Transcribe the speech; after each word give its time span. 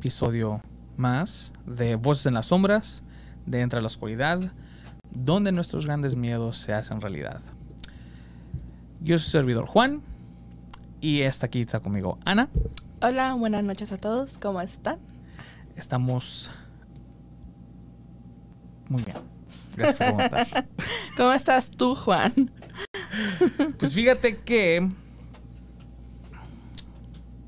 episodio 0.00 0.62
más 0.96 1.52
de 1.66 1.94
Voces 1.96 2.24
en 2.24 2.32
las 2.32 2.46
Sombras, 2.46 3.02
de 3.44 3.60
Entra 3.60 3.80
a 3.80 3.82
la 3.82 3.86
Oscuridad, 3.86 4.40
donde 5.10 5.52
nuestros 5.52 5.84
grandes 5.84 6.16
miedos 6.16 6.56
se 6.56 6.72
hacen 6.72 7.02
realidad. 7.02 7.42
Yo 9.02 9.18
soy 9.18 9.24
su 9.26 9.30
servidor 9.30 9.66
Juan 9.66 10.00
y 11.02 11.20
esta 11.20 11.46
aquí 11.46 11.60
está 11.60 11.80
conmigo 11.80 12.18
Ana. 12.24 12.48
Hola, 13.02 13.34
buenas 13.34 13.62
noches 13.62 13.92
a 13.92 13.98
todos, 13.98 14.38
¿cómo 14.38 14.62
están? 14.62 14.98
Estamos 15.76 16.50
muy 18.88 19.02
bien. 19.02 19.18
Gracias 19.76 19.98
por 19.98 20.16
preguntar. 20.16 20.66
¿Cómo 21.18 21.32
estás 21.32 21.70
tú, 21.70 21.94
Juan? 21.94 22.50
Pues 23.78 23.92
fíjate 23.92 24.38
que 24.38 24.88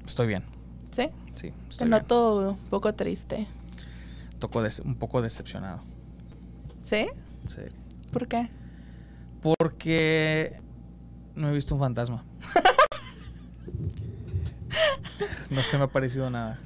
estoy 0.04 0.26
bien. 0.26 0.44
¿Sí? 0.90 1.08
Sí, 1.50 1.78
Te 1.78 1.84
bien. 1.84 1.90
noto 1.90 2.50
un 2.52 2.56
poco 2.68 2.94
triste. 2.94 3.46
Toco 4.38 4.62
un 4.84 4.94
poco 4.94 5.20
decepcionado. 5.22 5.80
¿Sí? 6.84 7.08
Sí. 7.48 7.62
¿Por 8.12 8.28
qué? 8.28 8.48
Porque 9.40 10.60
no 11.34 11.48
he 11.48 11.52
visto 11.52 11.74
un 11.74 11.80
fantasma. 11.80 12.24
No 15.50 15.62
se 15.62 15.76
me 15.76 15.84
ha 15.84 15.86
parecido 15.86 16.30
nada. 16.30 16.58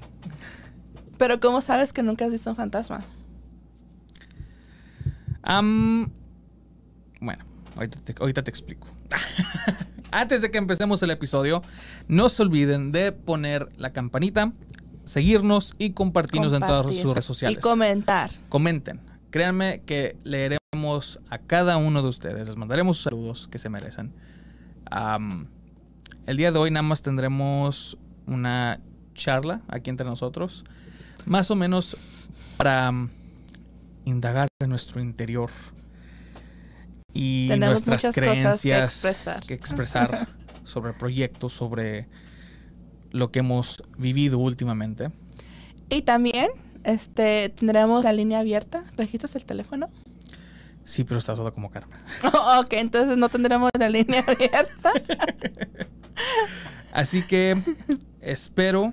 Pero 1.19 1.41
¿cómo 1.41 1.61
sabes 1.61 1.93
que 1.93 2.05
nunca 2.05 2.25
has 2.25 2.31
visto 2.31 2.51
un 2.51 2.57
fantasma? 2.57 3.03
Bueno, 7.21 7.45
ahorita 7.75 7.99
te, 8.05 8.15
ahorita 8.21 8.43
te 8.45 8.51
explico. 8.51 8.87
Antes 10.13 10.43
de 10.43 10.51
que 10.51 10.59
empecemos 10.59 11.03
el 11.03 11.11
episodio, 11.11 11.63
no 12.09 12.29
se 12.29 12.43
olviden 12.43 12.93
de 12.93 13.13
poner 13.13 13.69
la 13.77 13.93
campanita, 13.93 14.53
seguirnos 15.05 15.75
y 15.79 15.91
compartirnos 15.91 16.53
en 16.53 16.61
todas 16.61 16.95
sus 16.95 17.11
redes 17.11 17.25
sociales. 17.25 17.59
Y 17.59 17.61
comentar. 17.61 18.31
Comenten. 18.49 19.01
Créanme 19.31 19.83
que 19.85 20.17
leeremos 20.25 21.21
a 21.31 21.39
cada 21.39 21.77
uno 21.77 22.03
de 22.03 22.09
ustedes. 22.09 22.49
Les 22.49 22.57
mandaremos 22.57 23.03
saludos 23.03 23.49
que 23.49 23.59
se 23.59 23.69
merecen. 23.69 24.13
El 26.27 26.37
día 26.37 26.53
de 26.53 26.59
hoy 26.59 26.71
nada 26.71 26.83
más 26.83 27.03
tendremos 27.03 27.99
una 28.27 28.81
charla 29.15 29.63
aquí 29.69 29.91
entre 29.91 30.07
nosotros. 30.07 30.65
Más 31.25 31.51
o 31.51 31.57
menos 31.57 31.97
para 32.57 32.93
indagar 34.05 34.49
en 34.61 34.71
nuestro 34.71 35.01
interior. 35.01 35.51
Y 37.17 37.49
Tenemos 37.49 37.87
nuestras 37.87 38.05
muchas 38.05 38.15
cosas 38.15 38.15
que 38.15 38.21
creencias 38.21 39.05
expresar. 39.05 39.47
que 39.47 39.55
expresar 39.55 40.29
sobre 40.65 40.93
proyectos, 40.93 41.55
sobre 41.55 42.09
lo 43.11 43.31
que 43.31 43.39
hemos 43.39 43.83
vivido 43.97 44.39
últimamente. 44.39 45.11
Y 45.89 46.03
también 46.03 46.51
este, 46.85 47.49
tendremos 47.49 48.05
la 48.05 48.13
línea 48.13 48.41
abierta. 48.41 48.85
¿Registras 48.97 49.35
el 49.37 49.45
teléfono? 49.45 49.89
Sí, 50.85 51.05
pero 51.05 51.19
está 51.19 51.35
toda 51.35 51.51
como 51.51 51.71
Carmen. 51.71 51.99
ok, 52.61 52.73
entonces 52.73 53.17
no 53.17 53.29
tendremos 53.29 53.71
la 53.79 53.89
línea 53.89 54.25
abierta. 54.27 54.93
Así 56.93 57.23
que 57.27 57.57
espero 58.21 58.93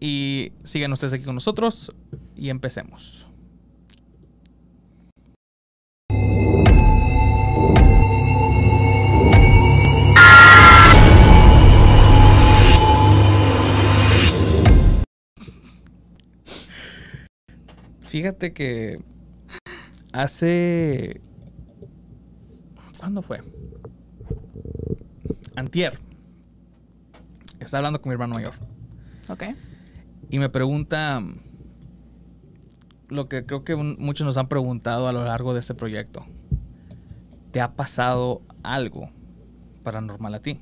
y 0.00 0.52
sigan 0.64 0.92
ustedes 0.92 1.12
aquí 1.12 1.24
con 1.24 1.34
nosotros 1.34 1.92
y 2.36 2.50
empecemos. 2.50 3.27
Fíjate 18.08 18.52
que 18.52 19.00
hace... 20.12 21.20
¿Cuándo 22.98 23.22
fue? 23.22 23.40
Antier. 25.56 25.98
Estaba 27.60 27.78
hablando 27.78 28.00
con 28.00 28.10
mi 28.10 28.14
hermano 28.14 28.34
mayor. 28.34 28.54
ok. 29.28 29.44
Y 30.30 30.38
me 30.38 30.48
pregunta 30.50 31.22
lo 33.08 33.28
que 33.28 33.46
creo 33.46 33.64
que 33.64 33.74
un- 33.74 33.96
muchos 33.98 34.24
nos 34.26 34.36
han 34.36 34.48
preguntado 34.48 35.08
a 35.08 35.12
lo 35.12 35.24
largo 35.24 35.52
de 35.54 35.60
este 35.60 35.74
proyecto. 35.74 36.24
¿Te 37.52 37.60
ha 37.60 37.74
pasado 37.76 38.42
algo 38.62 39.10
paranormal 39.82 40.34
a 40.34 40.40
ti? 40.42 40.58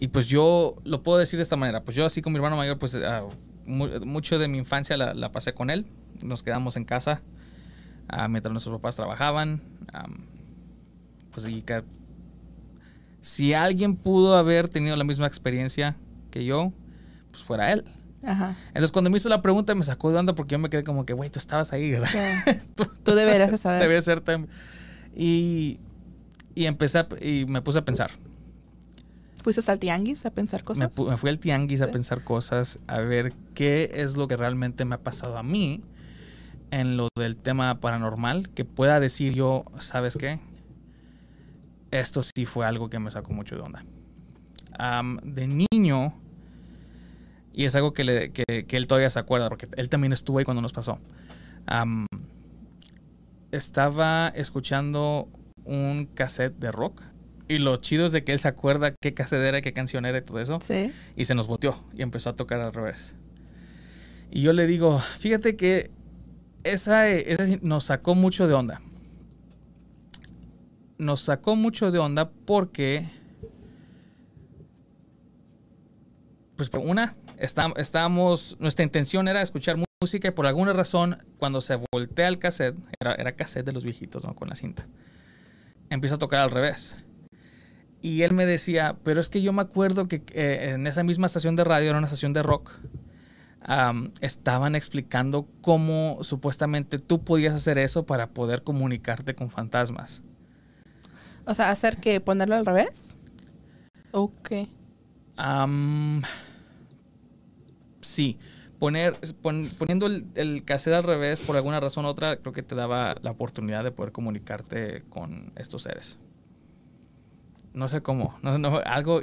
Y 0.00 0.08
pues 0.08 0.28
yo 0.28 0.76
lo 0.84 1.02
puedo 1.02 1.18
decir 1.18 1.38
de 1.38 1.44
esta 1.44 1.56
manera. 1.56 1.82
Pues 1.84 1.96
yo 1.96 2.04
así 2.04 2.20
con 2.20 2.32
mi 2.32 2.36
hermano 2.38 2.56
mayor, 2.56 2.78
pues 2.78 2.94
ah, 2.96 3.24
mu- 3.66 4.00
mucho 4.06 4.38
de 4.38 4.48
mi 4.48 4.58
infancia 4.58 4.96
la, 4.96 5.14
la 5.14 5.32
pasé 5.32 5.54
con 5.54 5.70
él. 5.70 5.86
Nos 6.22 6.42
quedamos 6.42 6.76
en 6.76 6.84
casa 6.84 7.22
ah, 8.08 8.28
mientras 8.28 8.52
nuestros 8.52 8.76
papás 8.76 8.96
trabajaban. 8.96 9.62
pues 11.32 11.46
y 11.48 11.62
que 11.62 11.82
si 13.20 13.54
alguien 13.54 13.96
pudo 13.96 14.36
haber 14.36 14.68
tenido 14.68 14.96
la 14.96 15.04
misma 15.04 15.26
experiencia 15.26 15.96
que 16.30 16.44
yo, 16.44 16.72
pues 17.30 17.42
fuera 17.44 17.72
él. 17.72 17.84
Ajá. 18.24 18.54
Entonces 18.68 18.92
cuando 18.92 19.10
me 19.10 19.16
hizo 19.16 19.28
la 19.28 19.42
pregunta 19.42 19.74
me 19.74 19.84
sacó 19.84 20.10
de 20.12 20.18
onda 20.18 20.34
porque 20.34 20.52
yo 20.52 20.58
me 20.58 20.68
quedé 20.70 20.84
como 20.84 21.04
que, 21.06 21.12
güey, 21.12 21.30
tú 21.30 21.38
estabas 21.38 21.72
ahí. 21.72 21.94
Sí. 21.96 22.50
Tú 23.04 23.14
deberías 23.14 23.50
de 23.50 23.58
saber. 23.58 23.82
Debía 23.82 24.00
ser 24.02 24.22
tam- 24.24 24.46
Y, 25.14 25.78
y 26.54 26.66
empecé 26.66 26.98
a- 26.98 27.08
y 27.20 27.44
me 27.46 27.62
puse 27.62 27.78
a 27.80 27.84
pensar. 27.84 28.10
¿Fuiste 29.42 29.70
al 29.70 29.78
tianguis 29.78 30.24
a 30.24 30.30
pensar 30.30 30.62
cosas? 30.64 30.88
me 31.10 31.16
fui 31.16 31.30
al 31.30 31.38
tianguis 31.38 31.82
a 31.82 31.86
pensar 31.90 32.22
cosas, 32.24 32.78
a 32.86 32.98
ver 33.00 33.32
qué 33.54 33.90
es 33.94 34.16
lo 34.16 34.28
que 34.28 34.36
realmente 34.36 34.84
me 34.84 34.94
ha 34.94 34.98
pasado 35.02 35.36
a 35.36 35.42
mí 35.42 35.82
en 36.70 36.96
lo 36.96 37.08
del 37.18 37.36
tema 37.36 37.80
paranormal, 37.80 38.48
que 38.50 38.64
pueda 38.64 39.00
decir 39.00 39.34
yo, 39.34 39.64
¿sabes 39.78 40.16
qué? 40.16 40.38
Esto 41.90 42.22
sí 42.22 42.46
fue 42.46 42.64
algo 42.66 42.88
que 42.88 42.98
me 42.98 43.10
sacó 43.10 43.32
mucho 43.32 43.56
de 43.56 43.62
onda. 43.62 43.84
De 45.24 45.46
niño, 45.72 46.14
y 47.52 47.64
es 47.66 47.74
algo 47.74 47.92
que, 47.92 48.04
le- 48.04 48.32
que- 48.32 48.64
que 48.66 48.76
él 48.76 48.86
todavía 48.86 49.10
se 49.10 49.18
acuerda, 49.18 49.48
porque 49.48 49.68
él 49.76 49.88
también 49.88 50.12
estuvo 50.12 50.38
ahí 50.38 50.44
cuando 50.44 50.62
nos 50.62 50.72
pasó. 50.72 50.98
Estaba 53.50 54.28
escuchando 54.34 55.28
un 55.64 56.06
cassette 56.14 56.56
de 56.58 56.72
rock. 56.72 57.02
Y 57.48 57.58
lo 57.58 57.76
chido 57.76 58.06
es 58.06 58.12
de 58.12 58.22
que 58.22 58.32
él 58.32 58.38
se 58.38 58.48
acuerda 58.48 58.92
qué 59.00 59.12
cassette 59.14 59.42
era, 59.42 59.60
qué 59.60 59.72
canción 59.72 60.06
era 60.06 60.18
y 60.18 60.22
todo 60.22 60.40
eso. 60.40 60.58
Sí. 60.62 60.92
Y 61.16 61.24
se 61.26 61.34
nos 61.34 61.46
volteó 61.48 61.76
y 61.92 62.02
empezó 62.02 62.30
a 62.30 62.36
tocar 62.36 62.60
al 62.60 62.72
revés. 62.72 63.14
Y 64.30 64.42
yo 64.42 64.52
le 64.52 64.66
digo, 64.66 64.98
fíjate 65.18 65.56
que 65.56 65.90
esa, 66.64 67.08
esa 67.08 67.44
nos 67.60 67.84
sacó 67.84 68.14
mucho 68.14 68.46
de 68.46 68.54
onda. 68.54 68.80
Nos 70.98 71.20
sacó 71.20 71.56
mucho 71.56 71.90
de 71.90 71.98
onda 71.98 72.30
porque, 72.30 73.08
pues 76.56 76.70
por 76.70 76.80
una, 76.80 77.16
está- 77.38 77.72
estábamos, 77.76 78.56
nuestra 78.60 78.84
intención 78.84 79.26
era 79.28 79.42
escuchar 79.42 79.76
música 80.00 80.28
y 80.28 80.30
por 80.30 80.46
alguna 80.46 80.72
razón 80.72 81.18
cuando 81.38 81.60
se 81.60 81.78
voltea 81.92 82.28
el 82.28 82.38
cassette, 82.38 82.76
era, 83.00 83.14
era 83.14 83.32
cassette 83.32 83.66
de 83.66 83.72
los 83.72 83.84
viejitos, 83.84 84.24
¿no? 84.24 84.34
Con 84.34 84.48
la 84.48 84.54
cinta, 84.54 84.86
empieza 85.90 86.14
a 86.16 86.18
tocar 86.18 86.40
al 86.40 86.50
revés. 86.50 86.96
Y 88.02 88.22
él 88.22 88.34
me 88.34 88.46
decía, 88.46 88.96
pero 89.04 89.20
es 89.20 89.28
que 89.28 89.42
yo 89.42 89.52
me 89.52 89.62
acuerdo 89.62 90.08
que 90.08 90.22
eh, 90.34 90.72
en 90.74 90.86
esa 90.86 91.04
misma 91.04 91.26
estación 91.26 91.56
de 91.56 91.64
radio, 91.64 91.90
era 91.90 91.98
una 91.98 92.06
estación 92.08 92.32
de 92.32 92.42
rock, 92.42 92.72
estaban 94.20 94.74
explicando 94.74 95.46
cómo 95.60 96.18
supuestamente 96.22 96.98
tú 96.98 97.22
podías 97.24 97.54
hacer 97.54 97.78
eso 97.78 98.04
para 98.06 98.28
poder 98.30 98.62
comunicarte 98.62 99.34
con 99.34 99.50
fantasmas. 99.50 100.22
O 101.46 101.54
sea, 101.54 101.70
hacer 101.70 101.98
que 101.98 102.20
ponerlo 102.20 102.56
al 102.56 102.66
revés. 102.66 103.16
Ok. 104.12 104.50
Sí, 108.00 108.38
poner, 108.78 109.18
pon- 109.40 109.70
poniendo 109.78 110.06
el, 110.06 110.26
el 110.34 110.64
cassette 110.64 110.94
al 110.94 111.04
revés, 111.04 111.40
por 111.40 111.56
alguna 111.56 111.80
razón 111.80 112.04
u 112.04 112.08
otra, 112.08 112.36
creo 112.38 112.52
que 112.52 112.62
te 112.62 112.74
daba 112.74 113.14
la 113.22 113.30
oportunidad 113.30 113.84
de 113.84 113.92
poder 113.92 114.12
comunicarte 114.12 115.04
con 115.08 115.52
estos 115.56 115.82
seres. 115.84 116.18
No 117.74 117.88
sé 117.88 118.02
cómo, 118.02 118.38
no, 118.42 118.58
no, 118.58 118.78
algo, 118.84 119.22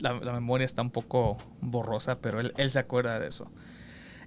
la, 0.00 0.12
la 0.14 0.32
memoria 0.32 0.64
está 0.64 0.82
un 0.82 0.90
poco 0.90 1.36
borrosa, 1.60 2.20
pero 2.20 2.40
él, 2.40 2.52
él 2.56 2.70
se 2.70 2.78
acuerda 2.80 3.18
de 3.20 3.28
eso. 3.28 3.50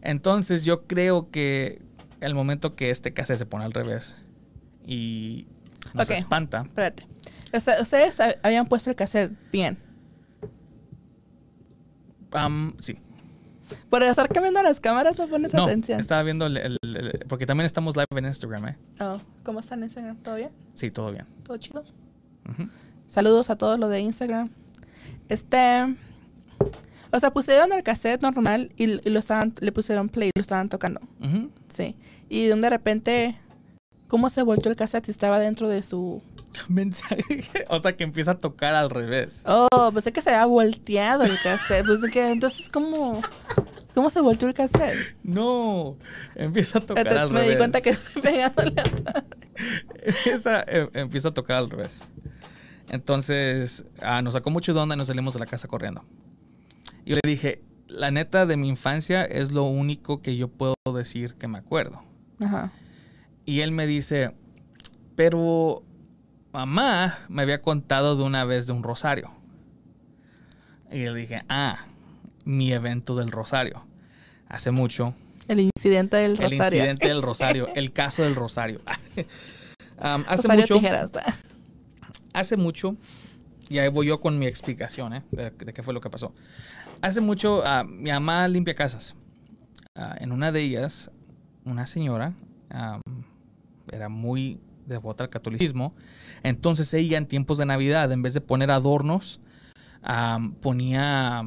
Entonces 0.01 0.63
yo 0.65 0.87
creo 0.87 1.29
que 1.31 1.81
el 2.21 2.33
momento 2.33 2.75
que 2.75 2.89
este 2.89 3.13
cassette 3.13 3.39
se 3.39 3.45
pone 3.45 3.65
al 3.65 3.73
revés 3.73 4.17
y 4.85 5.47
nos 5.93 6.09
Ok. 6.09 6.15
espanta, 6.17 6.61
Espérate. 6.61 7.05
O 7.53 7.59
sea, 7.59 7.81
ustedes 7.81 8.19
hab- 8.19 8.37
habían 8.43 8.67
puesto 8.67 8.89
el 8.89 8.95
cassette 8.95 9.31
bien. 9.51 9.77
am, 12.31 12.73
sí, 12.79 12.97
Por 13.89 14.03
estar 14.03 14.27
cambiando 14.29 14.61
las 14.63 14.79
cámaras 14.79 15.17
no 15.17 15.27
pones 15.27 15.53
no, 15.53 15.63
atención. 15.65 15.99
estaba 15.99 16.23
viendo, 16.23 16.45
el- 16.45 16.57
el- 16.57 16.77
el- 16.83 17.25
porque 17.27 17.45
también 17.45 17.65
estamos 17.65 17.95
live 17.95 18.05
en 18.15 18.25
Instagram, 18.25 18.67
¿eh? 18.69 18.77
Oh, 18.99 19.19
¿Cómo 19.43 19.59
está 19.59 19.75
en 19.75 19.83
Instagram? 19.83 20.17
¿Todo 20.17 20.35
bien? 20.35 20.49
Sí, 20.73 20.91
todo 20.91 21.11
bien. 21.11 21.25
¿Todo 21.43 21.57
chido? 21.57 21.83
Saludos 23.11 23.49
a 23.49 23.57
todos 23.57 23.77
los 23.77 23.89
de 23.89 23.99
Instagram. 23.99 24.49
Este. 25.27 25.95
O 27.11 27.19
sea, 27.19 27.33
pusieron 27.33 27.73
el 27.73 27.83
cassette 27.83 28.21
normal 28.21 28.71
y, 28.77 28.85
y 29.05 29.09
lo 29.11 29.19
estaban, 29.19 29.53
le 29.59 29.73
pusieron 29.73 30.07
play 30.07 30.29
y 30.33 30.39
lo 30.39 30.41
estaban 30.41 30.69
tocando. 30.69 31.01
Sí. 31.67 31.97
Y 32.29 32.45
de 32.45 32.69
repente, 32.69 33.35
¿cómo 34.07 34.29
se 34.29 34.43
volteó 34.43 34.71
el 34.71 34.77
cassette 34.77 35.05
si 35.07 35.11
estaba 35.11 35.37
dentro 35.39 35.67
de 35.67 35.81
su... 35.81 36.23
Mensaje. 36.69 37.25
O 37.67 37.79
sea, 37.79 37.97
que 37.97 38.05
empieza 38.05 38.31
a 38.31 38.39
tocar 38.39 38.75
al 38.75 38.89
revés. 38.89 39.43
Oh, 39.45 39.91
pensé 39.93 40.13
que 40.13 40.21
se 40.21 40.29
había 40.29 40.45
volteado 40.45 41.25
el 41.25 41.37
cassette. 41.43 41.85
Pues 41.85 41.99
que 42.13 42.31
entonces, 42.31 42.69
¿cómo, 42.69 43.21
¿cómo 43.93 44.09
se 44.09 44.21
volteó 44.21 44.47
el 44.47 44.53
cassette? 44.53 45.17
No, 45.21 45.97
empieza 46.35 46.79
a 46.79 46.81
tocar 46.85 47.09
al 47.09 47.29
me 47.29 47.39
revés. 47.41 47.51
di 47.51 47.57
cuenta 47.57 47.81
que 47.81 47.89
estoy 47.89 48.21
pegándole 48.21 48.73
a... 48.79 49.23
Empieza, 50.01 50.63
em- 50.65 50.89
empieza 50.93 51.27
a 51.27 51.33
tocar 51.33 51.57
al 51.57 51.69
revés. 51.69 52.05
Entonces, 52.91 53.85
ah, 54.01 54.21
nos 54.21 54.33
sacó 54.33 54.49
mucho 54.49 54.73
de 54.73 54.81
onda 54.81 54.95
y 54.95 54.97
nos 54.97 55.07
salimos 55.07 55.33
de 55.33 55.39
la 55.39 55.45
casa 55.45 55.69
corriendo. 55.69 56.03
Y 57.05 57.11
yo 57.11 57.15
le 57.23 57.29
dije, 57.29 57.63
la 57.87 58.11
neta 58.11 58.45
de 58.45 58.57
mi 58.57 58.67
infancia 58.67 59.23
es 59.23 59.53
lo 59.53 59.63
único 59.63 60.21
que 60.21 60.35
yo 60.35 60.49
puedo 60.49 60.75
decir 60.93 61.35
que 61.35 61.47
me 61.47 61.57
acuerdo. 61.57 62.03
Ajá. 62.41 62.73
Y 63.45 63.61
él 63.61 63.71
me 63.71 63.87
dice, 63.87 64.35
pero 65.15 65.83
mamá 66.51 67.19
me 67.29 67.43
había 67.43 67.61
contado 67.61 68.17
de 68.17 68.23
una 68.23 68.43
vez 68.43 68.67
de 68.67 68.73
un 68.73 68.83
rosario. 68.83 69.31
Y 70.91 71.05
le 71.05 71.13
dije, 71.13 71.43
ah, 71.47 71.85
mi 72.43 72.73
evento 72.73 73.15
del 73.15 73.31
rosario. 73.31 73.85
Hace 74.49 74.71
mucho, 74.71 75.13
El 75.47 75.61
incidente 75.61 76.17
del 76.17 76.31
el 76.31 76.37
rosario. 76.39 76.79
incidente 76.79 77.07
del 77.07 77.21
rosario, 77.21 77.67
el 77.75 77.93
caso 77.93 78.23
del 78.23 78.35
rosario. 78.35 78.81
Um, 80.03 80.23
hace 80.27 80.47
Rosario 80.47 80.61
mucho, 80.63 80.75
tijeras. 80.79 81.11
Hace 82.33 82.57
mucho, 82.57 82.95
y 83.69 83.79
ahí 83.79 83.89
voy 83.89 84.07
yo 84.07 84.19
con 84.21 84.37
mi 84.39 84.45
explicación 84.47 85.13
¿eh? 85.13 85.23
de, 85.31 85.51
de 85.51 85.73
qué 85.73 85.83
fue 85.83 85.93
lo 85.93 86.01
que 86.01 86.09
pasó. 86.09 86.33
Hace 87.01 87.21
mucho, 87.21 87.63
ah, 87.65 87.83
mi 87.83 88.09
mamá 88.11 88.47
limpia 88.47 88.75
casas. 88.75 89.15
Ah, 89.95 90.15
en 90.19 90.31
una 90.31 90.51
de 90.51 90.61
ellas, 90.61 91.09
una 91.65 91.85
señora 91.85 92.33
ah, 92.69 92.99
era 93.91 94.09
muy 94.09 94.59
devota 94.85 95.23
al 95.23 95.29
catolicismo. 95.29 95.93
Entonces 96.43 96.93
ella 96.93 97.17
en 97.17 97.25
tiempos 97.27 97.57
de 97.57 97.65
Navidad, 97.65 98.11
en 98.11 98.21
vez 98.21 98.33
de 98.33 98.41
poner 98.41 98.71
adornos, 98.71 99.39
ponía 100.61 101.43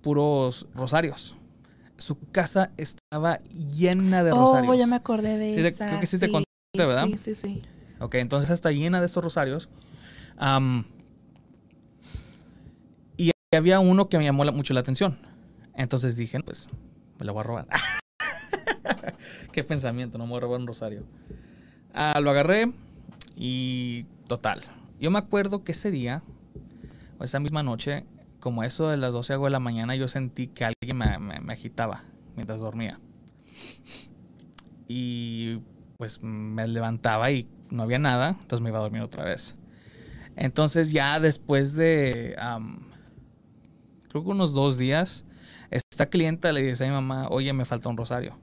puros 0.00 0.66
rosarios. 0.74 1.34
Su 1.96 2.18
casa 2.32 2.72
estaba 2.76 3.40
llena 3.76 4.24
de 4.24 4.30
rosarios. 4.32 4.74
Oh, 4.74 4.78
ya 4.78 4.86
me 4.86 4.96
acordé 4.96 5.36
de 5.38 5.54
Sí, 5.54 5.66
esa. 5.66 5.88
creo 5.88 6.00
que 6.00 6.06
sí 6.06 6.18
te 6.18 6.30
conté, 6.30 6.46
¿verdad? 6.76 7.06
Sí, 7.06 7.18
sí, 7.18 7.34
sí. 7.34 7.62
Ok, 8.00 8.16
entonces 8.16 8.50
está 8.50 8.70
llena 8.72 9.00
de 9.00 9.06
estos 9.06 9.22
rosarios. 9.24 9.68
Y 13.16 13.30
había 13.56 13.80
uno 13.80 14.08
que 14.08 14.18
me 14.18 14.24
llamó 14.24 14.44
la- 14.44 14.52
mucho 14.52 14.74
la 14.74 14.80
atención. 14.80 15.18
Entonces 15.74 16.16
dije, 16.16 16.40
pues, 16.40 16.68
me 17.18 17.24
lo 17.24 17.32
voy 17.34 17.40
a 17.40 17.44
robar. 17.44 17.66
Qué 19.52 19.64
pensamiento, 19.64 20.18
no 20.18 20.24
me 20.24 20.30
voy 20.30 20.38
a 20.38 20.40
robar 20.40 20.60
un 20.60 20.66
rosario. 20.66 21.04
Ah, 21.92 22.18
lo 22.20 22.30
agarré 22.30 22.72
y 23.36 24.04
total. 24.26 24.62
Yo 25.00 25.10
me 25.10 25.18
acuerdo 25.18 25.62
que 25.64 25.72
ese 25.72 25.90
día, 25.90 26.22
o 27.18 27.24
esa 27.24 27.38
misma 27.40 27.62
noche, 27.62 28.04
como 28.40 28.64
eso 28.64 28.88
de 28.88 28.96
las 28.96 29.12
12 29.14 29.32
algo 29.32 29.44
de 29.46 29.52
la 29.52 29.60
mañana, 29.60 29.94
yo 29.96 30.08
sentí 30.08 30.48
que 30.48 30.64
alguien 30.64 30.96
me- 30.96 31.40
me 31.40 31.52
agitaba 31.52 32.02
mientras 32.36 32.60
dormía. 32.60 32.98
Y 34.88 35.60
pues 35.96 36.22
me 36.22 36.66
levantaba 36.66 37.30
y 37.30 37.48
no 37.70 37.82
había 37.82 37.98
nada, 37.98 38.30
entonces 38.40 38.60
me 38.62 38.70
iba 38.70 38.78
a 38.78 38.82
dormir 38.82 39.02
otra 39.02 39.24
vez. 39.24 39.56
Entonces 40.36 40.92
ya 40.92 41.20
después 41.20 41.74
de, 41.74 42.34
am, 42.38 42.80
creo 44.08 44.24
que 44.24 44.30
unos 44.30 44.52
dos 44.52 44.76
días, 44.78 45.24
esta 45.70 46.06
clienta 46.06 46.52
le 46.52 46.62
dice 46.62 46.84
a 46.84 46.88
mi 46.88 46.92
mamá, 46.94 47.28
oye, 47.28 47.52
me 47.52 47.64
falta 47.64 47.88
un 47.88 47.96
rosario. 47.96 48.36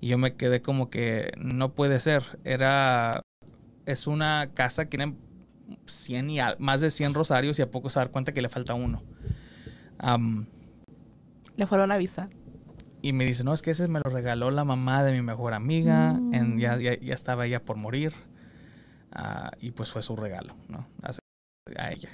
Y 0.00 0.08
yo 0.08 0.18
me 0.18 0.34
quedé 0.34 0.60
como 0.62 0.90
que 0.90 1.32
no 1.38 1.72
puede 1.74 1.98
ser. 2.00 2.22
Era, 2.44 3.22
es 3.86 4.06
una 4.06 4.50
casa 4.54 4.84
que 4.84 4.98
tiene 4.98 5.14
100 5.86 6.30
y 6.30 6.38
al- 6.38 6.56
más 6.58 6.80
de 6.80 6.90
100 6.90 7.14
rosarios 7.14 7.58
y 7.58 7.62
a 7.62 7.70
poco 7.70 7.88
se 7.90 7.98
dar 7.98 8.10
cuenta 8.10 8.32
que 8.32 8.42
le 8.42 8.48
falta 8.48 8.74
uno. 8.74 9.02
Le 11.56 11.66
fueron 11.66 11.90
a 11.92 11.94
avisar. 11.94 12.28
y 13.02 13.12
me 13.12 13.24
dice, 13.24 13.44
no, 13.44 13.54
es 13.54 13.62
que 13.62 13.70
ese 13.70 13.86
me 13.86 14.00
lo 14.04 14.10
regaló 14.10 14.50
la 14.50 14.64
mamá 14.64 15.04
de 15.04 15.12
mi 15.12 15.22
mejor 15.22 15.54
amiga. 15.54 16.14
Mm. 16.14 16.34
en- 16.34 16.58
ya, 16.58 16.76
ya, 16.76 16.98
ya 16.98 17.14
estaba 17.14 17.46
ella 17.46 17.64
por 17.64 17.76
morir. 17.76 18.12
Ah, 19.18 19.50
y 19.60 19.70
pues 19.70 19.90
fue 19.90 20.02
su 20.02 20.14
regalo, 20.14 20.54
¿no? 20.68 20.86
A, 21.02 21.10
a 21.82 21.90
ella. 21.90 22.10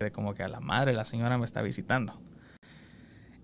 De 0.00 0.10
como 0.10 0.34
que 0.34 0.42
a 0.42 0.48
la 0.48 0.58
madre, 0.58 0.92
la 0.92 1.04
señora 1.04 1.38
me 1.38 1.44
está 1.44 1.62
visitando. 1.62 2.20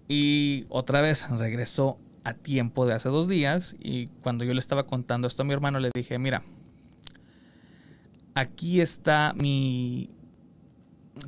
Y 0.09 0.67
otra 0.69 1.01
vez 1.01 1.31
regresó 1.31 1.99
a 2.25 2.35
tiempo 2.35 2.85
de 2.85 2.95
hace 2.95 3.09
dos 3.09 3.29
días. 3.29 3.77
Y 3.79 4.09
cuando 4.23 4.45
yo 4.45 4.53
le 4.55 4.59
estaba 4.59 4.89
contando 4.89 5.29
esto 5.29 5.43
a 5.43 5.45
mi 5.45 5.53
hermano, 5.53 5.79
le 5.79 5.91
dije, 5.95 6.19
mira, 6.19 6.43
aquí 8.35 8.81
está 8.81 9.35
mi... 9.37 10.11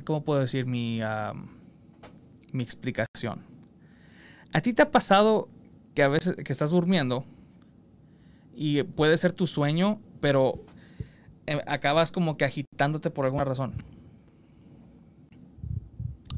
¿Cómo 0.03 0.25
puedo 0.25 0.41
decir? 0.41 0.65
Mi, 0.65 0.99
mi 2.51 2.63
explicación. 2.63 3.41
¿A 4.51 4.59
ti 4.59 4.73
te 4.73 4.81
ha 4.81 4.91
pasado 4.91 5.47
que 5.95 6.03
a 6.03 6.09
veces 6.09 6.35
que 6.35 6.51
estás 6.51 6.71
durmiendo 6.71 7.23
y 8.53 8.83
puede 8.83 9.17
ser 9.17 9.31
tu 9.31 9.47
sueño, 9.47 10.01
pero 10.19 10.65
eh, 11.47 11.61
acabas 11.67 12.11
como 12.11 12.37
que 12.37 12.45
agitándote 12.45 13.09
por 13.09 13.25
alguna 13.25 13.43
razón? 13.45 13.73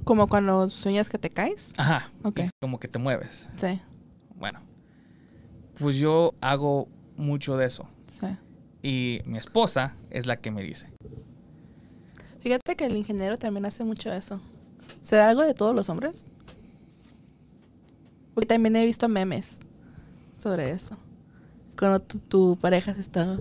Como 0.03 0.27
cuando 0.27 0.69
sueñas 0.69 1.09
que 1.09 1.17
te 1.19 1.29
caes. 1.29 1.73
Ajá. 1.77 2.09
Ok. 2.23 2.41
como 2.61 2.79
que 2.79 2.87
te 2.87 2.97
mueves. 2.99 3.49
Sí, 3.57 3.79
Bueno, 4.35 4.61
pues 5.79 5.97
yo 5.97 6.33
hago 6.41 6.87
mucho 7.17 7.57
de 7.57 7.65
eso. 7.65 7.87
sí. 8.07 8.27
Y 8.81 9.19
mi 9.25 9.37
esposa 9.37 9.95
es 10.09 10.25
la 10.25 10.37
que 10.37 10.51
me 10.51 10.63
dice. 10.63 10.87
Fíjate 12.39 12.77
que 12.77 12.85
el 12.85 12.95
ingeniero 12.95 13.37
también 13.37 13.65
hace 13.65 13.83
mucho 13.83 14.09
eso. 14.13 14.39
¿Será 15.01 15.27
algo 15.27 15.41
de 15.41 15.53
todos 15.53 15.75
los 15.75 15.89
hombres? 15.89 16.27
Porque 18.33 18.47
también 18.47 18.77
he 18.77 18.85
visto 18.85 19.09
memes 19.09 19.59
sobre 20.37 20.69
eso. 20.69 20.95
Cuando 21.77 21.99
tu, 21.99 22.19
tu 22.19 22.57
pareja 22.57 22.93
se 22.93 23.01
está 23.01 23.37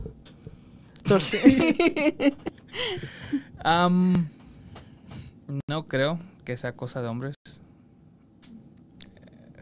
no 5.69 5.89
creo 5.89 6.19
que 6.45 6.57
sea 6.57 6.73
cosa 6.73 7.01
de 7.01 7.09
hombres. 7.09 7.35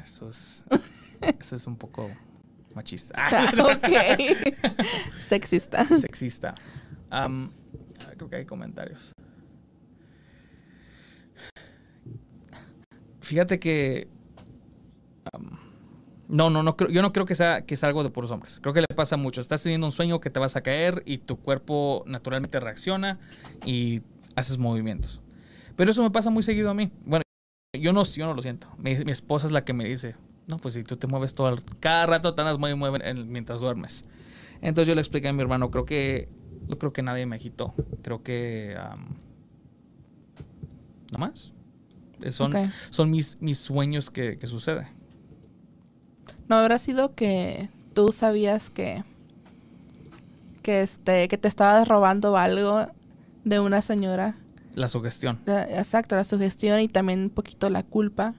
Eso 0.02 0.28
es, 0.28 0.64
eso 1.38 1.56
es 1.56 1.66
un 1.66 1.76
poco 1.76 2.10
machista. 2.74 3.15
Ah, 3.19 3.53
ok. 3.58 3.88
Sexista. 5.19 5.84
Sexista. 5.84 6.55
Creo 8.17 8.29
que 8.29 8.36
hay 8.36 8.46
comentarios. 8.46 9.12
Fíjate 13.20 13.58
que. 13.58 14.08
No, 16.28 16.50
no, 16.50 16.62
no 16.62 16.76
creo, 16.76 16.90
yo 16.90 17.02
no 17.02 17.12
creo 17.12 17.24
que 17.26 17.34
sea, 17.34 17.62
que 17.62 17.76
sea 17.76 17.88
algo 17.88 18.02
de 18.02 18.10
puros 18.10 18.30
hombres. 18.30 18.58
Creo 18.60 18.74
que 18.74 18.80
le 18.80 18.86
pasa 18.94 19.16
mucho. 19.16 19.40
Estás 19.40 19.62
teniendo 19.62 19.86
un 19.86 19.92
sueño 19.92 20.20
que 20.20 20.30
te 20.30 20.40
vas 20.40 20.56
a 20.56 20.60
caer 20.62 21.02
y 21.06 21.18
tu 21.18 21.36
cuerpo 21.36 22.02
naturalmente 22.06 22.58
reacciona 22.60 23.18
y 23.64 24.02
haces 24.34 24.58
movimientos. 24.58 25.22
Pero 25.76 25.90
eso 25.90 26.02
me 26.02 26.10
pasa 26.10 26.30
muy 26.30 26.42
seguido 26.42 26.70
a 26.70 26.74
mí. 26.74 26.90
Bueno, 27.04 27.22
yo 27.78 27.92
no, 27.92 28.02
yo 28.04 28.26
no 28.26 28.34
lo 28.34 28.42
siento. 28.42 28.68
Mi, 28.78 28.96
mi 29.04 29.12
esposa 29.12 29.46
es 29.46 29.52
la 29.52 29.64
que 29.64 29.72
me 29.72 29.84
dice, 29.84 30.14
no, 30.46 30.56
pues 30.56 30.74
si 30.74 30.82
tú 30.82 30.96
te 30.96 31.06
mueves 31.06 31.34
todo 31.34 31.48
el- 31.50 31.62
cada 31.80 32.06
rato 32.06 32.34
te 32.34 32.40
andas 32.40 32.58
muy 32.58 32.74
mueve 32.74 32.98
en- 33.08 33.30
mientras 33.30 33.60
duermes. 33.60 34.04
Entonces 34.62 34.88
yo 34.88 34.94
le 34.94 35.00
expliqué 35.02 35.28
a 35.28 35.32
mi 35.32 35.42
hermano, 35.42 35.70
creo 35.70 35.84
que, 35.84 36.28
creo 36.78 36.92
que 36.92 37.02
nadie 37.02 37.26
me 37.26 37.36
agitó. 37.36 37.74
Creo 38.02 38.22
que, 38.22 38.74
am, 38.78 39.16
no 41.12 41.18
más. 41.18 41.52
Eh, 42.22 42.30
Son, 42.32 42.50
son 42.90 43.10
mis, 43.10 43.36
mis 43.40 43.58
sueños 43.58 44.10
que, 44.10 44.38
que 44.38 44.46
sucede. 44.46 44.88
No 46.48 46.56
habrá 46.56 46.78
sido 46.78 47.14
que 47.14 47.68
tú 47.94 48.12
sabías 48.12 48.70
que 48.70 49.04
que 50.62 50.82
este 50.82 51.28
que 51.28 51.38
te 51.38 51.48
estabas 51.48 51.86
robando 51.86 52.36
algo 52.36 52.86
de 53.44 53.60
una 53.60 53.80
señora. 53.80 54.36
La 54.74 54.88
sugestión. 54.88 55.40
Exacto, 55.46 56.16
la 56.16 56.24
sugestión 56.24 56.80
y 56.80 56.88
también 56.88 57.20
un 57.20 57.30
poquito 57.30 57.70
la 57.70 57.82
culpa 57.82 58.34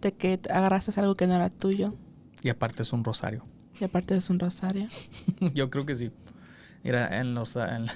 de 0.00 0.12
que 0.12 0.38
te 0.38 0.52
agarraste 0.52 0.98
algo 1.00 1.16
que 1.16 1.26
no 1.26 1.34
era 1.34 1.48
tuyo. 1.48 1.94
Y 2.42 2.50
aparte 2.50 2.82
es 2.82 2.92
un 2.92 3.04
rosario. 3.04 3.44
Y 3.80 3.84
aparte 3.84 4.16
es 4.16 4.28
un 4.30 4.38
rosario. 4.38 4.86
Yo 5.54 5.70
creo 5.70 5.86
que 5.86 5.94
sí. 5.94 6.10
Mira, 6.84 7.20
en 7.20 7.34
los, 7.34 7.56
en 7.56 7.86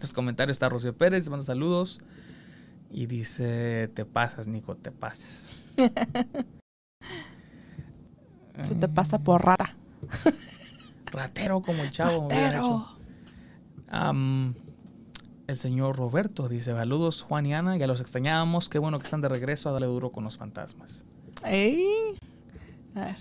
los 0.00 0.12
comentarios 0.12 0.56
está 0.56 0.68
Rocío 0.68 0.96
Pérez, 0.96 1.28
manda 1.30 1.46
saludos. 1.46 2.00
Y 2.90 3.06
dice, 3.06 3.88
te 3.94 4.04
pasas, 4.04 4.46
Nico, 4.46 4.76
te 4.76 4.90
pases. 4.90 5.48
Eso 8.58 8.74
te 8.74 8.88
pasa 8.88 9.18
por 9.18 9.44
rata. 9.44 9.74
Ratero 11.06 11.62
como 11.62 11.82
el 11.82 11.90
chavo. 11.90 12.28
Ratero. 12.28 12.86
el 15.46 15.56
señor 15.56 15.96
Roberto 15.96 16.48
dice, 16.48 16.72
saludos 16.72 17.22
Juan 17.22 17.46
y 17.46 17.54
Ana, 17.54 17.76
ya 17.76 17.86
los 17.86 18.00
extrañábamos, 18.00 18.68
qué 18.68 18.78
bueno 18.78 18.98
que 18.98 19.04
están 19.04 19.20
de 19.20 19.28
regreso 19.28 19.68
a 19.68 19.72
darle 19.72 19.86
duro 19.86 20.10
con 20.10 20.24
los 20.24 20.38
fantasmas. 20.38 21.04
Ey. 21.44 22.16
A 22.94 23.00
ver. 23.06 23.16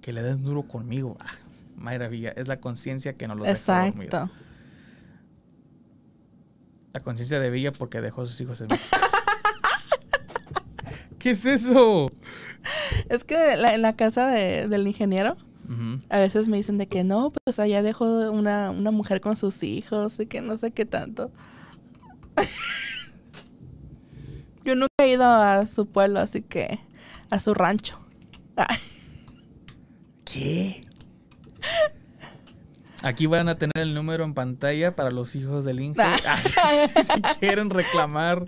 Que 0.00 0.12
le 0.12 0.22
den 0.22 0.44
duro 0.44 0.62
conmigo. 0.62 1.16
Ah, 1.20 1.32
maravilla, 1.76 2.30
es 2.30 2.48
la 2.48 2.60
conciencia 2.60 3.14
que 3.14 3.28
no 3.28 3.34
deja 3.36 3.86
dormir. 3.86 4.04
Exacto. 4.04 4.30
La 6.92 7.00
conciencia 7.00 7.38
de 7.40 7.50
Villa 7.50 7.72
porque 7.72 8.00
dejó 8.00 8.22
a 8.22 8.26
sus 8.26 8.40
hijos 8.40 8.60
en 8.62 8.68
¿Qué 11.26 11.32
es 11.32 11.44
eso? 11.44 12.06
Es 13.08 13.24
que 13.24 13.56
la- 13.56 13.74
en 13.74 13.82
la 13.82 13.96
casa 13.96 14.28
de- 14.28 14.68
del 14.68 14.86
ingeniero, 14.86 15.36
a 16.08 16.20
veces 16.20 16.46
me 16.46 16.56
dicen 16.56 16.78
de 16.78 16.86
que 16.86 17.02
no, 17.02 17.32
pues 17.44 17.58
allá 17.58 17.82
dejó 17.82 18.30
una, 18.30 18.70
una 18.70 18.92
mujer 18.92 19.20
con 19.20 19.34
sus 19.34 19.64
hijos 19.64 20.20
y 20.20 20.26
que 20.26 20.40
no 20.40 20.56
sé 20.56 20.70
qué 20.70 20.86
tanto. 20.86 21.32
Yo 24.64 24.76
nunca 24.76 24.86
he 24.98 25.08
ido 25.08 25.24
a 25.24 25.66
su 25.66 25.86
pueblo, 25.86 26.20
así 26.20 26.42
que 26.42 26.78
a 27.28 27.40
su 27.40 27.54
rancho. 27.54 27.98
¿Qué? 30.24 30.86
Aquí 33.02 33.26
van 33.26 33.48
a 33.48 33.56
tener 33.56 33.78
el 33.78 33.94
número 33.94 34.22
en 34.22 34.32
pantalla 34.34 34.94
para 34.94 35.10
los 35.10 35.34
hijos 35.34 35.64
del 35.64 35.80
Inge. 35.80 36.00
Ah, 36.02 36.86
si, 36.94 37.02
si 37.02 37.20
quieren 37.40 37.70
reclamar, 37.70 38.46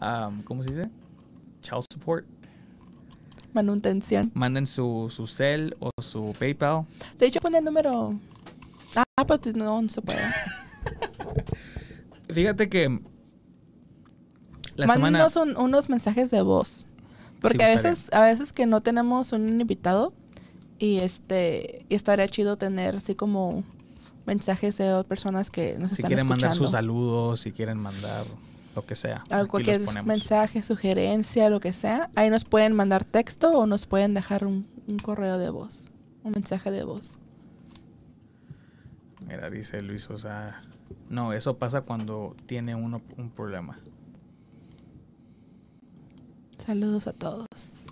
um, 0.00 0.42
¿cómo 0.44 0.62
se 0.62 0.70
dice? 0.70 0.90
Child 1.64 1.84
support. 1.92 2.24
manutención. 3.52 4.30
Manden 4.34 4.66
su, 4.66 5.12
su 5.14 5.26
cel 5.26 5.76
o 5.80 5.90
su 6.02 6.34
PayPal. 6.38 6.86
De 7.18 7.26
hecho, 7.26 7.40
pone 7.40 7.58
el 7.58 7.64
número. 7.64 8.14
Ah, 8.96 9.26
pues 9.26 9.54
no, 9.56 9.80
no 9.82 9.88
se 9.88 10.00
puede. 10.02 10.18
Fíjate 12.32 12.68
que 12.68 13.00
la 14.76 14.86
semana... 14.88 15.18
Mándenos 15.26 15.36
un- 15.36 15.56
unos 15.56 15.88
mensajes 15.88 16.30
de 16.30 16.42
voz. 16.42 16.86
Porque 17.40 17.62
a 17.64 17.68
veces, 17.68 18.08
a 18.12 18.22
veces 18.22 18.52
que 18.52 18.66
no 18.66 18.80
tenemos 18.80 19.32
un 19.32 19.60
invitado 19.60 20.14
y 20.78 20.96
este 20.96 21.84
y 21.88 21.94
estaría 21.94 22.26
chido 22.26 22.56
tener 22.56 22.96
así 22.96 23.14
como 23.14 23.62
mensajes 24.26 24.78
de 24.78 25.04
personas 25.04 25.50
que 25.50 25.76
nos 25.78 25.90
Si 25.92 25.96
están 25.96 26.08
quieren 26.08 26.26
mandar 26.26 26.50
escuchando. 26.52 26.64
sus 26.66 26.70
saludos, 26.72 27.40
si 27.40 27.52
quieren 27.52 27.78
mandar 27.78 28.24
lo 28.74 28.84
que 28.84 28.96
sea. 28.96 29.24
Algo, 29.30 29.58
aquí 29.58 29.64
cualquier 29.64 30.04
mensaje, 30.04 30.62
sugerencia, 30.62 31.50
lo 31.50 31.60
que 31.60 31.72
sea. 31.72 32.10
Ahí 32.14 32.30
nos 32.30 32.44
pueden 32.44 32.74
mandar 32.74 33.04
texto 33.04 33.50
o 33.50 33.66
nos 33.66 33.86
pueden 33.86 34.14
dejar 34.14 34.44
un, 34.44 34.66
un 34.86 34.98
correo 34.98 35.38
de 35.38 35.50
voz. 35.50 35.90
Un 36.22 36.32
mensaje 36.32 36.70
de 36.70 36.84
voz. 36.84 37.20
Mira, 39.26 39.50
dice 39.50 39.80
Luis, 39.80 40.08
o 40.10 40.18
sea... 40.18 40.62
No, 41.08 41.32
eso 41.32 41.58
pasa 41.58 41.82
cuando 41.82 42.34
tiene 42.46 42.74
uno 42.74 43.02
un 43.16 43.30
problema. 43.30 43.78
Saludos 46.64 47.06
a 47.06 47.12
todos. 47.12 47.86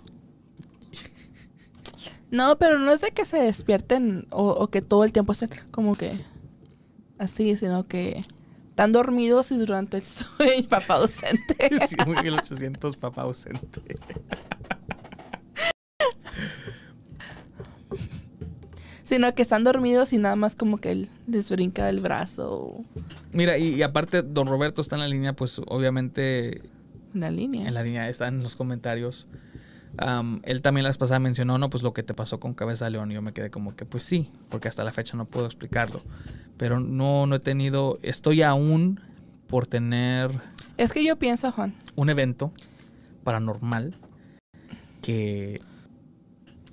No, 2.31 2.57
pero 2.57 2.79
no 2.79 2.91
es 2.91 3.01
de 3.01 3.11
que 3.11 3.25
se 3.25 3.37
despierten 3.37 4.25
o, 4.31 4.49
o 4.49 4.67
que 4.69 4.81
todo 4.81 5.03
el 5.03 5.13
tiempo 5.13 5.33
estén 5.33 5.51
como 5.69 5.95
que 5.95 6.19
así, 7.19 7.55
sino 7.55 7.87
que 7.87 8.21
están 8.73 8.91
dormidos 8.91 9.51
y 9.51 9.57
durante 9.57 9.97
el 9.97 10.03
sueño 10.03 10.67
papá 10.69 10.95
ausente. 10.95 11.55
Sí, 11.87 11.95
1800 12.07 12.95
papá 12.97 13.21
ausente. 13.21 13.99
sino 19.03 19.35
que 19.35 19.43
están 19.43 19.63
dormidos 19.63 20.11
y 20.11 20.17
nada 20.17 20.35
más 20.35 20.55
como 20.55 20.79
que 20.79 21.07
les 21.27 21.51
brinca 21.51 21.87
el 21.87 21.99
brazo 21.99 22.83
Mira, 23.31 23.59
y, 23.59 23.75
y 23.75 23.83
aparte, 23.83 24.23
don 24.23 24.47
Roberto 24.47 24.81
está 24.81 24.95
en 24.95 25.01
la 25.01 25.07
línea, 25.07 25.33
pues 25.33 25.61
obviamente 25.67 26.63
una 27.13 27.29
línea. 27.29 27.67
en 27.67 27.75
la 27.75 27.83
línea 27.83 28.09
está 28.09 28.27
en 28.27 28.41
los 28.41 28.55
comentarios. 28.55 29.27
Am, 29.97 30.41
él 30.43 30.61
también 30.61 30.83
la 30.83 30.89
vez 30.89 30.97
pasada 30.97 31.19
mencionó, 31.19 31.57
no, 31.57 31.69
pues 31.69 31.83
lo 31.83 31.93
que 31.93 32.03
te 32.03 32.13
pasó 32.13 32.39
con 32.39 32.53
Cabeza 32.53 32.85
de 32.85 32.91
León. 32.91 33.11
Y 33.11 33.15
yo 33.15 33.21
me 33.21 33.33
quedé 33.33 33.49
como 33.49 33.75
que, 33.75 33.85
pues 33.85 34.03
sí, 34.03 34.29
porque 34.49 34.67
hasta 34.67 34.83
la 34.83 34.91
fecha 34.91 35.17
no 35.17 35.25
puedo 35.25 35.45
explicarlo. 35.45 36.01
Pero 36.57 36.79
no, 36.79 37.25
no 37.25 37.35
he 37.35 37.39
tenido, 37.39 37.99
estoy 38.01 38.41
aún 38.41 38.99
por 39.47 39.67
tener 39.67 40.31
Es 40.77 40.93
que 40.93 41.03
yo 41.03 41.17
pienso, 41.17 41.51
Juan, 41.51 41.75
un 41.95 42.09
evento 42.09 42.51
paranormal 43.23 43.95
que 45.01 45.61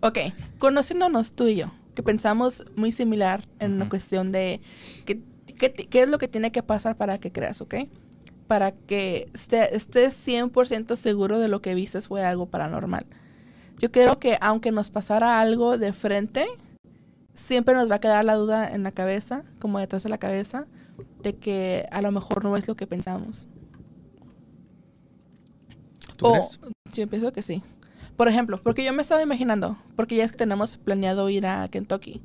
Ok, 0.03 0.19
conociéndonos 0.59 1.35
tú 1.35 1.47
y 1.49 1.57
yo, 1.57 1.73
que 1.95 2.03
pensamos 2.03 2.65
muy 2.75 2.91
similar 2.91 3.47
en 3.59 3.79
la 3.79 3.89
cuestión 3.89 4.33
de 4.33 4.63
qué, 5.05 5.21
qué, 5.59 5.73
qué 5.75 6.03
es 6.03 6.09
lo 6.09 6.17
que 6.17 6.27
tiene 6.27 6.53
que 6.53 6.63
pasar 6.63 6.97
para 6.97 7.19
que 7.19 7.31
creas, 7.31 7.61
¿ok? 7.61 7.75
Para 8.51 8.73
que 8.73 9.31
esté- 9.33 9.77
estés 9.77 10.13
100% 10.27 10.97
seguro 10.97 11.39
de 11.39 11.47
lo 11.47 11.63
que 11.63 11.77
viste 11.77 12.01
fue 12.01 12.25
algo 12.27 12.47
paranormal. 12.47 13.07
Yo 13.79 13.93
creo 13.93 14.19
que 14.19 14.39
aunque 14.41 14.73
nos 14.73 14.91
pasara 14.91 15.39
algo 15.41 15.79
de 15.79 15.93
frente, 15.93 16.47
siempre 17.33 17.77
nos 17.77 17.89
va 17.89 17.95
a 17.95 18.01
quedar 18.01 18.25
la 18.25 18.35
duda 18.35 18.69
en 18.75 18.83
la 18.83 18.91
cabeza, 18.91 19.43
como 19.61 19.79
detrás 19.79 20.03
de 20.03 20.09
la 20.09 20.19
cabeza, 20.19 20.67
de 21.23 21.37
que 21.37 21.87
a 21.93 22.03
lo 22.03 22.11
mejor 22.11 22.43
no 22.43 22.57
es 22.57 22.67
lo 22.67 22.75
que 22.75 22.89
pensamos. 22.89 23.47
tú 26.17 26.27
O- 26.27 26.33
crees? 26.33 26.59
Yo 26.93 27.07
pienso 27.09 27.31
que 27.33 27.43
sí. 27.43 27.63
Por 28.17 28.27
ejemplo, 28.27 28.59
porque 28.61 28.83
yo 28.85 28.93
me 28.93 29.03
estaba 29.03 29.23
imaginando, 29.23 29.77
porque 29.95 30.17
ya 30.17 30.25
es 30.25 30.33
que 30.33 30.39
tenemos 30.39 30.77
planeado 30.77 31.29
ir 31.31 31.47
a 31.47 31.69
Kentucky. 31.69 32.21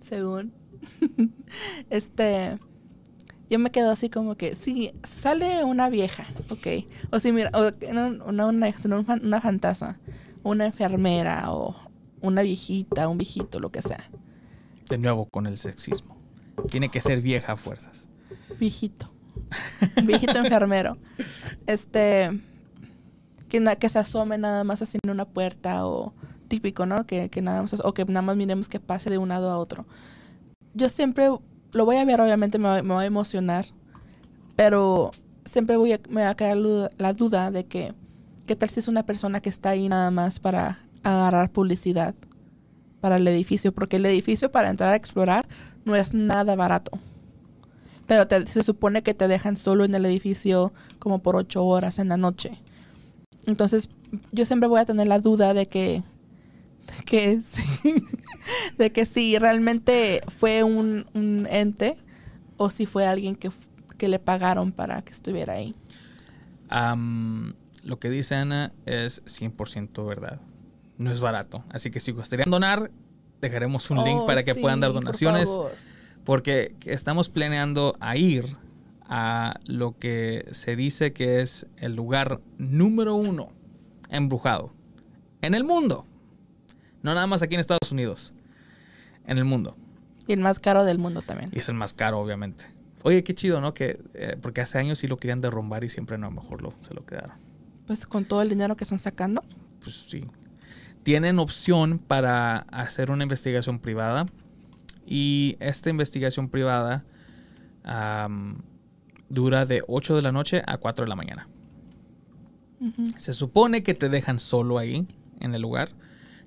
Según. 0.00 0.54
este. 1.90 2.58
Yo 3.50 3.58
me 3.58 3.70
quedo 3.70 3.90
así 3.90 4.10
como 4.10 4.36
que, 4.36 4.54
si 4.54 4.92
sale 5.02 5.64
una 5.64 5.88
vieja, 5.88 6.24
ok. 6.50 6.84
O 7.12 7.18
si 7.20 7.32
mira, 7.32 7.50
o 7.54 7.70
una, 7.90 8.06
una, 8.24 8.46
una, 8.46 8.72
fan- 8.72 9.20
una 9.24 9.40
fantasma, 9.40 9.98
una 10.42 10.66
enfermera, 10.66 11.50
o 11.52 11.74
una 12.20 12.42
viejita, 12.42 13.08
un 13.08 13.16
viejito, 13.18 13.58
lo 13.60 13.70
que 13.70 13.80
sea. 13.82 14.10
De 14.88 14.98
nuevo 14.98 15.26
con 15.26 15.46
el 15.46 15.56
sexismo. 15.56 16.16
Tiene 16.70 16.88
que 16.90 17.00
ser 17.00 17.20
vieja 17.20 17.52
a 17.52 17.56
fuerzas. 17.56 18.08
Viejito. 18.58 19.10
Viejito 20.04 20.38
enfermero. 20.44 20.98
Este. 21.66 22.30
Que, 23.48 23.60
na- 23.60 23.76
que 23.76 23.88
se 23.88 23.98
asome 23.98 24.36
nada 24.36 24.62
más 24.64 24.82
así 24.82 24.98
en 25.02 25.10
una 25.10 25.24
puerta 25.24 25.86
o 25.86 26.12
típico, 26.48 26.84
¿no? 26.84 27.06
Que, 27.06 27.30
que 27.30 27.40
nada 27.40 27.62
más. 27.62 27.80
O 27.84 27.94
que 27.94 28.04
nada 28.04 28.22
más 28.22 28.36
miremos 28.36 28.68
que 28.68 28.80
pase 28.80 29.08
de 29.08 29.16
un 29.18 29.28
lado 29.30 29.50
a 29.50 29.58
otro. 29.58 29.86
Yo 30.74 30.88
siempre 30.88 31.28
lo 31.72 31.84
voy 31.84 31.96
a 31.96 32.04
ver, 32.04 32.20
obviamente 32.20 32.58
me, 32.58 32.68
va- 32.68 32.82
me 32.82 32.94
va 32.94 33.00
a 33.02 33.06
emocionar. 33.06 33.66
Pero 34.56 35.10
siempre 35.44 35.76
voy 35.76 35.92
a, 35.92 36.00
me 36.08 36.22
va 36.22 36.30
a 36.30 36.36
quedar 36.36 36.56
la 36.56 37.12
duda 37.12 37.50
de 37.50 37.64
que. 37.66 37.94
¿Qué 38.46 38.56
tal 38.56 38.70
si 38.70 38.80
es 38.80 38.88
una 38.88 39.04
persona 39.04 39.40
que 39.40 39.50
está 39.50 39.70
ahí 39.70 39.88
nada 39.88 40.10
más 40.10 40.40
para 40.40 40.78
agarrar 41.02 41.50
publicidad 41.52 42.14
para 43.00 43.16
el 43.16 43.28
edificio? 43.28 43.72
Porque 43.72 43.96
el 43.96 44.06
edificio 44.06 44.50
para 44.50 44.70
entrar 44.70 44.90
a 44.90 44.96
explorar 44.96 45.46
no 45.84 45.94
es 45.94 46.14
nada 46.14 46.56
barato. 46.56 46.98
Pero 48.06 48.26
te- 48.26 48.46
se 48.46 48.62
supone 48.62 49.02
que 49.02 49.12
te 49.12 49.28
dejan 49.28 49.56
solo 49.56 49.84
en 49.84 49.94
el 49.94 50.06
edificio 50.06 50.72
como 50.98 51.18
por 51.18 51.36
ocho 51.36 51.64
horas 51.66 51.98
en 51.98 52.08
la 52.08 52.16
noche. 52.16 52.58
Entonces, 53.46 53.90
yo 54.32 54.46
siempre 54.46 54.68
voy 54.68 54.80
a 54.80 54.86
tener 54.86 55.06
la 55.08 55.18
duda 55.20 55.52
de 55.52 55.68
que, 55.68 56.02
de 56.86 57.04
que, 57.04 57.40
de 58.78 58.90
que 58.90 59.06
si 59.06 59.38
realmente 59.38 60.20
fue 60.28 60.62
un, 60.62 61.06
un 61.14 61.46
ente 61.50 61.96
o 62.56 62.70
si 62.70 62.86
fue 62.86 63.06
alguien 63.06 63.36
que, 63.36 63.50
que 63.96 64.08
le 64.08 64.18
pagaron 64.18 64.72
para 64.72 65.02
que 65.02 65.12
estuviera 65.12 65.54
ahí. 65.54 65.74
Lo 67.84 67.98
que 67.98 68.10
dice 68.10 68.34
Ana 68.34 68.72
es 68.84 69.24
100% 69.24 70.06
verdad. 70.06 70.40
No 70.98 71.10
es 71.10 71.20
barato. 71.20 71.64
Así 71.70 71.90
que 71.90 72.00
si 72.00 72.12
gustarían 72.12 72.50
donar, 72.50 72.90
dejaremos 73.40 73.88
un 73.90 74.04
link 74.04 74.20
Oh, 74.20 74.26
para 74.26 74.42
que 74.42 74.54
sí, 74.54 74.60
puedan 74.60 74.80
dar 74.80 74.92
donaciones. 74.92 75.58
Porque 76.24 76.74
estamos 76.84 77.30
planeando 77.30 77.96
a 78.00 78.16
ir 78.16 78.56
a 79.08 79.58
lo 79.64 79.96
que 79.96 80.46
se 80.50 80.76
dice 80.76 81.12
que 81.12 81.40
es 81.40 81.66
el 81.78 81.94
lugar 81.94 82.40
número 82.58 83.14
uno 83.14 83.48
embrujado 84.10 84.72
en 85.40 85.54
el 85.54 85.64
mundo. 85.64 86.04
No 87.02 87.14
nada 87.14 87.26
más 87.26 87.42
aquí 87.42 87.54
en 87.54 87.60
Estados 87.60 87.90
Unidos. 87.90 88.34
En 89.28 89.38
el 89.38 89.44
mundo. 89.44 89.76
Y 90.26 90.32
el 90.32 90.40
más 90.40 90.58
caro 90.58 90.84
del 90.84 90.98
mundo 90.98 91.22
también. 91.22 91.50
Y 91.54 91.60
es 91.60 91.68
el 91.68 91.76
más 91.76 91.92
caro, 91.92 92.18
obviamente. 92.18 92.66
Oye, 93.02 93.22
qué 93.22 93.34
chido, 93.34 93.60
¿no? 93.60 93.74
Que, 93.74 94.00
eh, 94.14 94.36
porque 94.42 94.60
hace 94.60 94.78
años 94.78 94.98
sí 94.98 95.06
lo 95.06 95.16
querían 95.16 95.40
derrumbar 95.40 95.84
y 95.84 95.88
siempre 95.88 96.18
no, 96.18 96.26
a 96.26 96.30
lo 96.30 96.36
mejor 96.40 96.62
lo, 96.62 96.74
se 96.82 96.92
lo 96.94 97.06
quedaron. 97.06 97.36
Pues 97.86 98.06
con 98.06 98.24
todo 98.24 98.42
el 98.42 98.48
dinero 98.48 98.76
que 98.76 98.84
están 98.84 98.98
sacando. 98.98 99.42
Pues 99.80 99.94
sí. 99.94 100.24
Tienen 101.04 101.38
opción 101.38 101.98
para 101.98 102.58
hacer 102.70 103.10
una 103.10 103.22
investigación 103.22 103.78
privada. 103.78 104.26
Y 105.06 105.56
esta 105.60 105.88
investigación 105.88 106.50
privada 106.50 107.04
am, 107.84 108.60
dura 109.30 109.64
de 109.64 109.82
8 109.86 110.16
de 110.16 110.22
la 110.22 110.32
noche 110.32 110.62
a 110.66 110.76
4 110.76 111.06
de 111.06 111.08
la 111.08 111.16
mañana. 111.16 111.48
Se 113.16 113.32
supone 113.32 113.82
que 113.82 113.94
te 113.94 114.10
dejan 114.10 114.38
solo 114.38 114.78
ahí, 114.78 115.06
en 115.40 115.54
el 115.54 115.62
lugar. 115.62 115.88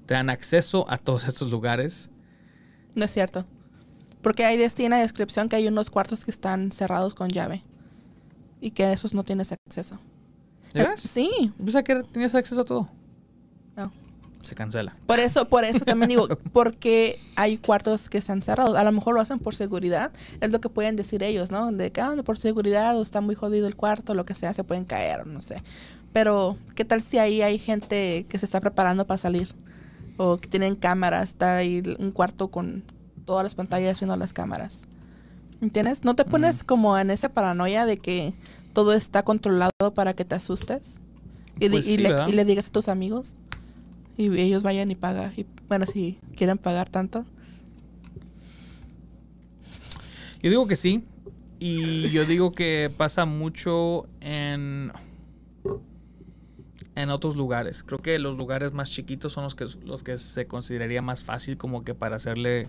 Te 0.06 0.14
dan 0.14 0.30
acceso 0.30 0.86
a 0.90 1.00
todos 1.00 1.28
estos 1.28 1.50
lugares. 1.50 2.11
No 2.96 3.06
es 3.06 3.12
cierto. 3.12 3.46
Porque 4.22 4.46
ahí 4.46 4.58
decía 4.58 4.86
en 4.86 4.92
la 4.92 5.00
descripción 5.00 5.50
que 5.50 5.56
hay 5.56 5.68
unos 5.68 5.90
cuartos 5.90 6.26
que 6.26 6.32
están 6.32 6.72
cerrados 6.72 7.16
con 7.16 7.30
llave. 7.30 7.64
Y 8.60 8.72
que 8.72 8.84
a 8.86 8.94
esos 8.94 9.14
no 9.14 9.24
tienes 9.24 9.52
acceso. 9.52 9.96
¿De 10.74 10.82
Eh, 10.82 10.84
veras? 10.84 11.02
Sí, 11.02 11.52
Yo 11.58 11.84
que 11.84 12.04
tenías 12.04 12.36
acceso 12.36 12.62
a 12.62 12.66
todo. 12.66 12.90
no. 13.76 13.92
Se 14.42 14.56
cancela. 14.56 14.96
Por 15.06 15.20
eso, 15.20 15.48
por 15.48 15.64
eso 15.64 15.86
también 15.86 16.10
digo, 16.10 16.28
porque 16.52 17.20
hay 17.36 17.60
cuartos 17.60 18.10
que 18.10 18.18
están 18.18 18.42
cerrados. 18.42 18.76
A 18.76 18.84
lo 18.84 18.92
mejor 18.92 19.14
lo 19.14 19.22
hacen 19.22 19.38
por 19.38 19.54
seguridad. 19.54 20.12
Es 20.40 20.52
lo 20.52 20.60
que 20.60 20.68
pueden 20.68 20.96
decir 20.96 21.22
ellos, 21.22 21.52
¿no? 21.52 21.72
De 21.72 21.92
que 21.92 22.02
ah, 22.02 22.16
por 22.26 22.40
seguridad 22.40 22.98
o 22.98 23.04
está 23.04 23.22
muy 23.22 23.36
jodido 23.36 23.68
el 23.68 23.76
cuarto, 23.76 24.16
lo 24.16 24.26
que 24.26 24.34
sea, 24.34 24.52
se 24.54 24.64
pueden 24.64 24.86
caer, 24.86 25.28
no 25.28 25.42
sé. 25.42 25.58
Pero, 26.12 26.58
¿qué 26.74 26.86
tal 26.86 27.04
si 27.04 27.20
ahí 27.20 27.44
hay 27.44 27.60
gente 27.60 28.26
que 28.28 28.40
se 28.40 28.46
está 28.46 28.60
preparando 28.62 29.06
para 29.06 29.20
salir? 29.20 29.54
O 30.18 30.38
que 30.38 30.48
tienen 30.48 30.76
cámaras, 30.76 31.30
está 31.30 31.58
ahí 31.58 31.82
un 32.00 32.12
cuarto 32.12 32.50
con 32.50 32.84
todas 33.26 33.44
las 33.44 33.56
pantallas 33.56 34.00
viendo 34.00 34.16
las 34.18 34.34
cámaras. 34.34 34.88
¿Entiendes? 35.62 36.04
¿No 36.04 36.16
te 36.16 36.26
pones 36.26 36.64
Mm. 36.64 36.66
como 36.66 36.98
en 36.98 37.12
esa 37.12 37.30
paranoia 37.30 37.86
de 37.86 37.98
que 37.98 38.34
todo 38.74 38.94
está 38.94 39.24
controlado 39.24 39.72
para 39.94 40.14
que 40.14 40.26
te 40.26 40.36
asustes? 40.36 41.00
Y, 41.60 41.70
Pues 41.70 41.86
y 41.88 41.96
sí, 41.96 42.02
le, 42.02 42.10
¿verdad? 42.10 42.28
y 42.28 42.32
le 42.32 42.46
digas 42.46 42.68
a 42.68 42.72
tus 42.72 42.88
amigos. 42.90 43.36
Y 44.18 44.28
ellos 44.40 44.64
vayan 44.64 44.90
y 44.92 44.96
pagan. 44.96 45.34
Y, 45.38 45.46
bueno, 45.68 45.86
si 45.86 46.18
quieren 46.36 46.58
pagar 46.58 46.90
tanto. 46.90 47.26
Yo 50.42 50.50
digo 50.50 50.68
que 50.68 50.76
sí. 50.76 51.04
Y 51.60 52.10
yo 52.10 52.26
digo 52.26 52.52
que 52.54 52.92
pasa 52.98 53.26
mucho 53.26 54.08
en. 54.20 54.92
En 56.96 57.10
otros 57.10 57.36
lugares. 57.38 57.84
Creo 57.84 58.00
que 58.00 58.20
los 58.20 58.38
lugares 58.38 58.74
más 58.74 58.90
chiquitos 58.92 59.32
son 59.34 59.44
los 59.46 59.56
que, 59.56 59.66
los 59.86 60.04
que 60.04 60.18
se 60.18 60.46
consideraría 60.46 61.02
más 61.02 61.24
fácil 61.24 61.58
como 61.58 61.84
que 61.84 61.96
para 61.96 62.18
hacerle. 62.18 62.68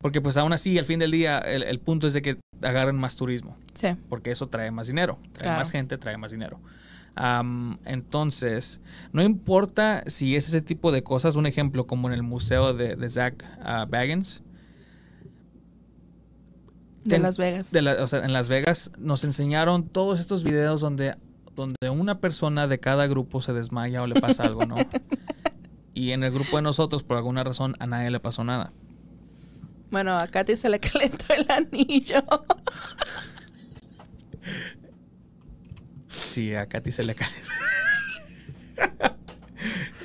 Porque 0.00 0.20
pues 0.20 0.36
aún 0.36 0.52
así, 0.52 0.78
al 0.78 0.84
fin 0.86 0.98
del 0.98 1.10
día, 1.10 1.38
el, 1.38 1.62
el 1.62 1.78
punto 1.78 2.06
es 2.06 2.14
de 2.14 2.22
que 2.22 2.38
agarren 2.62 2.96
más 2.96 3.16
turismo. 3.16 3.56
Sí. 3.74 3.88
Porque 4.08 4.30
eso 4.30 4.46
trae 4.46 4.70
más 4.70 4.86
dinero. 4.86 5.18
Trae 5.32 5.44
Claro. 5.44 5.58
más 5.58 5.70
gente, 5.70 5.98
trae 5.98 6.16
más 6.16 6.30
dinero. 6.30 6.60
Am, 7.14 7.78
entonces, 7.84 8.80
no 9.12 9.22
importa 9.22 10.02
si 10.06 10.34
es 10.34 10.48
ese 10.48 10.62
tipo 10.62 10.90
de 10.90 11.02
cosas, 11.02 11.36
un 11.36 11.44
ejemplo 11.44 11.86
como 11.86 12.08
en 12.08 12.14
el 12.14 12.22
museo 12.22 12.72
de, 12.72 12.96
de 12.96 13.10
Zach 13.10 13.34
ah, 13.62 13.86
Baggins, 13.86 14.42
De 17.04 17.10
Ten- 17.10 17.22
Las 17.22 17.36
Vegas. 17.36 17.70
de 17.70 17.82
la- 17.82 18.02
o 18.02 18.06
sea, 18.06 18.24
en 18.24 18.32
Las 18.32 18.48
Vegas 18.48 18.90
nos 18.98 19.24
enseñaron 19.24 19.88
todos 19.88 20.20
estos 20.20 20.42
videos 20.44 20.80
donde, 20.80 21.16
donde 21.54 21.90
una 21.90 22.18
persona 22.20 22.66
de 22.66 22.78
cada 22.80 23.06
grupo 23.06 23.42
se 23.42 23.52
desmaya 23.52 24.02
o 24.02 24.06
le 24.06 24.20
pasa 24.20 24.44
algo, 24.44 24.64
¿no? 24.66 24.76
y 25.94 26.12
en 26.12 26.22
el 26.24 26.32
grupo 26.32 26.56
de 26.56 26.62
nosotros, 26.62 27.02
por 27.02 27.16
alguna 27.16 27.44
razón, 27.44 27.76
a 27.78 27.86
nadie 27.86 28.10
le 28.10 28.20
pasó 28.20 28.44
nada. 28.44 28.72
Bueno, 29.90 30.16
a 30.18 30.26
Katy 30.26 30.56
se 30.56 30.70
le 30.70 30.80
calentó 30.80 31.26
el 31.34 31.50
anillo. 31.50 32.22
Sí, 36.08 36.54
a 36.54 36.66
Katy 36.66 36.92
se 36.92 37.04
le 37.04 37.14
cae. 37.14 37.28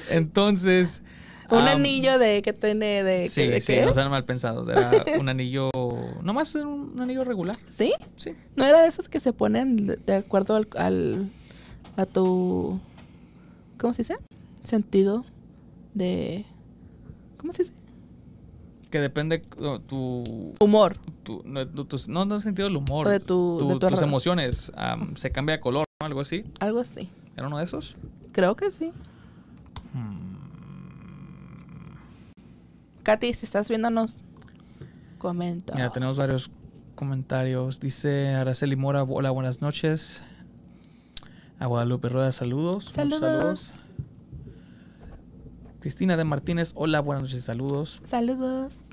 Entonces. 0.09 1.01
un 1.49 1.59
anillo 1.59 2.17
de 2.19 2.41
que 2.41 2.53
tiene 2.53 3.03
de, 3.03 3.29
Sí, 3.29 3.47
de 3.47 3.61
sí, 3.61 3.75
no 3.83 3.93
sean 3.93 4.09
mal 4.11 4.25
pensados. 4.25 4.67
Era 4.67 4.91
un 5.19 5.29
anillo. 5.29 5.69
Nomás 6.21 6.53
era 6.55 6.67
un 6.67 6.99
anillo 6.99 7.23
regular. 7.23 7.55
¿Sí? 7.69 7.93
Sí. 8.17 8.35
¿No 8.55 8.65
era 8.65 8.81
de 8.81 8.87
esos 8.89 9.09
que 9.09 9.19
se 9.19 9.33
ponen 9.33 9.87
de- 9.87 9.95
de 9.97 10.15
acuerdo 10.15 10.55
al, 10.55 10.67
al- 10.77 11.29
a 11.95 12.05
tu 12.05 12.79
¿cómo 13.77 13.93
se 13.93 14.01
dice? 14.01 14.17
sentido 14.63 15.23
de 15.93 16.45
¿cómo 17.37 17.53
se 17.53 17.63
dice? 17.63 17.73
Que 18.91 18.99
depende 19.01 19.39
tu. 19.87 20.53
humor. 20.61 20.97
tu- 21.23 21.41
no, 21.45 21.67
tu- 21.67 21.97
no, 22.07 22.39
sentido 22.39 22.67
del 22.69 22.77
humor. 22.77 23.07
O 23.07 23.09
de 23.09 23.19
tu- 23.19 23.67
de 23.67 23.89
tus 23.89 24.01
emociones. 24.01 24.71
se 25.15 25.31
cambia 25.31 25.55
de 25.57 25.59
color, 25.59 25.85
¿no? 26.01 26.05
Algo 26.07 26.21
así. 26.21 26.43
Algo 26.61 26.79
así. 26.79 27.09
¿Era 27.35 27.47
uno 27.47 27.57
de 27.57 27.65
esos? 27.65 27.95
Creo 28.31 28.55
que 28.55 28.71
sí. 28.71 28.91
Katy, 33.03 33.33
si 33.33 33.45
estás 33.45 33.69
viéndonos, 33.69 34.21
comenta. 35.17 35.75
Mira, 35.75 35.91
tenemos 35.91 36.17
varios 36.17 36.49
comentarios. 36.95 37.79
Dice 37.79 38.29
Araceli 38.35 38.75
Mora, 38.75 39.03
hola, 39.03 39.31
buenas 39.31 39.61
noches. 39.61 40.23
A 41.59 41.65
Guadalupe 41.65 42.09
Rueda, 42.09 42.31
saludos. 42.31 42.85
Muchos 42.97 43.19
Saludos. 43.19 43.79
Cristina 45.79 46.17
de 46.17 46.23
Martínez, 46.23 46.71
hola, 46.75 46.99
buenas 46.99 47.23
noches, 47.23 47.43
saludos. 47.43 48.01
Saludos. 48.03 48.85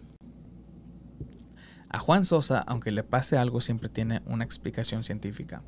A 1.88 1.98
Juan 1.98 2.24
Sosa, 2.24 2.60
aunque 2.60 2.90
le 2.90 3.02
pase 3.02 3.36
algo, 3.36 3.60
siempre 3.60 3.88
tiene 3.88 4.22
una 4.26 4.44
explicación 4.44 5.04
científica. 5.04 5.62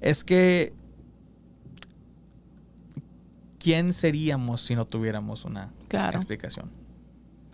Es 0.00 0.24
que, 0.24 0.74
¿quién 3.58 3.92
seríamos 3.92 4.60
si 4.60 4.74
no 4.74 4.84
tuviéramos 4.86 5.44
una 5.44 5.72
Claro. 5.88 6.16
explicación? 6.18 6.70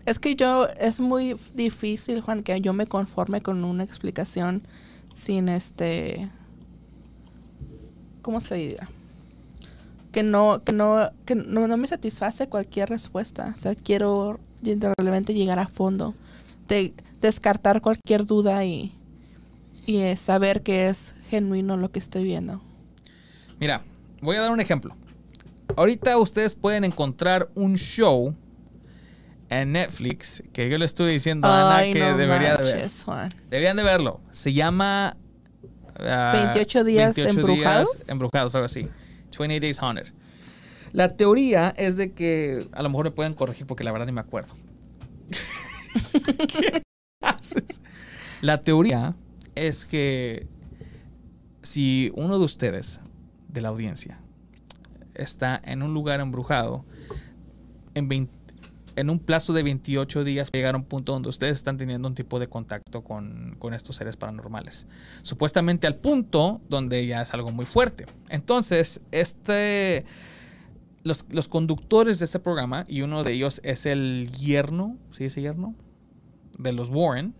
Es 0.04 0.18
que 0.18 0.34
yo, 0.34 0.66
es 0.80 1.00
muy 1.00 1.36
difícil, 1.54 2.20
Juan, 2.20 2.42
que 2.42 2.60
yo 2.60 2.72
me 2.72 2.86
conforme 2.86 3.40
con 3.40 3.64
una 3.64 3.84
explicación 3.84 4.62
sin 5.14 5.48
este, 5.48 6.28
¿cómo 8.22 8.40
se 8.40 8.54
dirá? 8.54 8.88
Que 10.12 10.22
no, 10.22 10.62
que 10.64 10.72
no, 10.72 11.10
que 11.26 11.34
no, 11.34 11.66
no 11.66 11.76
me 11.76 11.86
satisface 11.86 12.48
cualquier 12.48 12.88
respuesta. 12.88 13.52
O 13.54 13.58
sea, 13.58 13.74
quiero 13.74 14.38
realmente 14.98 15.34
llegar 15.34 15.58
a 15.58 15.66
fondo, 15.66 16.14
de 16.68 16.94
descartar 17.20 17.80
cualquier 17.80 18.24
duda 18.26 18.64
y, 18.64 18.92
y 19.86 19.98
eh, 19.98 20.16
saber 20.16 20.62
que 20.62 20.88
es 20.88 21.14
genuino 21.28 21.76
lo 21.76 21.90
que 21.90 21.98
estoy 21.98 22.24
viendo. 22.24 22.60
Mira, 23.58 23.80
voy 24.20 24.36
a 24.36 24.42
dar 24.42 24.50
un 24.50 24.60
ejemplo. 24.60 24.94
Ahorita 25.76 26.18
ustedes 26.18 26.54
pueden 26.54 26.84
encontrar 26.84 27.48
un 27.54 27.76
show 27.76 28.34
en 29.48 29.72
Netflix 29.72 30.42
que 30.52 30.68
yo 30.68 30.78
le 30.78 30.84
estuve 30.84 31.12
diciendo 31.12 31.46
a 31.46 31.68
Ana 31.68 31.76
Ay, 31.76 31.92
que 31.92 32.00
no 32.00 32.16
debería 32.16 32.56
de 32.56 32.72
ver. 32.72 32.90
Juan. 33.04 33.30
Deberían 33.50 33.76
de 33.76 33.82
verlo. 33.82 34.20
Se 34.30 34.52
llama... 34.52 35.16
ah, 35.98 36.32
28 36.34 36.84
días 36.84 37.18
embrujados. 37.18 38.08
embrujados, 38.08 38.54
algo 38.54 38.66
así. 38.66 38.88
28 39.38 39.60
Days 39.60 39.82
Haunted. 39.82 40.06
La 40.92 41.16
teoría 41.16 41.72
es 41.76 41.96
de 41.96 42.12
que... 42.12 42.68
A 42.72 42.82
lo 42.82 42.90
mejor 42.90 43.06
me 43.06 43.10
pueden 43.10 43.34
corregir 43.34 43.66
porque 43.66 43.84
la 43.84 43.92
verdad 43.92 44.06
ni 44.06 44.12
me 44.12 44.20
acuerdo. 44.20 44.54
¿Qué 46.48 46.82
haces? 47.22 47.80
La 48.42 48.62
teoría 48.62 49.14
es 49.54 49.86
que 49.86 50.46
si 51.62 52.12
uno 52.14 52.38
de 52.38 52.44
ustedes, 52.44 53.00
de 53.48 53.60
la 53.60 53.68
audiencia, 53.68 54.18
está 55.14 55.60
en 55.64 55.82
un 55.82 55.94
lugar 55.94 56.20
embrujado, 56.20 56.84
en, 57.94 58.08
20 58.08 58.32
en 58.96 59.10
un 59.10 59.18
plazo 59.18 59.52
de 59.52 59.62
28 59.62 60.24
días 60.24 60.50
llegar 60.52 60.74
a 60.74 60.78
un 60.78 60.84
punto 60.84 61.12
donde 61.12 61.28
ustedes 61.28 61.56
están 61.56 61.76
teniendo 61.76 62.08
un 62.08 62.14
tipo 62.14 62.38
de 62.38 62.48
contacto 62.48 63.02
con, 63.02 63.56
con 63.58 63.74
estos 63.74 63.96
seres 63.96 64.16
paranormales. 64.16 64.86
Supuestamente 65.22 65.86
al 65.86 65.96
punto 65.96 66.60
donde 66.68 67.06
ya 67.06 67.22
es 67.22 67.32
algo 67.34 67.50
muy 67.52 67.66
fuerte. 67.66 68.06
Entonces, 68.28 69.00
este... 69.10 70.04
Los, 71.04 71.26
los 71.30 71.48
conductores 71.48 72.20
de 72.20 72.26
este 72.26 72.38
programa, 72.38 72.84
y 72.86 73.02
uno 73.02 73.24
de 73.24 73.32
ellos 73.32 73.60
es 73.64 73.86
el 73.86 74.30
yerno, 74.30 74.96
¿sí 75.10 75.24
ese 75.24 75.42
yerno? 75.42 75.74
De 76.58 76.72
los 76.72 76.90
Warren. 76.90 77.34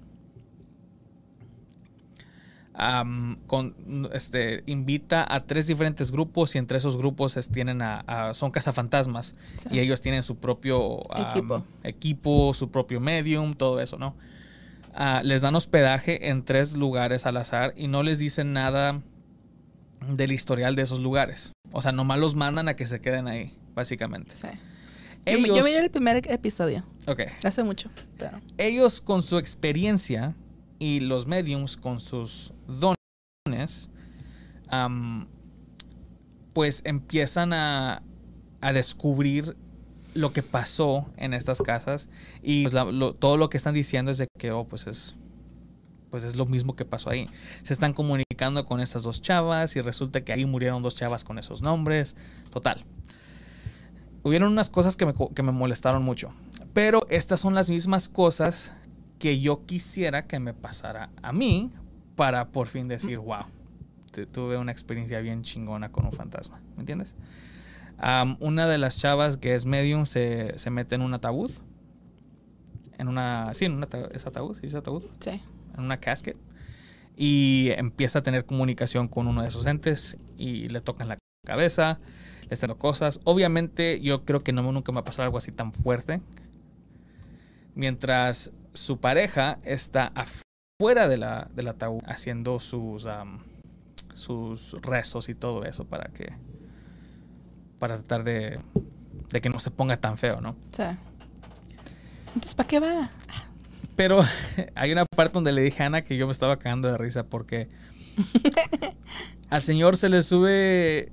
Am, 2.74 3.36
con, 3.46 3.74
este, 4.14 4.62
invita 4.66 5.26
a 5.28 5.44
tres 5.44 5.66
diferentes 5.66 6.10
grupos 6.10 6.54
y 6.54 6.58
entre 6.58 6.78
esos 6.78 6.96
grupos 6.96 7.36
es- 7.36 7.48
tienen 7.50 7.82
a, 7.82 8.00
a- 8.00 8.34
son 8.34 8.50
cazafantasmas 8.50 9.34
Sí. 9.56 9.68
y 9.72 9.78
ellos 9.80 10.00
tienen 10.00 10.22
su 10.22 10.36
propio 10.36 11.00
am, 11.14 11.30
Equipo. 11.30 11.64
equipo, 11.82 12.54
su 12.54 12.70
propio 12.70 12.98
medium, 13.00 13.54
todo 13.54 13.80
eso, 13.80 13.98
¿no? 13.98 14.16
Ah, 14.94 15.20
les 15.24 15.40
dan 15.42 15.54
hospedaje 15.54 16.28
en 16.30 16.44
tres 16.44 16.74
lugares 16.76 17.26
al 17.26 17.36
azar 17.38 17.72
y 17.76 17.88
no 17.88 18.02
les 18.02 18.18
dicen 18.18 18.52
nada 18.52 19.00
del 20.08 20.32
historial 20.32 20.74
de 20.76 20.82
esos 20.82 21.00
lugares. 21.00 21.52
O 21.72 21.80
sea, 21.82 21.92
nomás 21.92 22.18
los 22.18 22.34
mandan 22.34 22.68
a 22.68 22.74
que 22.76 22.86
se 22.86 23.00
queden 23.00 23.28
ahí, 23.28 23.54
básicamente. 23.74 24.34
Sí. 24.36 24.48
Yo, 25.24 25.38
me- 25.40 25.48
yo 25.48 25.54
Ellos- 25.54 25.64
miré 25.64 25.78
el 25.78 25.90
primer 25.90 26.28
episodio, 26.30 26.84
Ok. 27.06 27.20
hace 27.44 27.62
mucho, 27.62 27.90
pero... 28.18 28.40
ellos 28.58 29.00
con 29.00 29.22
su 29.22 29.38
experiencia 29.38 30.34
y 30.82 30.98
los 30.98 31.28
mediums 31.28 31.76
con 31.76 32.00
sus 32.00 32.52
dones, 32.66 33.88
pues 36.52 36.82
empiezan 36.84 37.52
a, 37.52 38.02
a 38.60 38.72
descubrir 38.72 39.56
lo 40.14 40.32
que 40.32 40.42
pasó 40.42 41.06
en 41.16 41.34
estas 41.34 41.60
casas 41.60 42.08
y 42.42 42.66
pues, 42.66 42.74
todo 43.20 43.36
lo 43.36 43.48
que 43.48 43.58
están 43.58 43.74
diciendo 43.74 44.10
es 44.10 44.18
de 44.18 44.26
que, 44.36 44.50
oh, 44.50 44.64
pues 44.64 44.88
es, 44.88 45.14
pues 46.10 46.24
es 46.24 46.34
lo 46.34 46.46
mismo 46.46 46.74
que 46.74 46.84
pasó 46.84 47.10
ahí. 47.10 47.28
Se 47.62 47.72
están 47.72 47.92
comunicando 47.92 48.66
con 48.66 48.80
estas 48.80 49.04
dos 49.04 49.22
chavas 49.22 49.76
y 49.76 49.80
resulta 49.82 50.22
que 50.22 50.32
ahí 50.32 50.46
murieron 50.46 50.82
dos 50.82 50.96
chavas 50.96 51.22
con 51.22 51.38
esos 51.38 51.62
nombres. 51.62 52.16
Total. 52.50 52.84
Hubieron 54.24 54.50
unas 54.50 54.68
cosas 54.68 54.96
que 54.96 55.06
me, 55.06 55.14
que 55.32 55.42
me 55.44 55.52
molestaron 55.52 56.02
mucho. 56.02 56.32
Pero 56.72 57.06
estas 57.08 57.38
son 57.38 57.54
las 57.54 57.70
mismas 57.70 58.08
cosas 58.08 58.74
que 59.22 59.38
yo 59.38 59.64
quisiera 59.66 60.26
que 60.26 60.40
me 60.40 60.52
pasara 60.52 61.10
a 61.22 61.32
mí 61.32 61.70
para 62.16 62.48
por 62.48 62.66
fin 62.66 62.88
decir, 62.88 63.18
wow, 63.18 63.44
tuve 64.32 64.58
una 64.58 64.72
experiencia 64.72 65.20
bien 65.20 65.42
chingona 65.42 65.92
con 65.92 66.06
un 66.06 66.12
fantasma, 66.12 66.60
¿me 66.74 66.80
entiendes? 66.80 67.14
una 68.40 68.66
de 68.66 68.78
las 68.78 68.98
chavas 68.98 69.36
que 69.36 69.54
es 69.54 69.64
medium 69.64 70.06
se, 70.06 70.58
se, 70.58 70.70
mete 70.70 70.96
en 70.96 71.02
un 71.02 71.14
ataúd. 71.14 71.52
En 72.98 73.06
una. 73.06 73.54
Sí, 73.54 73.66
en 73.66 73.74
un 73.74 73.84
ataúd. 73.84 74.08
¿Es 74.12 74.26
ataúd? 74.26 74.58
¿Sí 74.58 74.66
es 74.66 74.74
ataúd? 74.74 75.04
Sí. 75.20 75.40
En 75.76 75.84
una 75.84 76.00
casket. 76.00 76.36
Y 77.16 77.68
empieza 77.76 78.18
a 78.18 78.22
tener 78.24 78.44
comunicación 78.44 79.06
con 79.06 79.28
uno 79.28 79.42
de 79.42 79.48
esos 79.48 79.66
entes 79.66 80.18
y 80.36 80.68
le 80.68 80.80
tocan 80.80 81.06
la 81.06 81.18
cabeza, 81.46 82.00
le 82.48 82.54
están 82.54 82.74
cosas. 82.74 83.20
Obviamente, 83.22 84.00
yo 84.00 84.24
creo 84.24 84.40
que 84.40 84.52
no, 84.52 84.62
nunca 84.72 84.90
me 84.90 84.98
ha 84.98 85.04
pasado 85.04 85.26
algo 85.26 85.38
así 85.38 85.52
tan 85.52 85.72
fuerte. 85.72 86.20
Mientras 87.76 88.50
su 88.72 88.98
pareja 88.98 89.58
está 89.64 90.12
afuera 90.14 91.08
de 91.08 91.16
la, 91.16 91.48
del 91.54 91.68
ataúd 91.68 92.02
haciendo 92.06 92.60
sus, 92.60 93.06
sus 94.14 94.72
rezos 94.82 95.28
y 95.28 95.34
todo 95.34 95.64
eso 95.64 95.84
para 95.84 96.10
que 96.12 96.32
para 97.78 97.96
tratar 97.96 98.22
de, 98.22 98.60
de 99.30 99.40
que 99.40 99.48
no 99.48 99.58
se 99.58 99.72
ponga 99.72 99.96
tan 99.96 100.16
feo, 100.16 100.40
¿no? 100.40 100.54
Sí. 100.70 100.84
Entonces, 102.28 102.54
¿para 102.54 102.68
qué 102.68 102.78
va? 102.78 103.10
Pero 103.96 104.20
hay 104.74 104.92
una 104.92 105.04
parte 105.04 105.34
donde 105.34 105.52
le 105.52 105.62
dije 105.62 105.82
a 105.82 105.86
Ana 105.86 106.02
que 106.02 106.16
yo 106.16 106.26
me 106.26 106.32
estaba 106.32 106.58
cagando 106.58 106.88
de 106.88 106.96
risa 106.96 107.24
porque 107.24 107.68
al 109.50 109.62
señor 109.62 109.96
se 109.96 110.08
le 110.08 110.22
sube 110.22 111.12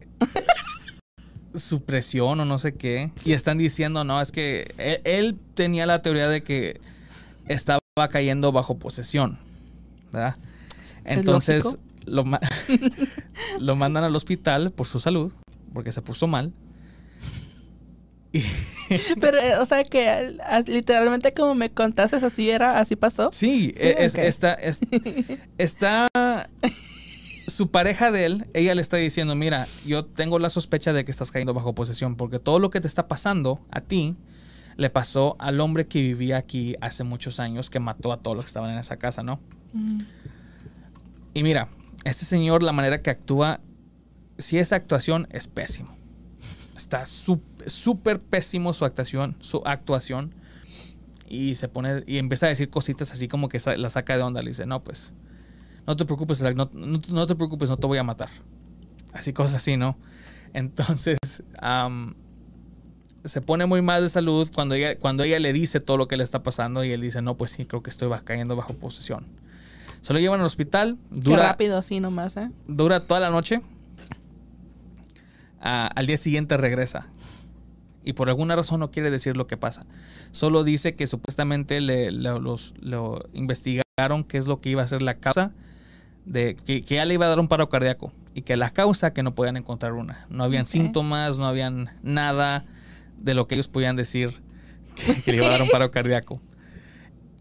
su 1.56 1.84
presión 1.84 2.39
o 2.39 2.45
no 2.45 2.60
sé 2.60 2.76
qué. 2.76 3.12
Y 3.26 3.34
están 3.34 3.58
diciendo, 3.58 4.04
no, 4.04 4.22
es 4.22 4.32
que 4.32 4.74
él, 5.04 5.38
tenía 5.56 5.86
la 5.86 6.02
teoría 6.02 6.30
de 6.30 6.43
que 6.43 6.80
estaba 7.50 7.82
cayendo 8.10 8.54
bajo 8.54 8.78
posesión. 8.78 9.38
¿Verdad? 10.14 10.38
Entonces 11.04 11.78
lo, 12.06 12.24
lo 13.60 13.76
mandan 13.76 14.04
al 14.06 14.16
hospital 14.16 14.72
por 14.72 14.88
su 14.88 15.00
salud 15.00 15.34
porque 15.74 15.92
se 15.92 16.02
puso 16.02 16.28
mal. 16.28 16.54
Pero, 19.20 19.40
eh, 19.40 19.58
o 19.58 19.66
sea, 19.66 19.84
que 19.84 20.38
literalmente 20.68 21.34
como 21.34 21.56
me 21.56 21.70
contaste, 21.72 22.18
así 22.18 22.50
era, 22.50 22.80
así 22.80 22.96
pasó. 22.96 23.30
Sí, 23.32 23.74
e, 23.78 23.96
está, 24.00 24.58
está 25.58 26.08
su 27.48 27.70
pareja 27.72 28.12
de 28.12 28.26
él, 28.26 28.48
ella 28.54 28.76
le 28.76 28.82
está 28.82 28.98
diciendo, 28.98 29.36
mira, 29.36 29.68
yo 29.86 30.06
tengo 30.06 30.38
la 30.40 30.50
sospecha 30.50 30.94
de 30.94 31.06
que 31.06 31.12
estás 31.12 31.32
cayendo 31.32 31.54
bajo 31.54 31.74
posesión, 31.74 32.16
porque 32.16 32.40
todo 32.40 32.60
lo 32.60 32.70
que 32.70 32.82
te 32.82 32.88
está 32.88 33.08
pasando 33.08 33.60
a 33.72 33.82
ti 33.82 34.16
le 34.80 34.89
pasó 34.89 35.36
al 35.39 35.60
hombre 35.60 35.88
que 35.88 36.02
vivía 36.02 36.38
aquí 36.38 36.76
hace 36.80 37.04
muchos 37.04 37.42
años, 37.42 37.70
que 37.70 37.82
mató 37.82 38.13
a 38.13 38.18
todos 38.18 38.38
los 38.38 38.46
que 38.46 38.48
estaban 38.50 38.72
en 38.72 38.78
esa 38.78 38.96
casa, 38.96 39.24
¿no? 39.24 39.42
Mm. 39.74 40.00
Y 41.34 41.44
mira, 41.44 41.68
este 42.06 42.24
señor, 42.24 42.63
la 42.63 42.72
manera 42.72 43.02
que 43.02 43.10
actúa 43.10 43.60
si 44.38 44.58
esa 44.58 44.78
actuación 44.78 45.28
es 45.32 45.48
pésimo. 45.48 45.94
Está 46.78 47.06
súper 47.06 48.20
pésimo 48.22 48.74
su 48.74 48.86
actuación, 48.86 49.36
su 49.42 49.62
actuación. 49.65 50.34
Y 51.28 51.56
se 51.56 51.68
pone 51.68 52.06
y 52.08 52.18
empieza 52.18 52.46
a 52.46 52.50
decir 52.50 52.70
cositas 52.70 53.12
así 53.12 53.28
como 53.28 53.50
que 53.50 53.60
la 53.76 53.89
saca 53.89 54.15
de 54.15 54.24
onda. 54.24 54.42
Le 54.42 54.52
dice, 54.52 54.65
no, 54.65 54.82
pues, 54.82 55.13
no 55.86 55.98
te 55.98 56.06
preocupes, 56.06 56.42
no, 56.42 57.28
te 57.28 57.36
preocupes, 57.36 57.70
no 57.70 57.76
te 57.76 57.86
voy 57.86 57.98
a 57.98 58.04
matar. 58.04 58.30
Así 59.12 59.34
cosas 59.34 59.56
así, 59.56 59.76
¿no? 59.76 59.98
Entonces, 60.54 61.18
se 63.30 63.42
pone 63.42 63.65
muy 63.65 63.82
mal 63.82 64.02
de 64.02 64.10
salud 64.10 64.50
cuando 64.54 64.76
ella, 64.76 64.98
cuando 64.98 65.24
ella 65.24 65.39
le 65.39 65.54
dice 65.54 65.80
todo 65.80 65.98
lo 65.98 66.08
que 66.08 66.18
le 66.18 66.24
está 66.24 66.44
pasando 66.44 66.84
y 66.84 66.92
él 66.92 67.02
dice, 67.02 67.22
no, 67.22 67.38
pues 67.38 67.52
sí, 67.52 67.65
creo 67.65 67.82
que 67.82 67.89
estoy 67.89 68.12
cayendo 68.24 68.56
bajo 68.56 68.74
posesión. 68.74 69.26
Se 70.02 70.13
lo 70.13 70.20
llevan 70.20 70.39
al 70.39 70.46
hospital. 70.46 70.98
Dura, 71.10 71.38
Qué 71.38 71.44
rápido 71.44 71.78
así 71.78 72.00
nomás, 72.00 72.38
¿eh? 72.38 72.52
Dura 72.68 73.02
toda 73.02 73.20
la 73.20 73.30
noche 73.30 73.62
al 75.62 76.06
día 76.06 76.18
siguiente 76.18 76.58
regresa. 76.58 77.08
Y 78.04 78.13
por 78.13 78.30
alguna 78.30 78.56
razón 78.56 78.80
no 78.80 78.92
quiere 78.92 79.12
decir 79.12 79.36
lo 79.36 79.46
que 79.46 79.58
pasa. 79.58 79.86
Solo 80.32 80.63
dice 80.63 80.96
que 80.96 81.06
supuestamente 81.06 81.82
le, 81.82 82.12
los, 82.12 82.74
lo 82.80 83.26
investigaron 83.34 84.24
qué 84.28 84.38
es 84.38 84.48
lo 84.48 84.62
que 84.62 84.70
iba 84.70 84.82
a 84.82 84.88
ser 84.88 85.02
la 85.02 85.15
causa 85.15 85.52
de 86.26 86.56
que, 86.56 86.82
ya 86.82 87.06
le 87.06 87.15
iba 87.15 87.26
a 87.26 87.30
dar 87.30 87.39
un 87.39 87.48
paro 87.48 87.70
cardíaco 87.70 88.13
y 88.34 88.44
que 88.44 88.56
la 88.56 88.70
causa 88.70 89.13
que 89.13 89.22
no 89.22 89.36
podían 89.36 89.58
encontrar 89.58 89.94
una. 89.94 90.26
No 90.30 90.44
habían 90.44 90.65
síntomas, 90.65 91.38
no 91.38 91.46
habían 91.46 91.89
nada 92.02 92.63
de 93.19 93.34
lo 93.34 93.47
que 93.47 93.55
ellos 93.55 93.67
podían 93.67 93.95
decir 93.95 94.34
que, 95.23 95.32
le 95.32 95.38
iba 95.38 95.47
a 95.47 95.49
dar 95.49 95.62
un 95.62 95.69
paro 95.69 95.91
cardíaco. 95.91 96.41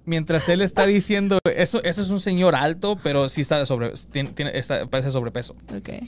Mientras 0.04 0.48
él 0.48 0.62
está 0.62 0.86
diciendo, 0.86 1.38
eso, 1.44 1.82
eso 1.82 2.00
es 2.00 2.08
un 2.08 2.20
señor 2.20 2.54
alto, 2.54 2.98
pero 3.02 3.28
sí 3.28 3.42
está 3.42 3.64
sobre, 3.66 3.92
tiene, 4.10 4.32
está, 4.54 4.86
parece 4.86 5.10
sobrepeso. 5.10 5.54
Okay. 5.78 6.00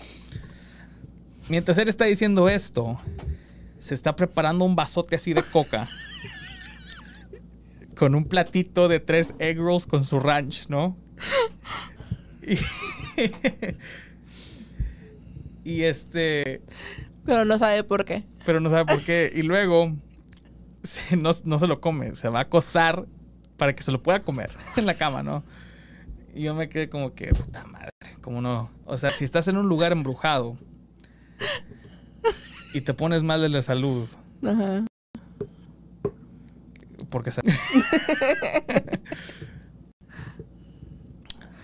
Mientras 1.48 1.76
él 1.78 1.88
está 1.88 2.06
diciendo 2.06 2.48
esto, 2.48 2.98
se 3.78 3.94
está 3.94 4.16
preparando 4.16 4.64
un 4.64 4.74
vasote 4.74 5.16
así 5.16 5.34
de 5.34 5.42
coca. 5.42 5.88
con 8.00 8.14
un 8.14 8.24
platito 8.24 8.88
de 8.88 8.98
tres 8.98 9.34
egg 9.38 9.58
rolls 9.58 9.84
con 9.84 10.02
su 10.06 10.20
ranch, 10.20 10.68
¿no? 10.68 10.96
Y, 15.64 15.82
este. 15.84 16.62
Pero 17.26 17.44
no 17.44 17.58
sabe 17.58 17.84
por 17.84 18.06
qué. 18.06 18.24
Pero 18.44 18.60
no 18.60 18.70
sabe 18.70 18.86
por 18.86 19.04
qué. 19.04 19.30
Y 19.34 19.42
luego 19.42 19.96
no, 21.18 21.30
no, 21.44 21.58
se 21.58 21.66
lo 21.66 21.80
come. 21.80 22.14
Se 22.14 22.28
va 22.28 22.38
a 22.40 22.42
acostar 22.42 23.06
para 23.56 23.74
que 23.74 23.82
se 23.82 23.92
lo 23.92 24.02
pueda 24.02 24.22
comer 24.22 24.50
en 24.76 24.86
la 24.86 24.94
cama, 24.94 25.22
¿no? 25.22 25.44
Y 26.34 26.44
yo 26.44 26.54
me 26.54 26.68
quedé 26.68 26.88
como 26.88 27.14
que, 27.14 27.34
puta 27.34 27.64
madre, 27.66 27.90
como 28.20 28.40
no. 28.40 28.70
O 28.86 28.96
sea, 28.96 29.10
si 29.10 29.24
estás 29.24 29.48
en 29.48 29.56
un 29.56 29.68
lugar 29.68 29.90
embrujado 29.92 30.56
y 32.72 32.82
te 32.82 32.94
pones 32.94 33.24
mal 33.24 33.40
de 33.40 33.48
la 33.48 33.62
salud. 33.62 34.08
Ajá. 34.44 34.86
Porque 37.10 37.32
se... 37.32 37.40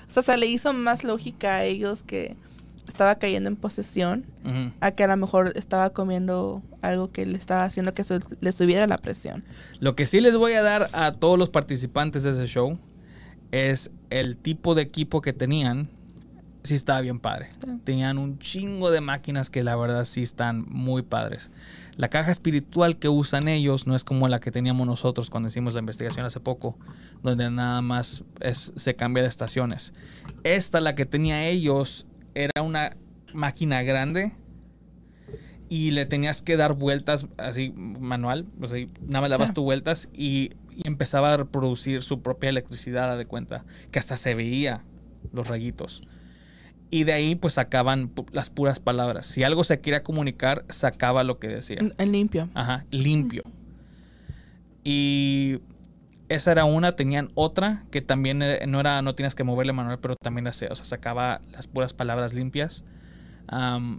o 0.09 0.11
sea, 0.11 0.23
se 0.25 0.37
le 0.37 0.47
hizo 0.47 0.73
más 0.73 1.05
lógica 1.05 1.55
a 1.57 1.65
ellos 1.65 2.03
que 2.03 2.37
estaba 2.87 3.17
cayendo 3.17 3.49
en 3.49 3.57
posesión 3.57 4.25
a 4.81 4.91
que 4.93 5.05
a 5.05 5.07
lo 5.09 5.17
mejor 5.17 5.53
estaba 5.57 5.91
comiendo 5.91 6.63
algo 6.83 7.11
que 7.11 7.27
le 7.27 7.37
estaba 7.37 7.65
haciendo 7.65 7.93
que 7.93 8.05
le 8.41 8.53
subiera 8.53 8.87
la 8.87 8.99
presión. 8.99 9.45
Lo 9.81 9.97
que 9.97 10.07
sí 10.07 10.21
les 10.21 10.37
voy 10.37 10.53
a 10.53 10.63
dar 10.63 10.89
a 10.93 11.13
todos 11.13 11.39
los 11.39 11.51
participantes 11.51 12.23
de 12.23 12.31
ese 12.31 12.47
show 12.47 12.79
es 13.51 13.91
el 14.11 14.37
tipo 14.37 14.75
de 14.75 14.83
equipo 14.83 15.21
que 15.21 15.33
tenían 15.33 15.89
sí 16.67 16.75
estaba 16.75 17.01
bien 17.01 17.19
padre. 17.19 17.51
Tenían 17.85 18.19
un 18.19 18.39
chingo 18.39 18.91
de 18.91 19.01
máquinas 19.01 19.49
que 19.49 19.63
la 19.63 19.77
verdad 19.77 20.05
sí 20.05 20.23
están 20.23 20.67
muy 20.69 21.03
padres. 21.03 21.51
La 21.97 22.09
caja 22.09 22.31
espiritual 22.31 22.99
que 22.99 23.09
usan 23.09 23.49
ellos 23.49 23.87
no 23.87 23.95
es 23.95 24.05
como 24.05 24.29
la 24.29 24.41
que 24.41 24.51
teníamos 24.51 24.87
nosotros 24.87 25.31
cuando 25.31 25.49
hicimos 25.49 25.75
la 25.75 25.81
investigación 25.81 26.27
hace 26.27 26.41
poco, 26.41 26.77
donde 27.23 27.51
nada 27.51 27.81
más 27.81 28.25
se 28.51 28.97
cambia 28.97 29.23
de 29.23 29.29
estaciones. 29.29 29.95
Esta, 30.45 30.81
la 30.81 30.95
que 30.95 31.07
tenía 31.07 31.47
ellos, 31.47 32.07
era 32.37 32.63
una 32.63 32.97
máquina 33.35 33.83
grande 33.83 34.33
y 35.69 35.91
le 35.91 36.07
tenías 36.07 36.43
que 36.43 36.57
dar 36.57 36.75
vueltas 36.75 37.27
así 37.39 37.73
manual, 37.77 38.47
o 38.61 38.67
sea, 38.67 38.87
nada 39.03 39.23
más 39.23 39.31
le 39.31 39.37
dabas 39.37 39.55
tu 39.55 39.65
vueltas 39.65 40.09
y, 40.13 40.53
y, 40.71 40.87
empezaba 40.87 41.33
a 41.33 41.37
reproducir 41.39 42.03
su 42.03 42.23
propia 42.23 42.51
electricidad, 42.51 43.19
de 43.19 43.27
cuenta, 43.27 43.65
que 43.91 43.99
hasta 43.99 44.17
se 44.17 44.35
veía 44.35 44.85
los 45.33 45.49
rayitos. 45.49 46.03
Y 46.89 47.03
de 47.03 47.15
ahí 47.15 47.35
pues 47.35 47.55
sacaban 47.55 48.13
las 48.31 48.51
puras 48.51 48.79
palabras. 48.79 49.27
Si 49.27 49.43
algo 49.43 49.65
se 49.65 49.81
quería 49.81 50.05
comunicar, 50.05 50.65
sacaba 50.69 51.25
lo 51.25 51.41
que 51.41 51.49
decía. 51.49 51.79
En 51.99 52.13
limpio. 52.13 52.49
Ajá, 52.55 52.85
limpio. 52.93 53.43
Y 54.85 55.59
esa 56.29 56.53
era 56.53 56.65
una, 56.65 56.93
tenían 56.93 57.31
otra 57.35 57.85
que 57.91 58.03
también 58.03 58.43
eh, 58.43 58.65
no 58.67 58.81
era, 58.81 59.03
no 59.03 59.15
tienes 59.15 59.35
que 59.35 59.45
moverle 59.45 59.73
manual, 59.73 59.99
pero 60.01 60.17
también 60.17 60.47
hacía, 60.47 60.69
o 60.71 60.75
sea, 60.75 60.85
sacaba 60.85 61.41
las 61.53 61.69
puras 61.69 61.95
palabras 61.95 62.35
limpias. 62.35 62.85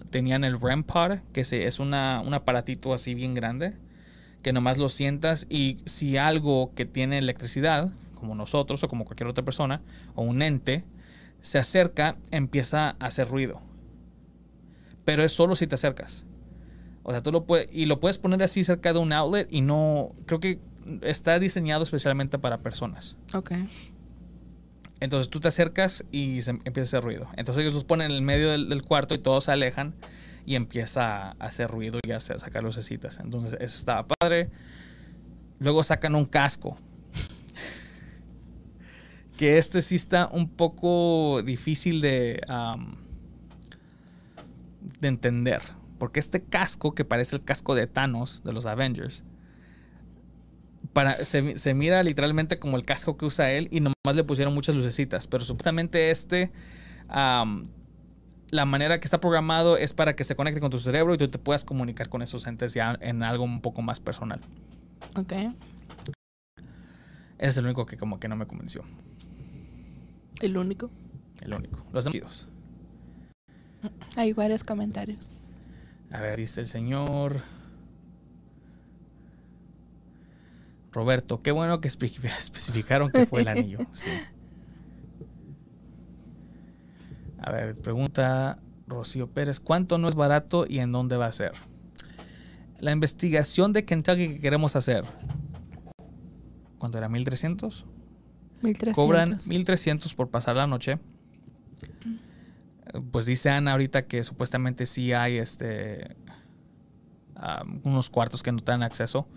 tenían 0.09 0.43
el 0.43 0.57
pod, 0.57 1.19
que 1.31 1.41
es 1.41 1.79
una, 1.79 2.21
un 2.25 2.33
aparatito 2.33 2.93
así 2.93 3.13
bien 3.15 3.33
grande, 3.33 3.75
que 4.41 4.53
nomás 4.53 4.77
lo 4.77 4.89
sientas 4.89 5.47
y 5.49 5.79
si 5.85 6.17
algo 6.17 6.73
que 6.75 6.85
tiene 6.85 7.17
electricidad, 7.17 7.91
como 8.15 8.35
nosotros 8.35 8.83
o 8.83 8.87
como 8.87 9.05
cualquier 9.05 9.27
otra 9.27 9.45
persona, 9.45 9.81
o 10.15 10.23
un 10.23 10.41
ente, 10.41 10.83
se 11.41 11.59
acerca, 11.59 12.17
empieza 12.31 12.89
a 12.99 13.05
hacer 13.05 13.29
ruido. 13.29 13.61
Pero 15.05 15.23
es 15.23 15.31
solo 15.31 15.55
si 15.55 15.67
te 15.67 15.75
acercas. 15.75 16.25
O 17.03 17.11
sea, 17.11 17.23
tú 17.23 17.31
lo 17.31 17.45
puedes, 17.45 17.69
y 17.71 17.85
lo 17.85 18.01
puedes 18.01 18.17
poner 18.17 18.43
así 18.43 18.65
cerca 18.65 18.91
de 18.91 18.99
un 18.99 19.13
outlet 19.13 19.47
y 19.49 19.61
no, 19.61 20.11
creo 20.25 20.41
que 20.41 20.59
está 21.01 21.39
diseñado 21.39 21.83
especialmente 21.83 22.39
para 22.39 22.61
personas. 22.61 23.17
Ok. 23.33 23.51
Entonces 24.99 25.29
tú 25.29 25.39
te 25.39 25.47
acercas 25.47 26.05
y 26.11 26.41
se 26.41 26.51
empieza 26.51 26.79
a 26.79 26.83
hacer 26.83 27.03
ruido. 27.03 27.29
Entonces 27.35 27.61
ellos 27.61 27.73
los 27.73 27.83
ponen 27.83 28.11
en 28.11 28.17
el 28.17 28.23
medio 28.23 28.51
del, 28.51 28.81
cuarto 28.81 29.13
y 29.13 29.19
todos 29.19 29.45
se 29.45 29.51
alejan 29.51 29.93
y 30.45 30.55
empieza 30.55 31.29
a 31.29 31.31
hacer 31.39 31.69
ruido 31.69 31.99
y 32.03 32.11
a 32.11 32.19
sacar 32.19 32.63
lucecitas. 32.63 33.19
Entonces 33.19 33.53
eso 33.53 33.77
estaba 33.77 34.07
padre. 34.07 34.49
Luego 35.59 35.83
sacan 35.83 36.15
un 36.15 36.25
casco 36.25 36.77
que 39.37 39.57
este 39.57 39.81
sí 39.81 39.95
está 39.95 40.29
un 40.31 40.49
poco 40.49 41.41
difícil 41.43 42.01
de, 42.01 42.41
de 44.99 45.07
entender. 45.07 45.61
Porque 45.99 46.19
este 46.19 46.43
casco, 46.43 46.93
que 46.93 47.05
parece 47.05 47.35
el 47.35 47.43
casco 47.43 47.75
de 47.75 47.87
Thanos 47.87 48.43
de 48.43 48.53
los 48.53 48.65
Avengers, 48.65 49.23
para, 50.97 51.23
se, 51.25 51.59
se 51.59 51.75
mira 51.75 52.01
literalmente 52.01 52.57
como 52.57 52.75
el 52.75 52.83
casco 52.83 53.17
que 53.17 53.25
usa 53.25 53.51
él 53.51 53.67
y 53.69 53.81
nomás 53.81 54.15
le 54.15 54.23
pusieron 54.23 54.51
muchas 54.55 54.73
lucecitas. 54.73 55.27
Pero 55.27 55.43
supuestamente 55.43 56.09
este, 56.09 56.51
la 57.07 58.65
manera 58.65 58.99
que 58.99 59.05
está 59.05 59.19
programado 59.19 59.77
es 59.77 59.93
para 59.93 60.15
que 60.15 60.23
se 60.23 60.35
conecte 60.35 60.59
con 60.59 60.71
tu 60.71 60.79
cerebro 60.79 61.13
y 61.13 61.19
tú 61.19 61.27
te 61.27 61.37
puedas 61.37 61.63
comunicar 61.63 62.09
con 62.09 62.23
esos 62.23 62.47
entes 62.47 62.73
ya 62.73 62.97
en 62.99 63.21
algo 63.21 63.43
un 63.43 63.61
poco 63.61 63.83
más 63.83 63.99
personal. 63.99 64.41
Ok. 65.15 65.33
Ese 65.33 65.53
es 67.37 67.57
el 67.57 67.65
único 67.65 67.85
que 67.85 67.95
como 67.95 68.19
que 68.19 68.27
no 68.27 68.35
me 68.35 68.47
convenció. 68.47 68.81
El 70.41 70.57
único. 70.57 70.89
El 71.43 71.53
único. 71.53 71.85
Los 71.93 72.05
demás. 72.05 72.47
Hay 74.15 74.33
varios 74.33 74.63
comentarios. 74.63 75.57
A 76.09 76.21
ver, 76.21 76.39
dice 76.39 76.61
el 76.61 76.65
señor 76.65 77.43
Roberto. 80.97 81.41
Qué 81.41 81.51
bueno 81.51 81.79
que 81.79 81.87
espe- 81.87 82.11
especificaron 82.37 83.11
que 83.11 83.25
fue 83.27 83.41
el 83.41 83.47
anillo. 83.47 83.77
Sí. 83.93 84.09
A 87.39 87.51
ver, 87.51 87.75
pregunta 87.79 88.59
Rocío 88.87 89.27
Pérez. 89.27 89.59
¿Cuánto 89.59 89.97
no 89.97 90.07
es 90.07 90.15
barato 90.15 90.65
y 90.67 90.79
en 90.79 90.91
dónde 90.91 91.17
va 91.17 91.27
a 91.27 91.31
ser? 91.31 91.51
La 92.79 92.91
investigación 92.91 93.73
de 93.73 93.85
Kentucky 93.85 94.27
que 94.35 94.39
queremos 94.39 94.75
hacer. 94.75 95.05
¿Cuánto 96.77 96.97
era? 96.97 97.07
¿1300? 97.09 97.85
1300. 98.61 98.93
Cobran 98.95 99.37
1300 99.47 100.13
por 100.15 100.29
pasar 100.29 100.55
la 100.55 100.67
noche. 100.67 100.99
Pues 103.11 103.25
dice 103.25 103.49
Ana 103.51 103.73
ahorita 103.73 104.05
que 104.07 104.23
supuestamente 104.23 104.85
sí 104.85 105.13
hay 105.13 105.37
este 105.37 106.15
unos 107.83 108.09
cuartos 108.09 108.41
que 108.41 108.51
no 108.51 108.57
te 108.59 108.71
dan 108.71 108.81
acceso, 108.81 109.27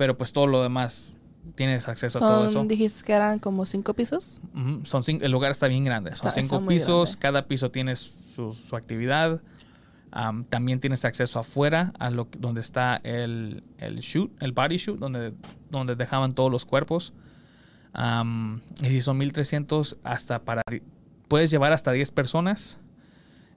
pero 0.00 0.16
pues 0.16 0.32
todo 0.32 0.46
lo 0.46 0.62
demás 0.62 1.14
tienes 1.56 1.86
acceso 1.86 2.16
a 2.16 2.20
todo 2.22 2.46
eso. 2.46 2.64
Dijiste 2.64 3.04
que 3.04 3.12
eran 3.12 3.38
como 3.38 3.66
cinco 3.66 3.92
pisos. 3.92 4.40
Son 4.84 5.02
cinco- 5.04 5.26
el 5.26 5.30
lugar 5.30 5.50
está 5.50 5.68
bien 5.68 5.84
grande. 5.84 6.14
Son 6.14 6.28
Está- 6.28 6.40
cinco 6.40 6.66
pisos, 6.66 7.18
cada 7.18 7.46
piso 7.46 7.68
tiene 7.68 7.94
su, 7.96 8.54
su 8.54 8.76
actividad. 8.76 9.42
Am, 10.10 10.46
también 10.46 10.80
tienes 10.80 11.04
acceso 11.04 11.38
afuera 11.38 11.92
a 11.98 12.08
lo 12.08 12.28
donde 12.38 12.62
está 12.62 12.96
el, 13.04 13.62
el 13.76 13.98
shoot, 13.98 14.30
el 14.42 14.52
body 14.52 14.78
shoot, 14.78 14.98
donde, 14.98 15.34
donde 15.68 15.96
dejaban 15.96 16.32
todos 16.32 16.50
los 16.50 16.64
cuerpos. 16.64 17.12
Y 18.82 18.86
si 18.88 19.02
son 19.02 19.18
1300 19.18 19.98
hasta 20.02 20.42
para 20.44 20.62
puedes 21.28 21.50
llevar 21.50 21.74
hasta 21.74 21.92
10 21.92 22.10
personas. 22.12 22.78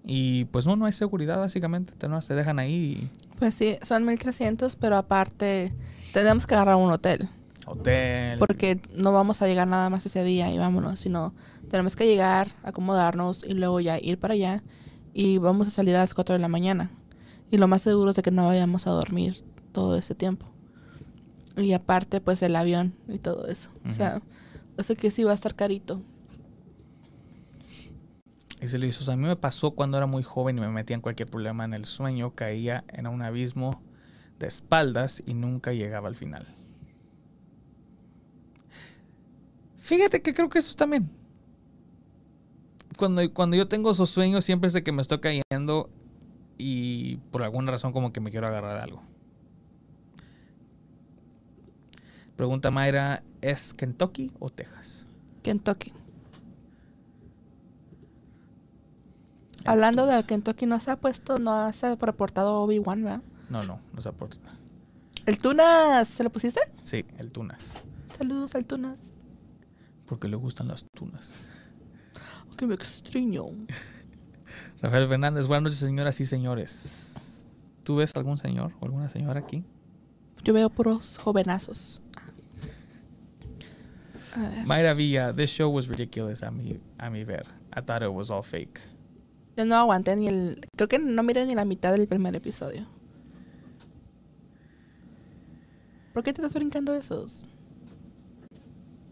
Y 0.03 0.43
pues 0.51 0.65
no, 0.65 0.75
no 0.75 0.87
hay 0.87 0.91
seguridad 0.91 1.37
básicamente. 1.37 1.93
Te, 1.97 2.09
no, 2.09 2.19
te 2.19 2.35
dejan 2.35 2.59
ahí. 2.59 2.99
y 3.01 3.09
Pues 3.39 3.55
sí, 3.55 3.77
son 3.81 4.05
1300, 4.05 4.75
pero 4.75 4.97
aparte 4.97 5.71
tenemos 6.13 6.47
que 6.47 6.55
agarrar 6.55 6.75
un 6.75 6.91
hotel. 6.91 7.27
Hotel. 7.65 8.37
Porque 8.39 8.79
no 8.93 9.11
vamos 9.11 9.41
a 9.41 9.47
llegar 9.47 9.67
nada 9.67 9.89
más 9.89 10.05
ese 10.05 10.23
día 10.23 10.53
y 10.53 10.57
vámonos, 10.57 10.99
sino 10.99 11.33
tenemos 11.69 11.95
que 11.95 12.05
llegar, 12.05 12.49
acomodarnos 12.63 13.43
y 13.43 13.53
luego 13.53 13.79
ya 13.79 13.99
ir 13.99 14.19
para 14.19 14.35
allá. 14.35 14.63
Y 15.13 15.37
vamos 15.37 15.67
a 15.67 15.71
salir 15.71 15.95
a 15.95 15.99
las 15.99 16.13
4 16.13 16.33
de 16.33 16.39
la 16.39 16.47
mañana. 16.47 16.91
Y 17.51 17.57
lo 17.57 17.67
más 17.67 17.81
seguro 17.81 18.11
es 18.11 18.15
de 18.15 18.21
que 18.21 18.31
no 18.31 18.45
vayamos 18.45 18.87
a 18.87 18.91
dormir 18.91 19.43
todo 19.71 19.95
ese 19.97 20.15
tiempo. 20.15 20.45
Y 21.57 21.73
aparte, 21.73 22.19
pues 22.19 22.41
el 22.41 22.55
avión 22.55 22.93
y 23.07 23.19
todo 23.19 23.47
eso. 23.47 23.69
O 23.87 23.91
sea, 23.91 24.21
eso 24.77 24.95
que 24.95 25.11
sí 25.11 25.23
va 25.23 25.31
a 25.31 25.35
estar 25.35 25.55
carito. 25.55 26.01
Dice 28.59 28.77
Luis, 28.77 28.99
o 29.01 29.03
sea, 29.03 29.13
a 29.13 29.17
mí 29.17 29.27
me 29.27 29.35
pasó 29.35 29.71
cuando 29.71 29.97
era 29.97 30.07
muy 30.07 30.23
joven 30.23 30.57
y 30.57 30.61
me 30.61 30.69
metía 30.69 30.95
en 30.95 31.01
cualquier 31.01 31.29
problema 31.29 31.65
en 31.65 31.73
el 31.73 31.85
sueño, 31.85 32.33
caía 32.33 32.85
en 32.87 33.07
un 33.07 33.21
abismo 33.21 33.81
de 34.39 34.47
espaldas 34.47 35.23
y 35.25 35.33
nunca 35.33 35.73
llegaba 35.73 36.07
al 36.07 36.15
final. 36.15 36.47
Fíjate 39.77 40.21
que 40.21 40.33
creo 40.33 40.49
que 40.49 40.59
eso 40.59 40.75
también. 40.75 41.09
Cuando, 42.97 43.33
cuando 43.33 43.57
yo 43.57 43.67
tengo 43.67 43.91
esos 43.91 44.09
sueños 44.09 44.45
siempre 44.45 44.67
es 44.67 44.73
de 44.73 44.83
que 44.83 44.91
me 44.91 45.01
estoy 45.01 45.19
cayendo 45.19 45.89
y 46.57 47.17
por 47.31 47.43
alguna 47.43 47.71
razón 47.71 47.91
como 47.91 48.13
que 48.13 48.19
me 48.19 48.31
quiero 48.31 48.47
agarrar 48.47 48.77
de 48.77 48.83
algo. 48.83 49.01
Pregunta 52.35 52.71
Mayra, 52.71 53.23
¿es 53.41 53.73
Kentucky 53.73 54.31
o 54.39 54.49
Texas? 54.49 55.05
Kentucky. 55.43 55.93
Hablando 59.65 60.05
de 60.05 60.23
Kentucky, 60.23 60.65
no 60.65 60.79
se 60.79 60.91
ha 60.91 60.95
puesto, 60.97 61.39
no 61.39 61.71
se 61.73 61.87
ha 61.87 61.95
reportado 61.95 62.61
Obi-Wan, 62.61 63.03
¿verdad? 63.03 63.21
No, 63.53 63.61
no, 63.61 63.79
no 63.93 64.01
se 64.01 64.09
aporta. 64.09 64.49
¿El 65.27 65.37
Tunas 65.37 66.07
se 66.07 66.23
lo 66.23 66.31
pusiste? 66.31 66.61
Sí, 66.81 67.05
el 67.19 67.31
Tunas. 67.31 67.79
Saludos 68.17 68.55
al 68.55 68.65
Tunas. 68.65 69.11
Porque 70.07 70.27
le 70.27 70.35
gustan 70.37 70.69
las 70.69 70.83
tunas. 70.95 71.39
Que 72.57 72.65
me 72.65 72.73
extraño. 72.73 73.45
Rafael 74.81 75.07
Fernández, 75.07 75.45
buenas 75.45 75.65
noches, 75.65 75.77
señoras 75.77 76.19
y 76.19 76.25
señores. 76.25 77.45
¿Tú 77.83 77.97
ves 77.97 78.11
algún 78.15 78.39
señor 78.39 78.73
o 78.79 78.85
alguna 78.85 79.07
señora 79.07 79.41
aquí? 79.41 79.63
Yo 80.43 80.51
veo 80.51 80.71
puros 80.71 81.19
jovenazos. 81.19 82.01
Mayra 84.65 84.95
Villa, 84.95 85.31
this 85.31 85.51
show 85.51 85.69
was 85.69 85.87
ridiculous 85.87 86.41
a 86.41 86.49
mi, 86.49 86.79
a 86.97 87.11
mi 87.11 87.23
ver. 87.23 87.45
I 87.71 87.81
thought 87.81 88.01
it 88.01 88.11
was 88.11 88.31
all 88.31 88.41
fake. 88.41 88.81
Yo 89.55 89.63
no 89.65 89.75
aguanté 89.75 90.15
ni 90.15 90.27
el... 90.27 90.59
Creo 90.75 90.89
que 90.89 90.97
no 90.97 91.21
miré 91.21 91.45
ni 91.45 91.53
la 91.53 91.65
mitad 91.65 91.91
del 91.91 92.07
primer 92.07 92.35
episodio. 92.35 92.87
¿Por 96.13 96.23
qué 96.23 96.31
te 96.31 96.41
estás 96.41 96.53
brincando 96.53 96.93
esos? 96.93 97.47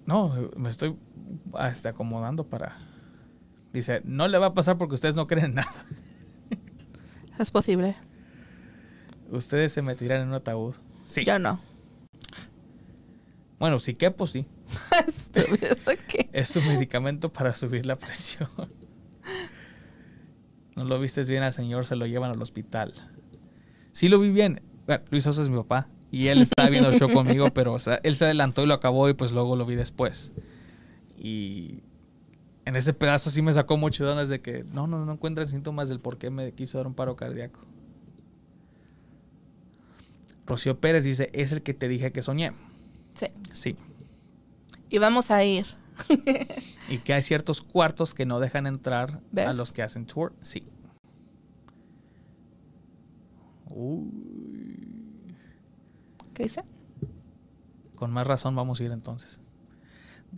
No, 0.06 0.52
me 0.56 0.70
estoy 0.70 0.96
hasta 1.54 1.90
acomodando 1.90 2.48
para... 2.48 2.78
Dice, 3.74 4.02
no 4.04 4.28
le 4.28 4.38
va 4.38 4.48
a 4.48 4.54
pasar 4.54 4.78
porque 4.78 4.96
ustedes 4.96 5.16
no 5.16 5.28
creen 5.28 5.46
en 5.46 5.56
nada. 5.56 5.86
Es 7.40 7.50
posible. 7.50 7.96
Ustedes 9.32 9.72
se 9.72 9.82
metirán 9.82 10.22
en 10.22 10.28
un 10.28 10.34
ataúd. 10.36 10.76
Sí. 11.06 11.24
Yo 11.26 11.40
no. 11.40 11.60
Bueno, 13.58 13.80
si 13.80 13.96
quepo, 13.96 14.28
sí. 14.28 14.46
Es 16.34 16.56
un 16.56 16.68
medicamento 16.68 17.32
para 17.32 17.54
subir 17.54 17.86
la 17.86 17.98
presión. 17.98 18.50
No 20.74 20.86
lo 20.86 21.00
vistes 21.00 21.30
bien 21.30 21.44
al 21.44 21.52
señor, 21.52 21.86
se 21.86 21.98
lo 21.98 22.06
llevan 22.06 22.32
al 22.32 22.42
hospital. 22.42 22.94
Sí 23.92 24.08
lo 24.08 24.20
vi 24.20 24.32
bien. 24.32 24.62
Bueno, 24.88 25.04
Luis 25.12 25.26
Sosa 25.26 25.42
es 25.42 25.50
mi 25.50 25.58
papá. 25.58 25.90
Y 26.12 26.28
él 26.28 26.42
estaba 26.42 26.70
viendo 26.70 26.90
el 26.90 27.00
show 27.00 27.12
conmigo, 27.12 27.50
pero 27.54 27.74
o 27.74 27.80
sea, 27.80 28.00
él 28.04 28.16
se 28.16 28.26
adelantó 28.26 28.64
y 28.64 28.66
lo 28.66 28.74
acabó 28.74 29.08
y 29.08 29.14
pues 29.14 29.32
luego 29.32 29.56
lo 29.56 29.66
vi 29.66 29.76
después. 29.76 30.34
Y 31.18 31.84
en 32.66 32.76
ese 32.76 32.94
pedazo 32.94 33.30
sí 33.30 33.42
me 33.42 33.54
sacó 33.54 33.78
mucho 33.78 34.06
de 34.06 34.26
de 34.26 34.42
que 34.42 34.66
no, 34.72 34.88
no, 34.88 35.06
no 35.06 35.14
encuentran 35.14 35.48
síntomas 35.48 35.88
del 35.88 36.00
por 36.00 36.18
qué 36.18 36.30
me 36.30 36.52
quiso 36.52 36.78
dar 36.78 36.88
un 36.88 36.94
paro 36.94 37.16
cardíaco. 37.16 37.62
Rocío 40.46 40.80
Pérez 40.80 41.06
dice, 41.06 41.30
es 41.34 41.54
el 41.54 41.62
que 41.62 41.74
te 41.74 41.88
dije 41.88 42.12
que 42.12 42.22
soñé. 42.22 42.52
Sí. 43.14 43.28
Sí. 43.54 43.78
Y 44.90 44.98
vamos 44.98 45.32
a 45.32 45.44
ir. 45.44 45.66
Y 46.90 46.98
que 46.98 47.14
hay 47.14 47.22
ciertos 47.22 47.62
cuartos 47.62 48.14
que 48.14 48.26
no 48.26 48.42
dejan 48.42 48.68
entrar 48.68 49.22
a 49.38 49.54
los 49.54 49.72
que 49.72 49.82
hacen 49.82 50.06
tour. 50.06 50.34
Sí. 50.42 50.64
Uy, 53.74 54.51
¿Qué 56.42 56.46
dice? 56.46 56.64
con 57.98 58.10
más 58.10 58.26
razón 58.26 58.56
vamos 58.56 58.80
a 58.80 58.84
ir 58.84 58.92
entonces. 58.92 59.40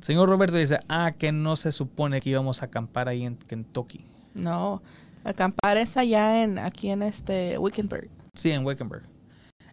Señor 0.02 0.28
Roberto 0.28 0.58
dice, 0.58 0.82
ah, 0.90 1.14
que 1.18 1.32
no 1.32 1.56
se 1.56 1.72
supone 1.72 2.20
que 2.20 2.32
íbamos 2.32 2.62
a 2.62 2.66
acampar 2.66 3.08
ahí 3.08 3.24
en 3.24 3.38
Kentucky. 3.38 4.04
No. 4.34 4.84
Acampar 5.24 5.78
es 5.78 5.96
allá 5.96 6.44
en... 6.44 6.60
Aquí 6.60 6.90
en 6.90 7.04
este... 7.04 7.58
Wickenburg. 7.58 8.10
Sí, 8.34 8.52
en 8.52 8.66
Wickenburg. 8.66 9.04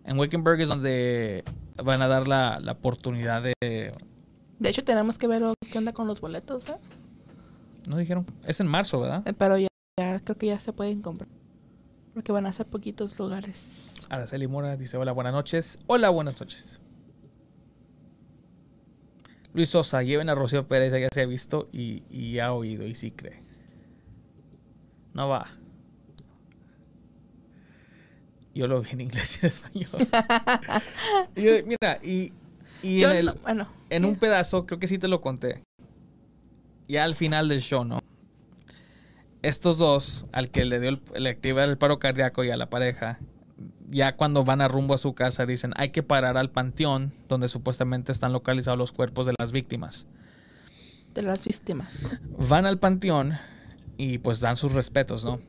En 0.04 0.20
Wickenburg 0.20 0.60
es 0.60 0.68
donde 0.68 1.42
van 1.82 2.00
a 2.00 2.06
dar 2.06 2.28
la, 2.28 2.60
la 2.60 2.72
oportunidad 2.72 3.42
de... 3.42 3.54
De 4.60 4.68
hecho, 4.68 4.84
tenemos 4.84 5.18
que 5.18 5.26
ver 5.26 5.42
qué 5.72 5.78
onda 5.78 5.92
con 5.92 6.06
los 6.06 6.20
boletos, 6.20 6.68
¿eh? 6.68 6.76
No 7.88 7.96
dijeron, 7.96 8.24
es 8.44 8.60
en 8.60 8.68
marzo, 8.68 9.00
¿verdad? 9.00 9.26
Eh, 9.26 9.32
Pero 9.32 9.58
ya, 9.58 9.66
ya 9.98 10.20
creo 10.20 10.38
que 10.38 10.46
ya 10.46 10.60
se 10.60 10.72
pueden 10.72 11.02
comprar. 11.02 11.28
Porque 12.14 12.30
van 12.30 12.46
a 12.46 12.52
ser 12.52 12.66
poquitos 12.66 13.18
lugares. 13.18 13.89
Araceli 14.11 14.46
Mora 14.49 14.77
dice, 14.77 14.96
hola, 14.96 15.12
buenas 15.12 15.33
noches. 15.33 15.79
Hola, 15.87 16.09
buenas 16.11 16.38
noches. 16.40 16.81
Luis 19.55 19.68
Sosa, 19.68 20.03
lleven 20.03 20.29
a 20.29 20.35
Rocío 20.35 20.66
Pérez, 20.68 20.92
ella 20.92 21.09
se 21.12 21.23
ha 21.23 21.27
visto 21.27 21.68
y, 21.73 22.03
y 22.11 22.38
ha 22.40 22.53
oído 22.53 22.87
y 22.87 22.94
sí 22.94 23.11
cree. 23.12 23.40
No 25.14 25.29
va. 25.29 25.46
Yo 28.55 28.66
lo 28.66 28.81
vi 28.83 28.90
en 28.90 29.01
inglés 29.03 29.37
y 29.42 29.46
en 29.46 29.46
español. 29.46 29.90
Y 31.37 31.42
yo, 31.42 31.53
mira, 31.64 31.99
y, 32.03 32.33
y 32.83 33.03
en, 33.05 33.11
el- 33.11 33.27
no- 33.27 33.35
bueno. 33.42 33.68
en 33.90 34.05
un 34.05 34.16
pedazo, 34.16 34.66
creo 34.66 34.79
que 34.81 34.87
sí 34.88 34.99
te 34.99 35.09
lo 35.09 35.20
conté. 35.20 35.62
ya 36.88 37.05
al 37.05 37.14
final 37.14 37.49
del 37.49 37.61
show, 37.61 37.85
¿no? 37.85 37.99
Estos 39.42 39.79
dos, 39.79 40.27
al 40.33 40.51
que 40.51 40.64
le 40.64 40.81
dio 40.81 40.90
el, 40.90 41.01
le 41.23 41.31
activa 41.31 41.64
el 41.64 41.79
paro 41.79 41.99
cardíaco 41.99 42.44
y 42.44 42.51
a 42.51 42.57
la 42.57 42.68
pareja, 42.68 43.18
ya 43.90 44.16
cuando 44.16 44.44
van 44.44 44.61
a 44.61 44.68
rumbo 44.68 44.94
a 44.94 44.98
su 44.98 45.14
casa 45.14 45.46
dicen 45.46 45.72
hay 45.76 45.90
que 45.90 46.03
parar 46.03 46.37
al 46.37 46.50
panteón 46.50 47.12
donde 47.29 47.48
supuestamente 47.48 48.12
están 48.12 48.33
localizados 48.33 48.79
los 48.79 48.92
cuerpos 48.92 49.26
de 49.26 49.35
las 49.38 49.53
víctimas. 49.53 50.07
De 51.14 51.22
las 51.22 51.44
víctimas. 51.44 52.11
Van 52.48 52.66
al 52.66 52.79
panteón 52.79 53.38
y 53.96 54.18
pues 54.18 54.40
dan 54.40 54.57
sus 54.57 54.72
respetos, 54.72 55.24
¿no? 55.24 55.40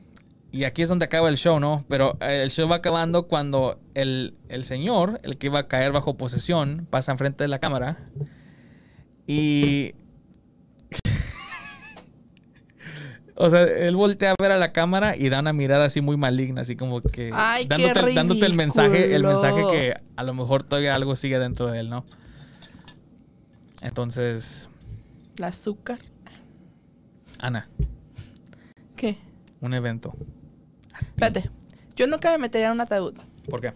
Y 0.50 0.64
aquí 0.64 0.82
es 0.82 0.88
donde 0.88 1.06
acaba 1.06 1.30
el 1.30 1.38
show, 1.38 1.58
¿no? 1.58 1.84
Pero 1.88 2.18
eh, 2.20 2.42
el 2.42 2.50
show 2.50 2.68
va 2.68 2.76
acabando 2.76 3.26
cuando 3.26 3.80
el, 3.94 4.34
el 4.48 4.64
señor, 4.64 5.20
el 5.22 5.38
que 5.38 5.46
iba 5.46 5.60
a 5.60 5.68
caer 5.68 5.92
bajo 5.92 6.18
posesión, 6.18 6.86
pasa 6.90 7.12
enfrente 7.12 7.44
de 7.44 7.48
la 7.48 7.58
cámara 7.58 7.96
y... 9.26 9.94
o 13.42 13.50
sea, 13.50 13.64
él 13.64 13.96
voltea 13.96 14.30
a 14.30 14.34
ver 14.40 14.52
a 14.52 14.56
la 14.56 14.72
cámara 14.72 15.16
y 15.16 15.28
da 15.28 15.40
una 15.40 15.52
mirada 15.52 15.86
así 15.86 16.00
muy 16.00 16.16
maligna, 16.16 16.60
así 16.60 16.76
como 16.76 17.00
que... 17.00 17.30
Ay, 17.34 17.66
qué 17.66 17.88
dándote, 17.88 18.14
dándote 18.14 18.46
el 18.46 18.54
mensaje, 18.54 19.16
el 19.16 19.24
mensaje 19.24 19.66
que 19.68 20.00
a 20.14 20.22
lo 20.22 20.32
mejor 20.32 20.62
todavía 20.62 20.94
algo 20.94 21.16
sigue 21.16 21.40
dentro 21.40 21.68
de 21.68 21.80
él, 21.80 21.90
¿no? 21.90 22.04
Entonces, 23.80 24.70
El 25.38 25.42
azúcar. 25.42 25.98
Ana, 27.40 27.68
¿Qué? 28.94 29.16
un 29.60 29.74
evento. 29.74 30.14
Espérate. 31.00 31.50
Yo 31.96 32.06
nunca 32.06 32.30
me 32.30 32.38
metería 32.38 32.68
en 32.68 32.74
un 32.74 32.80
ataúd. 32.80 33.14
¿Por 33.50 33.60
qué? 33.60 33.72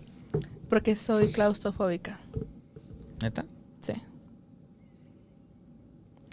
Porque 0.71 0.95
soy 0.95 1.33
claustrofóbica. 1.33 2.21
¿Neta? 3.21 3.45
Sí. 3.81 3.95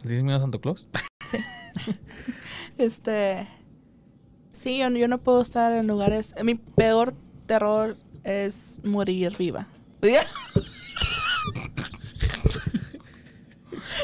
¿Tienes 0.03 0.23
miedo 0.23 0.37
a 0.37 0.41
Santo 0.41 0.61
Claus? 0.61 0.87
Este. 2.77 3.47
Sí, 4.51 4.79
yo, 4.79 4.89
yo 4.89 5.07
no 5.07 5.19
puedo 5.19 5.41
estar 5.41 5.73
en 5.73 5.87
lugares. 5.87 6.33
Mi 6.43 6.55
peor 6.55 7.13
terror 7.45 7.97
es 8.23 8.79
morir 8.83 9.35
viva. 9.37 9.67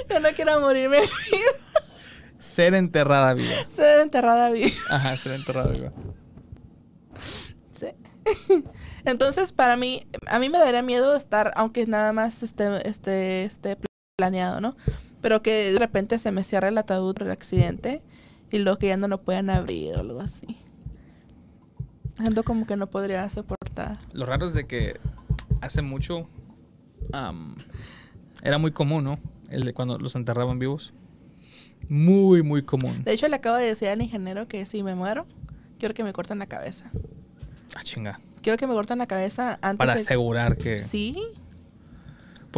yo 0.09 0.19
no 0.19 0.29
quiero 0.35 0.59
morirme 0.59 0.99
viva. 0.99 1.51
Ser 2.37 2.73
enterrada 2.73 3.33
viva. 3.33 3.53
Ser 3.69 3.99
enterrada 3.99 4.49
viva. 4.51 4.71
Ajá, 4.89 5.17
ser 5.17 5.33
enterrada 5.33 5.71
viva. 5.71 5.91
Sí. 7.77 7.87
Entonces, 9.05 9.51
para 9.51 9.75
mí, 9.75 10.07
a 10.27 10.39
mí 10.39 10.49
me 10.49 10.57
daría 10.59 10.81
miedo 10.81 11.15
estar, 11.15 11.51
aunque 11.55 11.85
nada 11.85 12.13
más 12.13 12.43
esté, 12.43 12.87
esté, 12.87 13.43
esté 13.45 13.77
planeado, 14.17 14.61
¿no? 14.61 14.75
Pero 15.21 15.41
que 15.41 15.71
de 15.73 15.79
repente 15.79 16.17
se 16.19 16.31
me 16.31 16.43
cierre 16.43 16.69
el 16.69 16.77
ataúd 16.77 17.13
por 17.13 17.23
el 17.27 17.31
accidente 17.31 18.01
y 18.51 18.59
luego 18.59 18.79
que 18.79 18.87
ya 18.87 18.97
no 18.97 19.07
lo 19.07 19.21
puedan 19.21 19.49
abrir 19.49 19.95
o 19.95 19.99
algo 19.99 20.21
así. 20.21 20.57
Siento 22.17 22.43
como 22.43 22.65
que 22.65 22.75
no 22.75 22.87
podría 22.87 23.29
soportar. 23.29 23.97
Lo 24.13 24.25
raro 24.25 24.45
es 24.45 24.53
de 24.53 24.67
que 24.67 24.97
hace 25.61 25.81
mucho 25.81 26.27
am, 27.13 27.55
era 28.43 28.57
muy 28.57 28.71
común, 28.71 29.03
¿no? 29.03 29.19
El 29.49 29.63
de 29.63 29.73
cuando 29.73 29.97
los 29.97 30.15
enterraban 30.15 30.59
vivos. 30.59 30.93
Muy, 31.87 32.43
muy 32.43 32.63
común. 32.63 33.03
De 33.03 33.13
hecho, 33.13 33.27
le 33.27 33.35
acabo 33.35 33.55
de 33.57 33.65
decir 33.65 33.87
al 33.87 34.01
ingeniero 34.01 34.47
que 34.47 34.65
si 34.65 34.83
me 34.83 34.95
muero, 34.95 35.25
quiero 35.79 35.93
que 35.95 36.03
me 36.03 36.13
corten 36.13 36.39
la 36.39 36.45
cabeza. 36.45 36.91
Ah, 37.75 37.83
chinga. 37.83 38.19
Quiero 38.41 38.57
que 38.57 38.67
me 38.67 38.73
corten 38.73 38.97
la 38.97 39.07
cabeza 39.07 39.57
antes 39.61 39.77
Para 39.79 39.95
de... 39.95 40.01
asegurar 40.01 40.57
que... 40.57 40.79
Sí, 40.79 41.17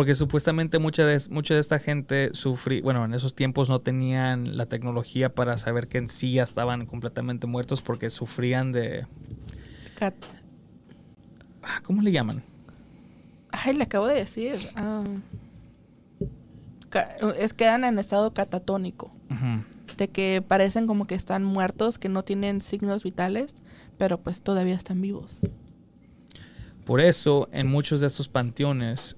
Porque 0.01 0.15
supuestamente 0.15 0.79
mucha 0.79 1.05
de, 1.05 1.21
mucha 1.29 1.53
de 1.53 1.59
esta 1.59 1.77
gente 1.77 2.31
sufría... 2.33 2.81
Bueno, 2.81 3.05
en 3.05 3.13
esos 3.13 3.35
tiempos 3.35 3.69
no 3.69 3.81
tenían 3.81 4.57
la 4.57 4.65
tecnología 4.65 5.35
para 5.35 5.57
saber 5.57 5.87
que 5.87 5.99
en 5.99 6.07
sí 6.07 6.31
ya 6.31 6.41
estaban 6.41 6.87
completamente 6.87 7.45
muertos 7.45 7.83
porque 7.83 8.09
sufrían 8.09 8.71
de... 8.71 9.05
cat- 9.93 10.15
ah, 11.61 11.81
¿Cómo 11.83 12.01
le 12.01 12.11
llaman? 12.11 12.41
Ay, 13.51 13.75
le 13.75 13.83
acabo 13.83 14.07
de 14.07 14.15
decir. 14.15 14.55
ah, 14.75 15.03
es 17.37 17.53
quedan 17.53 17.83
en 17.83 17.99
estado 17.99 18.33
catatónico. 18.33 19.11
De 19.97 20.07
que 20.07 20.43
parecen 20.47 20.87
como 20.87 21.05
que 21.05 21.13
están 21.13 21.43
muertos, 21.43 21.99
que 21.99 22.09
no 22.09 22.23
tienen 22.23 22.63
signos 22.63 23.03
vitales, 23.03 23.53
pero 23.99 24.19
pues 24.19 24.41
todavía 24.41 24.73
están 24.73 24.99
vivos. 24.99 25.47
Por 26.85 26.99
eso, 26.99 27.47
en 27.51 27.67
muchos 27.67 28.01
de 28.01 28.07
estos 28.07 28.27
panteones, 28.27 29.15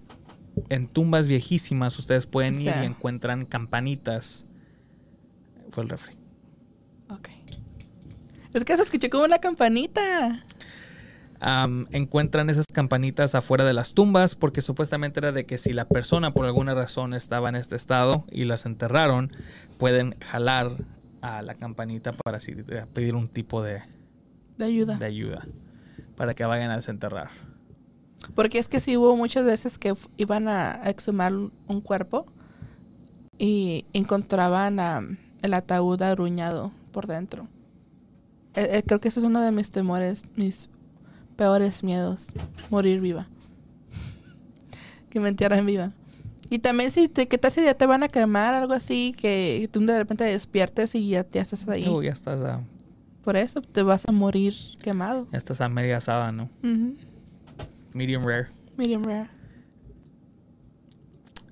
en 0.69 0.87
tumbas 0.87 1.27
viejísimas, 1.27 1.97
ustedes 1.99 2.25
pueden 2.27 2.59
ir 2.59 2.73
y 2.81 2.85
encuentran 2.85 3.45
campanitas. 3.45 4.45
Fue 5.71 5.83
el 5.83 5.89
refri. 5.89 6.15
Ok. 7.09 7.29
Es 8.53 8.63
que 8.63 8.75
se 8.77 8.83
escuchó 8.83 9.09
como 9.09 9.23
una 9.23 9.39
campanita. 9.39 10.43
Am, 11.39 11.85
encuentran 11.91 12.49
esas 12.49 12.67
campanitas 12.67 13.35
afuera 13.35 13.65
de 13.65 13.73
las 13.73 13.93
tumbas 13.93 14.35
porque 14.35 14.61
supuestamente 14.61 15.19
era 15.19 15.31
de 15.33 15.45
que 15.45 15.57
si 15.57 15.73
la 15.73 15.89
persona 15.89 16.33
por 16.33 16.45
alguna 16.45 16.73
razón 16.73 17.13
estaba 17.13 17.49
en 17.49 17.55
este 17.55 17.75
estado 17.75 18.25
y 18.31 18.45
las 18.45 18.65
enterraron, 18.65 19.31
pueden 19.77 20.15
jalar 20.21 20.71
a 21.21 21.41
la 21.41 21.55
campanita 21.55 22.13
para 22.13 22.37
así, 22.37 22.53
pedir 22.93 23.15
un 23.15 23.27
tipo 23.27 23.61
de, 23.61 23.81
De 24.57 24.65
ayuda. 24.65 24.95
de 24.97 25.05
ayuda 25.05 25.45
para 26.15 26.33
que 26.33 26.45
vayan 26.45 26.69
a 26.71 26.75
desenterrar. 26.75 27.29
Porque 28.35 28.59
es 28.59 28.67
que 28.67 28.79
sí 28.79 28.97
hubo 28.97 29.15
muchas 29.15 29.45
veces 29.45 29.77
que 29.77 29.95
iban 30.17 30.47
a 30.47 30.73
a 30.83 30.89
exhumar 30.89 31.33
un, 31.33 31.81
cuerpo 31.81 32.25
y 33.37 33.85
encontraban 33.93 34.79
am, 34.79 35.17
el 35.41 35.53
ataúd 35.53 36.01
arruñado 36.01 36.71
por 36.91 37.07
dentro. 37.07 37.47
Eh, 38.55 38.69
eh, 38.71 38.83
creo 38.85 38.99
que 38.99 39.07
ese 39.07 39.19
es 39.19 39.25
uno 39.25 39.41
de 39.41 39.51
mis 39.51 39.71
temores, 39.71 40.25
mis 40.35 40.69
peores 41.35 41.83
miedos, 41.83 42.29
morir 42.69 43.01
viva. 43.01 43.27
que 45.09 45.19
me 45.19 45.29
entierren 45.29 45.65
viva. 45.65 45.91
Y 46.49 46.59
también 46.59 46.91
si 46.91 47.07
te, 47.07 47.27
¿qué 47.27 47.37
tal 47.37 47.51
si 47.51 47.63
ya 47.63 47.73
te 47.73 47.85
van 47.85 48.03
a 48.03 48.09
cremar 48.09 48.53
algo 48.53 48.73
así 48.73 49.15
que 49.17 49.67
tú 49.71 49.83
de 49.83 49.97
repente 49.97 50.23
despiertes 50.23 50.93
y 50.93 51.09
ya, 51.09 51.25
ya 51.31 51.41
estás 51.41 51.67
ahí? 51.67 51.85
Oh, 51.87 52.03
ya 52.03 52.11
estás 52.11 52.41
a, 52.41 52.61
Por 53.23 53.35
eso 53.37 53.61
te 53.61 53.81
vas 53.81 54.07
a 54.07 54.11
morir 54.11 54.53
quemado. 54.81 55.27
ya 55.31 55.37
estás 55.37 55.61
a 55.61 55.69
media 55.69 55.97
asada, 55.97 56.31
¿no? 56.31 56.49
Medium 57.93 58.25
rare. 58.25 58.47
Medium 58.77 59.03
rare. 59.03 59.29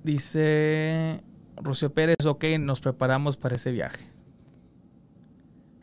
Dice 0.02 1.22
Rocío 1.56 1.92
Pérez, 1.92 2.26
ok, 2.26 2.44
nos 2.58 2.80
preparamos 2.80 3.36
para 3.36 3.56
ese 3.56 3.70
viaje. 3.70 4.04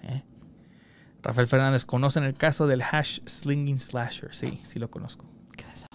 ¿Eh? 0.04 0.24
Rafael 1.24 1.48
Fernández, 1.48 1.86
¿conocen 1.86 2.24
el 2.24 2.34
caso 2.34 2.68
del 2.68 2.82
hash 2.82 3.20
slinging 3.26 3.78
slasher? 3.78 4.36
Sí, 4.36 4.60
sí 4.64 4.80
lo 4.80 4.92
conozco. 4.92 5.26
¿Qué 5.56 5.64
es 5.64 5.74
eso? 5.74 5.88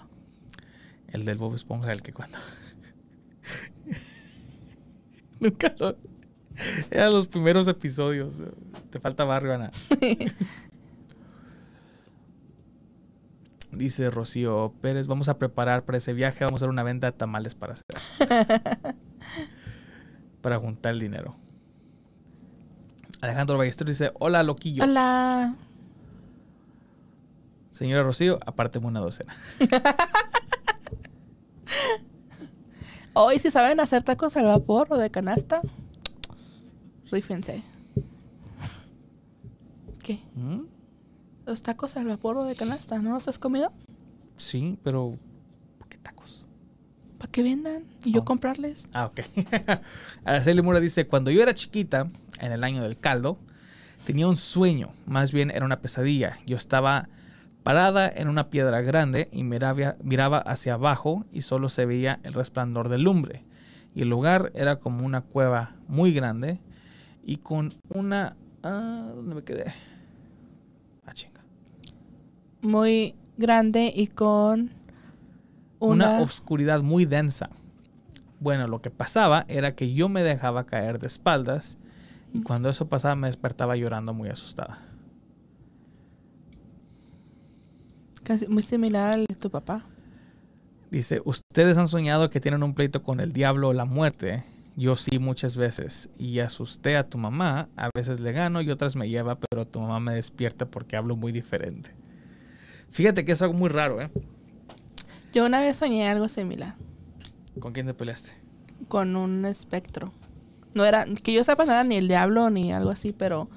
El 1.07 1.25
del 1.25 1.37
Bob 1.37 1.53
Esponja, 1.53 1.91
el 1.91 2.01
que 2.01 2.13
cuando... 2.13 2.39
Nunca 5.39 5.75
lo... 5.77 5.95
Eran 6.89 7.11
los 7.11 7.27
primeros 7.27 7.67
episodios. 7.67 8.41
Te 8.89 8.99
falta 8.99 9.25
barrio, 9.25 9.53
Ana. 9.53 9.71
Dice 13.75 14.09
Rocío 14.09 14.73
Pérez, 14.81 15.07
vamos 15.07 15.27
a 15.27 15.37
preparar 15.37 15.83
para 15.83 15.97
ese 15.97 16.13
viaje, 16.13 16.45
vamos 16.45 16.61
a 16.61 16.65
hacer 16.65 16.69
una 16.69 16.83
venta 16.83 17.07
de 17.07 17.13
tamales 17.13 17.55
para 17.55 17.73
hacer. 17.73 17.85
para 20.41 20.59
juntar 20.59 20.93
el 20.93 20.99
dinero. 20.99 21.35
Alejandro 23.21 23.57
Ballesteros 23.57 23.97
dice, 23.97 24.11
hola 24.19 24.43
loquillos. 24.43 24.87
Hola. 24.87 25.55
Señora 27.71 28.03
Rocío, 28.03 28.39
apárteme 28.45 28.87
una 28.87 29.01
docena. 29.01 29.35
Hoy, 33.13 33.39
si 33.39 33.51
saben 33.51 33.79
hacer 33.79 34.03
tacos 34.03 34.37
al 34.37 34.45
vapor 34.45 34.87
o 34.91 34.97
de 34.97 35.09
canasta, 35.09 35.61
rífense. 37.11 37.63
¿Qué? 40.03 40.19
¿Mm? 40.35 40.74
¿Los 41.45 41.61
tacos 41.61 41.95
al 41.97 42.07
vapor 42.07 42.37
o 42.37 42.43
de 42.43 42.55
canasta? 42.55 42.99
¿No 42.99 43.11
los 43.13 43.27
has 43.27 43.37
comido? 43.39 43.71
Sí, 44.35 44.77
pero... 44.83 45.17
¿Por 45.77 45.87
qué 45.87 45.97
tacos? 45.97 46.45
¿Para 47.17 47.31
que 47.31 47.43
vendan? 47.43 47.83
Y 48.03 48.11
yo 48.13 48.21
Oh. 48.21 48.25
comprarles. 48.25 48.89
Ah, 48.93 49.05
ok. 49.05 49.21
Araceli 50.25 50.61
Mura 50.61 50.79
dice, 50.79 51.07
cuando 51.07 51.31
yo 51.31 51.41
era 51.41 51.53
chiquita, 51.53 52.07
en 52.39 52.51
el 52.51 52.63
año 52.63 52.81
del 52.81 52.97
caldo, 52.99 53.37
tenía 54.05 54.27
un 54.27 54.35
sueño, 54.37 54.89
más 55.05 55.31
bien 55.31 55.51
era 55.51 55.65
una 55.65 55.81
pesadilla. 55.81 56.39
Yo 56.47 56.55
estaba 56.55 57.09
parada 57.63 58.09
en 58.13 58.27
una 58.27 58.49
piedra 58.49 58.81
grande 58.81 59.29
y 59.31 59.43
miraba, 59.43 59.95
miraba 60.03 60.39
hacia 60.39 60.73
abajo 60.75 61.25
y 61.31 61.41
solo 61.41 61.69
se 61.69 61.85
veía 61.85 62.19
el 62.23 62.33
resplandor 62.33 62.89
de 62.89 62.97
lumbre. 62.97 63.43
Y 63.93 64.01
el 64.01 64.09
lugar 64.09 64.51
era 64.55 64.79
como 64.79 65.05
una 65.05 65.21
cueva 65.21 65.75
muy 65.87 66.11
grande 66.11 66.59
y 67.23 67.37
con 67.37 67.71
una... 67.89 68.35
Ah, 68.63 69.11
¿Dónde 69.15 69.35
me 69.35 69.43
quedé? 69.43 69.71
Muy 72.65 73.15
grande 73.37 73.93
y 73.95 74.07
con 74.07 74.71
una 75.79 76.15
una... 76.15 76.21
obscuridad 76.21 76.81
muy 76.81 77.05
densa. 77.05 77.49
Bueno, 78.39 78.67
lo 78.67 78.81
que 78.81 78.89
pasaba 78.89 79.45
era 79.47 79.75
que 79.75 79.93
yo 79.93 80.09
me 80.09 80.23
dejaba 80.23 80.65
caer 80.65 80.99
de 80.99 81.07
espaldas 81.07 81.77
Y 82.33 82.41
cuando 82.41 82.69
eso 82.69 82.87
pasaba 82.87 83.15
me 83.15 83.27
despertaba 83.27 83.75
llorando 83.75 84.13
muy 84.13 84.29
asustada. 84.29 84.79
Casi 88.23 88.47
muy 88.47 88.63
similar 88.63 89.11
al 89.11 89.25
de 89.25 89.35
tu 89.35 89.49
papá. 89.49 89.85
Dice, 90.89 91.21
¿ustedes 91.23 91.77
han 91.77 91.87
soñado 91.87 92.29
que 92.29 92.39
tienen 92.39 92.63
un 92.63 92.73
pleito 92.73 93.03
con 93.03 93.19
el 93.19 93.31
diablo 93.31 93.69
o 93.69 93.73
la 93.73 93.85
muerte? 93.85 94.43
Yo 94.75 94.95
sí 94.95 95.19
muchas 95.19 95.55
veces. 95.55 96.09
Y 96.17 96.39
asusté 96.39 96.97
a 96.97 97.07
tu 97.07 97.17
mamá. 97.17 97.69
A 97.75 97.89
veces 97.95 98.19
le 98.19 98.31
gano 98.31 98.61
y 98.61 98.71
otras 98.71 98.95
me 98.95 99.07
lleva, 99.07 99.37
pero 99.37 99.67
tu 99.67 99.79
mamá 99.79 99.99
me 99.99 100.15
despierta 100.15 100.65
porque 100.65 100.97
hablo 100.97 101.15
muy 101.15 101.31
diferente. 101.31 101.91
Fíjate 102.91 103.25
que 103.25 103.33
es 103.33 103.41
algo 103.41 103.53
muy 103.53 103.69
raro, 103.69 104.01
¿eh? 104.01 104.09
Yo 105.33 105.45
una 105.45 105.59
vez 105.61 105.77
soñé 105.77 106.07
algo 106.07 106.29
similar. 106.29 106.75
¿Con 107.59 107.73
quién 107.73 107.85
te 107.87 107.93
peleaste? 107.93 108.33
Con 108.87 109.15
un 109.15 109.45
espectro. 109.45 110.11
No 110.73 110.85
era, 110.85 111.05
que 111.05 111.33
yo 111.33 111.43
sepa, 111.43 111.65
no 111.65 111.71
era 111.71 111.83
ni 111.83 111.97
el 111.97 112.07
diablo 112.07 112.49
ni 112.49 112.71
algo 112.73 112.89
así, 112.89 113.11
pero 113.13 113.49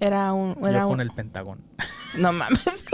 era 0.00 0.32
un... 0.32 0.56
Era 0.66 0.80
yo 0.80 0.84
con 0.86 0.94
un- 0.94 1.00
el 1.00 1.10
Pentagón. 1.10 1.60
No 2.16 2.32
mames. 2.32 2.64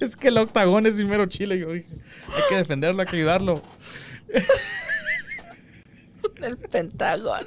es 0.00 0.16
que 0.16 0.28
el 0.28 0.38
octagón 0.38 0.86
es 0.86 0.94
primero 0.96 1.26
chile. 1.26 1.58
Yo 1.58 1.72
dije, 1.72 1.88
hay 2.28 2.42
que 2.48 2.56
defenderlo, 2.56 3.02
hay 3.02 3.08
que 3.08 3.16
ayudarlo. 3.16 3.62
el 6.42 6.56
Pentagón. 6.58 7.44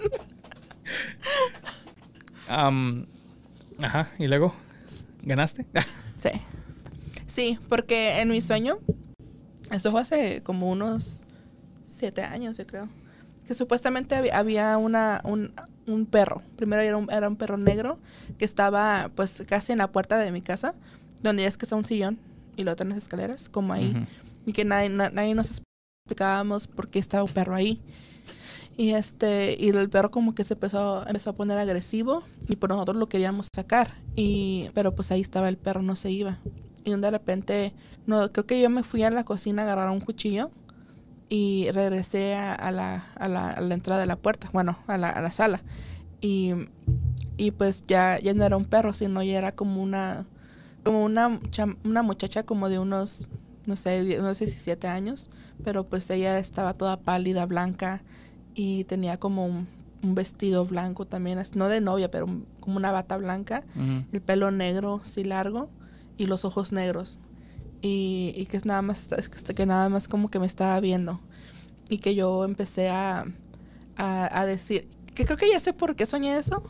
Am, 2.49 3.05
ajá, 3.81 4.09
y 4.19 4.27
luego, 4.27 4.53
¿ganaste? 5.23 5.65
Sí. 6.15 6.29
Sí, 7.27 7.59
porque 7.69 8.19
en 8.21 8.29
mi 8.29 8.41
sueño, 8.41 8.79
esto 9.71 9.91
fue 9.91 10.01
hace 10.01 10.41
como 10.41 10.71
unos 10.71 11.23
siete 11.85 12.23
años, 12.23 12.57
yo 12.57 12.65
creo, 12.65 12.89
que 13.45 13.53
supuestamente 13.53 14.15
había, 14.31 14.77
una, 14.77 15.21
un, 15.23 15.53
un 15.85 16.05
perro. 16.07 16.41
Primero 16.55 16.81
era 16.81 16.97
un, 16.97 17.11
era 17.11 17.27
un 17.29 17.35
perro 17.35 17.57
negro 17.57 17.99
que 18.39 18.45
estaba 18.45 19.11
pues 19.15 19.43
casi 19.47 19.71
en 19.73 19.77
la 19.77 19.91
puerta 19.91 20.17
de 20.17 20.31
mi 20.31 20.41
casa, 20.41 20.73
donde 21.21 21.45
es 21.45 21.57
que 21.57 21.65
está 21.65 21.75
un 21.75 21.85
sillón 21.85 22.17
y 22.55 22.63
luego 22.63 22.77
tenés 22.77 22.97
escaleras, 22.97 23.47
como 23.49 23.73
ahí. 23.73 24.07
Y 24.47 24.53
que 24.53 24.65
nadie, 24.65 24.89
na- 24.89 25.09
nadie 25.11 25.35
nos 25.35 25.61
explicábamos 26.05 26.65
por 26.67 26.87
qué 26.89 26.97
estaba 26.99 27.23
un 27.23 27.31
perro 27.31 27.53
ahí. 27.53 27.79
Y 28.77 28.93
este, 28.93 29.57
y 29.59 29.69
el 29.69 29.89
perro 29.89 30.11
como 30.11 30.35
que 30.35 30.43
se 30.43 30.53
empezó, 30.53 31.05
empezó 31.07 31.31
a 31.31 31.33
poner 31.33 31.57
agresivo 31.57 32.21
y 32.47 32.57
por 32.57 32.69
nosotros 32.69 32.97
lo 32.97 33.09
queríamos 33.09 33.49
sacar. 33.53 33.91
Y, 34.15 34.69
pero 34.75 34.93
pues 34.93 35.11
ahí 35.11 35.19
estaba 35.19 35.49
el 35.49 35.57
perro, 35.57 35.81
no 35.81 35.95
se 35.95 36.11
iba. 36.11 36.37
Y 36.83 36.93
de 36.93 37.11
repente, 37.11 37.73
no, 38.05 38.31
creo 38.31 38.45
que 38.45 38.61
yo 38.61 38.69
me 38.69 38.83
fui 38.83 39.01
a 39.01 39.09
la 39.09 39.25
cocina 39.25 39.63
a 39.63 39.65
agarrar 39.65 39.89
un 39.89 39.99
cuchillo 39.99 40.51
y 41.27 41.69
regresé 41.71 42.35
a, 42.35 42.71
la, 42.71 43.03
a, 43.15 43.27
la, 43.27 43.73
entrada 43.73 43.99
de 43.99 44.07
la 44.07 44.15
puerta, 44.15 44.47
bueno, 44.53 44.77
a 44.85 44.97
la, 44.97 45.19
la 45.19 45.31
sala. 45.31 45.61
Y, 46.21 46.51
y 47.35 47.51
pues 47.51 47.83
ya, 47.87 48.19
ya 48.19 48.35
no 48.35 48.43
era 48.43 48.57
un 48.57 48.65
perro, 48.65 48.93
sino 48.93 49.23
ya 49.23 49.39
era 49.39 49.51
como 49.53 49.81
una, 49.81 50.27
como 50.83 51.03
una, 51.03 51.39
una 51.83 52.03
muchacha 52.03 52.43
como 52.43 52.69
de 52.69 52.77
unos, 52.77 53.27
no 53.65 53.75
sé, 53.75 54.19
unos 54.19 54.37
17 54.37 54.87
años, 54.87 55.31
pero 55.63 55.83
pues 55.83 56.09
ella 56.11 56.37
estaba 56.37 56.73
toda 56.75 56.99
pálida, 56.99 57.45
blanca 57.47 58.03
y 58.57 58.83
tenía 58.85 59.17
como 59.17 59.45
un, 59.45 59.67
un 60.03 60.15
vestido 60.15 60.65
blanco 60.65 61.05
también, 61.05 61.39
no 61.55 61.69
de 61.69 61.79
novia, 61.79 62.09
pero 62.11 62.25
un- 62.25 62.45
como 62.59 62.75
una 62.77 62.91
bata 62.91 63.15
blanca, 63.17 63.63
el 64.11 64.19
pelo 64.21 64.49
negro, 64.51 64.99
sí 65.03 65.23
largo 65.23 65.69
y 66.17 66.25
los 66.25 66.43
ojos 66.43 66.71
negros. 66.71 67.19
Y, 67.83 68.33
y 68.35 68.47
que 68.47 68.57
es 68.57 68.65
nada 68.65 68.81
más, 68.81 69.11
es 69.11 69.29
que, 69.29 69.53
que 69.53 69.65
nada 69.67 69.87
más 69.89 70.07
como 70.07 70.29
que 70.29 70.39
me 70.39 70.47
estaba 70.47 70.79
viendo. 70.79 71.19
Y 71.89 71.99
que 71.99 72.15
yo 72.15 72.43
empecé 72.43 72.89
a, 72.89 73.25
a, 73.95 74.39
a 74.41 74.45
decir, 74.47 74.87
que 75.13 75.25
creo 75.25 75.37
que 75.37 75.49
ya 75.49 75.59
sé 75.59 75.73
por 75.73 75.95
qué 75.95 76.05
soñé 76.07 76.35
eso. 76.37 76.63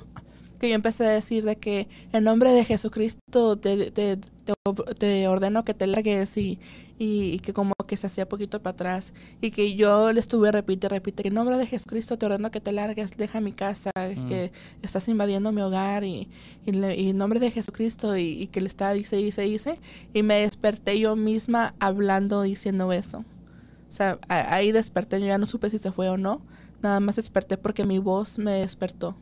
Que 0.60 0.70
yo 0.70 0.76
empecé 0.76 1.06
a 1.06 1.10
decir 1.10 1.44
de 1.46 1.56
que 1.58 1.88
en 2.14 2.24
nombre 2.24 2.52
de 2.52 2.66
Jesucristo 2.66 3.58
te, 3.58 3.92
te, 3.92 4.18
te, 4.18 4.54
te 4.98 5.28
ordeno 5.28 5.64
que 5.64 5.74
te 5.74 5.86
largues 5.88 6.36
y, 6.38 6.60
y, 6.98 7.32
y 7.34 7.40
que 7.40 7.54
como 7.54 7.74
que 7.88 7.96
se 7.98 8.08
hacía 8.08 8.28
poquito 8.28 8.62
para 8.62 8.74
atrás. 8.74 9.14
Y 9.40 9.52
que 9.52 9.76
yo 9.76 10.12
le 10.12 10.20
estuve 10.20 10.52
repite, 10.52 10.90
repite, 10.90 11.22
que 11.24 11.30
en 11.30 11.36
nombre 11.36 11.58
de 11.58 11.68
Jesucristo 11.68 12.18
te 12.18 12.26
ordeno 12.26 12.50
que 12.52 12.60
te 12.60 12.72
largues, 12.72 13.12
deja 13.18 13.40
mi 13.42 13.52
casa, 13.52 13.92
Mm. 13.98 14.28
que 14.28 14.52
estás 14.82 15.08
invadiendo 15.08 15.52
mi 15.52 15.62
hogar 15.62 16.04
y, 16.04 16.28
y, 16.66 16.72
le- 16.72 16.96
y 17.00 17.10
en 17.10 17.18
nombre 17.18 17.40
de 17.40 17.52
Jesucristo 17.52 18.16
y, 18.18 18.48
que 18.48 18.62
le 18.62 18.68
estaba 18.68 18.94
dice, 18.94 19.18
dice, 19.18 19.44
dice. 19.44 19.80
Y 20.14 20.24
me 20.24 20.42
desperté 20.42 20.98
yo 21.00 21.16
misma 21.16 21.76
hablando, 21.80 22.42
diciendo 22.42 22.92
eso. 22.94 23.20
O 23.20 23.92
sea, 23.92 24.20
a- 24.28 24.54
ahí 24.56 24.72
desperté, 24.72 25.20
yo 25.20 25.28
ya 25.28 25.38
no 25.38 25.46
supe 25.46 25.70
si 25.70 25.78
se 25.78 25.92
fue 25.92 26.10
o 26.10 26.18
no. 26.18 26.42
Nada 26.82 27.00
más 27.00 27.16
desperté 27.18 27.58
porque 27.58 27.86
mi 27.86 28.00
voz 28.00 28.38
me 28.40 28.52
despertó. 28.54 29.16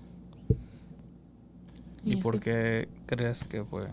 ¿Y 2.05 2.15
por 2.17 2.39
qué 2.39 2.87
crees 3.05 3.43
que 3.43 3.63
fue? 3.63 3.87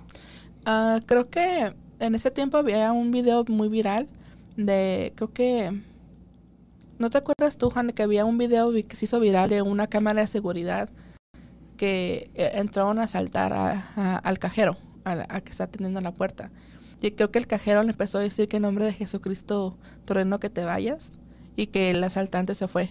Ah, 0.66 1.00
creo 1.06 1.28
que 1.30 1.74
en 1.98 2.14
ese 2.14 2.30
tiempo 2.30 2.56
había 2.58 2.92
un 2.92 3.10
video 3.10 3.44
muy 3.48 3.68
viral 3.68 4.08
de, 4.56 5.12
creo 5.16 5.32
que, 5.32 5.80
¿no 6.98 7.10
te 7.10 7.18
acuerdas 7.18 7.56
tú, 7.56 7.70
Juan, 7.70 7.90
que 7.92 8.02
había 8.02 8.24
un 8.24 8.38
video 8.38 8.70
vi- 8.70 8.82
que 8.84 8.96
se 8.96 9.06
hizo 9.06 9.18
viral 9.18 9.48
de 9.50 9.62
una 9.62 9.86
cámara 9.86 10.20
de 10.20 10.26
seguridad 10.26 10.88
que 11.76 12.30
eh, 12.34 12.50
entraron 12.54 12.98
a 12.98 13.04
asaltar 13.04 13.52
a- 13.52 13.84
a- 13.96 14.16
al 14.18 14.38
cajero, 14.38 14.76
a, 15.04 15.14
la- 15.16 15.26
a 15.28 15.40
que 15.40 15.50
está 15.50 15.64
atendiendo 15.64 16.00
la 16.00 16.12
puerta? 16.12 16.50
Y 17.00 17.12
creo 17.12 17.30
que 17.32 17.38
el 17.40 17.46
cajero 17.48 17.82
le 17.82 17.90
empezó 17.90 18.18
a 18.18 18.20
decir 18.20 18.46
que 18.46 18.56
en 18.58 18.62
nombre 18.62 18.84
de 18.84 18.92
Jesucristo 18.92 19.76
te 20.04 20.12
ordeno 20.12 20.38
que 20.38 20.50
te 20.50 20.64
vayas 20.64 21.18
y 21.56 21.68
que 21.68 21.90
el 21.90 22.04
asaltante 22.04 22.54
se 22.54 22.68
fue. 22.68 22.90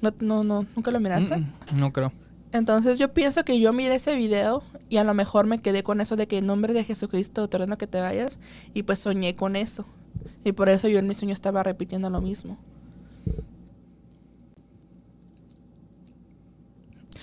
No, 0.00 0.12
no, 0.20 0.42
no, 0.44 0.66
¿nunca 0.74 0.90
lo 0.90 0.98
miraste? 0.98 1.36
Mm, 1.36 1.40
mm, 1.76 1.78
No 1.78 1.92
creo. 1.92 2.12
Entonces 2.54 3.00
yo 3.00 3.12
pienso 3.12 3.44
que 3.44 3.58
yo 3.58 3.72
miré 3.72 3.96
ese 3.96 4.14
video 4.14 4.62
y 4.88 4.98
a 4.98 5.04
lo 5.04 5.12
mejor 5.12 5.44
me 5.44 5.60
quedé 5.60 5.82
con 5.82 6.00
eso 6.00 6.14
de 6.14 6.28
que 6.28 6.38
en 6.38 6.46
nombre 6.46 6.72
de 6.72 6.84
Jesucristo 6.84 7.48
te 7.48 7.56
ordeno 7.56 7.76
que 7.76 7.88
te 7.88 7.98
vayas 7.98 8.38
y 8.74 8.84
pues 8.84 9.00
soñé 9.00 9.34
con 9.34 9.56
eso. 9.56 9.84
Y 10.44 10.52
por 10.52 10.68
eso 10.68 10.86
yo 10.86 11.00
en 11.00 11.08
mi 11.08 11.14
sueño 11.14 11.32
estaba 11.32 11.64
repitiendo 11.64 12.10
lo 12.10 12.20
mismo. 12.20 12.56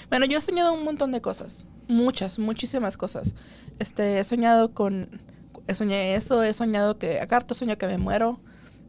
Bueno, 0.10 0.26
yo 0.26 0.40
he 0.40 0.42
soñado 0.42 0.74
un 0.74 0.84
montón 0.84 1.14
de 1.14 1.22
cosas. 1.22 1.66
Muchas, 1.88 2.38
muchísimas 2.38 2.98
cosas. 2.98 3.34
Este, 3.80 4.20
he 4.20 4.26
soñado 4.26 4.74
con... 4.74 5.22
Eso, 5.66 6.44
he 6.44 6.52
soñado 6.52 6.98
que... 6.98 7.22
Acá 7.22 7.38
harto 7.38 7.56
sueño 7.56 7.78
que 7.78 7.88
me 7.88 7.98
muero. 7.98 8.38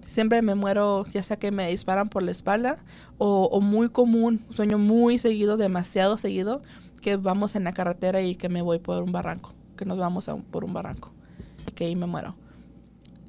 Siempre 0.06 0.42
me 0.42 0.54
muero, 0.54 1.04
ya 1.12 1.22
sea 1.22 1.38
que 1.38 1.50
me 1.50 1.68
disparan 1.70 2.08
por 2.08 2.22
la 2.22 2.30
espalda 2.30 2.76
o, 3.18 3.60
muy 3.60 3.88
común, 3.88 4.44
sueño 4.50 4.78
muy 4.78 5.18
seguido, 5.18 5.56
demasiado 5.56 6.16
seguido, 6.16 6.62
que 7.00 7.16
vamos 7.16 7.56
en 7.56 7.64
la 7.64 7.72
carretera 7.72 8.20
y 8.20 8.34
que 8.34 8.48
me 8.48 8.62
voy 8.62 8.78
por 8.78 9.02
un 9.02 9.12
barranco, 9.12 9.54
que 9.76 9.84
nos 9.84 9.98
vamos 9.98 10.28
a 10.28 10.36
por 10.36 10.64
un 10.64 10.72
barranco 10.72 11.12
y 11.66 11.72
que 11.72 11.84
ahí 11.84 11.96
me 11.96 12.06
muero. 12.06 12.34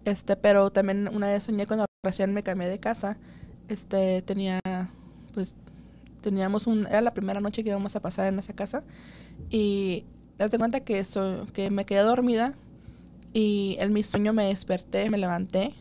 Este, 0.05 0.35
pero 0.35 0.71
también 0.71 1.09
una 1.13 1.27
vez 1.27 1.43
soñé 1.43 1.65
cuando 1.65 1.85
recién 2.03 2.33
me 2.33 2.43
cambié 2.43 2.67
de 2.67 2.79
casa, 2.79 3.17
este, 3.69 4.21
tenía, 4.21 4.59
pues, 5.33 5.55
teníamos 6.21 6.67
era 6.67 7.01
la 7.01 7.13
primera 7.13 7.39
noche 7.39 7.63
que 7.63 7.69
íbamos 7.69 7.95
a 7.95 8.01
pasar 8.01 8.27
en 8.27 8.39
esa 8.39 8.53
casa 8.53 8.83
y 9.49 10.05
das 10.37 10.51
cuenta 10.57 10.81
que 10.81 10.99
eso, 10.99 11.45
que 11.53 11.69
me 11.69 11.85
quedé 11.85 11.99
dormida 11.99 12.55
y 13.33 13.77
en 13.79 13.93
mi 13.93 14.03
sueño 14.03 14.33
me 14.33 14.45
desperté, 14.45 15.09
me 15.09 15.17
levanté 15.17 15.75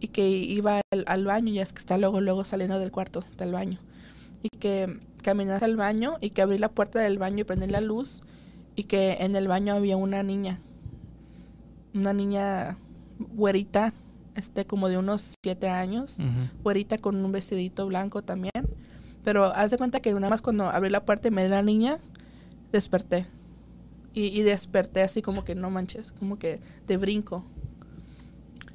y 0.00 0.08
que 0.08 0.28
iba 0.28 0.80
al, 0.92 1.04
al 1.06 1.24
baño, 1.24 1.52
ya 1.52 1.62
es 1.62 1.72
que 1.72 1.78
está 1.78 1.96
luego, 1.98 2.20
luego 2.20 2.44
saliendo 2.44 2.78
del 2.78 2.90
cuarto, 2.92 3.24
del 3.38 3.52
baño. 3.52 3.78
Y 4.42 4.48
que 4.50 5.00
caminé 5.22 5.52
hacia 5.52 5.66
el 5.66 5.76
baño 5.76 6.16
y 6.20 6.30
que 6.30 6.42
abrí 6.42 6.58
la 6.58 6.68
puerta 6.68 7.00
del 7.00 7.18
baño 7.18 7.40
y 7.40 7.44
prendí 7.44 7.66
la 7.66 7.80
luz 7.80 8.22
y 8.76 8.84
que 8.84 9.16
en 9.20 9.34
el 9.34 9.48
baño 9.48 9.74
había 9.74 9.96
una 9.96 10.22
niña. 10.22 10.60
Una 11.94 12.12
niña 12.12 12.76
güerita, 13.18 13.94
este, 14.34 14.66
como 14.66 14.88
de 14.88 14.98
unos 14.98 15.34
siete 15.42 15.68
años, 15.68 16.18
Ujú. 16.18 16.62
güerita 16.62 16.98
con 16.98 17.16
un 17.16 17.32
vestidito 17.32 17.86
blanco 17.86 18.22
también. 18.22 18.52
Pero 19.24 19.46
haz 19.46 19.70
de 19.70 19.78
cuenta 19.78 20.00
que 20.00 20.12
nada 20.12 20.28
más 20.28 20.42
cuando 20.42 20.66
abrí 20.68 20.90
la 20.90 21.04
puerta 21.04 21.28
y 21.28 21.30
me 21.30 21.42
di 21.42 21.48
la 21.48 21.62
niña, 21.62 21.98
desperté. 22.70 23.26
Y, 24.12 24.26
y 24.26 24.42
desperté 24.42 25.02
así 25.02 25.20
como 25.22 25.42
que 25.44 25.54
no 25.54 25.70
manches, 25.70 26.12
como 26.12 26.38
que 26.38 26.60
de 26.86 26.96
brinco. 26.98 27.44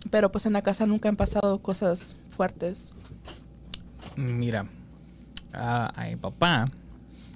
Pero 0.10 0.32
pues 0.32 0.46
en 0.46 0.54
la 0.54 0.62
casa 0.62 0.86
nunca 0.86 1.10
han 1.10 1.16
pasado 1.16 1.60
cosas 1.60 2.18
fuertes. 2.32 2.94
Mira, 4.16 4.66
a, 5.54 5.92
a 6.02 6.08
mi 6.08 6.16
papá, 6.16 6.66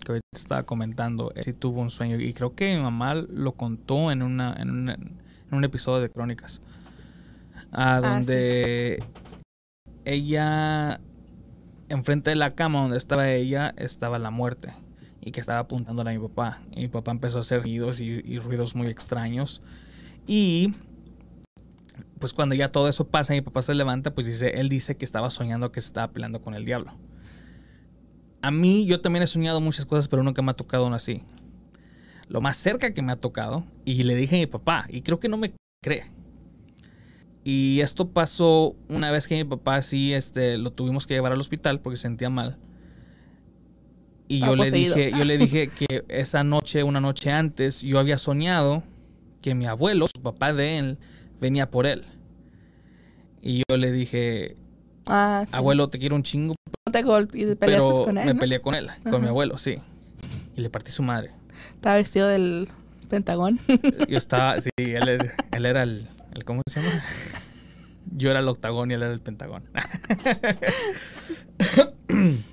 que 0.03 0.11
ahorita 0.11 0.26
estaba 0.36 0.63
comentando, 0.63 1.32
él 1.36 1.43
sí 1.43 1.53
tuvo 1.53 1.82
un 1.82 1.89
sueño 1.89 2.20
y 2.20 2.34
creo 2.34 2.53
que 2.55 2.76
mi 2.76 2.82
mamá 2.82 3.13
lo 3.16 3.53
contó 3.53 4.11
en, 4.11 4.22
una, 4.24 4.53
en, 4.57 4.70
una- 4.72 4.93
en 4.95 5.11
un 5.51 5.63
episodio 5.63 6.01
de 6.01 6.09
Crónicas, 6.09 6.61
ah, 7.72 7.97
Ah, 7.97 8.01
donde 8.01 9.03
ella, 10.05 10.99
enfrente 11.89 12.32
de 12.32 12.36
la 12.36 12.51
cama 12.51 12.82
donde 12.82 12.97
estaba 12.97 13.30
ella, 13.30 13.74
estaba 13.78 14.20
la 14.20 14.32
muerte 14.32 14.74
y 15.22 15.32
que 15.32 15.39
estaba 15.39 15.59
apuntándola 15.59 16.11
a 16.11 16.13
mi 16.13 16.20
papá. 16.20 16.61
Y 16.72 16.82
mi 16.82 16.88
papá 16.88 17.11
empezó 17.11 17.38
a 17.38 17.41
hacer 17.41 17.61
ruidos 17.63 18.01
y, 18.01 18.05
y 18.05 18.38
ruidos 18.39 18.76
muy 18.76 18.88
extraños 18.88 19.61
y 20.28 20.74
pues 22.20 22.34
cuando 22.34 22.55
ya 22.55 22.68
todo 22.68 22.88
eso 22.88 23.07
pasa 23.07 23.34
y 23.34 23.38
mi 23.38 23.41
papá 23.41 23.61
se 23.61 23.74
levanta, 23.74 24.13
pues 24.13 24.28
dice, 24.28 24.59
él 24.59 24.70
dice 24.70 24.95
que 24.95 25.05
estaba 25.05 25.30
soñando 25.30 25.72
que 25.72 25.82
se 25.82 25.88
estaba 25.88 26.11
peleando 26.11 26.41
con 26.41 26.53
el 26.53 26.66
diablo. 26.66 26.93
A 28.41 28.51
mí 28.51 28.86
yo 28.86 29.01
también 29.01 29.24
he 29.24 29.28
soñado 29.28 29.59
muchas 29.59 29.86
cosas, 29.86 30.07
pero 30.07 30.24
nunca 30.24 30.41
me 30.41 30.51
ha 30.51 30.55
tocado 30.55 30.86
uno 30.86 30.95
así. 30.95 31.24
Lo 32.28 32.41
más 32.41 32.57
cerca 32.57 32.93
que 32.93 33.01
me 33.01 33.11
ha 33.11 33.18
tocado, 33.18 33.66
y 33.84 34.03
le 34.03 34.16
dije 34.16 34.36
a 34.36 34.39
mi 34.39 34.47
papá, 34.47 34.86
y 34.89 35.01
creo 35.01 35.20
que 35.20 35.30
no 35.30 35.38
me 35.38 35.53
cree. 35.82 36.05
Y 37.43 37.82
esto 37.82 38.09
pasó 38.09 38.76
una 38.89 39.11
vez 39.11 39.28
que 39.28 39.36
mi 39.36 39.43
papá 39.43 39.82
sí 39.84 40.13
este, 40.13 40.57
lo 40.57 40.72
tuvimos 40.72 41.05
que 41.05 41.13
llevar 41.13 41.32
al 41.32 41.39
hospital 41.39 41.80
porque 41.80 41.97
se 41.97 42.03
sentía 42.03 42.30
mal. 42.30 42.57
Y 44.28 44.39
yo 44.39 44.55
le, 44.55 44.72
dije, 44.72 45.11
yo 45.11 45.24
le 45.24 45.38
dije 45.38 45.68
que 45.78 46.03
esa 46.07 46.43
noche, 46.43 46.82
una 46.84 46.99
noche 46.99 47.32
antes, 47.32 47.82
yo 47.82 47.99
había 47.99 48.18
soñado 48.18 48.84
que 49.41 49.53
mi 49.53 49.68
abuelo, 49.68 50.07
su 50.07 50.22
papá 50.22 50.53
de 50.53 50.80
él, 50.80 50.97
venía 51.46 51.70
por 51.70 51.86
él. 51.86 52.04
Y 53.41 53.62
yo 53.70 53.78
le 53.78 53.91
dije, 53.91 54.58
ah, 55.06 55.46
abuelo, 55.52 55.89
te 55.89 56.00
quiero 56.00 56.16
un 56.16 56.24
chingo. 56.24 56.56
No 56.88 56.91
te 56.91 57.04
golpees 57.04 57.52
y 57.52 57.56
peleaste 57.56 58.04
con 58.04 58.18
él. 58.18 58.26
Me 58.26 58.36
peleé 58.36 58.62
con 58.62 58.74
él, 58.74 58.89
con 59.10 59.22
mi 59.22 59.28
abuelo, 59.28 59.58
sí. 59.60 59.78
Y 60.56 60.62
le 60.62 60.70
partí 60.72 60.91
su 60.91 61.04
madre. 61.04 61.32
Estaba 61.76 61.98
vestido 61.98 62.28
del 62.28 62.68
Pentagón. 63.10 63.60
Yo 64.10 64.18
estaba, 64.18 64.60
sí, 64.62 64.70
él, 64.78 65.32
él 65.52 65.66
era 65.66 65.84
el, 65.84 66.10
el, 66.34 66.43
¿cómo 66.43 66.64
se 66.68 66.82
llama? 66.82 67.04
Yo 68.16 68.32
era 68.32 68.39
el 68.39 68.48
octagón 68.48 68.89
y 68.89 68.96
él 68.96 69.04
era 69.04 69.14
el 69.14 69.20
pentagón. 69.20 69.64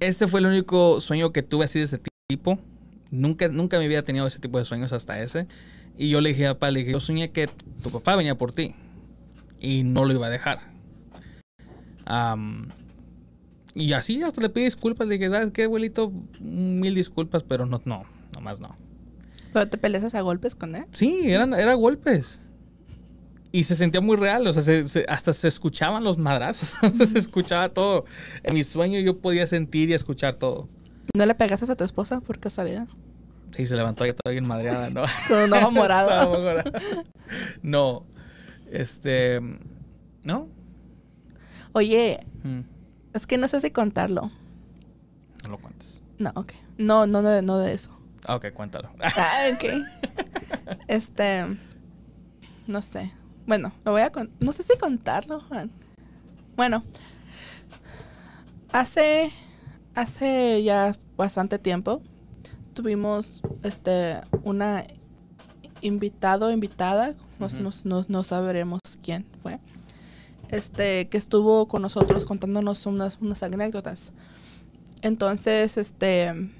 ese 0.00 0.26
fue 0.26 0.40
el 0.40 0.46
único 0.46 1.00
sueño 1.00 1.32
que 1.32 1.42
tuve 1.42 1.64
así 1.64 1.78
de 1.78 1.84
ese 1.84 2.00
tipo. 2.28 2.58
Nunca, 3.10 3.48
nunca 3.48 3.78
me 3.78 3.84
había 3.84 4.02
tenido 4.02 4.26
ese 4.26 4.38
tipo 4.40 4.58
de 4.58 4.64
sueños 4.64 4.92
hasta 4.92 5.20
ese. 5.22 5.46
Y 6.00 6.08
yo 6.08 6.22
le 6.22 6.30
dije 6.30 6.46
a 6.46 6.54
papá, 6.54 6.70
le 6.70 6.80
dije, 6.80 6.92
yo 6.92 6.98
soñé 6.98 7.30
que 7.30 7.46
tu 7.82 7.90
papá 7.90 8.16
venía 8.16 8.34
por 8.34 8.52
ti. 8.52 8.74
Y 9.60 9.82
no 9.82 10.06
lo 10.06 10.14
iba 10.14 10.28
a 10.28 10.30
dejar. 10.30 10.60
y 13.74 13.92
así 13.92 14.22
hasta 14.22 14.40
le 14.40 14.48
pedí 14.48 14.64
disculpas. 14.64 15.06
Le 15.06 15.18
dije, 15.18 15.28
¿sabes 15.28 15.50
qué, 15.50 15.64
abuelito? 15.64 16.10
Mil 16.40 16.94
disculpas, 16.94 17.42
pero 17.42 17.66
no, 17.66 17.82
no, 17.84 18.04
nomás 18.32 18.60
no. 18.60 18.78
¿Pero 19.52 19.66
te 19.66 19.76
peleas 19.76 20.14
a 20.14 20.22
golpes 20.22 20.54
con 20.54 20.74
él? 20.74 20.86
Sí, 20.92 21.20
eran, 21.26 21.52
eran 21.52 21.78
golpes 21.78 22.40
y 23.52 23.64
se 23.64 23.74
sentía 23.74 24.00
muy 24.00 24.16
real, 24.16 24.46
o 24.46 24.52
sea, 24.54 24.84
hasta 25.08 25.32
se 25.34 25.48
escuchaban 25.48 26.02
los 26.02 26.16
madrazos, 26.16 26.76
o 26.82 26.88
sea, 26.88 27.04
se 27.04 27.18
escuchaba 27.18 27.68
todo. 27.68 28.06
En 28.42 28.54
mi 28.54 28.64
sueño 28.64 29.00
yo 29.00 29.18
podía 29.18 29.46
sentir 29.46 29.90
y 29.90 29.92
escuchar 29.92 30.36
todo. 30.36 30.66
¿No 31.14 31.26
le 31.26 31.34
pegaste 31.34 31.70
a 31.70 31.76
tu 31.76 31.84
esposa 31.84 32.20
por 32.20 32.38
casualidad? 32.38 32.88
Sí, 33.56 33.66
se 33.66 33.76
levantó 33.76 34.06
ya 34.06 34.14
toda 34.14 34.32
bien 34.32 34.46
madreada, 34.46 34.90
¿no? 34.90 35.04
Con 35.28 35.52
un 35.52 35.74
morado. 35.74 36.62
no, 37.62 38.06
este, 38.70 39.40
¿no? 40.22 40.48
Oye, 41.72 42.20
mm. 42.42 42.60
es 43.12 43.26
que 43.26 43.38
no 43.38 43.48
sé 43.48 43.60
si 43.60 43.70
contarlo. 43.70 44.30
No 45.44 45.50
lo 45.50 45.58
cuentes. 45.58 46.02
No, 46.18 46.30
ok. 46.34 46.52
No, 46.78 47.06
no, 47.06 47.22
no, 47.22 47.42
no 47.42 47.58
de 47.58 47.72
eso. 47.72 47.90
Ah, 48.24 48.36
ok, 48.36 48.52
cuéntalo. 48.52 48.90
ah, 49.00 49.48
ok. 49.52 49.64
Este, 50.88 51.44
no 52.66 52.82
sé. 52.82 53.12
Bueno, 53.46 53.72
lo 53.84 53.92
voy 53.92 54.02
a 54.02 54.10
contar. 54.10 54.36
No 54.40 54.52
sé 54.52 54.62
si 54.62 54.76
contarlo, 54.76 55.40
Juan. 55.40 55.70
Bueno, 56.56 56.84
hace, 58.72 59.30
hace 59.94 60.62
ya 60.62 60.96
bastante 61.16 61.58
tiempo 61.58 62.02
tuvimos 62.74 63.42
este 63.62 64.16
una 64.42 64.84
invitado 65.82 66.50
invitada, 66.50 67.14
no, 68.08 68.24
sabremos 68.24 68.80
quién 69.02 69.26
fue, 69.42 69.58
este, 70.50 71.08
que 71.08 71.16
estuvo 71.16 71.68
con 71.68 71.80
nosotros 71.82 72.24
contándonos 72.24 72.84
unas, 72.86 73.18
unas 73.20 73.42
anécdotas. 73.42 74.12
Entonces, 75.00 75.78
este, 75.78 76.50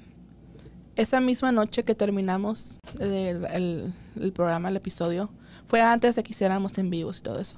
esa 0.95 1.19
misma 1.19 1.51
noche 1.51 1.83
que 1.83 1.93
terminamos 1.93 2.79
el, 2.99 3.93
el 4.19 4.31
programa, 4.33 4.69
el 4.69 4.77
episodio, 4.77 5.29
fue 5.65 5.81
antes 5.81 6.15
de 6.15 6.23
que 6.23 6.31
hiciéramos 6.31 6.77
en 6.79 6.89
vivos 6.89 7.19
y 7.19 7.21
todo 7.21 7.39
eso. 7.39 7.57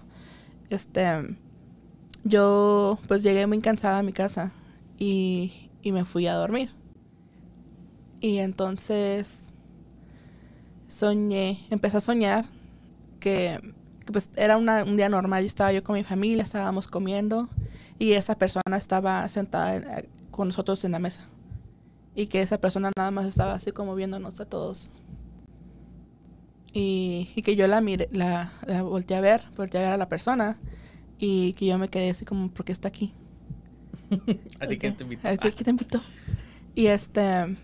Este, 0.69 1.37
yo 2.23 2.97
pues 3.07 3.23
llegué 3.23 3.45
muy 3.47 3.59
cansada 3.59 3.99
a 3.99 4.03
mi 4.03 4.13
casa 4.13 4.51
y, 4.97 5.69
me 5.83 6.05
fui 6.05 6.27
a 6.27 6.35
dormir. 6.35 6.71
Y 8.23 8.37
entonces 8.37 9.53
soñé, 10.87 11.67
empecé 11.69 11.97
a 11.97 11.99
soñar 11.99 12.45
que, 13.19 13.59
pues 14.09 14.29
era 14.37 14.55
un 14.55 14.95
día 14.95 15.09
normal, 15.09 15.43
y 15.43 15.47
estaba 15.47 15.73
yo 15.73 15.83
con 15.83 15.97
mi 15.97 16.05
familia, 16.05 16.43
estábamos 16.43 16.87
comiendo 16.87 17.49
y 17.99 18.13
esa 18.13 18.35
persona 18.35 18.77
estaba 18.77 19.27
sentada 19.27 20.03
con 20.31 20.47
nosotros 20.47 20.85
en 20.85 20.93
la 20.93 20.99
mesa. 20.99 21.23
Y 22.15 22.27
que 22.27 22.41
esa 22.41 22.61
persona 22.61 22.91
nada 22.95 23.11
más 23.11 23.25
estaba 23.25 23.55
así 23.55 23.73
como 23.73 23.93
viéndonos 23.93 24.39
a 24.39 24.45
todos 24.45 24.89
y, 26.71 27.41
que 27.43 27.57
yo 27.57 27.67
la 27.67 27.81
mire, 27.81 28.07
la, 28.13 28.53
la 28.65 28.83
volteé 28.83 29.17
a 29.17 29.21
ver, 29.21 29.43
volteé 29.57 29.81
a 29.81 29.83
ver 29.83 29.93
a 29.93 29.97
la 29.97 30.07
persona 30.07 30.57
y 31.19 31.51
que 31.53 31.65
yo 31.65 31.77
me 31.77 31.89
quedé 31.89 32.09
así 32.09 32.23
como, 32.23 32.49
¿por 32.49 32.65
qué 32.65 32.71
está 32.71 32.87
aquí? 32.87 33.13
¿A 34.61 34.67
ti 34.67 34.77
quién 34.77 34.95
te 34.95 35.03
invitó? 35.03 35.27
¿A 35.27 35.31
ti 35.35 35.51
quién 35.51 35.63
te 35.65 35.69
invitó? 35.69 36.01
Y 36.73 36.87
este, 36.87 37.55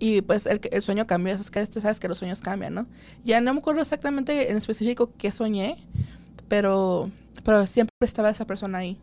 y 0.00 0.22
pues 0.22 0.46
el, 0.46 0.60
el 0.72 0.82
sueño 0.82 1.06
cambió, 1.06 1.34
es 1.34 1.50
que 1.50 1.64
sabes 1.66 2.00
que 2.00 2.08
los 2.08 2.18
sueños 2.18 2.40
cambian, 2.40 2.74
¿no? 2.74 2.86
Ya 3.22 3.40
no 3.42 3.52
me 3.52 3.60
acuerdo 3.60 3.82
exactamente 3.82 4.50
en 4.50 4.56
específico 4.56 5.12
qué 5.18 5.30
soñé, 5.30 5.76
pero, 6.48 7.10
pero 7.44 7.66
siempre 7.66 7.94
estaba 8.00 8.30
esa 8.30 8.46
persona 8.46 8.78
ahí, 8.78 8.98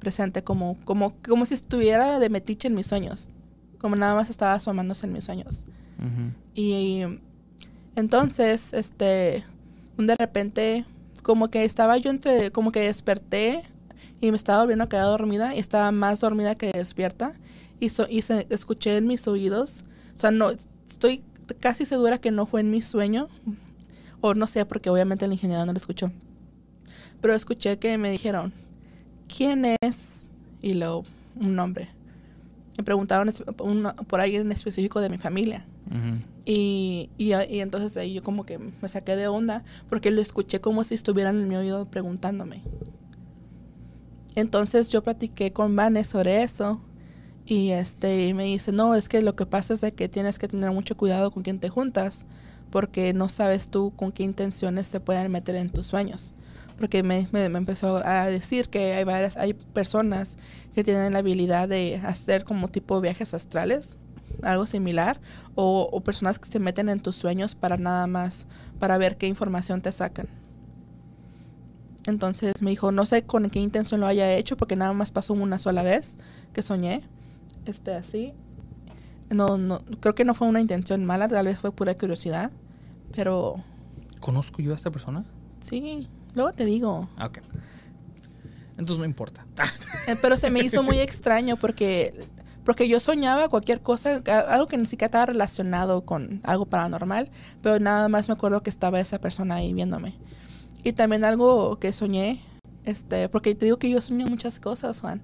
presente, 0.00 0.42
como, 0.42 0.76
como, 0.84 1.14
como 1.26 1.46
si 1.46 1.54
estuviera 1.54 2.18
de 2.18 2.28
metiche 2.28 2.66
en 2.66 2.74
mis 2.74 2.88
sueños, 2.88 3.28
como 3.78 3.94
nada 3.94 4.16
más 4.16 4.28
estaba 4.28 4.54
asomándose 4.54 5.06
en 5.06 5.12
mis 5.12 5.24
sueños. 5.24 5.64
Y 6.54 7.02
entonces, 7.94 8.72
este, 8.72 9.44
de 9.96 10.16
repente, 10.16 10.84
como 11.22 11.48
que 11.50 11.64
estaba 11.64 11.96
yo 11.98 12.10
entre, 12.10 12.50
como 12.50 12.72
que 12.72 12.80
desperté 12.80 13.62
y 14.20 14.30
me 14.32 14.36
estaba 14.36 14.60
volviendo 14.60 14.84
a 14.84 14.88
quedar 14.88 15.06
dormida 15.06 15.54
y 15.54 15.60
estaba 15.60 15.92
más 15.92 16.20
dormida 16.20 16.56
que 16.56 16.72
despierta 16.72 17.32
y, 17.80 17.86
y 18.08 18.22
se, 18.22 18.46
escuché 18.50 18.96
en 18.96 19.06
mis 19.06 19.26
oídos, 19.28 19.84
o 20.16 20.18
sea, 20.18 20.30
no, 20.30 20.50
estoy 20.50 21.22
casi 21.60 21.84
segura 21.84 22.18
que 22.18 22.30
no 22.30 22.46
fue 22.46 22.62
en 22.62 22.70
mi 22.70 22.80
sueño, 22.80 23.28
o 24.22 24.32
no 24.32 24.46
sé, 24.46 24.64
porque 24.64 24.88
obviamente 24.88 25.26
el 25.26 25.32
ingeniero 25.32 25.66
no 25.66 25.72
lo 25.72 25.76
escuchó, 25.76 26.10
pero 27.20 27.34
escuché 27.34 27.78
que 27.78 27.98
me 27.98 28.10
dijeron, 28.10 28.54
¿quién 29.28 29.76
es? 29.82 30.26
Y 30.62 30.72
luego, 30.72 31.04
un 31.38 31.54
nombre. 31.54 31.90
Me 32.78 32.84
preguntaron 32.84 33.30
por 34.06 34.20
alguien 34.20 34.42
en 34.42 34.52
específico 34.52 35.00
de 35.00 35.10
mi 35.10 35.18
familia. 35.18 35.66
Y, 36.44 37.10
y, 37.16 37.32
entonces 37.32 37.96
ahí 37.96 38.14
yo 38.14 38.22
como 38.22 38.44
que 38.44 38.58
me 38.58 38.88
saqué 38.88 39.16
de 39.16 39.28
onda 39.28 39.64
porque 39.88 40.10
lo 40.10 40.20
escuché 40.20 40.60
como 40.60 40.82
si 40.82 40.94
estuvieran 40.94 41.40
en 41.40 41.48
mi 41.48 41.56
oído 41.56 41.86
preguntándome. 41.86 42.62
Entonces 44.34 44.88
yo 44.88 45.02
platiqué 45.02 45.52
con 45.52 45.76
Vane 45.76 46.04
sobre 46.04 46.42
eso 46.42 46.80
y 47.46 47.70
este 47.70 48.34
me 48.34 48.44
dice, 48.44 48.72
no, 48.72 48.94
es 48.94 49.08
que 49.08 49.22
lo 49.22 49.36
que 49.36 49.46
pasa 49.46 49.74
es 49.74 49.92
que 49.92 50.08
tienes 50.08 50.38
que 50.38 50.48
tener 50.48 50.70
mucho 50.72 50.96
cuidado 50.96 51.30
con 51.30 51.42
quién 51.42 51.60
te 51.60 51.68
juntas 51.68 52.26
porque 52.70 53.12
no 53.12 53.28
sabes 53.28 53.70
tú 53.70 53.92
con 53.94 54.10
qué 54.10 54.24
intenciones 54.24 54.88
se 54.88 55.00
pueden 55.00 55.30
meter 55.30 55.54
en 55.54 55.70
tus 55.70 55.86
sueños. 55.86 56.34
Porque 56.76 57.02
me, 57.02 57.26
me, 57.32 57.44
empezó 57.44 58.04
a 58.04 58.26
decir 58.26 58.68
que 58.68 58.94
hay 58.94 59.04
varias, 59.04 59.36
hay 59.36 59.54
personas 59.54 60.36
que 60.74 60.84
tienen 60.84 61.14
la 61.14 61.20
habilidad 61.20 61.68
de 61.68 61.96
hacer 62.04 62.44
como 62.44 62.68
tipo 62.68 63.00
viajes 63.00 63.32
astrales 63.32 63.96
algo 64.42 64.66
similar, 64.66 65.20
o, 65.54 66.00
personas 66.00 66.38
que 66.38 66.50
se 66.50 66.58
meten 66.58 66.88
en 66.88 67.00
tus 67.00 67.16
sueños 67.16 67.54
para 67.54 67.76
nada 67.76 68.06
más, 68.06 68.46
para 68.78 68.98
ver 68.98 69.16
qué 69.16 69.26
información 69.26 69.80
te 69.80 69.92
sacan. 69.92 70.28
Entonces 72.06 72.60
me 72.60 72.70
dijo, 72.70 72.92
no 72.92 73.06
sé 73.06 73.22
con 73.22 73.48
qué 73.50 73.58
intención 73.58 74.00
lo 74.00 74.06
haya 74.06 74.32
hecho, 74.34 74.56
porque 74.56 74.76
nada 74.76 74.92
más 74.92 75.10
pasó 75.10 75.32
una 75.32 75.58
sola 75.58 75.82
vez 75.82 76.18
que 76.52 76.62
soñé, 76.62 77.02
este, 77.66 77.94
así. 77.94 78.32
No, 79.30 79.58
no, 79.58 79.80
creo 80.00 80.14
que 80.14 80.24
no 80.24 80.34
fue 80.34 80.48
una 80.48 80.60
intención 80.60 81.04
mala, 81.04 81.28
tal 81.28 81.46
vez 81.46 81.58
fue 81.58 81.72
pura 81.72 81.96
curiosidad, 81.96 82.50
pero... 83.14 83.56
¿Conozco 84.20 84.62
yo 84.62 84.72
a 84.72 84.74
esta 84.76 84.90
persona? 84.90 85.24
Sí, 85.60 86.08
luego 86.34 86.52
te 86.52 86.64
digo. 86.64 87.08
Ah, 87.16 87.26
ok. 87.26 87.38
Entonces 88.78 88.98
no 88.98 89.04
importa. 89.04 89.46
Eh, 90.06 90.16
pero 90.20 90.36
se 90.36 90.50
me 90.50 90.60
hizo 90.60 90.82
muy 90.82 90.98
extraño 91.00 91.56
porque 91.56 92.28
porque 92.66 92.88
yo 92.88 92.98
soñaba 92.98 93.48
cualquier 93.48 93.80
cosa, 93.80 94.20
algo 94.48 94.66
que 94.66 94.76
ni 94.76 94.86
siquiera 94.86 95.06
estaba 95.06 95.26
relacionado 95.26 96.04
con 96.04 96.40
algo 96.42 96.66
paranormal, 96.66 97.30
pero 97.62 97.78
nada 97.78 98.08
más 98.08 98.28
me 98.28 98.34
acuerdo 98.34 98.60
que 98.64 98.70
estaba 98.70 98.98
esa 98.98 99.20
persona 99.20 99.54
ahí 99.54 99.72
viéndome. 99.72 100.16
Y 100.82 100.92
también 100.92 101.24
algo 101.24 101.78
que 101.78 101.92
soñé, 101.92 102.42
este, 102.84 103.28
porque 103.28 103.54
te 103.54 103.66
digo 103.66 103.78
que 103.78 103.88
yo 103.88 104.00
soñé 104.00 104.26
muchas 104.26 104.58
cosas, 104.58 105.00
Juan. 105.00 105.22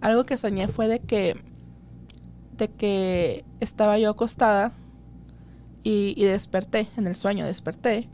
Algo 0.00 0.24
que 0.24 0.38
soñé 0.38 0.66
fue 0.66 0.88
de 0.88 1.00
que, 1.00 1.36
de 2.58 2.68
que 2.68 3.44
estaba 3.60 3.98
yo 3.98 4.10
acostada 4.10 4.72
y, 5.84 6.14
y 6.16 6.24
desperté, 6.24 6.88
en 6.96 7.06
el 7.06 7.16
sueño 7.16 7.46
desperté, 7.46 8.08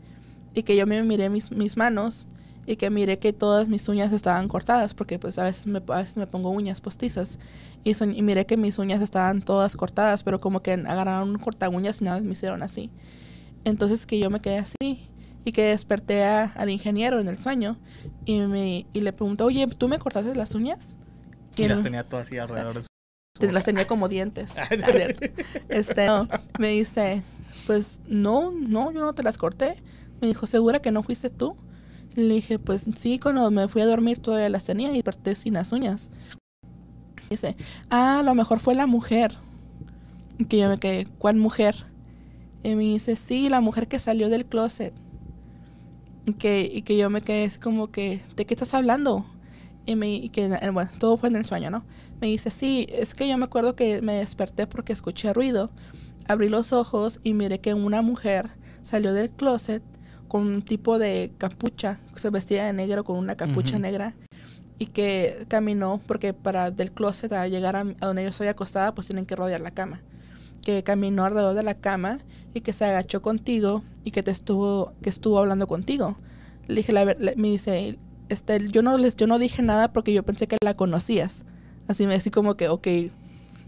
y 0.53 0.63
que 0.63 0.75
yo 0.75 0.87
me 0.87 1.01
miré 1.03 1.29
mis, 1.29 1.51
mis 1.51 1.75
manos 1.77 2.27
y 2.67 2.77
que 2.77 2.89
miré 2.89 3.19
que 3.19 3.33
todas 3.33 3.67
mis 3.67 3.87
uñas 3.89 4.11
estaban 4.13 4.47
cortadas 4.47 4.93
porque 4.93 5.19
pues 5.19 5.37
a 5.37 5.43
veces 5.43 5.67
me, 5.67 5.79
a 5.89 5.97
veces 5.97 6.17
me 6.17 6.25
pongo 6.25 6.49
uñas 6.49 6.81
postizas 6.81 7.37
y, 7.83 7.93
son, 7.93 8.15
y 8.15 8.21
miré 8.23 8.45
que 8.45 8.57
mis 8.57 8.79
uñas 8.79 9.01
estaban 9.03 9.41
todas 9.43 9.75
cortadas 9.75 10.23
pero 10.23 10.39
como 10.39 10.61
que 10.63 10.71
agarraron 10.73 11.29
un 11.29 11.37
corta 11.37 11.69
uñas 11.69 12.01
y 12.01 12.05
nada 12.05 12.21
me 12.21 12.31
hicieron 12.31 12.63
así 12.63 12.89
entonces 13.65 14.05
que 14.07 14.17
yo 14.17 14.29
me 14.31 14.39
quedé 14.39 14.57
así 14.59 15.09
y 15.43 15.51
que 15.51 15.61
desperté 15.65 16.23
a- 16.23 16.45
al 16.55 16.69
ingeniero 16.71 17.19
en 17.19 17.27
el 17.27 17.37
sueño 17.37 17.77
y, 18.25 18.39
me, 18.39 18.87
y 18.93 19.01
le 19.01 19.13
pregunté 19.13 19.43
oye 19.43 19.67
¿tú 19.67 19.87
me 19.87 19.99
cortaste 19.99 20.33
las 20.33 20.55
uñas? 20.55 20.97
Y 21.57 21.67
las 21.67 21.77
me- 21.77 21.83
tenía 21.83 22.03
todas 22.03 22.25
así 22.27 22.39
alrededor 22.39 22.73
de 22.75 22.85
las 23.41 23.65
tenía 23.65 23.87
como 23.87 24.07
dientes. 24.07 24.55
Este, 25.69 26.07
no, 26.07 26.27
me 26.59 26.69
dice, 26.69 27.21
pues 27.65 28.01
no, 28.07 28.51
no, 28.51 28.91
yo 28.91 29.01
no 29.01 29.13
te 29.13 29.23
las 29.23 29.37
corté. 29.37 29.75
Me 30.21 30.27
dijo, 30.27 30.47
¿segura 30.47 30.81
que 30.81 30.91
no 30.91 31.03
fuiste 31.03 31.29
tú? 31.29 31.57
Y 32.15 32.21
le 32.21 32.35
dije, 32.35 32.59
pues 32.59 32.87
sí, 32.97 33.19
cuando 33.19 33.51
me 33.51 33.67
fui 33.67 33.81
a 33.81 33.85
dormir 33.85 34.19
todavía 34.19 34.49
las 34.49 34.63
tenía 34.63 34.89
y 34.91 34.95
desperté 34.95 35.35
sin 35.35 35.55
las 35.55 35.71
uñas. 35.71 36.09
Dice, 37.29 37.57
ah, 37.89 38.19
a 38.19 38.23
lo 38.23 38.35
mejor 38.35 38.59
fue 38.59 38.75
la 38.75 38.87
mujer. 38.87 39.37
Y 40.37 40.45
que 40.45 40.57
yo 40.57 40.69
me 40.69 40.77
quedé, 40.77 41.07
¿cuál 41.17 41.35
mujer? 41.35 41.85
Y 42.63 42.75
me 42.75 42.83
dice, 42.83 43.15
sí, 43.15 43.49
la 43.49 43.61
mujer 43.61 43.87
que 43.87 43.99
salió 43.99 44.29
del 44.29 44.45
closet. 44.45 44.93
Y 46.25 46.33
que, 46.33 46.69
y 46.73 46.81
que 46.83 46.97
yo 46.97 47.09
me 47.09 47.21
quedé 47.21 47.45
así 47.45 47.59
como 47.59 47.91
que, 47.91 48.21
¿de 48.35 48.45
qué 48.45 48.53
estás 48.53 48.73
hablando? 48.73 49.25
Y, 49.85 49.95
me, 49.95 50.29
que, 50.29 50.45
eh, 50.45 50.69
bueno, 50.71 50.89
todo 50.97 51.17
fue 51.17 51.29
en 51.29 51.35
el 51.35 51.45
sueño, 51.45 51.69
¿no? 51.69 51.85
Me 52.21 52.27
dice, 52.27 52.49
sí, 52.49 52.87
es 52.89 53.13
que 53.13 53.27
yo 53.27 53.37
me 53.37 53.45
acuerdo 53.45 53.75
que 53.75 54.01
me 54.01 54.13
desperté 54.13 54.67
porque 54.67 54.93
escuché 54.93 55.33
ruido. 55.33 55.69
Abrí 56.27 56.49
los 56.49 56.73
ojos 56.73 57.19
y 57.23 57.33
miré 57.33 57.59
que 57.59 57.73
una 57.73 58.01
mujer 58.01 58.49
salió 58.81 59.13
del 59.13 59.29
closet 59.29 59.83
con 60.27 60.47
un 60.47 60.61
tipo 60.63 60.97
de 60.97 61.31
capucha, 61.37 61.99
se 62.15 62.29
vestía 62.29 62.65
de 62.65 62.73
negro 62.73 63.03
con 63.03 63.17
una 63.17 63.35
capucha 63.35 63.77
negra 63.77 64.15
y 64.79 64.87
que 64.87 65.45
caminó 65.47 66.01
porque 66.05 66.33
para 66.33 66.71
del 66.71 66.91
closet 66.91 67.31
a 67.31 67.47
llegar 67.47 67.75
a, 67.75 67.81
a 67.81 68.07
donde 68.07 68.23
yo 68.23 68.29
estoy 68.29 68.47
acostada 68.47 68.93
pues 68.93 69.07
tienen 69.07 69.25
que 69.25 69.35
rodear 69.35 69.61
la 69.61 69.71
cama. 69.71 70.01
Que 70.63 70.83
caminó 70.83 71.25
alrededor 71.25 71.53
de 71.53 71.63
la 71.63 71.75
cama 71.75 72.19
y 72.55 72.61
que 72.61 72.73
se 72.73 72.85
agachó 72.85 73.21
contigo 73.21 73.83
y 74.03 74.11
que 74.11 74.23
te 74.23 74.31
estuvo 74.31 74.93
que 75.03 75.09
estuvo 75.09 75.37
hablando 75.37 75.67
contigo. 75.67 76.17
Le 76.67 76.75
dije, 76.77 76.91
la, 76.91 77.05
me 77.05 77.49
dice, 77.49 77.99
este, 78.29 78.67
yo 78.69 78.81
no 78.81 78.97
les 78.97 79.15
yo 79.15 79.27
no 79.27 79.39
dije 79.39 79.61
nada 79.61 79.93
porque 79.93 80.13
yo 80.13 80.23
pensé 80.23 80.47
que 80.47 80.57
la 80.63 80.73
conocías. 80.75 81.43
Así 81.87 82.07
me 82.07 82.15
así 82.15 82.31
como 82.31 82.55
que, 82.55 82.67
ok, 82.69 82.87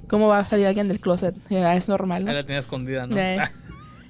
¿cómo 0.08 0.28
va 0.28 0.40
a 0.40 0.46
salir 0.46 0.66
alguien 0.68 0.88
del 0.88 1.00
closet? 1.00 1.36
Ya, 1.50 1.76
es 1.76 1.88
normal, 1.88 2.24
¿no? 2.26 2.32
Ahí 2.32 2.36
la 2.38 2.44
tenía 2.44 2.60
escondida, 2.60 3.06
¿no? 3.08 3.16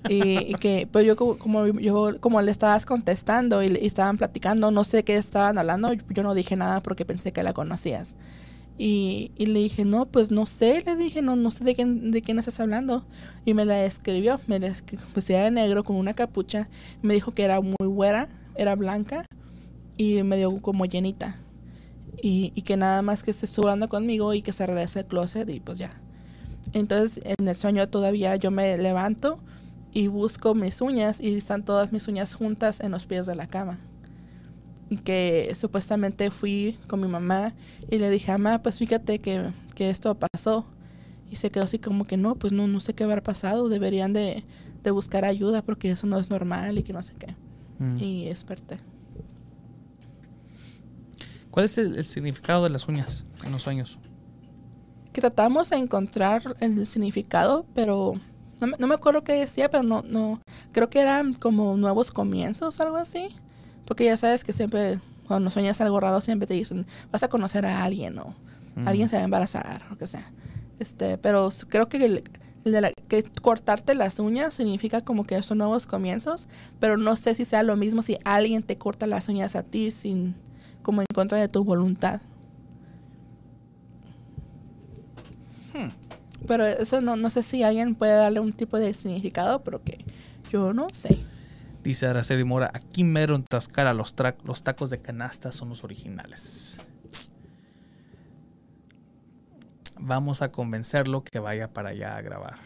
Y, 0.09 0.21
y 0.51 0.53
que, 0.53 0.87
pues 0.89 1.05
yo 1.05 1.17
como, 1.17 1.67
yo 1.67 2.15
como 2.21 2.41
le 2.41 2.49
estabas 2.51 2.85
contestando 2.85 3.61
y, 3.61 3.67
y 3.81 3.87
estaban 3.87 4.15
platicando, 4.17 4.71
no 4.71 4.85
sé 4.85 5.03
qué 5.03 5.17
estaban 5.17 5.57
hablando, 5.57 5.91
yo 5.93 6.23
no 6.23 6.33
dije 6.33 6.55
nada 6.55 6.81
porque 6.81 7.03
pensé 7.03 7.33
que 7.33 7.43
la 7.43 7.51
conocías. 7.51 8.15
Y, 8.77 9.31
y 9.37 9.47
le 9.47 9.59
dije, 9.59 9.83
no, 9.83 10.05
pues 10.05 10.31
no 10.31 10.45
sé, 10.45 10.81
le 10.85 10.95
dije, 10.95 11.21
no, 11.21 11.35
no 11.35 11.51
sé 11.51 11.63
de 11.65 11.75
quién, 11.75 12.11
de 12.11 12.21
quién 12.21 12.37
estás 12.39 12.59
hablando. 12.61 13.05
Y 13.43 13.53
me 13.53 13.65
la 13.65 13.83
escribió, 13.83 14.39
me 14.47 14.59
la 14.59 14.67
escri- 14.67 14.99
vestida 15.13 15.43
de 15.43 15.51
negro 15.51 15.83
con 15.83 15.95
una 15.97 16.13
capucha, 16.13 16.69
me 17.01 17.13
dijo 17.15 17.31
que 17.31 17.43
era 17.43 17.59
muy 17.59 17.75
güera, 17.87 18.29
era 18.55 18.75
blanca 18.75 19.25
y 19.97 20.21
medio 20.23 20.55
como 20.61 20.85
llenita. 20.85 21.37
Y, 22.21 22.51
y 22.55 22.61
que 22.63 22.77
nada 22.77 23.01
más 23.01 23.23
que 23.23 23.31
estuvo 23.31 23.65
hablando 23.65 23.87
conmigo 23.87 24.33
y 24.33 24.41
que 24.41 24.53
se 24.53 24.65
regrese 24.65 24.99
al 24.99 25.07
closet 25.07 25.49
y 25.49 25.59
pues 25.59 25.77
ya. 25.77 25.91
Entonces 26.73 27.21
en 27.23 27.47
el 27.47 27.55
sueño 27.55 27.87
todavía 27.89 28.35
yo 28.35 28.51
me 28.51 28.77
levanto 28.77 29.39
y 29.93 30.07
busco 30.07 30.53
mis 30.53 30.81
uñas 30.81 31.19
y 31.19 31.35
están 31.35 31.63
todas 31.63 31.91
mis 31.91 32.07
uñas 32.07 32.33
juntas 32.33 32.79
en 32.79 32.91
los 32.91 33.05
pies 33.05 33.25
de 33.25 33.35
la 33.35 33.47
cama. 33.47 33.79
Y 34.89 34.97
que 34.97 35.51
supuestamente 35.55 36.31
fui 36.31 36.77
con 36.87 37.01
mi 37.01 37.07
mamá 37.07 37.53
y 37.89 37.97
le 37.97 38.09
dije, 38.09 38.31
mamá, 38.31 38.61
pues 38.61 38.77
fíjate 38.77 39.19
que, 39.19 39.49
que 39.75 39.89
esto 39.89 40.15
pasó. 40.17 40.65
Y 41.29 41.35
se 41.35 41.51
quedó 41.51 41.65
así 41.65 41.77
como 41.77 42.05
que 42.05 42.15
no, 42.15 42.35
pues 42.35 42.53
no, 42.53 42.67
no 42.67 42.79
sé 42.79 42.93
qué 42.93 43.03
habrá 43.03 43.21
pasado, 43.21 43.67
deberían 43.67 44.13
de, 44.13 44.45
de 44.83 44.91
buscar 44.91 45.25
ayuda 45.25 45.61
porque 45.61 45.91
eso 45.91 46.07
no 46.07 46.17
es 46.19 46.29
normal 46.29 46.77
y 46.77 46.83
que 46.83 46.93
no 46.93 47.03
sé 47.03 47.13
qué. 47.19 47.35
Mm. 47.79 47.97
Y 47.99 48.25
desperté. 48.25 48.79
¿Cuál 51.57 51.65
es 51.65 51.79
el, 51.79 51.95
el 51.95 52.03
significado 52.03 52.65
de 52.65 52.69
las 52.69 52.87
uñas 52.87 53.25
en 53.43 53.51
los 53.51 53.63
sueños? 53.63 53.97
que 55.11 55.21
tratamos 55.21 55.71
de 55.71 55.77
encontrar 55.77 56.55
el 56.59 56.85
significado, 56.85 57.65
pero 57.73 58.13
no 58.61 58.67
me, 58.67 58.77
no 58.77 58.85
me 58.85 58.93
acuerdo 58.93 59.23
qué 59.23 59.33
decía, 59.33 59.67
pero 59.71 59.81
no, 59.81 60.03
no, 60.03 60.39
creo 60.71 60.91
que 60.91 60.99
eran 60.99 61.33
como 61.33 61.75
nuevos 61.77 62.11
comienzos, 62.11 62.79
algo 62.79 62.97
así. 62.97 63.29
Porque 63.85 64.05
ya 64.05 64.17
sabes 64.17 64.43
que 64.43 64.53
siempre, 64.53 64.99
cuando 65.27 65.49
sueñas 65.49 65.81
algo 65.81 65.99
raro, 65.99 66.21
siempre 66.21 66.45
te 66.45 66.53
dicen, 66.53 66.85
vas 67.11 67.23
a 67.23 67.27
conocer 67.29 67.65
a 67.65 67.83
alguien 67.83 68.19
o 68.19 68.35
Mm. 68.75 68.87
alguien 68.87 69.09
se 69.09 69.15
va 69.15 69.23
a 69.23 69.25
embarazar, 69.25 69.81
o 69.87 69.89
lo 69.93 69.97
que 69.97 70.05
sea. 70.05 70.31
Este, 70.77 71.17
pero 71.17 71.49
creo 71.69 71.89
que 71.89 71.97
el, 71.97 72.23
el 72.65 72.71
de 72.71 72.81
la- 72.81 72.91
que 73.07 73.23
cortarte 73.41 73.95
las 73.95 74.19
uñas 74.19 74.53
significa 74.53 75.01
como 75.01 75.25
que 75.25 75.41
son 75.41 75.57
nuevos 75.57 75.87
comienzos, 75.87 76.47
pero 76.79 76.97
no 76.97 77.15
sé 77.15 77.33
si 77.33 77.43
sea 77.45 77.63
lo 77.63 77.75
mismo 77.75 78.03
si 78.03 78.19
alguien 78.23 78.61
te 78.61 78.77
corta 78.77 79.07
las 79.07 79.29
uñas 79.29 79.55
a 79.55 79.63
ti 79.63 79.89
sin, 79.89 80.35
como 80.87 81.01
en 81.01 81.07
contra 81.13 81.37
de 81.37 81.49
tu 81.49 81.65
voluntad. 81.65 82.21
Hmm. 85.73 85.89
Pero 86.47 86.65
eso 86.65 87.01
no, 87.01 87.17
no 87.17 87.29
sé 87.29 87.43
si 87.43 87.61
alguien 87.61 87.93
puede 87.93 88.13
darle 88.13 88.39
un 88.39 88.53
tipo 88.53 88.79
de 88.79 88.93
significado, 88.93 89.61
pero 89.65 89.83
que 89.83 90.05
yo 90.49 90.71
no 90.71 90.87
sé. 90.93 91.19
Dice 91.83 92.07
Araceli 92.07 92.45
Mora, 92.45 92.71
aquí 92.73 93.03
mero 93.03 93.35
en 93.35 93.43
Tascara 93.43 93.93
los, 93.93 94.15
tacos 94.15 94.89
de 94.89 95.01
canasta 95.01 95.51
son 95.51 95.67
los 95.67 95.83
originales. 95.83 96.81
Vamos 99.99 100.41
a 100.41 100.53
convencerlo 100.53 101.21
que 101.21 101.39
vaya 101.39 101.67
para 101.73 101.89
allá 101.89 102.15
a 102.15 102.21
grabar. 102.21 102.59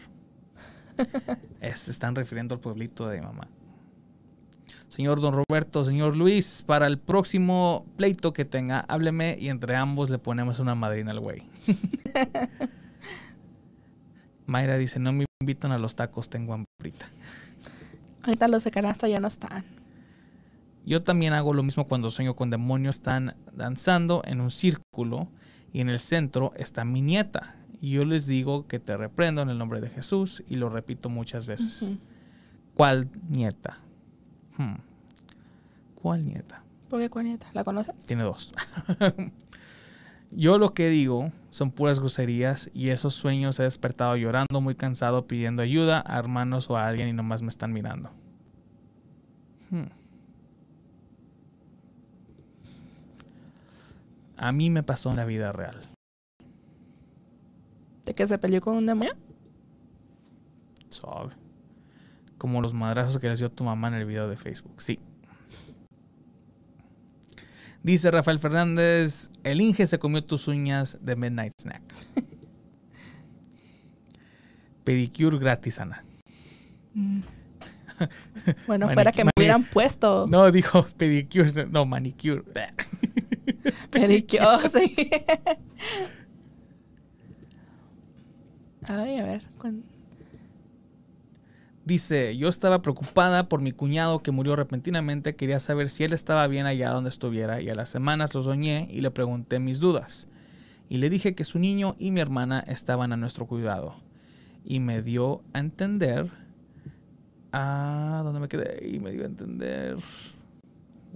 Es- 1.60 1.80
se 1.80 1.90
están 1.90 2.14
refiriendo 2.14 2.54
al 2.54 2.60
pueblito 2.60 3.08
de 3.08 3.18
mi 3.20 3.26
mamá. 3.26 3.48
Señor 4.92 5.22
Don 5.22 5.32
Roberto, 5.32 5.84
señor 5.84 6.18
Luis, 6.18 6.62
para 6.66 6.86
el 6.86 6.98
próximo 6.98 7.86
pleito 7.96 8.34
que 8.34 8.44
tenga, 8.44 8.80
hábleme 8.80 9.38
y 9.40 9.48
entre 9.48 9.74
ambos 9.74 10.10
le 10.10 10.18
ponemos 10.18 10.58
una 10.58 10.74
madrina 10.74 11.12
al 11.12 11.20
güey. 11.20 11.44
Mayra 14.46 14.76
dice, 14.76 14.98
no 14.98 15.14
me 15.14 15.24
invitan 15.40 15.72
a 15.72 15.78
los 15.78 15.94
tacos, 15.94 16.28
tengo 16.28 16.52
hambrita. 16.52 17.06
Ahorita 18.22 18.48
los 18.48 18.64
de 18.64 18.70
canasta 18.70 19.08
ya 19.08 19.18
no 19.18 19.28
están. 19.28 19.64
Yo 20.84 21.02
también 21.02 21.32
hago 21.32 21.54
lo 21.54 21.62
mismo 21.62 21.88
cuando 21.88 22.10
sueño 22.10 22.36
con 22.36 22.50
demonios. 22.50 22.96
Están 22.96 23.34
danzando 23.50 24.20
en 24.26 24.42
un 24.42 24.50
círculo 24.50 25.28
y 25.72 25.80
en 25.80 25.88
el 25.88 26.00
centro 26.00 26.52
está 26.54 26.84
mi 26.84 27.00
nieta. 27.00 27.56
Y 27.80 27.92
yo 27.92 28.04
les 28.04 28.26
digo 28.26 28.66
que 28.66 28.78
te 28.78 28.94
reprendo 28.98 29.40
en 29.40 29.48
el 29.48 29.56
nombre 29.56 29.80
de 29.80 29.88
Jesús 29.88 30.44
y 30.50 30.56
lo 30.56 30.68
repito 30.68 31.08
muchas 31.08 31.46
veces. 31.46 31.92
¿Cuál 32.74 33.08
nieta? 33.30 33.81
Hmm. 34.62 34.76
¿Cuál 35.96 36.24
nieta? 36.24 36.62
¿Por 36.88 37.00
qué 37.00 37.10
cuál 37.10 37.24
nieta? 37.24 37.48
¿La 37.52 37.64
conoces? 37.64 38.06
Tiene 38.06 38.22
dos. 38.22 38.54
yo 40.30 40.58
lo 40.58 40.72
que 40.72 40.88
digo 40.88 41.32
son 41.50 41.70
puras 41.70 41.98
groserías 41.98 42.70
y 42.74 42.90
esos 42.90 43.14
sueños 43.14 43.58
he 43.60 43.64
despertado 43.64 44.16
llorando, 44.16 44.60
muy 44.60 44.74
cansado, 44.74 45.26
pidiendo 45.26 45.62
ayuda 45.62 46.02
a 46.06 46.18
hermanos 46.18 46.70
o 46.70 46.76
a 46.76 46.86
alguien 46.86 47.08
y 47.08 47.12
nomás 47.12 47.42
me 47.42 47.48
están 47.48 47.72
mirando. 47.72 48.10
Hmm. 49.70 49.86
A 54.36 54.52
mí 54.52 54.70
me 54.70 54.82
pasó 54.82 55.10
en 55.10 55.16
la 55.16 55.24
vida 55.24 55.52
real. 55.52 55.80
¿De 58.04 58.14
que 58.14 58.26
se 58.26 58.38
peleó 58.38 58.60
con 58.60 58.76
un 58.76 58.86
demonio? 58.86 59.14
Suave. 60.88 61.41
Como 62.42 62.60
los 62.60 62.74
madrazos 62.74 63.20
que 63.20 63.28
les 63.28 63.38
dio 63.38 63.52
tu 63.52 63.62
mamá 63.62 63.86
en 63.86 63.94
el 63.94 64.04
video 64.04 64.28
de 64.28 64.36
Facebook. 64.36 64.82
Sí. 64.82 64.98
Dice 67.84 68.10
Rafael 68.10 68.40
Fernández, 68.40 69.30
el 69.44 69.60
Inge 69.60 69.86
se 69.86 70.00
comió 70.00 70.24
tus 70.24 70.48
uñas 70.48 70.98
de 71.00 71.14
Midnight 71.14 71.52
Snack. 71.56 71.82
Pedicure 74.84 75.38
gratis, 75.38 75.78
Ana. 75.78 76.02
Mm. 76.94 77.20
Bueno, 78.66 78.88
fuera 78.88 79.12
que 79.12 79.22
me 79.22 79.30
hubieran 79.38 79.62
puesto. 79.62 80.26
No, 80.26 80.50
dijo 80.50 80.84
pedicure, 80.96 81.66
no, 81.66 81.86
manicure. 81.86 82.42
Pedicure, 83.92 84.44
oh, 84.44 84.68
sí. 84.68 84.96
Ay, 88.88 89.18
a 89.18 89.22
ver. 89.22 89.42
Dice, 91.84 92.36
yo 92.36 92.48
estaba 92.48 92.80
preocupada 92.80 93.48
por 93.48 93.60
mi 93.60 93.72
cuñado 93.72 94.22
que 94.22 94.30
murió 94.30 94.54
repentinamente, 94.54 95.34
quería 95.34 95.58
saber 95.58 95.90
si 95.90 96.04
él 96.04 96.12
estaba 96.12 96.46
bien 96.46 96.66
allá 96.66 96.90
donde 96.90 97.08
estuviera 97.10 97.60
y 97.60 97.68
a 97.70 97.74
las 97.74 97.88
semanas 97.88 98.34
lo 98.34 98.42
soñé 98.42 98.88
y 98.90 99.00
le 99.00 99.10
pregunté 99.10 99.58
mis 99.58 99.80
dudas. 99.80 100.28
Y 100.88 100.98
le 100.98 101.10
dije 101.10 101.34
que 101.34 101.44
su 101.44 101.58
niño 101.58 101.96
y 101.98 102.10
mi 102.10 102.20
hermana 102.20 102.60
estaban 102.60 103.12
a 103.12 103.16
nuestro 103.16 103.46
cuidado. 103.46 103.96
Y 104.64 104.78
me 104.78 105.02
dio 105.02 105.42
a 105.52 105.58
entender 105.58 106.30
Ah, 107.52 108.22
¿dónde 108.24 108.40
me 108.40 108.48
quedé? 108.48 108.88
Y 108.88 108.98
me 108.98 109.10
dio 109.10 109.24
a 109.24 109.26
entender. 109.26 109.98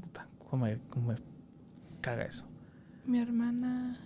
Puta, 0.01 0.29
¿cómo 0.51 0.67
me, 0.67 0.79
cómo 0.91 1.09
me 1.09 1.17
caga 2.03 2.25
eso? 2.25 2.45
Mi 3.07 3.19
hermana. 3.19 3.97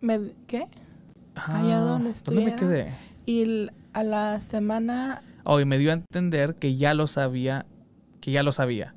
Me, 0.00 0.32
¿Qué? 0.46 0.66
Allá 1.36 1.80
donde 1.80 2.10
Ah, 2.10 2.14
¿Dónde 2.24 2.40
me 2.40 2.50
estuviera. 2.50 2.56
quedé? 2.56 2.92
Y 3.26 3.68
a 3.92 4.02
la 4.02 4.40
semana. 4.40 5.22
Oh, 5.44 5.60
y 5.60 5.64
me 5.64 5.78
dio 5.78 5.90
a 5.90 5.94
entender 5.94 6.54
que 6.56 6.76
ya 6.76 6.94
lo 6.94 7.06
sabía, 7.06 7.66
que 8.20 8.32
ya 8.32 8.42
lo 8.42 8.52
sabía. 8.52 8.94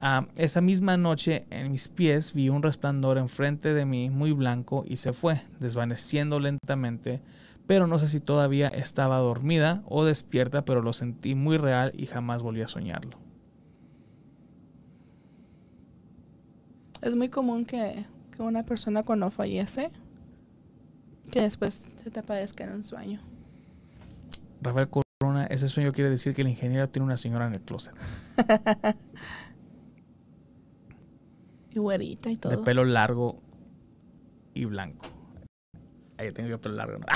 Ah, 0.00 0.26
esa 0.36 0.60
misma 0.60 0.96
noche 0.96 1.46
en 1.50 1.72
mis 1.72 1.88
pies 1.88 2.34
vi 2.34 2.50
un 2.50 2.62
resplandor 2.62 3.16
enfrente 3.16 3.72
de 3.72 3.86
mí 3.86 4.10
muy 4.10 4.32
blanco 4.32 4.84
y 4.86 4.96
se 4.96 5.12
fue, 5.14 5.40
desvaneciendo 5.60 6.40
lentamente, 6.40 7.22
pero 7.66 7.86
no 7.86 7.98
sé 7.98 8.08
si 8.08 8.20
todavía 8.20 8.68
estaba 8.68 9.16
dormida 9.18 9.82
o 9.86 10.04
despierta, 10.04 10.64
pero 10.66 10.82
lo 10.82 10.92
sentí 10.92 11.34
muy 11.34 11.56
real 11.56 11.92
y 11.96 12.04
jamás 12.06 12.42
volví 12.42 12.60
a 12.60 12.66
soñarlo. 12.68 13.16
Es 17.00 17.14
muy 17.16 17.28
común 17.28 17.64
que, 17.64 18.04
que 18.36 18.42
una 18.42 18.64
persona 18.64 19.02
cuando 19.04 19.30
fallece, 19.30 19.90
que 21.30 21.40
después 21.42 21.88
se 21.96 22.10
te 22.10 22.20
aparezca 22.20 22.64
en 22.64 22.72
un 22.72 22.82
sueño. 22.82 23.20
Rafael 24.60 24.88
Corona, 24.88 25.46
ese 25.46 25.68
sueño 25.68 25.92
quiere 25.92 26.10
decir 26.10 26.34
que 26.34 26.42
el 26.42 26.48
ingeniero 26.48 26.88
tiene 26.88 27.04
una 27.06 27.16
señora 27.16 27.46
en 27.46 27.54
el 27.54 27.60
closet, 27.60 27.94
Y 31.70 31.78
güerita 31.78 32.30
y 32.30 32.34
de 32.34 32.40
todo. 32.40 32.64
pelo 32.64 32.84
largo 32.84 33.42
y 34.54 34.64
blanco. 34.64 35.06
Ahí 36.18 36.30
tengo 36.32 36.48
yo 36.48 36.60
pelo 36.60 36.76
largo, 36.76 36.98
¿no? 36.98 37.06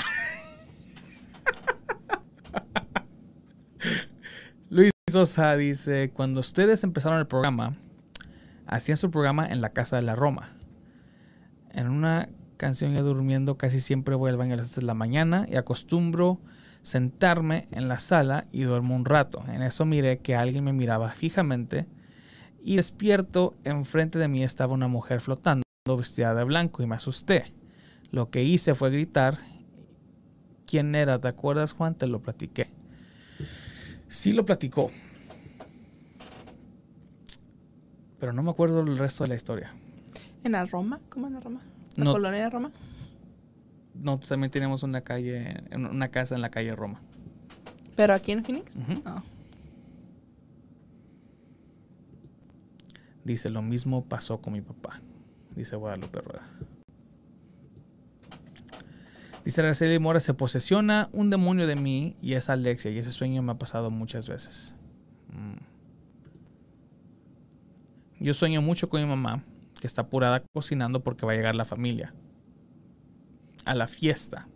Luis 4.71 4.91
Sosa 5.11 5.57
dice, 5.57 6.11
cuando 6.11 6.41
ustedes 6.41 6.83
empezaron 6.85 7.19
el 7.19 7.27
programa, 7.27 7.77
hacían 8.67 8.97
su 8.97 9.11
programa 9.11 9.47
en 9.47 9.61
la 9.61 9.71
Casa 9.71 9.97
de 9.97 10.03
la 10.03 10.15
Roma. 10.15 10.51
En 11.71 11.89
una 11.89 12.29
canción 12.59 12.93
ya 12.93 13.01
durmiendo 13.01 13.57
casi 13.57 13.81
siempre 13.81 14.15
voy 14.15 14.31
al 14.31 14.37
baño 14.37 14.53
a 14.53 14.57
las 14.59 14.67
7 14.67 14.83
de 14.83 14.87
la 14.87 14.95
mañana 14.95 15.47
y 15.49 15.57
acostumbro 15.57 16.39
sentarme 16.83 17.69
en 17.71 17.89
la 17.89 17.99
sala 17.99 18.47
y 18.53 18.63
duermo 18.63 18.95
un 18.95 19.07
rato. 19.07 19.43
En 19.49 19.63
eso 19.63 19.87
miré 19.87 20.19
que 20.19 20.37
alguien 20.37 20.65
me 20.65 20.75
miraba 20.75 21.11
fijamente 21.13 21.87
y 22.63 22.77
despierto, 22.77 23.55
enfrente 23.65 24.19
de 24.19 24.29
mí 24.29 24.43
estaba 24.45 24.75
una 24.75 24.89
mujer 24.89 25.21
flotando 25.21 25.63
vestida 25.97 26.35
de 26.35 26.45
blanco 26.45 26.83
y 26.83 26.87
me 26.87 26.97
asusté. 26.97 27.53
Lo 28.11 28.31
que 28.31 28.43
hice 28.45 28.75
fue 28.75 28.91
gritar. 28.91 29.39
¿Quién 30.67 30.95
era? 30.95 31.19
¿Te 31.19 31.29
acuerdas, 31.29 31.73
Juan? 31.73 31.95
Te 31.95 32.07
lo 32.07 32.21
platiqué. 32.21 32.69
Sí 34.09 34.33
lo 34.33 34.45
platicó. 34.45 34.91
Pero 38.19 38.33
no 38.33 38.43
me 38.43 38.51
acuerdo 38.51 38.81
el 38.81 38.99
resto 38.99 39.25
de 39.25 39.29
la 39.29 39.37
historia. 39.37 39.73
¿En 40.45 40.53
la 40.53 40.67
Roma? 40.67 41.01
¿Cómo 41.09 41.29
en 41.29 41.35
la 41.35 41.41
Roma? 41.41 41.61
¿La 41.99 42.05
No. 42.05 42.13
colonia 42.13 42.45
de 42.45 42.51
Roma? 42.51 42.71
No, 43.95 44.19
también 44.21 44.51
tenemos 44.51 44.83
una 44.85 45.01
calle, 45.03 45.63
una 45.75 46.09
casa 46.09 46.35
en 46.37 46.41
la 46.41 46.51
calle 46.51 46.75
Roma. 46.77 47.01
¿Pero 47.97 48.15
aquí 48.15 48.31
en 48.33 48.45
Phoenix? 48.45 48.77
No. 48.77 49.23
Dice, 53.25 53.49
lo 53.51 53.63
mismo 53.63 54.05
pasó 54.05 54.41
con 54.41 54.53
mi 54.53 54.61
papá. 54.61 55.01
Dice 55.57 55.75
Guadalupe 55.77 56.21
Rueda. 56.21 56.49
Dice 59.45 59.61
Araceli 59.61 59.99
Mora, 59.99 60.21
se 60.21 60.35
posesiona 60.35 61.09
un 61.13 61.31
demonio 61.31 61.67
de 61.67 61.75
mí 61.77 62.17
y 62.23 62.35
es 62.35 62.49
Alexia. 62.51 62.91
Y 62.91 62.99
ese 62.99 63.11
sueño 63.11 63.43
me 63.43 63.53
ha 63.53 63.59
pasado 63.59 63.91
muchas 63.91 64.29
veces. 64.29 64.75
Mm. 65.33 65.57
Yo 68.25 68.35
sueño 68.35 68.63
mucho 68.63 68.89
con 68.89 69.01
mi 69.01 69.07
mamá, 69.09 69.43
que 69.81 69.87
está 69.87 70.03
apurada 70.03 70.43
cocinando 70.53 71.01
porque 71.01 71.25
va 71.27 71.33
a 71.33 71.37
llegar 71.37 71.55
la 71.55 71.65
familia. 71.65 72.13
A 73.65 73.75
la 73.75 73.87
fiesta. 73.87 74.49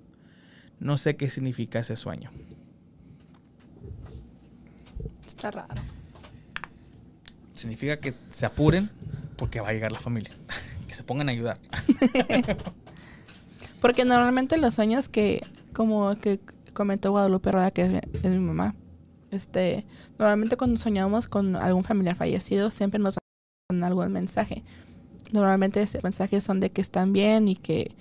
No 0.80 0.96
sé 0.96 1.16
qué 1.16 1.28
significa 1.28 1.78
ese 1.78 1.96
sueño. 1.96 2.30
Está 5.26 5.50
raro. 5.50 5.82
Significa 7.54 7.98
que 7.98 8.14
se 8.30 8.46
apuren 8.46 8.90
porque 9.36 9.60
va 9.60 9.68
a 9.68 9.72
llegar 9.72 9.92
la 9.92 10.00
familia. 10.00 10.32
que 10.88 10.94
se 10.94 11.02
pongan 11.04 11.28
a 11.28 11.32
ayudar. 11.32 11.58
Porque 13.80 14.04
normalmente 14.04 14.58
los 14.58 14.74
sueños 14.74 15.08
que, 15.08 15.44
como 15.72 16.14
que 16.16 16.38
comentó 16.72 17.10
Guadalupe 17.10 17.50
Rueda, 17.50 17.72
que 17.72 17.82
es, 17.82 17.90
mi- 17.90 17.98
es 18.22 18.30
mi 18.30 18.38
mamá, 18.38 18.76
este, 19.32 19.84
normalmente 20.20 20.56
cuando 20.56 20.76
soñamos 20.76 21.26
con 21.26 21.56
algún 21.56 21.82
familiar 21.82 22.14
fallecido, 22.14 22.70
siempre 22.70 23.00
nos 23.00 23.16
dan 23.68 23.82
algún 23.82 24.12
mensaje. 24.12 24.62
Normalmente 25.32 25.84
mensajes 26.02 26.44
son 26.44 26.60
de 26.60 26.70
que 26.70 26.80
están 26.82 27.12
bien 27.12 27.48
y 27.48 27.56
que 27.56 27.96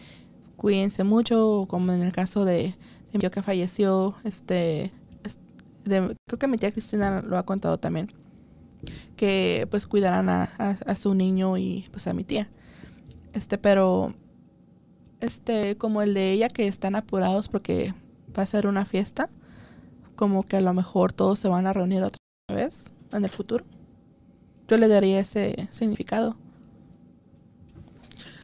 cuídense 0.57 1.03
mucho, 1.03 1.65
como 1.69 1.91
en 1.93 2.01
el 2.01 2.11
caso 2.11 2.45
de, 2.45 2.75
mi 3.13 3.19
tío 3.19 3.31
que 3.31 3.41
falleció, 3.41 4.15
este, 4.23 4.91
creo 5.83 6.39
que 6.39 6.47
mi 6.47 6.57
tía 6.57 6.71
Cristina 6.71 7.21
lo 7.21 7.37
ha 7.37 7.45
contado 7.45 7.77
también, 7.77 8.11
que 9.15 9.67
pues 9.71 9.87
cuidarán 9.87 10.29
a- 10.29 10.49
a 10.85 10.95
su 10.95 11.13
niño 11.15 11.57
y 11.57 11.87
pues 11.91 12.07
a 12.07 12.13
mi 12.13 12.23
tía. 12.23 12.49
Este, 13.33 13.57
pero 13.57 14.13
este, 15.21 15.77
como 15.77 16.01
el 16.01 16.13
de 16.13 16.31
ella 16.33 16.49
que 16.49 16.67
están 16.67 16.95
apurados 16.95 17.47
porque 17.47 17.93
va 18.37 18.43
a 18.43 18.45
ser 18.45 18.67
una 18.67 18.85
fiesta, 18.85 19.29
como 20.15 20.43
que 20.43 20.57
a 20.57 20.61
lo 20.61 20.73
mejor 20.73 21.13
todos 21.13 21.39
se 21.39 21.47
van 21.47 21.65
a 21.65 21.73
reunir 21.73 22.03
otra 22.03 22.17
vez 22.53 22.91
en 23.11 23.23
el 23.23 23.29
futuro. 23.29 23.63
Yo 24.67 24.77
le 24.77 24.87
daría 24.87 25.19
ese 25.19 25.67
significado. 25.69 26.35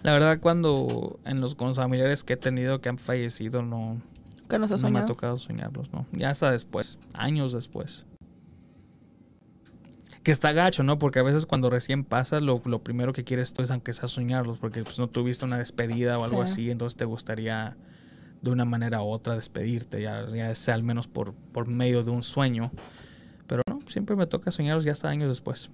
La 0.08 0.14
verdad, 0.14 0.40
cuando 0.40 1.20
en 1.26 1.42
los, 1.42 1.54
con 1.56 1.68
los 1.68 1.76
familiares 1.76 2.24
que 2.24 2.36
he 2.36 2.38
tenido 2.38 2.80
que 2.80 2.88
han 2.88 2.98
fallecido, 2.98 3.62
no, 3.62 4.02
Que 4.48 4.58
nos 4.58 4.72
ha 4.72 4.78
no 4.78 4.90
me 4.90 5.00
ha 5.00 5.06
tocado 5.06 5.36
soñarlos, 5.36 5.92
¿no? 5.92 6.06
Ya 6.14 6.30
hasta 6.30 6.50
después, 6.50 6.98
años 7.12 7.52
después. 7.52 8.06
Que 10.24 10.32
está 10.32 10.54
gacho, 10.54 10.82
¿no? 10.84 10.98
Porque 10.98 11.20
a 11.20 11.24
veces 11.24 11.46
cuando 11.46 11.70
recién 11.70 12.06
pasa, 12.06 12.40
lo, 12.40 12.62
lo 12.64 12.82
primero 12.82 13.12
que 13.12 13.26
quieres 13.26 13.52
tú 13.52 13.64
es 13.64 13.70
aunque 13.70 13.92
sea 13.92 14.08
soñarlos, 14.08 14.60
porque 14.60 14.82
pues 14.82 14.98
no 14.98 15.10
tuviste 15.10 15.44
una 15.44 15.58
despedida 15.58 16.18
o 16.18 16.24
algo 16.24 16.38
Sí. 16.46 16.52
así, 16.54 16.72
entonces 16.72 16.96
te 16.96 17.04
gustaría 17.04 17.76
de 18.42 18.50
una 18.50 18.64
manera 18.64 19.02
u 19.02 19.10
otra 19.10 19.36
despedirte, 19.36 20.02
ya, 20.02 20.26
ya 20.30 20.56
sea 20.56 20.76
al 20.76 20.84
menos 20.84 21.10
por, 21.10 21.34
por 21.34 21.68
medio 21.68 22.06
de 22.06 22.12
un 22.12 22.24
sueño. 22.24 22.72
Pero 23.46 23.62
no, 23.70 23.82
siempre 23.88 24.16
me 24.16 24.26
toca 24.26 24.52
soñarlos 24.52 24.86
ya 24.86 24.94
hasta 24.94 25.10
años 25.10 25.28
después. 25.28 25.70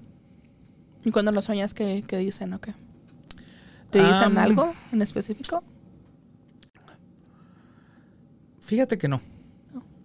¿Y 1.05 1.11
cuando 1.11 1.31
los 1.31 1.45
sueñas, 1.45 1.75
qué, 1.75 2.03
qué 2.07 2.17
dicen 2.17 2.51
o 2.53 2.59
qué? 2.59 2.73
¿Te 3.93 4.03
dicen 4.03 4.39
algo 4.39 4.73
en 4.91 5.03
específico? 5.03 5.63
Fíjate 8.59 8.97
que 8.97 9.07
no. 9.07 9.21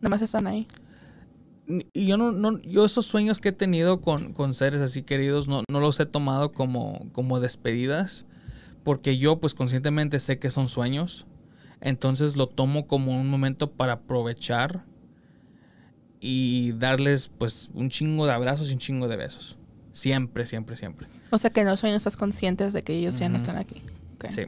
Nada 0.00 0.10
más 0.10 0.20
están 0.20 0.46
ahí. 0.46 0.68
Y 1.94 2.06
yo 2.06 2.18
no, 2.18 2.32
no, 2.32 2.60
yo 2.60 2.84
esos 2.84 3.06
sueños 3.06 3.40
que 3.40 3.48
he 3.48 3.52
tenido 3.52 4.02
con, 4.02 4.34
con 4.34 4.52
seres 4.52 4.82
así 4.82 5.02
queridos 5.02 5.48
no, 5.48 5.62
no 5.70 5.80
los 5.80 6.00
he 6.00 6.06
tomado 6.06 6.52
como, 6.52 7.08
como 7.12 7.40
despedidas. 7.40 8.26
Porque 8.84 9.16
yo 9.16 9.40
pues 9.40 9.54
conscientemente 9.54 10.18
sé 10.18 10.38
que 10.38 10.50
son 10.50 10.68
sueños. 10.68 11.26
Entonces 11.80 12.36
lo 12.36 12.46
tomo 12.46 12.86
como 12.86 13.18
un 13.18 13.30
momento 13.30 13.70
para 13.72 13.94
aprovechar 13.94 14.84
y 16.20 16.72
darles 16.72 17.30
pues 17.38 17.70
un 17.72 17.88
chingo 17.88 18.26
de 18.26 18.32
abrazos 18.32 18.68
y 18.68 18.74
un 18.74 18.78
chingo 18.80 19.08
de 19.08 19.16
besos. 19.16 19.57
Siempre, 19.98 20.46
siempre, 20.46 20.76
siempre. 20.76 21.08
O 21.30 21.38
sea 21.38 21.50
que 21.50 21.60
en 21.62 21.66
los 21.66 21.80
sueños 21.80 21.96
estás 21.96 22.16
conscientes 22.16 22.72
de 22.72 22.84
que 22.84 22.92
ellos 22.94 23.18
ya 23.18 23.28
no 23.28 23.36
están 23.36 23.56
aquí. 23.56 23.82
Sí. 24.30 24.42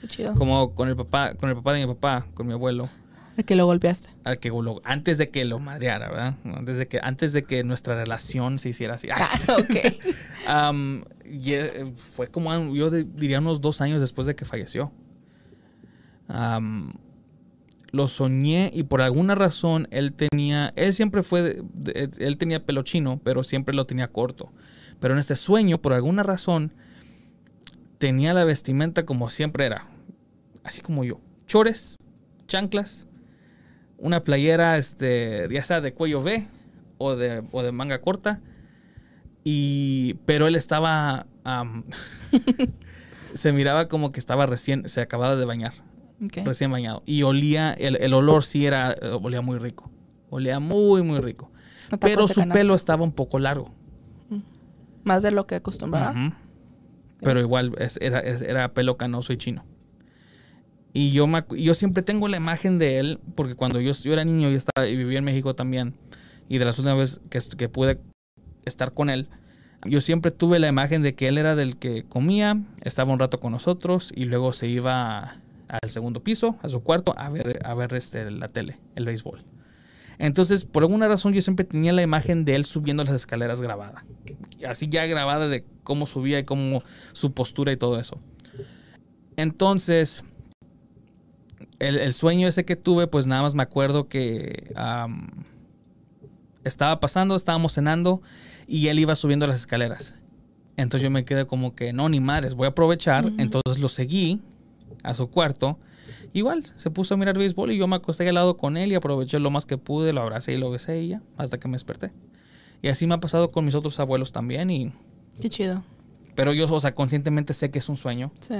Qué 0.00 0.06
chido. 0.08 0.34
Como 0.36 0.72
con 0.74 0.88
el 0.88 0.94
papá, 0.94 1.34
con 1.34 1.48
el 1.48 1.56
papá 1.56 1.72
de 1.72 1.80
mi 1.86 1.92
papá, 1.94 2.26
con 2.34 2.46
mi 2.46 2.52
abuelo. 2.52 2.88
El 3.36 3.44
que 3.44 3.56
lo 3.56 3.66
golpeaste. 3.66 4.10
Al 4.22 4.38
que 4.38 4.50
lo- 4.50 4.80
antes 4.84 5.18
de 5.18 5.30
que 5.30 5.44
lo 5.44 5.58
madreara, 5.58 6.08
¿verdad? 6.08 6.36
Antes 6.44 6.76
de 6.78 6.86
que, 6.86 7.00
antes 7.02 7.32
de 7.32 7.42
que 7.42 7.64
nuestra 7.64 7.96
relación 7.96 8.60
se 8.60 8.68
hiciera 8.68 8.94
así. 8.94 9.08
Ah, 9.10 9.28
ok. 9.58 10.46
Am, 10.46 11.04
y, 11.24 11.54
eh, 11.54 11.92
fue 11.96 12.28
como, 12.28 12.72
yo 12.72 12.88
diría 12.90 13.40
unos 13.40 13.60
dos 13.60 13.80
años 13.80 14.00
después 14.00 14.28
de 14.28 14.36
que 14.36 14.44
falleció. 14.44 14.92
Lo 17.90 18.08
soñé 18.08 18.70
y 18.74 18.82
por 18.84 19.02
alguna 19.02 19.34
razón 19.36 19.86
él 19.92 20.12
tenía, 20.12 20.72
él 20.74 20.92
siempre 20.92 21.22
fue, 21.22 21.62
él 22.18 22.36
tenía 22.38 22.64
pelo 22.66 22.82
chino, 22.82 23.20
pero 23.22 23.44
siempre 23.44 23.74
lo 23.74 23.84
tenía 23.86 24.08
corto. 24.08 24.52
Pero 25.00 25.14
en 25.14 25.20
este 25.20 25.34
sueño, 25.34 25.78
por 25.78 25.92
alguna 25.92 26.22
razón, 26.22 26.72
tenía 27.98 28.34
la 28.34 28.44
vestimenta 28.44 29.04
como 29.04 29.30
siempre 29.30 29.66
era, 29.66 29.86
así 30.62 30.80
como 30.80 31.04
yo, 31.04 31.20
chores, 31.46 31.98
chanclas, 32.46 33.06
una 33.98 34.24
playera, 34.24 34.76
este, 34.76 35.48
ya 35.50 35.62
sea 35.62 35.80
de 35.80 35.92
cuello 35.92 36.18
V 36.18 36.46
o 36.98 37.16
de, 37.16 37.42
o 37.52 37.62
de 37.62 37.72
manga 37.72 38.00
corta. 38.00 38.40
Y, 39.44 40.14
pero 40.24 40.46
él 40.46 40.56
estaba, 40.56 41.26
se 43.34 43.52
miraba 43.52 43.88
como 43.88 44.12
que 44.12 44.20
estaba 44.20 44.46
recién, 44.46 44.88
se 44.88 45.00
acababa 45.00 45.36
de 45.36 45.44
bañar. 45.44 45.72
Recién 46.44 46.70
bañado. 46.70 47.02
Y 47.04 47.22
olía, 47.22 47.72
el, 47.74 47.96
el 47.96 48.14
olor 48.14 48.44
sí 48.44 48.66
era, 48.66 48.92
eh, 48.92 49.18
olía 49.20 49.42
muy 49.42 49.58
rico. 49.58 49.90
Olía 50.30 50.58
muy, 50.58 51.02
muy 51.02 51.20
rico. 51.20 51.50
No 51.90 51.98
Pero 52.00 52.26
su 52.26 52.34
canasta. 52.34 52.54
pelo 52.54 52.74
estaba 52.74 53.04
un 53.04 53.12
poco 53.12 53.38
largo. 53.38 53.74
Más 55.04 55.22
de 55.22 55.30
lo 55.30 55.46
que 55.46 55.54
acostumbraba. 55.56 56.10
Ujú. 56.10 56.34
Pero 57.22 57.40
igual 57.40 57.74
es- 57.78 57.98
era, 58.02 58.20
es- 58.20 58.42
era 58.42 58.72
pelo 58.74 58.96
canoso 58.96 59.32
y 59.32 59.36
chino. 59.38 59.64
Y 60.92 61.10
yo, 61.10 61.26
me 61.26 61.44
yo 61.56 61.74
siempre 61.74 62.02
tengo 62.02 62.28
la 62.28 62.36
imagen 62.36 62.78
de 62.78 62.98
él, 62.98 63.18
porque 63.34 63.54
cuando 63.56 63.80
yo, 63.80 63.92
yo 63.92 64.12
era 64.12 64.24
niño 64.24 64.50
y, 64.50 64.54
estaba, 64.54 64.86
y 64.86 64.96
vivía 64.96 65.18
en 65.18 65.24
México 65.24 65.54
también, 65.54 65.94
y 66.48 66.58
de 66.58 66.64
las 66.64 66.78
últimas 66.78 66.98
veces 66.98 67.20
que, 67.30 67.56
que 67.56 67.68
pude 67.68 67.98
estar 68.64 68.92
con 68.92 69.10
él, 69.10 69.28
yo 69.84 70.00
siempre 70.00 70.30
tuve 70.30 70.58
la 70.60 70.68
imagen 70.68 71.02
de 71.02 71.14
que 71.14 71.26
él 71.28 71.36
era 71.36 71.56
del 71.56 71.76
que 71.76 72.04
comía, 72.04 72.62
estaba 72.82 73.12
un 73.12 73.18
rato 73.18 73.40
con 73.40 73.50
nosotros 73.52 74.12
y 74.14 74.24
luego 74.26 74.52
se 74.52 74.68
iba 74.68 75.36
al 75.68 75.90
segundo 75.90 76.22
piso, 76.22 76.56
a 76.62 76.68
su 76.68 76.82
cuarto, 76.82 77.12
a 77.18 77.28
ver, 77.28 77.60
a 77.64 77.74
ver 77.74 77.92
este, 77.94 78.30
la 78.30 78.46
tele, 78.48 78.78
el 78.94 79.04
béisbol. 79.04 79.44
Entonces, 80.18 80.64
por 80.64 80.84
alguna 80.84 81.08
razón, 81.08 81.32
yo 81.32 81.42
siempre 81.42 81.64
tenía 81.64 81.92
la 81.92 82.02
imagen 82.02 82.44
de 82.44 82.54
él 82.54 82.64
subiendo 82.64 83.02
las 83.02 83.14
escaleras 83.14 83.60
grabada. 83.60 84.04
Así 84.68 84.88
ya 84.88 85.06
grabada 85.06 85.48
de 85.48 85.64
cómo 85.82 86.06
subía 86.06 86.38
y 86.38 86.44
cómo 86.44 86.82
su 87.12 87.32
postura 87.32 87.72
y 87.72 87.76
todo 87.76 87.98
eso. 87.98 88.20
Entonces, 89.36 90.24
el, 91.78 91.98
el 91.98 92.12
sueño 92.12 92.48
ese 92.48 92.64
que 92.64 92.76
tuve, 92.76 93.06
pues 93.06 93.26
nada 93.26 93.42
más 93.42 93.54
me 93.54 93.62
acuerdo 93.62 94.08
que 94.08 94.72
am, 94.76 95.44
estaba 96.64 97.00
pasando, 97.00 97.36
estábamos 97.36 97.72
cenando 97.72 98.22
y 98.66 98.88
él 98.88 98.98
iba 98.98 99.14
subiendo 99.14 99.46
las 99.46 99.56
escaleras. 99.56 100.20
Entonces 100.76 101.04
yo 101.04 101.10
me 101.10 101.24
quedé 101.24 101.46
como 101.46 101.74
que, 101.74 101.92
no, 101.92 102.08
ni 102.08 102.20
madres, 102.20 102.54
voy 102.54 102.66
a 102.66 102.70
aprovechar. 102.70 103.24
Entonces 103.38 103.78
lo 103.78 103.88
seguí 103.88 104.40
a 105.02 105.14
su 105.14 105.28
cuarto. 105.28 105.78
Igual, 106.32 106.64
se 106.74 106.90
puso 106.90 107.14
a 107.14 107.16
mirar 107.16 107.38
béisbol 107.38 107.70
y 107.70 107.78
yo 107.78 107.86
me 107.86 107.96
acosté 107.96 108.28
al 108.28 108.34
lado 108.34 108.56
con 108.56 108.76
él 108.76 108.90
y 108.90 108.96
aproveché 108.96 109.38
lo 109.38 109.50
más 109.50 109.66
que 109.66 109.78
pude, 109.78 110.12
lo 110.12 110.22
abracé 110.22 110.52
y 110.52 110.58
lo 110.58 110.70
besé 110.70 111.00
y 111.02 111.08
ya, 111.08 111.22
hasta 111.36 111.58
que 111.58 111.68
me 111.68 111.74
desperté. 111.74 112.10
Y 112.84 112.88
así 112.88 113.06
me 113.06 113.14
ha 113.14 113.18
pasado 113.18 113.50
con 113.50 113.64
mis 113.64 113.74
otros 113.74 113.98
abuelos 113.98 114.30
también 114.30 114.68
y... 114.68 114.92
Qué 115.40 115.48
chido. 115.48 115.82
Pero 116.34 116.52
yo, 116.52 116.66
o 116.70 116.80
sea, 116.80 116.94
conscientemente 116.94 117.54
sé 117.54 117.70
que 117.70 117.78
es 117.78 117.88
un 117.88 117.96
sueño. 117.96 118.30
Sí. 118.40 118.56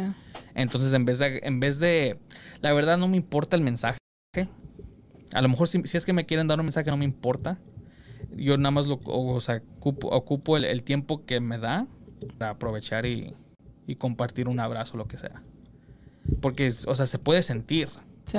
Entonces, 0.55 0.95
en 0.95 1.05
vez 1.05 1.19
de, 1.19 1.41
en 1.43 1.61
vez 1.61 1.79
de, 1.79 2.19
la 2.63 2.73
verdad 2.73 2.97
no 2.97 3.07
me 3.07 3.19
importa 3.19 3.55
el 3.55 3.61
mensaje. 3.61 3.99
A 5.35 5.43
lo 5.43 5.49
mejor 5.51 5.69
si, 5.69 5.83
si 5.83 5.99
es 5.99 6.07
que 6.07 6.15
me 6.15 6.25
quieren 6.25 6.49
dar 6.49 6.59
un 6.59 6.65
mensaje 6.65 6.91
no 6.91 6.97
me 6.97 7.05
importa. 7.05 7.59
Yo 8.35 8.57
nada 8.57 8.71
más 8.71 8.87
lo, 8.87 8.99
o, 9.05 9.39
sea, 9.41 9.61
ocupo, 9.77 10.09
ocupo 10.09 10.57
el, 10.57 10.65
el 10.65 10.85
tiempo 10.85 11.27
que 11.27 11.41
me 11.41 11.59
da 11.59 11.87
para 12.39 12.53
aprovechar 12.53 13.05
y, 13.05 13.35
y 13.87 13.97
compartir 13.97 14.49
un 14.49 14.59
abrazo, 14.59 14.97
lo 14.97 15.07
que 15.07 15.19
sea. 15.19 15.43
Porque, 16.41 16.73
o 16.87 16.95
sea, 16.95 17.05
se 17.05 17.19
puede 17.19 17.43
sentir. 17.43 17.91
Sí. 18.25 18.39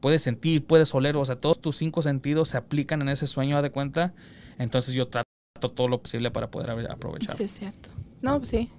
Puedes 0.00 0.20
sentir, 0.20 0.66
puedes 0.66 0.94
oler, 0.94 1.16
o 1.16 1.24
sea, 1.24 1.36
todos 1.36 1.62
tus 1.62 1.78
cinco 1.78 2.02
sentidos 2.02 2.50
se 2.50 2.58
aplican 2.58 3.00
en 3.00 3.08
ese 3.08 3.26
sueño, 3.26 3.56
haz 3.56 3.62
de 3.62 3.70
cuenta. 3.70 4.12
Entonces 4.58 4.94
yo 4.94 5.08
trato 5.08 5.28
todo 5.74 5.88
lo 5.88 6.02
posible 6.02 6.30
para 6.30 6.50
poder 6.50 6.88
aprovechar. 6.90 7.36
Sí, 7.36 7.44
es 7.44 7.52
cierto. 7.52 7.88
No, 8.22 8.38
pues 8.38 8.50
sí. 8.50 8.70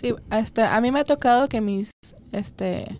Sí, 0.00 0.14
este, 0.30 0.62
a 0.62 0.80
mí 0.80 0.92
me 0.92 1.00
ha 1.00 1.04
tocado 1.04 1.48
que 1.48 1.60
mis, 1.60 1.90
este, 2.32 2.98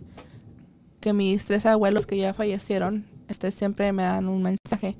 que 0.99 1.13
mis 1.13 1.45
tres 1.45 1.65
abuelos 1.65 2.05
que 2.05 2.17
ya 2.17 2.33
fallecieron, 2.33 3.05
este, 3.27 3.51
siempre 3.51 3.91
me 3.93 4.03
dan 4.03 4.27
un 4.27 4.43
mensaje. 4.43 4.97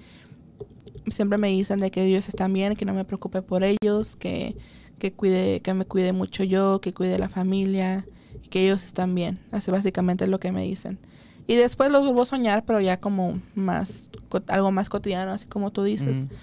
Siempre 1.10 1.38
me 1.38 1.50
dicen 1.50 1.80
de 1.80 1.92
que 1.92 2.06
ellos 2.06 2.28
están 2.30 2.54
bien, 2.54 2.76
que 2.76 2.86
no 2.86 2.94
me 2.94 3.04
preocupe 3.04 3.42
por 3.42 3.64
ellos, 3.64 4.16
que, 4.16 4.56
que 5.00 5.12
cuide, 5.12 5.62
que 5.62 5.74
me 5.74 5.86
cuide 5.86 6.14
mucho 6.14 6.44
yo, 6.44 6.80
que 6.82 6.94
cuide 6.94 7.18
la 7.18 7.30
familia, 7.30 8.06
que 8.50 8.66
ellos 8.66 8.84
están 8.84 9.16
bien. 9.16 9.40
Así 9.52 9.72
básicamente 9.72 10.26
es 10.26 10.30
lo 10.30 10.40
que 10.40 10.52
me 10.52 10.64
dicen. 10.64 11.00
Y 11.48 11.56
después 11.56 11.92
los 11.92 12.04
vuelvo 12.04 12.22
a 12.22 12.26
soñar, 12.26 12.64
pero 12.64 12.80
ya 12.80 13.00
como 13.00 13.42
más, 13.56 14.12
algo 14.48 14.72
más 14.72 14.88
cotidiano, 14.88 15.32
así 15.32 15.48
como 15.48 15.72
tú 15.72 15.84
dices 15.84 16.26
Ujú. 16.26 16.36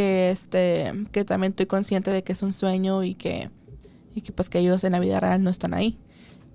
Que 0.00 0.30
este 0.30 0.92
que 1.12 1.24
también 1.26 1.52
estoy 1.52 1.66
consciente 1.66 2.10
de 2.10 2.22
que 2.24 2.32
es 2.32 2.42
un 2.42 2.52
sueño 2.54 3.02
y 3.04 3.14
que 3.14 3.50
y 4.14 4.22
que 4.22 4.32
pues 4.32 4.48
que 4.48 4.58
ellos 4.58 4.82
en 4.84 4.92
la 4.92 4.98
vida 5.00 5.20
real 5.20 5.42
no 5.42 5.50
están 5.50 5.74
ahí. 5.74 5.98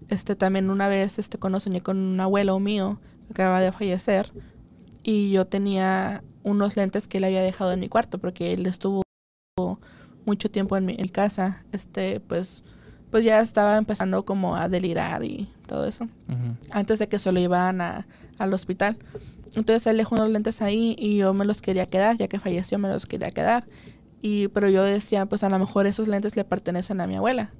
Este 0.10 0.36
también 0.36 0.70
una 0.72 0.88
vez 0.88 1.20
este 1.20 1.38
cuando 1.38 1.60
soñé 1.60 1.82
con 1.82 1.98
un 1.98 2.20
abuelo 2.20 2.60
mío 2.60 3.00
que 3.28 3.34
acaba 3.44 3.62
de 3.62 3.72
fallecer 3.72 4.32
y 5.04 5.32
yo 5.32 5.46
tenía 5.46 6.24
unos 6.44 6.76
lentes 6.76 7.08
que 7.08 7.20
él 7.20 7.24
había 7.26 7.42
dejado 7.42 7.72
en 7.72 7.80
mi 7.80 7.88
cuarto 7.90 8.18
porque 8.18 8.54
él 8.54 8.66
estuvo 8.66 9.04
mucho 10.26 10.50
tiempo 10.50 10.76
en 10.78 10.86
mi, 10.88 10.94
en 10.94 11.04
mi 11.04 11.10
casa 11.10 11.64
este 11.72 12.20
pues 12.20 12.64
pues 13.12 13.24
ya 13.24 13.40
estaba 13.42 13.78
empezando 13.78 14.26
como 14.26 14.56
a 14.56 14.68
delirar 14.70 15.24
y 15.24 15.50
todo 15.68 15.86
eso. 15.86 16.08
Antes 16.72 16.98
de 17.00 17.08
que 17.08 17.20
se 17.20 17.32
lo 17.32 17.40
llevaran 17.40 17.80
a- 17.82 18.06
al 18.38 18.54
hospital. 18.54 18.98
Entonces 19.56 19.88
él 19.88 19.98
dejó 19.98 20.16
unos 20.16 20.30
lentes 20.30 20.62
ahí 20.62 20.96
y 21.00 21.18
yo 21.18 21.34
me 21.34 21.46
los 21.46 21.62
quería 21.62 21.86
quedar, 21.86 22.18
ya 22.18 22.28
que 22.28 22.40
falleció 22.40 22.78
me 22.78 22.90
los 22.90 23.06
quería 23.06 23.32
quedar. 23.32 23.66
Y, 24.22 24.48
pero 24.50 24.70
yo 24.70 24.84
decía, 24.84 25.26
pues 25.26 25.44
a 25.44 25.50
lo 25.50 25.60
mejor 25.60 25.88
esos 25.88 26.08
lentes 26.08 26.36
le 26.36 26.44
pertenecen 26.44 27.00
a 27.00 27.08
mi 27.08 27.16
abuela, 27.16 27.52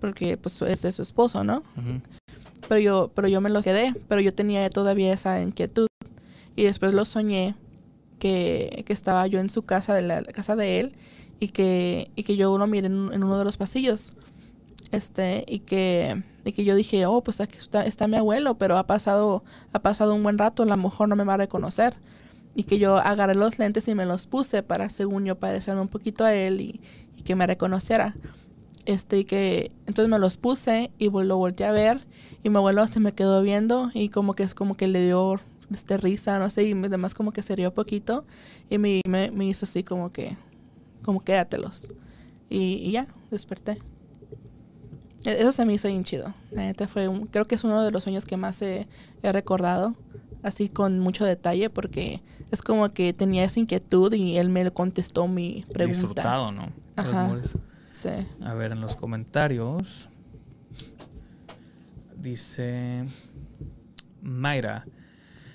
porque 0.00 0.36
pues 0.36 0.60
es 0.62 0.82
de 0.82 0.92
su 0.92 1.02
esposo, 1.02 1.44
¿no? 1.44 1.62
Pero 2.68 2.80
yo, 2.80 3.10
pero 3.14 3.28
yo 3.28 3.40
me 3.40 3.50
los 3.50 3.64
quedé, 3.64 3.94
pero 4.08 4.20
yo 4.20 4.34
tenía 4.34 4.68
todavía 4.68 5.12
esa 5.12 5.40
inquietud. 5.40 5.86
Y 6.56 6.64
después 6.64 6.92
lo 6.92 7.04
soñé 7.04 7.54
que, 8.18 8.82
que 8.86 8.92
estaba 8.92 9.26
yo 9.28 9.38
en 9.38 9.48
su 9.48 9.62
casa, 9.62 9.94
de 9.94 10.02
la, 10.02 10.22
casa 10.22 10.56
de 10.56 10.80
él, 10.80 10.92
y 11.40 11.48
que, 11.48 12.10
y 12.16 12.24
que 12.24 12.36
yo 12.36 12.58
lo 12.58 12.66
miré 12.66 12.88
en, 12.88 13.10
en 13.12 13.22
uno 13.22 13.38
de 13.38 13.44
los 13.44 13.56
pasillos. 13.56 14.12
Este, 14.90 15.44
y 15.46 15.60
que, 15.60 16.22
y 16.48 16.52
que 16.52 16.64
yo 16.64 16.74
dije, 16.74 17.04
oh, 17.04 17.22
pues 17.22 17.42
aquí 17.42 17.58
está, 17.58 17.84
está 17.84 18.08
mi 18.08 18.16
abuelo, 18.16 18.56
pero 18.56 18.78
ha 18.78 18.86
pasado, 18.86 19.44
ha 19.70 19.80
pasado 19.80 20.14
un 20.14 20.22
buen 20.22 20.38
rato, 20.38 20.62
a 20.62 20.66
lo 20.66 20.76
mejor 20.78 21.06
no 21.06 21.14
me 21.14 21.24
va 21.24 21.34
a 21.34 21.36
reconocer. 21.36 21.94
Y 22.54 22.64
que 22.64 22.78
yo 22.78 22.96
agarré 22.96 23.34
los 23.34 23.58
lentes 23.58 23.86
y 23.86 23.94
me 23.94 24.06
los 24.06 24.26
puse 24.26 24.62
para, 24.62 24.88
según 24.88 25.26
yo, 25.26 25.38
parecerme 25.38 25.82
un 25.82 25.88
poquito 25.88 26.24
a 26.24 26.32
él 26.32 26.62
y, 26.62 26.80
que 27.22 27.36
me 27.36 27.46
reconociera. 27.46 28.16
Este, 28.86 29.26
que 29.26 29.72
entonces 29.86 30.08
me 30.08 30.18
los 30.18 30.38
puse 30.38 30.90
y 30.96 31.10
lo 31.10 31.36
volteé 31.36 31.66
a 31.66 31.72
ver 31.72 32.06
y 32.42 32.48
mi 32.48 32.56
abuelo 32.56 32.86
se 32.86 33.00
me 33.00 33.12
quedó 33.12 33.42
viendo 33.42 33.90
y 33.92 34.08
como 34.08 34.32
que 34.32 34.44
es 34.44 34.54
como 34.54 34.74
que 34.74 34.86
le 34.86 35.04
dio 35.04 35.36
este, 35.70 35.98
risa, 35.98 36.38
no 36.38 36.48
sé, 36.48 36.62
y 36.62 36.72
además 36.72 37.12
como 37.12 37.32
que 37.32 37.42
se 37.42 37.54
rió 37.56 37.74
poquito 37.74 38.24
y 38.70 38.78
me, 38.78 39.02
me, 39.06 39.30
me 39.30 39.44
hizo 39.44 39.66
así 39.66 39.82
como 39.82 40.10
que, 40.10 40.38
como 41.02 41.22
quédatelos. 41.22 41.88
Y 42.48 42.90
ya, 42.92 43.06
desperté. 43.30 43.76
E- 45.28 45.40
Eso 45.40 45.52
se 45.52 45.64
me 45.64 45.74
hizo 45.74 45.88
bien 45.88 46.04
chido. 46.04 46.32
La 46.50 46.62
neta 46.62 46.88
fue 46.88 47.08
un- 47.08 47.26
creo 47.26 47.46
que 47.46 47.54
es 47.54 47.64
uno 47.64 47.82
de 47.82 47.90
los 47.90 48.02
sueños 48.04 48.24
que 48.24 48.36
más 48.36 48.60
he, 48.62 48.86
he 49.22 49.32
recordado, 49.32 49.94
así 50.42 50.68
con 50.68 50.98
mucho 51.00 51.24
detalle, 51.24 51.68
porque 51.70 52.20
es 52.50 52.62
como 52.62 52.88
que 52.92 53.12
tenía 53.12 53.44
esa 53.44 53.60
inquietud 53.60 54.12
y 54.14 54.38
él 54.38 54.48
me 54.48 54.70
contestó 54.70 55.28
mi 55.28 55.64
pregunta. 55.72 55.98
Disfrutado, 56.00 56.52
¿no? 56.52 56.70
Ajá. 56.96 57.36
Sí. 57.90 58.10
A 58.42 58.54
ver, 58.54 58.72
en 58.72 58.80
los 58.80 58.96
comentarios. 58.96 60.08
Dice 62.16 63.04
Mayra. 64.22 64.84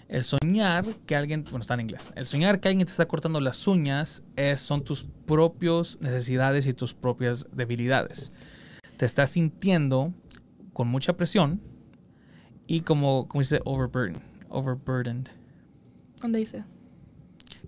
El 0.07 0.23
soñar 0.23 0.85
que 1.07 1.15
alguien, 1.15 1.43
bueno, 1.45 1.59
está 1.61 1.73
en 1.73 1.81
inglés. 1.81 2.11
El 2.15 2.25
soñar 2.25 2.59
que 2.59 2.67
alguien 2.69 2.85
te 2.85 2.91
está 2.91 3.05
cortando 3.07 3.39
las 3.39 3.67
uñas 3.67 4.23
es, 4.35 4.59
son 4.61 4.83
tus 4.83 5.05
propias 5.25 5.97
necesidades 6.01 6.67
y 6.67 6.73
tus 6.73 6.93
propias 6.93 7.47
debilidades. 7.51 8.31
Te 8.97 9.05
estás 9.05 9.31
sintiendo 9.31 10.13
con 10.73 10.87
mucha 10.87 11.13
presión 11.13 11.61
y 12.67 12.81
como, 12.81 13.27
como 13.27 13.41
dice, 13.41 13.61
overburdened. 13.65 14.21
overburdened. 14.49 15.29
¿Dónde 16.21 16.39
dice? 16.39 16.63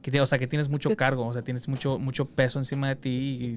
Que, 0.02 0.22
o 0.22 0.26
sea, 0.26 0.38
que 0.38 0.48
tienes 0.48 0.70
mucho 0.70 0.96
cargo, 0.96 1.26
o 1.26 1.34
sea, 1.34 1.44
tienes 1.44 1.68
mucho, 1.68 1.98
mucho 1.98 2.26
peso 2.26 2.60
encima 2.60 2.88
de 2.90 2.96
ti 2.96 3.10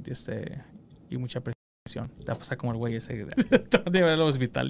y, 0.06 0.10
este, 0.10 0.62
y 1.10 1.18
mucha 1.18 1.40
presión. 1.40 2.08
Te 2.18 2.26
va 2.26 2.34
a 2.34 2.38
pasar 2.38 2.58
como 2.58 2.72
el 2.72 2.78
güey 2.78 2.96
ese. 2.96 3.24
Te 3.70 3.78
va 3.78 3.84
a 3.86 3.90
llevar 3.90 4.12
al 4.12 4.22
hospital. 4.22 4.68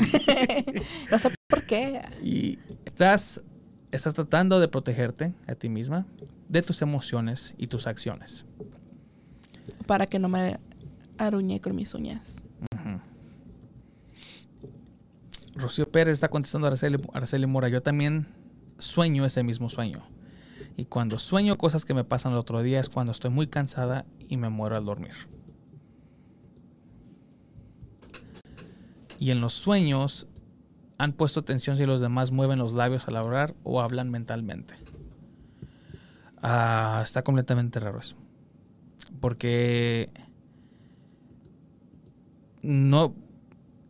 no 1.10 1.18
sé 1.18 1.30
por 1.48 1.64
qué. 1.64 2.02
Y 2.22 2.58
estás, 2.84 3.42
estás 3.92 4.14
tratando 4.14 4.60
de 4.60 4.68
protegerte 4.68 5.32
a 5.46 5.54
ti 5.54 5.68
misma 5.68 6.06
de 6.48 6.62
tus 6.62 6.82
emociones 6.82 7.54
y 7.58 7.68
tus 7.68 7.86
acciones. 7.86 8.44
Para 9.86 10.06
que 10.06 10.18
no 10.18 10.28
me 10.28 10.58
aruñe 11.16 11.60
con 11.60 11.74
mis 11.74 11.94
uñas. 11.94 12.42
Rocío 15.58 15.90
Pérez 15.90 16.14
está 16.14 16.28
contestando 16.28 16.66
a 16.66 16.68
Araceli, 16.68 16.98
Araceli 17.12 17.46
Mora. 17.46 17.68
Yo 17.68 17.82
también 17.82 18.28
sueño 18.78 19.24
ese 19.24 19.42
mismo 19.42 19.68
sueño. 19.68 20.06
Y 20.76 20.84
cuando 20.84 21.18
sueño 21.18 21.58
cosas 21.58 21.84
que 21.84 21.94
me 21.94 22.04
pasan 22.04 22.32
el 22.32 22.38
otro 22.38 22.62
día 22.62 22.78
es 22.78 22.88
cuando 22.88 23.10
estoy 23.10 23.30
muy 23.30 23.48
cansada 23.48 24.06
y 24.28 24.36
me 24.36 24.48
muero 24.48 24.76
al 24.76 24.84
dormir. 24.84 25.14
Y 29.18 29.32
en 29.32 29.40
los 29.40 29.52
sueños 29.52 30.28
han 30.96 31.12
puesto 31.12 31.40
atención 31.40 31.76
si 31.76 31.84
los 31.84 32.00
demás 32.00 32.30
mueven 32.30 32.60
los 32.60 32.72
labios 32.72 33.08
al 33.08 33.16
hablar 33.16 33.54
o 33.64 33.80
hablan 33.80 34.10
mentalmente. 34.10 34.74
Ah, 36.40 37.00
está 37.02 37.22
completamente 37.22 37.80
raro 37.80 37.98
eso. 37.98 38.16
Porque 39.20 40.10
no 42.62 43.14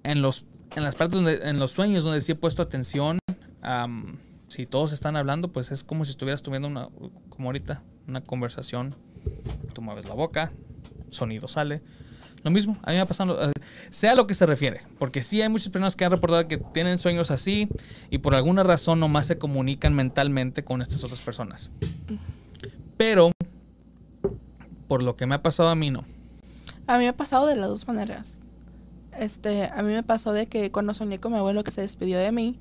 en 0.05 0.23
los 0.23 0.47
en 0.77 0.85
las 0.85 0.97
partes 0.97 1.14
donde 1.16 1.49
en 1.49 1.59
los 1.59 1.73
sueños 1.73 2.05
donde 2.05 2.21
sí 2.21 2.33
he 2.33 2.35
puesto 2.35 2.62
atención 2.62 3.19
am, 3.62 4.19
si 4.49 4.66
todos 4.66 4.93
están 4.93 5.16
hablando, 5.16 5.49
pues 5.49 5.71
es 5.71 5.85
como 5.85 6.05
si 6.05 6.11
estuvieras 6.11 6.43
tuviendo 6.43 6.69
una, 6.69 6.89
como 7.29 7.49
ahorita, 7.49 7.83
una 8.07 8.23
conversación. 8.23 8.95
Tú 9.75 9.83
mueves 9.83 10.07
la 10.07 10.14
boca, 10.14 10.53
sonido 11.11 11.49
sale. 11.49 11.83
Lo 12.45 12.51
mismo, 12.51 12.79
a 12.83 12.91
mí 12.91 12.97
me 12.97 13.01
ha 13.01 13.07
pasado, 13.07 13.51
eh, 13.51 13.53
sea 13.91 14.14
lo 14.14 14.27
que 14.27 14.35
se 14.35 14.47
refiere, 14.47 14.83
porque 14.99 15.23
sí 15.23 15.43
hay 15.43 15.49
muchas 15.49 15.71
personas 15.71 15.97
que 15.97 16.05
han 16.05 16.12
reportado 16.12 16.47
que 16.47 16.57
tienen 16.59 16.99
sueños 16.99 17.31
así 17.31 17.69
y 18.11 18.19
por 18.19 18.35
alguna 18.35 18.62
razón 18.62 19.01
nomás 19.01 19.27
se 19.27 19.39
comunican 19.39 19.93
mentalmente 19.93 20.64
con 20.64 20.81
estas 20.81 21.03
otras 21.05 21.21
personas. 21.21 21.71
Pero, 22.97 23.33
por 24.87 25.03
lo 25.03 25.16
que 25.16 25.27
me 25.27 25.35
ha 25.35 25.43
pasado 25.43 25.69
a 25.69 25.75
mí, 25.75 25.91
no. 25.91 26.05
A 26.87 26.97
mí 26.97 27.05
me 27.05 27.09
ha 27.09 27.16
pasado 27.16 27.47
de 27.49 27.57
las 27.57 27.69
dos 27.69 27.87
maneras. 27.87 28.41
Este, 29.19 29.64
a 29.64 29.83
mí 29.83 29.93
me 29.93 30.03
pasó 30.03 30.33
de 30.33 30.47
que 30.47 30.71
cuando 30.71 30.95
soñé 30.95 31.19
con 31.19 31.33
mi 31.33 31.39
abuelo 31.39 31.64
que 31.64 31.71
se 31.71 31.81
despidió 31.81 32.19
de 32.19 32.31
mí, 32.33 32.59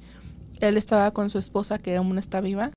él 0.59 0.77
estaba 0.77 1.11
con 1.11 1.29
su 1.29 1.37
esposa 1.37 1.77
que 1.77 1.95
aún 1.95 2.17
está 2.17 2.41
viva 2.41 2.71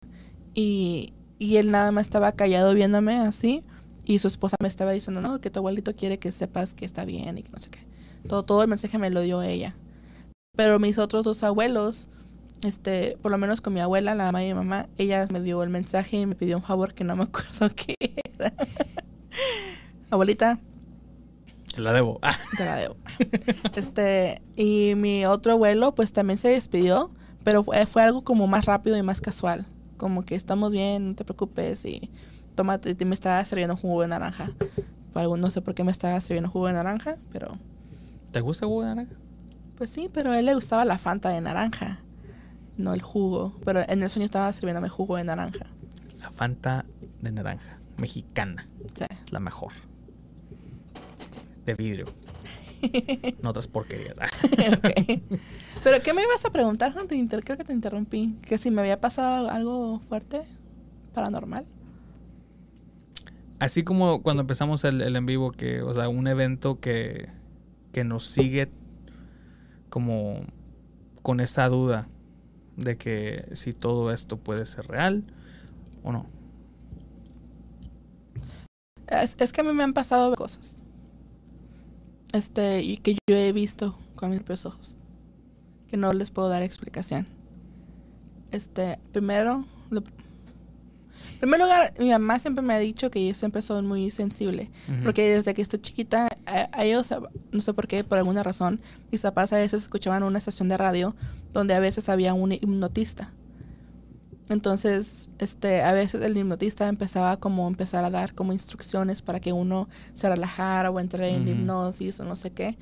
y, 0.55 1.15
y 1.39 1.57
él 1.57 1.71
nada 1.71 1.91
más 1.93 2.07
estaba 2.07 2.33
callado 2.33 2.75
viéndome 2.75 3.17
así 3.17 3.65
y 4.05 4.19
su 4.19 4.29
esposa 4.29 4.57
me 4.61 4.69
estaba 4.69 4.93
diciendo, 4.93 5.21
no, 5.21 5.41
que 5.41 5.51
tu 5.51 5.61
abuelito 5.61 5.95
quiere 5.95 6.19
que 6.19 6.33
sepas 6.33 6.75
que 6.75 6.85
está 6.85 7.05
bien 7.05 7.39
y 7.39 7.43
que 7.43 7.51
no 7.51 7.59
sé 7.59 7.71
qué. 7.71 7.81
Todo, 8.29 8.45
todo 8.45 8.63
el 8.63 8.69
mensaje 8.69 8.99
me 8.99 9.09
lo 9.09 9.23
dio 9.23 9.41
ella. 9.41 9.75
Pero 10.57 10.79
mis 10.79 10.99
otros 10.99 11.25
dos 11.25 11.43
abuelos, 11.43 12.09
este, 12.63 13.17
por 13.23 13.31
lo 13.31 13.39
menos 13.39 13.61
con 13.61 13.73
mi 13.73 13.81
abuela, 13.81 14.15
la 14.15 14.25
mamá 14.25 14.43
y 14.43 14.49
mi 14.49 14.55
mamá, 14.55 14.89
ella 14.99 15.27
me 15.31 15.41
dio 15.41 15.63
el 15.63 15.71
mensaje 15.71 16.19
y 16.19 16.27
me 16.27 16.35
pidió 16.35 16.57
un 16.57 16.63
favor 16.63 16.93
que 16.93 17.05
no 17.05 17.17
me 17.17 17.23
acuerdo 17.31 17.75
qué 17.75 17.95
era. 18.39 18.53
Abuelita, 20.11 20.59
Te 21.81 21.85
la 21.85 21.93
debo. 21.95 22.19
Ah, 22.21 22.37
te 22.59 22.65
la 22.67 22.77
debo. 22.77 22.97
Este, 23.75 24.43
y 24.55 24.93
mi 24.97 25.25
otro 25.25 25.53
abuelo, 25.53 25.95
pues 25.95 26.13
también 26.13 26.37
se 26.37 26.49
despidió, 26.49 27.11
pero 27.43 27.65
fue, 27.65 27.87
fue 27.87 28.03
algo 28.03 28.23
como 28.23 28.47
más 28.47 28.67
rápido 28.67 28.99
y 28.99 29.03
más 29.03 29.23
casual. 29.23 29.67
Como 29.97 30.27
que 30.27 30.35
estamos 30.35 30.73
bien, 30.73 31.09
no 31.09 31.15
te 31.15 31.25
preocupes 31.25 31.87
y 31.87 32.11
tómate, 32.55 32.95
y 32.99 33.05
me 33.07 33.15
estaba 33.15 33.43
sirviendo 33.47 33.79
jugo 33.79 34.03
de 34.03 34.09
naranja. 34.09 34.51
No 35.15 35.49
sé 35.49 35.63
por 35.63 35.75
qué 35.75 35.83
me 35.85 35.91
estaba 35.91 36.21
sirviendo 36.21 36.51
jugo 36.51 36.67
de 36.67 36.75
naranja, 36.75 37.17
pero 37.33 37.57
¿Te 38.31 38.41
gusta 38.43 38.67
el 38.67 38.69
jugo 38.69 38.83
de 38.83 38.89
naranja? 38.89 39.15
pues 39.77 39.89
sí, 39.89 40.11
pero 40.13 40.33
a 40.33 40.39
él 40.39 40.45
le 40.45 40.55
gustaba 40.55 40.85
la 40.85 40.99
fanta 40.99 41.31
de 41.31 41.41
naranja, 41.41 42.01
no 42.77 42.93
el 42.93 43.01
jugo. 43.01 43.55
Pero 43.65 43.81
en 43.89 44.03
el 44.03 44.11
sueño 44.11 44.27
estaba 44.27 44.53
sirviéndome 44.53 44.91
jugo 44.91 45.17
de 45.17 45.25
naranja. 45.25 45.65
La 46.19 46.31
Fanta 46.31 46.85
de 47.23 47.33
naranja, 47.33 47.79
mexicana, 47.97 48.69
Sí. 48.95 49.07
la 49.31 49.41
mejor. 49.41 49.73
De 51.65 51.75
vidrio. 51.75 52.07
No 53.43 53.51
otras 53.51 53.69
porquerías. 53.69 54.17
Ah. 54.19 54.27
Ok. 54.79 55.21
Pero 55.85 56.03
¿qué 56.03 56.15
me 56.15 56.23
ibas 56.23 56.45
a 56.47 56.51
preguntar, 56.51 56.95
Hunter? 56.99 57.19
Inter- 57.19 57.45
Creo 57.45 57.59
que 57.59 57.65
te 57.65 57.73
interrumpí. 57.75 58.37
Que 58.43 58.57
si 58.59 58.71
me 58.71 58.81
había 58.81 59.01
pasado 59.01 59.51
algo 59.51 60.01
fuerte, 60.09 60.43
paranormal. 61.15 61.67
Así 63.59 63.83
como 63.85 64.23
cuando 64.23 64.41
empezamos 64.41 64.85
el, 64.85 65.03
el 65.03 65.15
en 65.17 65.27
vivo, 65.27 65.53
que, 65.53 65.83
o 65.83 65.93
sea, 65.93 66.09
un 66.09 66.27
evento 66.27 66.81
que, 66.81 67.29
que 67.93 68.05
nos 68.05 68.25
sigue 68.25 68.71
como 69.91 70.41
con 71.21 71.41
esa 71.41 71.69
duda 71.69 72.09
de 72.79 72.97
que 72.97 73.47
si 73.53 73.75
todo 73.75 74.11
esto 74.11 74.39
puede 74.39 74.65
ser 74.65 74.87
real 74.89 75.23
o 76.03 76.13
no. 76.13 76.25
Es, 79.07 79.37
es 79.39 79.53
que 79.53 79.61
a 79.61 79.65
mí 79.65 79.73
me 79.73 79.83
han 79.85 79.93
pasado 79.93 80.35
cosas. 80.37 80.80
Este, 82.33 82.83
y 82.83 82.97
que 82.99 83.15
yo 83.29 83.37
he 83.37 83.53
visto 83.53 83.97
con 84.15 84.31
mis 84.31 84.39
propios 84.41 84.67
ojos. 84.67 84.97
Que 85.89 85.97
no 85.97 86.13
les 86.13 86.31
puedo 86.31 86.49
dar 86.49 86.63
explicación. 86.63 87.27
Este, 88.53 88.99
primero, 89.13 89.65
lo- 89.91 90.01
en 90.03 91.39
primer 91.49 91.61
lugar, 91.61 91.95
mi 91.99 92.11
mamá 92.11 92.39
siempre 92.39 92.63
me 92.63 92.75
ha 92.75 92.79
dicho 92.79 93.11
que 93.11 93.27
yo 93.27 93.33
siempre 93.35 93.63
soy 93.63 93.83
muy 93.83 94.11
sensible. 94.11 94.71
Porque 95.03 95.29
desde 95.37 95.55
que 95.55 95.63
estoy 95.63 95.81
chiquita, 95.81 96.29
a, 96.47 96.69
a 96.73 96.85
ellos, 96.85 97.13
no 97.51 97.61
sé 97.63 97.73
por 97.73 97.89
qué, 97.89 98.05
por 98.05 98.19
alguna 98.19 98.43
razón, 98.43 98.81
mis 99.11 99.23
papás 99.23 99.53
a 99.53 99.57
veces 99.57 99.83
escuchaban 99.83 100.23
una 100.23 100.39
estación 100.39 100.69
de 100.69 100.77
radio 100.77 101.17
donde 101.53 101.75
a 101.75 101.81
veces 101.81 102.09
había 102.09 102.35
un 102.35 102.53
hipnotista. 102.53 103.33
Entonces, 104.51 105.29
este, 105.39 105.83
a 105.83 105.93
veces 105.93 106.21
el 106.23 106.37
hipnotista 106.37 106.89
empezaba 106.89 107.37
como 107.37 107.69
empezar 107.69 108.05
a 108.05 108.11
dar 108.11 108.35
como 108.35 108.53
instrucciones 108.53 109.23
para 109.23 109.39
que 109.39 109.53
uno 109.53 109.89
se 110.13 110.29
relajara 110.29 110.91
o 110.91 110.99
entrara 110.99 111.29
en 111.29 111.43
Ujú. 111.43 111.51
hipnosis 111.53 112.19
o 112.19 112.25
no 112.25 112.35
sé 112.35 112.51
qué. 112.51 112.77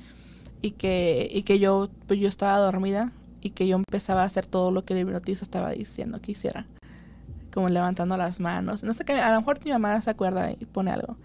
Y 0.63 0.71
que, 0.71 1.29
y 1.31 1.43
que 1.43 1.59
yo, 1.59 1.89
pues 2.07 2.19
yo 2.19 2.27
estaba 2.27 2.57
dormida 2.57 3.11
y 3.41 3.51
que 3.51 3.67
yo 3.67 3.77
empezaba 3.77 4.23
a 4.23 4.25
hacer 4.25 4.47
todo 4.47 4.71
lo 4.71 4.83
que 4.83 4.93
el 4.95 5.01
hipnotista 5.01 5.45
estaba 5.45 5.69
diciendo 5.69 6.19
que 6.19 6.31
hiciera. 6.31 6.65
Como 7.53 7.69
levantando 7.69 8.17
las 8.17 8.39
manos. 8.39 8.83
No 8.83 8.93
sé 8.93 9.05
qué, 9.05 9.13
a 9.13 9.31
lo 9.31 9.37
mejor 9.39 9.63
mi 9.63 9.71
mamá 9.71 10.01
se 10.01 10.09
acuerda 10.09 10.51
y 10.51 10.65
pone 10.65 10.89
algo. 10.89 11.17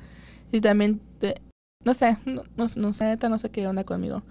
Y 0.53 0.61
también, 0.61 1.01
de- 1.21 1.41
no 1.87 1.95
sé, 1.95 2.19
no, 2.27 2.43
no, 2.59 2.67
no 2.77 2.93
sé, 2.93 3.17
no 3.29 3.39
sé 3.39 3.51
qué 3.51 3.67
onda 3.67 3.85
conmigo. 3.85 4.23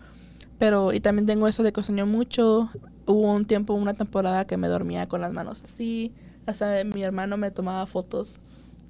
Pero, 0.59 0.93
y 0.93 0.99
también 0.99 1.25
tengo 1.25 1.47
eso 1.47 1.63
de 1.63 1.73
que 1.73 1.81
sueño 1.81 2.05
mucho. 2.05 2.69
Hubo 3.05 3.33
un 3.33 3.45
tiempo, 3.45 3.73
una 3.73 3.93
temporada 3.93 4.45
que 4.45 4.57
me 4.57 4.67
dormía 4.67 5.07
con 5.07 5.21
las 5.21 5.33
manos 5.33 5.61
así. 5.63 6.13
Hasta 6.45 6.83
mi 6.83 7.03
hermano 7.03 7.37
me 7.37 7.51
tomaba 7.51 7.85
fotos 7.85 8.39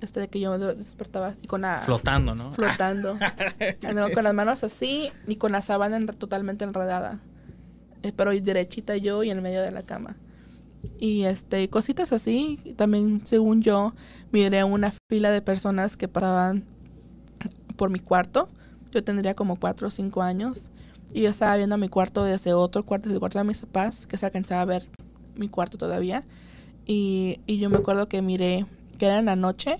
este 0.01 0.19
de 0.19 0.27
que 0.27 0.39
yo 0.39 0.51
me 0.51 0.57
despertaba 0.57 1.33
y 1.41 1.47
con 1.47 1.61
la 1.61 1.79
Flotando, 1.79 2.35
¿no? 2.35 2.51
flotando. 2.51 3.15
Con 4.13 4.23
las 4.25 4.33
manos 4.33 4.63
así 4.63 5.09
y 5.27 5.37
con 5.37 5.51
la 5.53 5.61
sábana 5.61 5.95
en- 5.97 6.07
totalmente 6.07 6.65
enredada. 6.65 7.19
Eh, 8.01 8.11
pero 8.15 8.31
derechita 8.31 8.97
yo 8.97 9.23
y 9.23 9.29
en 9.31 9.37
el 9.37 9.43
medio 9.43 9.61
de 9.61 9.71
la 9.71 9.83
cama. 9.83 10.17
Y 10.99 11.23
este, 11.23 11.69
cositas 11.69 12.11
así. 12.11 12.59
También, 12.75 13.21
según 13.25 13.61
yo, 13.61 13.93
miré 14.33 14.63
una 14.65 14.91
fila 15.09 15.31
de 15.31 15.41
personas 15.41 15.95
que 15.95 16.09
pasaban 16.09 16.65
por 17.77 17.89
mi 17.89 17.99
cuarto. 17.99 18.49
Yo 18.91 19.03
tendría 19.05 19.33
como 19.35 19.57
cuatro 19.57 19.87
o 19.87 19.91
cinco 19.91 20.21
años. 20.21 20.69
Y 21.13 21.21
yo 21.21 21.29
estaba 21.29 21.55
viendo 21.55 21.77
mi 21.77 21.89
cuarto 21.89 22.23
desde 22.23 22.53
otro 22.53 22.85
cuarto, 22.85 23.07
desde 23.07 23.15
el 23.15 23.19
cuarto 23.19 23.37
de 23.37 23.45
mis 23.45 23.61
papás, 23.61 24.07
que 24.07 24.17
se 24.17 24.25
alcanzaba 24.25 24.61
a 24.61 24.65
ver 24.65 24.83
mi 25.35 25.47
cuarto 25.47 25.77
todavía. 25.77 26.23
Y, 26.85 27.39
y 27.45 27.59
yo 27.59 27.69
me 27.69 27.77
acuerdo 27.77 28.09
que 28.09 28.21
miré, 28.21 28.65
que 28.97 29.05
era 29.05 29.19
en 29.19 29.25
la 29.25 29.35
noche, 29.35 29.77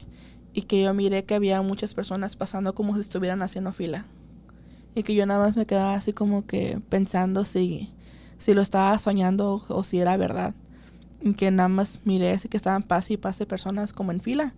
y 0.53 0.63
que 0.63 0.81
yo 0.81 0.93
miré 0.93 1.25
que 1.25 1.33
había 1.33 1.61
muchas 1.61 1.93
personas 1.93 2.35
pasando 2.35 2.75
como 2.75 2.93
si 2.93 3.01
estuvieran 3.01 3.41
haciendo 3.41 3.71
fila. 3.71 4.05
Y 4.95 5.03
que 5.03 5.15
yo 5.15 5.25
nada 5.25 5.43
más 5.43 5.57
me 5.57 5.65
quedaba 5.65 5.95
así 5.95 6.13
como 6.13 6.45
que 6.45 6.79
pensando 6.89 7.43
si, 7.43 7.89
si 8.37 8.53
lo 8.53 8.61
estaba 8.61 8.97
soñando 8.99 9.63
o, 9.67 9.83
si 9.83 9.99
era 9.99 10.15
verdad. 10.17 10.53
Y 11.21 11.33
que 11.33 11.49
nada 11.49 11.69
más 11.69 11.99
miré 12.05 12.31
así 12.31 12.47
que 12.47 12.57
estaban 12.57 12.83
pase 12.83 13.13
y 13.13 13.17
pase 13.17 13.47
personas 13.47 13.93
como 13.93 14.11
en 14.11 14.21
fila. 14.21 14.53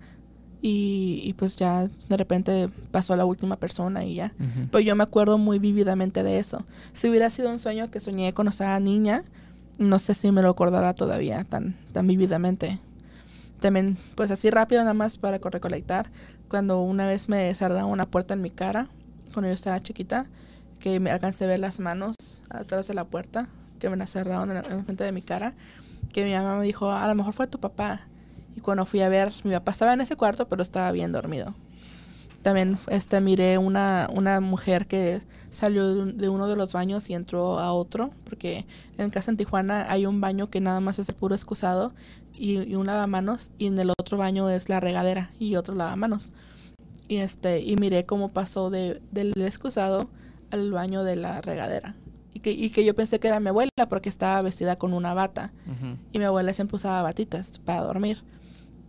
Y, 0.68 1.22
y 1.24 1.34
pues 1.34 1.58
ya 1.58 1.88
de 2.10 2.18
repente 2.18 2.70
pasó 2.92 3.16
la 3.16 3.24
última 3.26 3.56
persona 3.56 4.04
y 4.04 4.16
ya. 4.16 4.34
Ujú. 4.40 4.68
Pues 4.72 4.84
yo 4.84 4.96
me 4.96 5.04
acuerdo 5.04 5.38
muy 5.38 5.60
vívidamente 5.60 6.24
de 6.24 6.40
eso. 6.40 6.66
Si 6.92 7.08
hubiera 7.08 7.30
sido 7.30 7.52
un 7.52 7.60
sueño 7.60 7.92
que 7.92 8.00
soñé 8.00 8.34
cuando 8.34 8.50
estaba 8.50 8.80
niña, 8.80 9.22
no 9.78 10.00
sé 10.00 10.16
si 10.16 10.32
me 10.32 10.42
lo 10.42 10.50
acordará 10.50 10.96
todavía 10.96 11.44
tan, 11.44 11.76
tan 11.94 12.08
vívidamente. 12.08 12.80
También, 13.60 13.96
pues 14.16 14.32
así 14.32 14.50
rápido 14.50 14.82
nada 14.82 14.96
más 14.96 15.18
para 15.18 15.38
co- 15.38 15.52
recolectar, 15.52 16.10
cuando 16.50 16.82
una 16.82 17.06
vez 17.06 17.30
me 17.30 17.54
cerraron 17.54 17.92
una 17.92 18.06
puerta 18.08 18.34
en 18.34 18.42
mi 18.42 18.50
cara, 18.50 18.88
cuando 19.34 19.50
yo 19.50 19.54
estaba 19.54 19.80
chiquita, 19.80 20.26
que 20.80 21.00
me 21.00 21.12
alcancé 21.12 21.44
a 21.44 21.48
ver 21.48 21.60
las 21.60 21.80
manos 21.80 22.16
atrás 22.50 22.88
de 22.88 22.96
la 22.96 23.06
puerta, 23.06 23.48
que 23.78 23.88
me 23.92 23.98
la 23.98 24.08
cerraron 24.08 24.50
en, 24.50 24.64
la- 24.64 24.70
en 24.70 24.84
frente 24.84 25.04
de 25.04 25.12
mi 25.12 25.22
cara, 25.22 25.54
que 26.12 26.26
mi 26.26 26.32
mamá 26.34 26.58
me 26.58 26.66
dijo, 26.66 26.92
a 26.92 27.08
lo 27.08 27.14
mejor 27.14 27.34
fue 27.34 27.46
tu 27.46 27.60
papá. 27.60 28.02
Y 28.56 28.62
cuando 28.62 28.86
fui 28.86 29.02
a 29.02 29.10
ver, 29.10 29.32
mi 29.44 29.52
papá 29.52 29.72
estaba 29.72 29.94
en 29.94 30.02
ese 30.02 30.16
cuarto, 30.16 30.48
pero 30.48 30.62
estaba 30.64 30.92
bien 30.92 31.12
dormido. 31.12 31.54
También 32.42 32.78
este, 32.90 33.20
miré 33.22 33.58
una, 33.58 34.08
una 34.14 34.40
mujer 34.40 34.86
que 34.86 35.22
salió 35.50 35.88
de, 35.94 36.02
un- 36.02 36.18
de 36.18 36.30
uno 36.30 36.48
de 36.48 36.56
los 36.56 36.74
baños 36.74 37.10
y 37.10 37.16
entró 37.16 37.60
a 37.60 37.74
otro, 37.74 38.12
porque 38.24 38.66
en 38.98 39.10
casa 39.10 39.32
en 39.32 39.38
Tijuana 39.38 39.88
hay 39.92 40.06
un 40.06 40.22
baño 40.22 40.50
que 40.52 40.62
nada 40.62 40.80
más 40.80 41.00
es 41.00 41.10
el 41.10 41.16
puro 41.16 41.34
excusado 41.34 41.94
y, 42.38 42.60
y 42.62 42.76
un 42.76 42.86
lavamanos, 42.86 43.52
y 43.58 43.66
en 43.68 43.80
el 43.80 43.92
otro 44.00 44.18
baño 44.18 44.50
es 44.50 44.70
la 44.70 44.80
regadera 44.80 45.32
y 45.40 45.56
otro 45.56 45.74
lavamanos. 45.74 46.34
Y 47.08 47.18
este, 47.18 47.62
y 47.62 47.76
miré 47.78 48.06
cómo 48.06 48.30
pasó 48.30 48.70
de, 48.70 49.02
del 49.12 49.34
excusado 49.42 50.08
al 50.52 50.72
baño 50.72 51.04
de 51.04 51.16
la 51.16 51.42
regadera. 51.42 51.96
Y 52.34 52.40
que, 52.42 52.52
y 52.52 52.70
que 52.70 52.84
yo 52.86 52.94
pensé 52.96 53.20
que 53.20 53.28
era 53.28 53.40
mi 53.40 53.48
abuela 53.50 53.70
porque 53.90 54.10
estaba 54.10 54.42
vestida 54.44 54.76
con 54.76 54.94
una 54.94 55.14
bata. 55.16 55.52
Y 56.12 56.20
mi 56.20 56.26
abuela 56.26 56.54
siempre 56.54 56.76
usaba 56.76 57.02
batitas 57.02 57.58
para 57.60 57.82
dormir. 57.82 58.22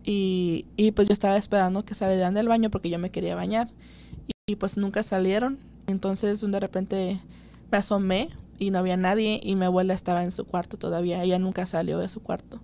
Y, 0.09 0.65
y 0.77 0.91
pues 0.91 1.09
yo 1.09 1.13
estaba 1.13 1.35
esperando 1.35 1.83
que 1.83 1.93
salieran 1.93 2.33
del 2.33 2.47
baño 2.47 2.69
porque 2.71 2.89
yo 2.89 2.97
me 2.97 3.09
quería 3.11 3.35
bañar. 3.35 3.69
Y, 4.47 4.55
pues 4.55 4.77
nunca 4.77 5.03
salieron. 5.03 5.57
Entonces 5.85 6.39
de 6.39 6.59
repente 6.61 7.19
me 7.69 7.77
asomé 7.77 8.29
y 8.57 8.71
no 8.71 8.79
había 8.79 8.95
nadie 8.95 9.41
y 9.43 9.57
mi 9.57 9.65
abuela 9.65 9.93
estaba 9.93 10.23
en 10.23 10.31
su 10.31 10.45
cuarto 10.45 10.77
todavía. 10.77 11.21
Ella 11.23 11.39
nunca 11.39 11.65
salió 11.65 11.99
de 11.99 12.07
su 12.07 12.21
cuarto. 12.21 12.61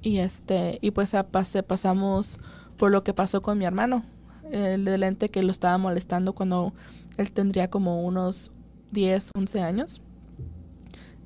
Y 0.00 0.18
este, 0.18 0.78
y 0.80 0.92
pues 0.92 1.12
a- 1.12 1.24
pase- 1.28 1.62
pasamos 1.62 2.40
por 2.78 2.90
lo 2.90 3.04
que 3.04 3.12
pasó 3.12 3.42
con 3.42 3.58
mi 3.58 3.66
hermano. 3.66 4.02
El 4.50 4.86
del 4.86 5.02
ente 5.02 5.28
que 5.28 5.42
lo 5.42 5.52
estaba 5.52 5.76
molestando 5.76 6.32
cuando 6.32 6.72
él 7.18 7.30
tendría 7.30 7.68
como 7.68 8.02
unos 8.04 8.50
10, 8.92 9.32
11 9.36 9.60
años. 9.60 10.00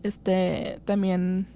Este, 0.02 0.80
también 0.84 1.46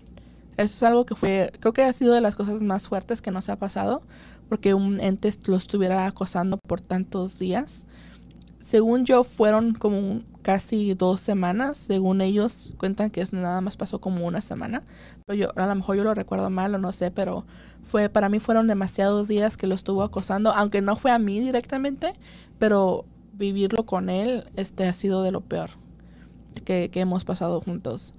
eso 0.62 0.76
es 0.76 0.82
algo 0.82 1.06
que 1.06 1.14
fue, 1.14 1.52
creo 1.60 1.72
que 1.72 1.82
ha 1.82 1.92
sido 1.92 2.14
de 2.14 2.20
las 2.20 2.36
cosas 2.36 2.60
más 2.62 2.88
fuertes 2.88 3.22
que 3.22 3.30
nos 3.30 3.48
ha 3.48 3.56
pasado, 3.56 4.02
porque 4.48 4.74
un 4.74 5.00
ente 5.00 5.32
lo 5.46 5.56
estuviera 5.56 6.06
acosando 6.06 6.58
por 6.58 6.80
tantos 6.80 7.38
días. 7.38 7.86
Según 8.58 9.04
yo, 9.04 9.24
fueron 9.24 9.72
como 9.74 10.22
casi 10.42 10.94
dos 10.94 11.20
semanas. 11.20 11.78
Según 11.78 12.20
ellos, 12.20 12.74
cuentan 12.76 13.10
que 13.10 13.24
nada 13.32 13.60
más 13.60 13.76
pasó 13.76 14.00
como 14.00 14.26
una 14.26 14.40
semana. 14.40 14.82
Pero 15.26 15.38
yo, 15.38 15.52
a 15.56 15.66
lo 15.66 15.74
mejor 15.74 15.96
yo 15.96 16.04
lo 16.04 16.14
recuerdo 16.14 16.50
mal 16.50 16.74
o 16.74 16.78
no 16.78 16.92
sé, 16.92 17.10
pero 17.10 17.46
fue 17.82 18.08
para 18.08 18.28
mí 18.28 18.38
fueron 18.38 18.66
demasiados 18.66 19.28
días 19.28 19.56
que 19.56 19.66
lo 19.66 19.74
estuvo 19.74 20.02
acosando, 20.02 20.52
aunque 20.52 20.82
no 20.82 20.96
fue 20.96 21.10
a 21.10 21.18
mí 21.18 21.40
directamente, 21.40 22.12
pero 22.58 23.04
vivirlo 23.32 23.86
con 23.86 24.10
él 24.10 24.44
este 24.56 24.86
ha 24.86 24.92
sido 24.92 25.22
de 25.22 25.32
lo 25.32 25.40
peor 25.40 25.70
que 26.64 26.90
hemos 26.94 27.24
pasado 27.24 27.60
juntos. 27.60 28.14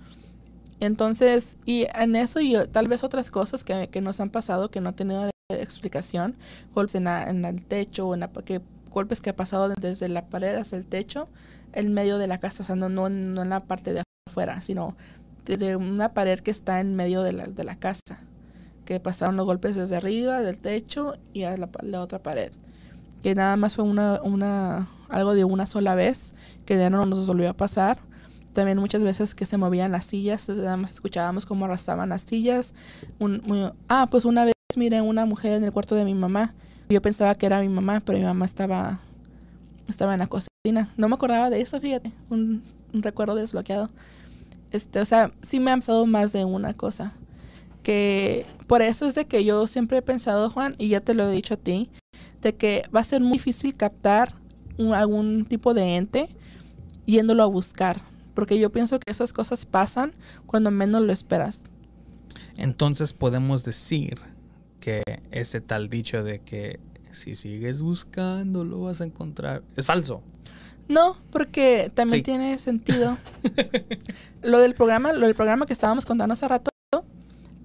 Entonces, 0.82 1.60
y 1.64 1.86
en 1.94 2.16
eso 2.16 2.42
y 2.42 2.56
tal 2.72 2.88
vez 2.88 3.04
otras 3.04 3.30
cosas 3.30 3.64
que, 3.64 3.88
que 3.90 4.02
nos 4.02 4.20
han 4.20 4.32
pasado 4.32 4.72
que 4.72 4.82
no 4.82 4.90
he 4.90 4.94
tenido 4.94 5.30
explicación, 5.50 6.36
golpes 6.74 6.96
en, 6.96 7.08
en 7.08 7.46
el 7.46 7.64
techo, 7.64 8.16
en 8.16 8.22
la, 8.22 8.30
que, 8.30 8.62
golpes 8.90 9.22
que 9.22 9.30
ha 9.30 9.36
pasado 9.36 9.70
desde 9.80 10.10
la 10.10 10.26
pared 10.26 10.56
hasta 10.56 10.78
el 10.78 10.86
techo, 10.86 11.30
en 11.74 11.94
medio 11.94 12.18
de 12.18 12.26
la 12.26 12.40
casa, 12.40 12.64
o 12.64 12.66
sea, 12.66 12.76
no, 12.76 12.90
no, 12.90 13.06
en 13.06 13.36
la 13.48 13.64
parte 13.66 13.94
de 13.94 14.02
afuera, 14.28 14.60
sino 14.62 14.98
de, 15.46 15.76
una 15.76 16.16
pared 16.16 16.40
que 16.40 16.50
está 16.50 16.80
en 16.80 16.96
medio 16.96 17.22
de 17.22 17.34
la, 17.34 17.46
de 17.46 17.64
la 17.64 17.76
casa, 17.76 18.18
que 18.84 19.00
pasaron 19.00 19.38
los 19.38 19.46
golpes 19.46 19.76
desde 19.76 19.96
arriba, 19.96 20.42
del 20.42 20.58
techo 20.58 21.14
y 21.32 21.44
a 21.44 21.56
la, 21.58 21.70
la 21.84 22.02
otra 22.02 22.24
pared. 22.24 22.54
Que 23.22 23.36
nada 23.36 23.56
más 23.56 23.76
fue 23.76 23.86
una, 23.86 24.20
una, 24.24 24.88
algo 25.10 25.36
de 25.36 25.44
una 25.44 25.68
sola 25.68 25.94
vez, 25.94 26.34
que 26.66 26.76
ya 26.76 26.90
no 26.90 27.06
nos 27.06 27.28
volvió 27.28 27.52
a 27.52 27.54
pasar 27.54 28.00
también 28.54 28.78
muchas 28.78 29.04
veces 29.04 29.36
que 29.36 29.46
se 29.46 29.58
movían 29.58 29.92
las 29.92 30.06
sillas, 30.06 30.48
nada 30.50 30.78
más 30.78 30.92
escuchábamos 30.92 31.46
cómo 31.46 31.66
arrastraban 31.66 32.10
las 32.10 32.24
sillas. 32.24 32.74
Un, 33.20 33.74
ah, 33.88 34.08
pues 34.10 34.26
una 34.26 34.46
vez 34.46 34.54
miré 34.76 35.02
una 35.02 35.26
mujer 35.26 35.54
en 35.54 35.64
el 35.64 35.72
cuarto 35.72 35.96
de 35.96 36.06
mi 36.06 36.14
mamá. 36.14 36.54
Yo 36.90 37.02
pensaba 37.02 37.36
que 37.36 37.46
era 37.46 37.62
mi 37.62 37.70
mamá, 37.70 38.02
pero 38.02 38.18
mi 38.18 38.26
mamá 38.26 38.46
estaba, 38.46 39.00
estaba 39.88 40.14
en 40.14 40.20
la 40.20 40.28
cocina. 40.28 40.94
No 40.98 41.08
me 41.08 41.16
acordaba 41.16 41.50
de 41.50 41.62
eso, 41.62 41.80
fíjate, 41.80 42.12
un, 42.30 42.62
recuerdo 42.94 43.36
desbloqueado. 43.36 43.90
Este, 44.72 45.00
o 45.00 45.06
sea, 45.06 45.32
sí 45.42 45.60
me 45.60 45.72
ha 45.72 45.76
pasado 45.76 46.06
más 46.06 46.34
de 46.34 46.46
una 46.46 46.74
cosa. 46.74 47.14
Que 47.84 48.46
por 48.68 48.82
eso 48.82 49.08
es 49.08 49.16
de 49.16 49.26
que 49.26 49.44
yo 49.44 49.66
siempre 49.68 49.98
he 49.98 50.02
pensado, 50.02 50.50
Juan, 50.50 50.76
y 50.78 50.90
ya 50.90 51.02
te 51.02 51.14
lo 51.14 51.28
he 51.28 51.32
dicho 51.32 51.56
a 51.56 51.58
ti, 51.58 51.90
de 52.42 52.54
que 52.54 52.84
va 52.96 53.00
a 53.00 53.04
ser 53.04 53.22
muy 53.22 53.34
difícil 53.34 53.76
captar 53.76 54.36
algún 54.94 55.46
tipo 55.46 55.74
de 55.74 55.96
ente 55.96 56.30
yéndolo 57.06 57.44
a 57.44 57.48
buscar 57.48 58.11
porque 58.34 58.60
yo 58.60 58.72
pienso 58.72 59.00
que 59.00 59.12
esas 59.12 59.34
cosas 59.34 59.66
pasan 59.66 60.14
cuando 60.46 60.72
menos 60.72 61.02
lo 61.02 61.14
esperas. 61.14 61.64
Entonces 62.58 63.14
podemos 63.14 63.64
decir 63.64 64.20
que 64.80 65.04
ese 65.32 65.62
tal 65.62 65.90
dicho 65.90 66.24
de 66.24 66.40
que 66.40 66.80
si 67.12 67.36
sigues 67.36 67.82
buscando 67.82 68.64
lo 68.64 68.82
vas 68.82 69.02
a 69.02 69.06
encontrar 69.06 69.64
es 69.76 69.86
falso. 69.86 70.22
No, 70.88 71.16
porque 71.32 71.92
también 71.94 72.24
tiene 72.24 72.60
sentido. 72.60 73.18
lo 74.42 74.60
del 74.60 74.74
programa, 74.74 75.14
lo 75.14 75.26
del 75.26 75.36
programa 75.36 75.66
que 75.66 75.74
estábamos 75.74 76.06
contando 76.06 76.34
hace 76.34 76.48
rato, 76.48 76.72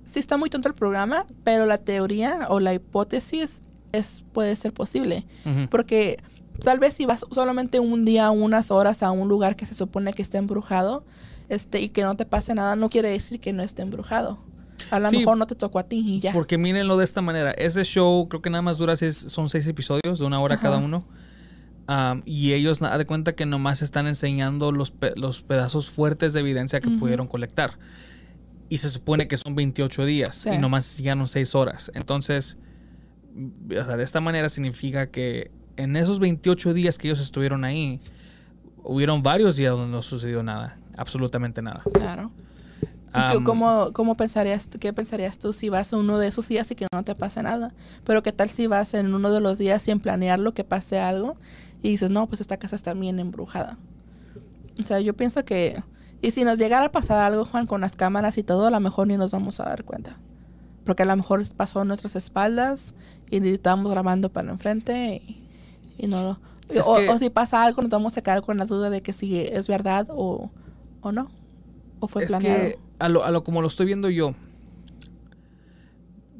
sí 0.04 0.20
está 0.20 0.36
muy 0.36 0.48
tonto 0.48 0.68
el 0.68 0.74
programa, 0.74 1.26
pero 1.42 1.66
la 1.66 1.78
teoría 1.78 2.46
o 2.48 2.60
la 2.60 2.74
hipótesis 2.74 3.62
es 3.92 4.24
puede 4.32 4.54
ser 4.56 4.72
posible, 4.72 5.26
porque 5.70 6.18
Tal 6.62 6.78
vez 6.78 6.94
si 6.94 7.06
vas 7.06 7.24
solamente 7.30 7.80
un 7.80 8.04
día, 8.04 8.30
unas 8.30 8.70
horas 8.70 9.02
a 9.02 9.10
un 9.10 9.28
lugar 9.28 9.56
que 9.56 9.66
se 9.66 9.74
supone 9.74 10.12
que 10.12 10.22
está 10.22 10.38
embrujado, 10.38 11.04
este, 11.48 11.80
y 11.80 11.90
que 11.90 12.02
no 12.02 12.16
te 12.16 12.26
pase 12.26 12.54
nada, 12.54 12.76
no 12.76 12.90
quiere 12.90 13.08
decir 13.08 13.40
que 13.40 13.52
no 13.52 13.62
esté 13.62 13.82
embrujado. 13.82 14.38
A 14.90 15.00
lo 15.00 15.10
mejor 15.10 15.36
no 15.36 15.46
te 15.46 15.54
tocó 15.54 15.78
a 15.78 15.84
ti 15.84 16.02
y 16.06 16.20
ya. 16.20 16.32
Porque 16.32 16.58
mírenlo 16.58 16.96
de 16.96 17.04
esta 17.04 17.22
manera. 17.22 17.50
Ese 17.52 17.84
show 17.84 18.28
creo 18.28 18.42
que 18.42 18.50
nada 18.50 18.62
más 18.62 18.78
dura 18.78 18.96
seis, 18.96 19.16
son 19.16 19.48
seis 19.48 19.66
episodios 19.66 20.18
de 20.18 20.24
una 20.24 20.40
hora 20.40 20.58
cada 20.58 20.78
uno. 20.78 21.04
y 22.24 22.52
ellos 22.52 22.80
nada 22.80 22.98
de 22.98 23.06
cuenta 23.06 23.34
que 23.34 23.46
nomás 23.46 23.82
están 23.82 24.06
enseñando 24.06 24.72
los, 24.72 24.92
los 25.16 25.42
pedazos 25.42 25.90
fuertes 25.90 26.32
de 26.32 26.40
evidencia 26.40 26.80
que 26.80 26.90
pudieron 26.90 27.26
colectar. 27.26 27.78
Y 28.68 28.78
se 28.78 28.90
supone 28.90 29.28
que 29.28 29.36
son 29.36 29.54
28 29.54 30.04
días 30.04 30.46
y 30.46 30.58
nomás 30.58 30.98
llegaron 30.98 31.26
seis 31.26 31.54
horas. 31.54 31.90
Entonces, 31.94 32.58
o 33.68 33.84
sea, 33.84 33.96
de 33.96 34.02
esta 34.04 34.20
manera 34.20 34.48
significa 34.48 35.10
que 35.10 35.50
en 35.76 35.96
esos 35.96 36.18
28 36.18 36.74
días 36.74 36.98
que 36.98 37.08
ellos 37.08 37.20
estuvieron 37.20 37.64
ahí, 37.64 38.00
hubieron 38.82 39.22
varios 39.22 39.56
días 39.56 39.72
donde 39.72 39.90
no 39.90 40.02
sucedió 40.02 40.42
nada, 40.42 40.78
absolutamente 40.96 41.62
nada. 41.62 41.82
Claro. 41.92 42.30
¿Cómo, 43.44 43.92
¿Cómo, 43.94 44.14
pensarías, 44.16 44.68
qué 44.78 44.92
pensarías 44.92 45.38
tú 45.38 45.54
si 45.54 45.70
vas 45.70 45.92
a 45.92 45.96
uno 45.96 46.18
de 46.18 46.28
esos 46.28 46.48
días 46.48 46.70
y 46.70 46.74
que 46.74 46.86
no 46.92 47.02
te 47.02 47.14
pase 47.14 47.42
nada? 47.42 47.72
Pero 48.04 48.22
qué 48.22 48.30
tal 48.30 48.50
si 48.50 48.66
vas 48.66 48.92
en 48.92 49.14
uno 49.14 49.30
de 49.32 49.40
los 49.40 49.56
días 49.56 49.82
sin 49.82 50.00
planearlo, 50.00 50.52
que 50.52 50.64
pase 50.64 50.98
algo 50.98 51.36
y 51.82 51.90
dices, 51.90 52.10
no, 52.10 52.26
pues 52.26 52.42
esta 52.42 52.58
casa 52.58 52.76
está 52.76 52.92
bien 52.92 53.18
embrujada. 53.18 53.78
O 54.78 54.82
sea, 54.82 55.00
yo 55.00 55.16
pienso 55.16 55.44
que... 55.44 55.82
Y 56.20 56.32
si 56.32 56.44
nos 56.44 56.58
llegara 56.58 56.86
a 56.86 56.92
pasar 56.92 57.20
algo, 57.20 57.44
Juan, 57.44 57.66
con 57.66 57.80
las 57.80 57.96
cámaras 57.96 58.36
y 58.36 58.42
todo, 58.42 58.66
a 58.66 58.70
lo 58.70 58.80
mejor 58.80 59.06
ni 59.06 59.16
nos 59.16 59.30
vamos 59.30 59.60
a 59.60 59.64
dar 59.64 59.84
cuenta. 59.84 60.18
Porque 60.84 61.04
a 61.04 61.06
lo 61.06 61.16
mejor 61.16 61.42
pasó 61.54 61.80
a 61.80 61.84
nuestras 61.84 62.16
espaldas 62.16 62.94
y 63.30 63.46
estábamos 63.48 63.90
grabando 63.90 64.30
para 64.30 64.50
enfrente 64.50 65.22
y 65.26 65.45
y 65.98 66.06
no 66.06 66.38
o, 66.84 67.18
si 67.18 67.30
pasa 67.30 67.64
algo, 67.64 67.82
nos 67.82 67.90
vamos 67.90 68.16
a 68.16 68.22
quedar 68.22 68.42
con 68.42 68.58
la 68.58 68.66
duda 68.66 68.90
de 68.90 69.02
que 69.02 69.12
si 69.12 69.38
es 69.38 69.68
verdad 69.68 70.08
o, 70.10 70.50
o 71.00 71.12
no. 71.12 71.30
O 72.00 72.08
fue 72.08 72.24
es 72.24 72.36
Que 72.36 72.78
a 72.98 73.08
lo, 73.08 73.24
a 73.24 73.30
lo 73.30 73.44
como 73.44 73.60
lo 73.60 73.68
estoy 73.68 73.86
viendo 73.86 74.10
yo, 74.10 74.34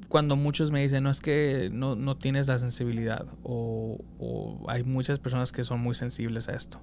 cuando 0.09 0.37
muchos 0.37 0.71
me 0.71 0.83
dicen, 0.83 1.05
no 1.05 1.11
es 1.11 1.21
que 1.21 1.71
no, 1.73 1.97
no 1.97 2.17
tienes 2.17 2.49
la 2.49 2.59
sensibilidad, 2.59 3.27
o, 3.43 3.99
o, 4.19 4.65
hay 4.69 4.83
muchas 4.83 5.19
personas 5.19 5.53
que 5.53 5.65
son 5.65 5.81
muy 5.81 5.95
sensibles 5.95 6.49
a 6.49 6.55
esto. 6.55 6.81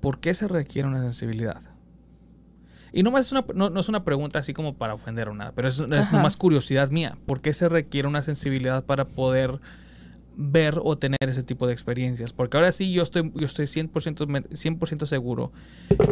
¿Por 0.00 0.20
qué 0.20 0.34
se 0.34 0.48
requiere 0.48 0.88
una 0.88 1.00
sensibilidad? 1.00 1.62
Y 2.92 3.02
no, 3.02 3.16
es 3.18 3.32
una, 3.32 3.44
no, 3.54 3.70
no 3.70 3.80
es 3.80 3.88
una 3.88 4.04
pregunta 4.04 4.38
así 4.38 4.52
como 4.52 4.74
para 4.74 4.94
ofender 4.94 5.28
o 5.28 5.34
nada, 5.34 5.52
pero 5.54 5.66
es, 5.66 5.80
es 5.80 6.12
nomás 6.12 6.36
curiosidad 6.36 6.90
mía. 6.90 7.18
¿Por 7.26 7.40
qué 7.40 7.52
se 7.52 7.68
requiere 7.68 8.06
una 8.06 8.22
sensibilidad 8.22 8.84
para 8.84 9.06
poder 9.06 9.60
ver 10.36 10.80
o 10.82 10.96
tener 10.96 11.18
ese 11.20 11.42
tipo 11.42 11.66
de 11.66 11.72
experiencias. 11.72 12.32
Porque 12.32 12.56
ahora 12.56 12.72
sí 12.72 12.92
yo 12.92 13.02
estoy, 13.02 13.32
yo 13.34 13.46
estoy 13.46 13.66
100%, 13.66 14.46
100 14.54 15.06
seguro 15.06 15.52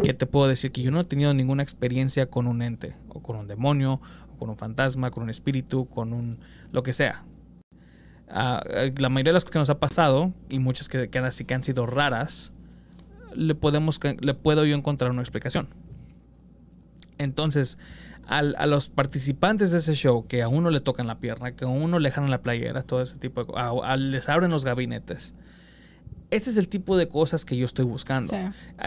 que 0.03 0.15
te 0.15 0.27
puedo 0.27 0.49
decir 0.49 0.73
que 0.73 0.83
yo 0.83 0.91
no 0.91 1.01
he 1.01 1.05
tenido 1.05 1.33
ninguna 1.35 1.63
experiencia 1.63 2.27
con 2.27 2.47
un 2.47 2.63
ente, 2.63 2.95
o 3.09 3.23
con 3.23 3.37
un 3.37 3.47
demonio, 3.47 4.01
o 4.35 4.39
con 4.39 4.51
un 4.51 4.57
fantasma, 4.57 5.11
con 5.11 5.25
un 5.25 5.31
espíritu, 5.31 5.89
con 5.89 6.13
un 6.13 6.39
lo 6.71 6.83
que 6.83 6.93
sea. 6.93 7.25
Ah, 8.29 8.63
la 8.97 9.09
mayoría 9.09 9.31
de 9.31 9.35
las 9.35 9.45
que 9.45 9.59
nos 9.59 9.71
ha 9.71 9.79
pasado, 9.79 10.33
y 10.49 10.59
muchas 10.59 10.89
que, 10.89 11.11
que, 11.11 11.19
así 11.19 11.45
que 11.45 11.55
han 11.55 11.63
sido 11.63 11.87
raras, 11.87 12.53
le, 13.35 13.55
podemos, 13.55 14.01
le 14.21 14.35
puedo 14.35 14.65
yo 14.65 14.75
encontrar 14.75 15.11
una 15.11 15.23
explicación. 15.23 15.69
Entonces, 17.19 17.79
a 18.27 18.67
los 18.67 18.89
participantes 18.89 19.73
de 19.73 19.79
ese 19.79 19.95
show 19.95 20.27
que 20.27 20.43
a 20.43 20.49
uno 20.49 20.71
le 20.71 20.81
tocan 20.81 21.07
la 21.07 21.19
pierna, 21.19 21.53
que 21.53 21.65
a 21.65 21.69
uno 21.69 21.99
le 21.99 22.09
dejan 22.09 22.31
la 22.31 22.41
playera, 22.41 22.83
todo 22.83 23.03
ese 23.03 23.19
tipo 23.19 23.43
de 23.43 23.47
cosas, 23.47 23.99
les 23.99 24.29
abren 24.29 24.51
los 24.51 24.65
gabinetes. 24.65 25.35
Ese 26.31 26.51
es 26.51 26.57
el 26.57 26.69
tipo 26.69 26.97
de 26.97 27.09
cosas 27.09 27.45
que 27.45 27.57
yo 27.57 27.67
estoy 27.67 27.85
buscando. 27.85 28.35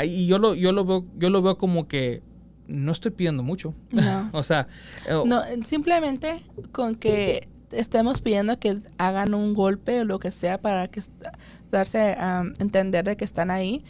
Y 0.04 0.26
yo 0.26 0.40
lo, 0.40 0.56
yo 0.56 0.72
lo 0.72 0.84
veo, 0.84 1.06
yo 1.18 1.30
lo 1.30 1.42
veo 1.42 1.58
como 1.58 1.88
que 1.88 2.24
no 2.68 2.92
estoy 2.92 3.12
pidiendo 3.12 3.44
mucho. 3.44 3.76
No. 3.92 4.30
o 4.34 4.42
sea, 4.42 4.68
eh, 5.08 5.22
no, 5.26 5.42
simplemente 5.64 6.42
con 6.72 6.96
que 6.96 7.48
estemos 7.72 8.22
pidiendo 8.22 8.58
que 8.60 8.78
hagan 8.98 9.34
un 9.34 9.54
golpe 9.54 10.02
o 10.02 10.06
lo 10.06 10.20
que 10.20 10.32
sea 10.32 10.60
para 10.60 10.88
que 10.88 11.02
darse 11.72 12.16
a 12.18 12.44
entender 12.60 13.06
de 13.06 13.18
que 13.18 13.26
están 13.26 13.52
ahí, 13.52 13.84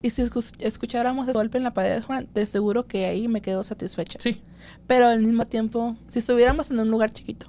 y 0.00 0.10
si 0.10 0.22
escucháramos 0.60 1.26
ese 1.26 1.36
golpe 1.36 1.58
en 1.58 1.64
la 1.64 1.74
pared, 1.74 2.02
Juan, 2.04 2.28
de 2.32 2.46
seguro 2.46 2.86
que 2.86 3.06
ahí 3.06 3.26
me 3.26 3.42
quedo 3.42 3.64
satisfecha. 3.64 4.18
Sí. 4.20 4.40
Pero 4.86 5.06
al 5.06 5.20
mismo 5.20 5.44
tiempo, 5.44 5.96
si 6.06 6.20
estuviéramos 6.20 6.70
en 6.70 6.78
un 6.78 6.88
lugar 6.88 7.10
chiquito, 7.10 7.48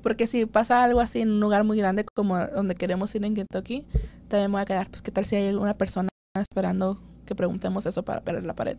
porque 0.00 0.28
si 0.28 0.46
pasa 0.46 0.84
algo 0.84 1.00
así 1.00 1.20
en 1.20 1.32
un 1.32 1.40
lugar 1.40 1.64
muy 1.64 1.76
grande 1.76 2.04
como 2.14 2.38
donde 2.38 2.76
queremos 2.76 3.12
ir 3.16 3.24
en 3.24 3.34
Kentucky, 3.34 3.86
también 4.28 4.52
me 4.52 4.56
voy 4.56 4.62
a 4.62 4.66
quedar, 4.66 4.88
pues 4.88 5.02
qué 5.02 5.10
tal 5.10 5.24
si 5.24 5.34
hay 5.34 5.48
alguna 5.48 5.76
persona 5.76 6.08
esperando 6.36 7.02
que 7.26 7.34
preguntemos 7.34 7.86
eso 7.86 8.04
para 8.04 8.20
perder 8.20 8.44
la 8.44 8.54
pared. 8.54 8.76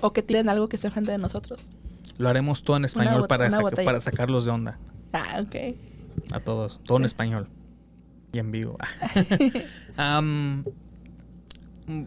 O 0.00 0.12
que 0.14 0.22
tienen 0.22 0.48
algo 0.48 0.68
que 0.68 0.76
esté 0.76 0.90
frente 0.90 1.12
de 1.12 1.18
nosotros. 1.18 1.72
Lo 2.16 2.30
haremos 2.30 2.62
todo 2.62 2.78
en 2.78 2.86
español 2.86 3.26
para, 3.28 3.50
para 3.50 4.00
sacarlos 4.00 4.46
de 4.46 4.50
onda. 4.50 4.78
Ah, 5.12 5.42
ok. 5.42 5.76
A 6.32 6.40
todos, 6.40 6.80
todo 6.84 6.98
en 6.98 7.04
español 7.04 7.48
en 8.38 8.50
vivo. 8.52 8.78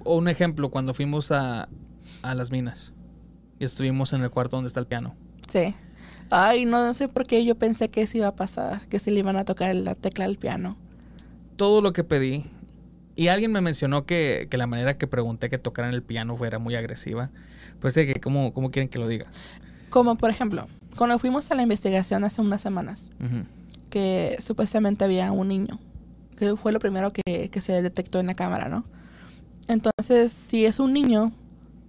un 0.05 0.27
ejemplo, 0.27 0.69
cuando 0.69 0.93
fuimos 0.93 1.31
a, 1.31 1.69
a 2.21 2.35
las 2.35 2.51
minas 2.51 2.93
y 3.59 3.65
estuvimos 3.65 4.13
en 4.13 4.21
el 4.21 4.29
cuarto 4.29 4.57
donde 4.57 4.67
está 4.67 4.79
el 4.79 4.87
piano. 4.87 5.15
Sí. 5.51 5.73
Ay, 6.29 6.65
no 6.65 6.93
sé 6.93 7.07
por 7.07 7.25
qué 7.25 7.43
yo 7.43 7.55
pensé 7.55 7.89
que 7.89 8.01
eso 8.01 8.17
iba 8.17 8.27
a 8.27 8.35
pasar, 8.35 8.87
que 8.87 8.99
se 8.99 9.11
le 9.11 9.19
iban 9.19 9.35
a 9.35 9.45
tocar 9.45 9.75
la 9.75 9.95
tecla 9.95 10.27
del 10.27 10.37
piano. 10.37 10.77
Todo 11.55 11.81
lo 11.81 11.91
que 11.91 12.03
pedí 12.03 12.45
Y 13.15 13.27
alguien 13.27 13.51
me 13.51 13.59
mencionó 13.59 14.05
que, 14.05 14.47
que 14.49 14.57
la 14.57 14.67
manera 14.67 14.97
que 14.97 15.07
pregunté 15.07 15.49
que 15.49 15.57
tocaran 15.57 15.93
el 15.93 16.03
piano 16.03 16.37
fuera 16.37 16.59
muy 16.59 16.75
agresiva. 16.75 17.31
Pues 17.81 17.93
de 17.95 18.05
que, 18.05 18.19
¿cómo, 18.21 18.53
¿cómo 18.53 18.71
quieren 18.71 18.89
que 18.89 18.99
lo 18.99 19.07
diga? 19.07 19.25
Como 19.89 20.15
por 20.15 20.29
ejemplo, 20.29 20.67
cuando 20.95 21.17
fuimos 21.19 21.49
a 21.51 21.55
la 21.55 21.63
investigación 21.63 22.23
hace 22.23 22.41
unas 22.41 22.61
semanas, 22.61 23.11
que 23.89 24.37
supuestamente 24.39 25.03
había 25.03 25.31
un 25.31 25.47
niño, 25.47 25.79
que 26.39 26.55
fue 26.55 26.71
lo 26.71 26.79
primero 26.79 27.11
que, 27.13 27.49
que 27.51 27.61
se 27.61 27.81
detectó 27.81 28.19
en 28.19 28.27
la 28.27 28.33
cámara, 28.33 28.69
¿no? 28.69 28.83
Entonces, 29.67 30.31
si 30.31 30.65
es 30.65 30.79
un 30.79 30.93
niño, 30.93 31.31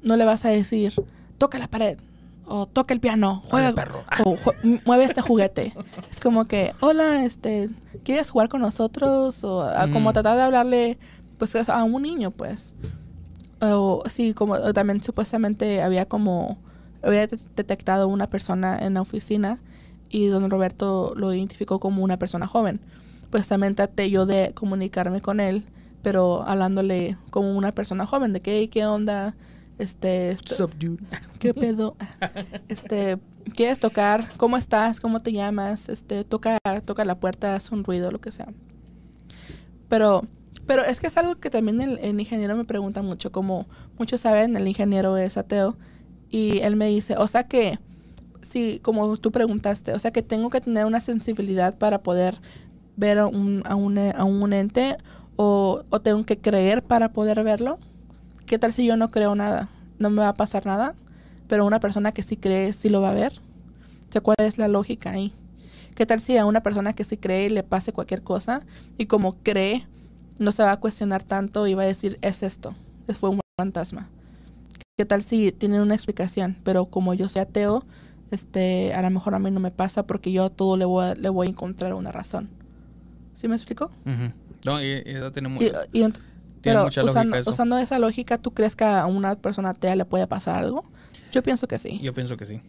no 0.03 0.17
le 0.17 0.25
vas 0.25 0.45
a 0.45 0.51
decir, 0.51 0.93
toca 1.39 1.59
la 1.59 1.69
pared, 1.69 1.99
o 2.47 2.67
toca 2.67 2.93
el 2.93 3.01
piano, 3.01 3.43
juega, 3.49 3.73
perro. 3.73 4.03
o 4.25 4.37
"Jue- 4.37 4.83
mueve 4.85 5.05
este 5.05 5.23
juguete. 5.23 5.73
Es 6.11 6.21
como 6.21 6.45
que, 6.47 6.75
hola, 6.81 7.25
este, 7.25 7.71
¿quieres 8.05 8.29
jugar 8.31 8.49
con 8.49 8.61
nosotros? 8.61 9.45
O 9.45 9.63
a- 9.63 9.89
como 9.91 10.11
Mm. 10.11 10.13
tratar 10.13 10.37
de 10.37 10.43
hablarle, 10.43 10.99
pues, 11.39 11.55
a 11.69 11.85
un 11.85 12.03
niño, 12.03 12.33
pues. 12.33 12.75
O 13.63 14.03
sí, 14.11 14.35
como 14.35 14.55
o 14.55 14.73
también 14.73 15.03
supuestamente 15.03 15.81
había 15.83 16.07
como, 16.07 16.59
había 17.03 17.27
de- 17.27 17.39
detectado 17.57 18.09
una 18.09 18.29
persona 18.29 18.79
en 18.79 18.95
la 18.95 19.01
oficina 19.03 19.59
y 20.09 20.27
don 20.27 20.51
Roberto 20.51 21.15
lo 21.17 21.33
identificó 21.33 21.79
como 21.79 22.03
una 22.03 22.19
persona 22.19 22.47
joven. 22.47 22.81
Pues 23.31 23.47
también 23.49 23.75
traté 23.75 24.11
yo 24.11 24.27
de 24.27 24.53
comunicarme 24.55 25.21
con 25.21 25.41
él, 25.41 25.65
pero 26.03 26.43
hablándole 26.43 27.17
como 27.31 27.57
una 27.57 27.73
persona 27.73 28.07
joven, 28.07 28.33
de 28.33 28.41
que, 28.41 28.59
"Hey, 28.59 28.69
¿qué 28.69 28.85
onda? 28.87 29.35
Este, 29.79 30.31
esto- 30.33 30.69
dude? 30.79 31.03
¿Qué 31.39 31.55
pedo? 31.55 31.97
Este, 32.69 33.19
¿quieres 33.55 33.79
tocar? 33.81 34.29
¿Cómo 34.37 34.57
estás? 34.57 35.01
¿Cómo 35.01 35.23
te 35.23 35.33
llamas? 35.33 35.89
Este, 35.89 36.25
toca, 36.25 36.59
toca 36.85 37.05
la 37.05 37.19
puerta, 37.19 37.55
haz 37.55 37.71
un 37.73 37.85
ruido, 37.85 38.11
lo 38.11 38.21
que 38.21 38.31
sea. 38.33 38.49
Pero, 39.89 40.23
pero 40.67 40.85
es 40.85 41.01
que 41.01 41.07
es 41.07 41.17
algo 41.17 41.37
que 41.37 41.51
también 41.51 41.81
el, 41.81 41.99
el 42.03 42.19
ingeniero 42.21 42.57
me 42.57 42.65
pregunta 42.65 43.03
mucho. 43.03 43.33
Como 43.33 43.67
muchos 43.99 44.21
saben, 44.21 44.57
el 44.57 44.69
ingeniero 44.69 45.17
es 45.17 45.37
ateo. 45.37 45.77
Y 46.31 46.59
él 46.59 46.77
me 46.77 46.87
dice, 46.89 47.17
o 47.17 47.27
sea 47.27 47.45
que, 47.45 47.79
sí, 48.43 48.81
como 48.83 49.17
tú 49.17 49.33
preguntaste, 49.33 49.93
o 49.95 49.99
sea 49.99 50.13
que 50.13 50.23
tengo 50.23 50.49
que 50.51 50.61
tener 50.61 50.85
una 50.87 51.01
sensibilidad 51.01 51.77
para 51.79 52.03
poder 52.03 52.41
ver 53.01 53.19
a 53.19 53.27
un, 53.27 54.53
ente 54.53 54.97
o, 55.37 55.83
o 55.89 56.01
tengo 56.01 56.25
que 56.25 56.39
creer 56.39 56.83
para 56.85 57.13
poder 57.13 57.43
verlo. 57.43 57.79
¿Qué 58.47 58.59
tal 58.59 58.73
si 58.73 58.85
yo 58.85 58.97
no 58.97 59.11
creo 59.11 59.35
nada? 59.35 59.71
No 59.99 60.11
me 60.11 60.21
va 60.21 60.29
a 60.29 60.35
pasar 60.35 60.67
nada, 60.67 60.95
pero 61.49 61.67
una 61.67 61.81
persona 61.81 62.13
que 62.13 62.23
sí 62.23 62.37
cree 62.37 62.73
sí 62.73 62.91
lo 62.91 63.01
va 63.01 63.11
a 63.11 63.15
ver. 63.15 63.41
O 64.09 64.13
sea, 64.13 64.21
¿cuál 64.21 64.37
es 64.41 64.59
la 64.59 64.69
lógica 64.69 65.13
ahí? 65.13 65.33
¿Qué 65.95 66.05
tal 66.05 66.21
si 66.21 66.37
a 66.37 66.45
una 66.45 66.63
persona 66.63 66.93
que 66.93 67.05
sí 67.05 67.17
cree 67.17 67.49
le 67.49 67.63
pase 67.63 67.93
cualquier 67.93 68.23
cosa 68.23 68.63
y 68.99 69.07
como 69.07 69.33
cree 69.43 69.87
no 70.39 70.53
se 70.53 70.63
va 70.63 70.73
a 70.73 70.81
cuestionar 70.81 71.25
tanto 71.25 71.67
y 71.67 71.75
va 71.75 71.83
a 71.83 71.87
decir 71.87 72.19
es 72.23 72.43
esto, 72.43 72.75
fue 73.19 73.31
un 73.31 73.41
fantasma? 73.59 74.09
¿Qué 74.99 75.07
tal 75.07 75.23
si 75.23 75.53
tienen 75.53 75.81
una 75.81 75.95
explicación? 75.95 76.57
Pero 76.65 76.87
como 76.87 77.15
yo 77.15 77.31
soy 77.31 77.41
ateo, 77.41 77.85
este, 78.31 78.93
a 78.93 79.01
lo 79.01 79.11
mejor 79.11 79.35
a 79.35 79.39
mí 79.39 79.51
no 79.51 79.61
me 79.61 79.71
pasa 79.71 80.07
porque 80.07 80.33
yo 80.33 80.45
a 80.45 80.51
todo 80.51 80.77
le 80.77 80.85
voy 80.85 81.47
a 81.47 81.51
encontrar 81.51 81.95
una 81.95 82.13
razón. 82.13 82.60
¿Sí 83.41 83.49
me 83.49 83.57
explico? 83.57 83.91
No, 84.67 84.83
y, 84.83 84.85
y 84.87 85.03
eso 85.07 85.33
tiene, 85.33 85.49
mu- 85.49 85.63
Y, 85.63 85.73
y 85.99 86.07
pero 86.61 86.83
mucha 86.85 87.03
usando, 87.03 87.39
eso. 87.39 87.51
usando 87.51 87.79
esa 87.79 87.99
lógica, 87.99 88.37
¿tú 88.37 88.51
crees 88.53 88.77
que 88.77 88.85
a 88.85 89.07
una 89.07 89.35
persona 89.37 89.71
atea 89.71 89.97
le 89.97 90.05
puede 90.05 90.27
pasar 90.27 90.59
algo? 90.59 90.85
Yo 91.33 91.43
pienso 91.43 91.67
que 91.67 91.79
sí. 91.79 91.99
Yo 92.03 92.13
pienso 92.13 92.37
que 92.37 92.45
sí. 92.45 92.61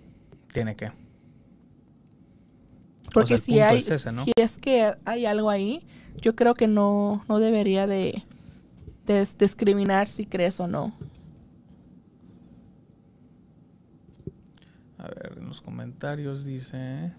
Tiene 0.53 0.77
que. 0.77 0.93
Porque 3.13 3.37
si 3.37 3.59
hay, 3.59 3.79
es 3.79 3.91
ese, 3.91 4.11
¿no? 4.13 4.23
si 4.23 4.31
es 4.37 4.57
que 4.59 4.95
hay 5.03 5.25
algo 5.25 5.49
ahí, 5.49 5.85
yo 6.21 6.37
creo 6.37 6.53
que 6.53 6.67
no, 6.69 7.25
no 7.27 7.39
debería 7.39 7.85
de, 7.85 8.23
de 9.05 9.27
discriminar 9.37 10.07
si 10.07 10.25
crees 10.25 10.57
o 10.61 10.67
no. 10.67 10.93
A 14.97 15.03
ver, 15.09 15.35
en 15.37 15.47
los 15.49 15.59
comentarios 15.59 16.45
dice. 16.45 17.11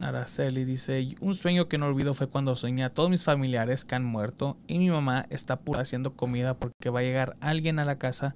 Araceli 0.00 0.64
dice: 0.64 1.14
Un 1.20 1.34
sueño 1.34 1.68
que 1.68 1.78
no 1.78 1.86
olvido 1.86 2.14
fue 2.14 2.26
cuando 2.26 2.56
soñé 2.56 2.84
a 2.84 2.92
todos 2.92 3.08
mis 3.10 3.24
familiares 3.24 3.84
que 3.84 3.94
han 3.94 4.04
muerto 4.04 4.56
y 4.66 4.78
mi 4.78 4.90
mamá 4.90 5.26
está 5.30 5.56
pura 5.56 5.80
haciendo 5.80 6.12
comida 6.14 6.54
porque 6.54 6.90
va 6.90 7.00
a 7.00 7.02
llegar 7.02 7.36
alguien 7.40 7.78
a 7.78 7.84
la 7.84 7.98
casa. 7.98 8.34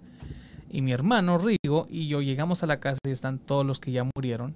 Y 0.70 0.82
mi 0.82 0.92
hermano 0.92 1.38
Rigo 1.38 1.86
y 1.90 2.08
yo 2.08 2.22
llegamos 2.22 2.62
a 2.62 2.66
la 2.66 2.80
casa 2.80 3.00
y 3.04 3.10
están 3.10 3.38
todos 3.38 3.66
los 3.66 3.80
que 3.80 3.92
ya 3.92 4.08
murieron. 4.14 4.54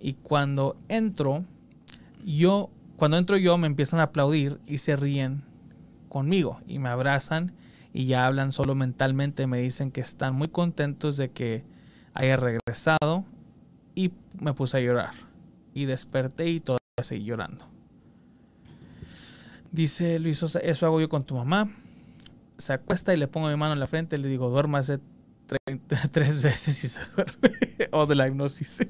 Y 0.00 0.14
cuando 0.14 0.76
entro, 0.88 1.44
yo, 2.24 2.70
cuando 2.96 3.16
entro 3.16 3.36
yo 3.36 3.56
me 3.58 3.66
empiezan 3.66 4.00
a 4.00 4.04
aplaudir 4.04 4.60
y 4.66 4.78
se 4.78 4.94
ríen 4.96 5.42
conmigo 6.08 6.60
y 6.66 6.78
me 6.78 6.88
abrazan 6.88 7.52
y 7.92 8.06
ya 8.06 8.26
hablan 8.26 8.52
solo 8.52 8.74
mentalmente. 8.74 9.46
Me 9.46 9.60
dicen 9.60 9.90
que 9.90 10.02
están 10.02 10.34
muy 10.34 10.48
contentos 10.48 11.16
de 11.16 11.30
que 11.30 11.64
haya 12.14 12.36
regresado 12.36 13.24
y 13.94 14.12
me 14.38 14.52
puse 14.52 14.76
a 14.76 14.80
llorar. 14.80 15.27
Y 15.78 15.84
desperté 15.86 16.48
y 16.50 16.58
todavía 16.58 16.80
seguí 17.02 17.24
llorando. 17.24 17.64
Dice 19.70 20.18
Luis 20.18 20.38
Sosa, 20.38 20.58
eso 20.58 20.86
hago 20.86 21.00
yo 21.00 21.08
con 21.08 21.24
tu 21.24 21.36
mamá. 21.36 21.70
Se 22.56 22.72
acuesta 22.72 23.14
y 23.14 23.16
le 23.16 23.28
pongo 23.28 23.48
mi 23.48 23.54
mano 23.56 23.74
en 23.74 23.78
la 23.80 23.86
frente 23.86 24.16
y 24.16 24.18
le 24.18 24.28
digo, 24.28 24.50
duérmase 24.50 24.98
tre- 25.46 25.80
tres 26.10 26.42
veces 26.42 26.82
y 26.82 26.88
se 26.88 27.00
duerme. 27.12 27.88
o 27.92 28.06
de 28.06 28.14
la 28.16 28.26
hipnosis. 28.26 28.80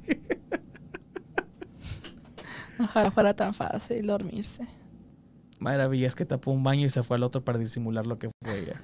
Ojalá 2.81 3.11
fuera 3.11 3.35
tan 3.35 3.53
fácil 3.53 4.07
dormirse. 4.07 4.67
Maravilla 5.59 6.07
es 6.07 6.15
que 6.15 6.25
tapó 6.25 6.53
un 6.53 6.63
baño 6.63 6.87
y 6.87 6.91
se 6.91 7.03
fue 7.03 7.17
al 7.17 7.25
otro 7.25 7.45
para 7.45 7.59
disimular 7.59 8.07
lo 8.07 8.19
que 8.19 8.31
fue 8.43 8.61
ella. 8.61 8.81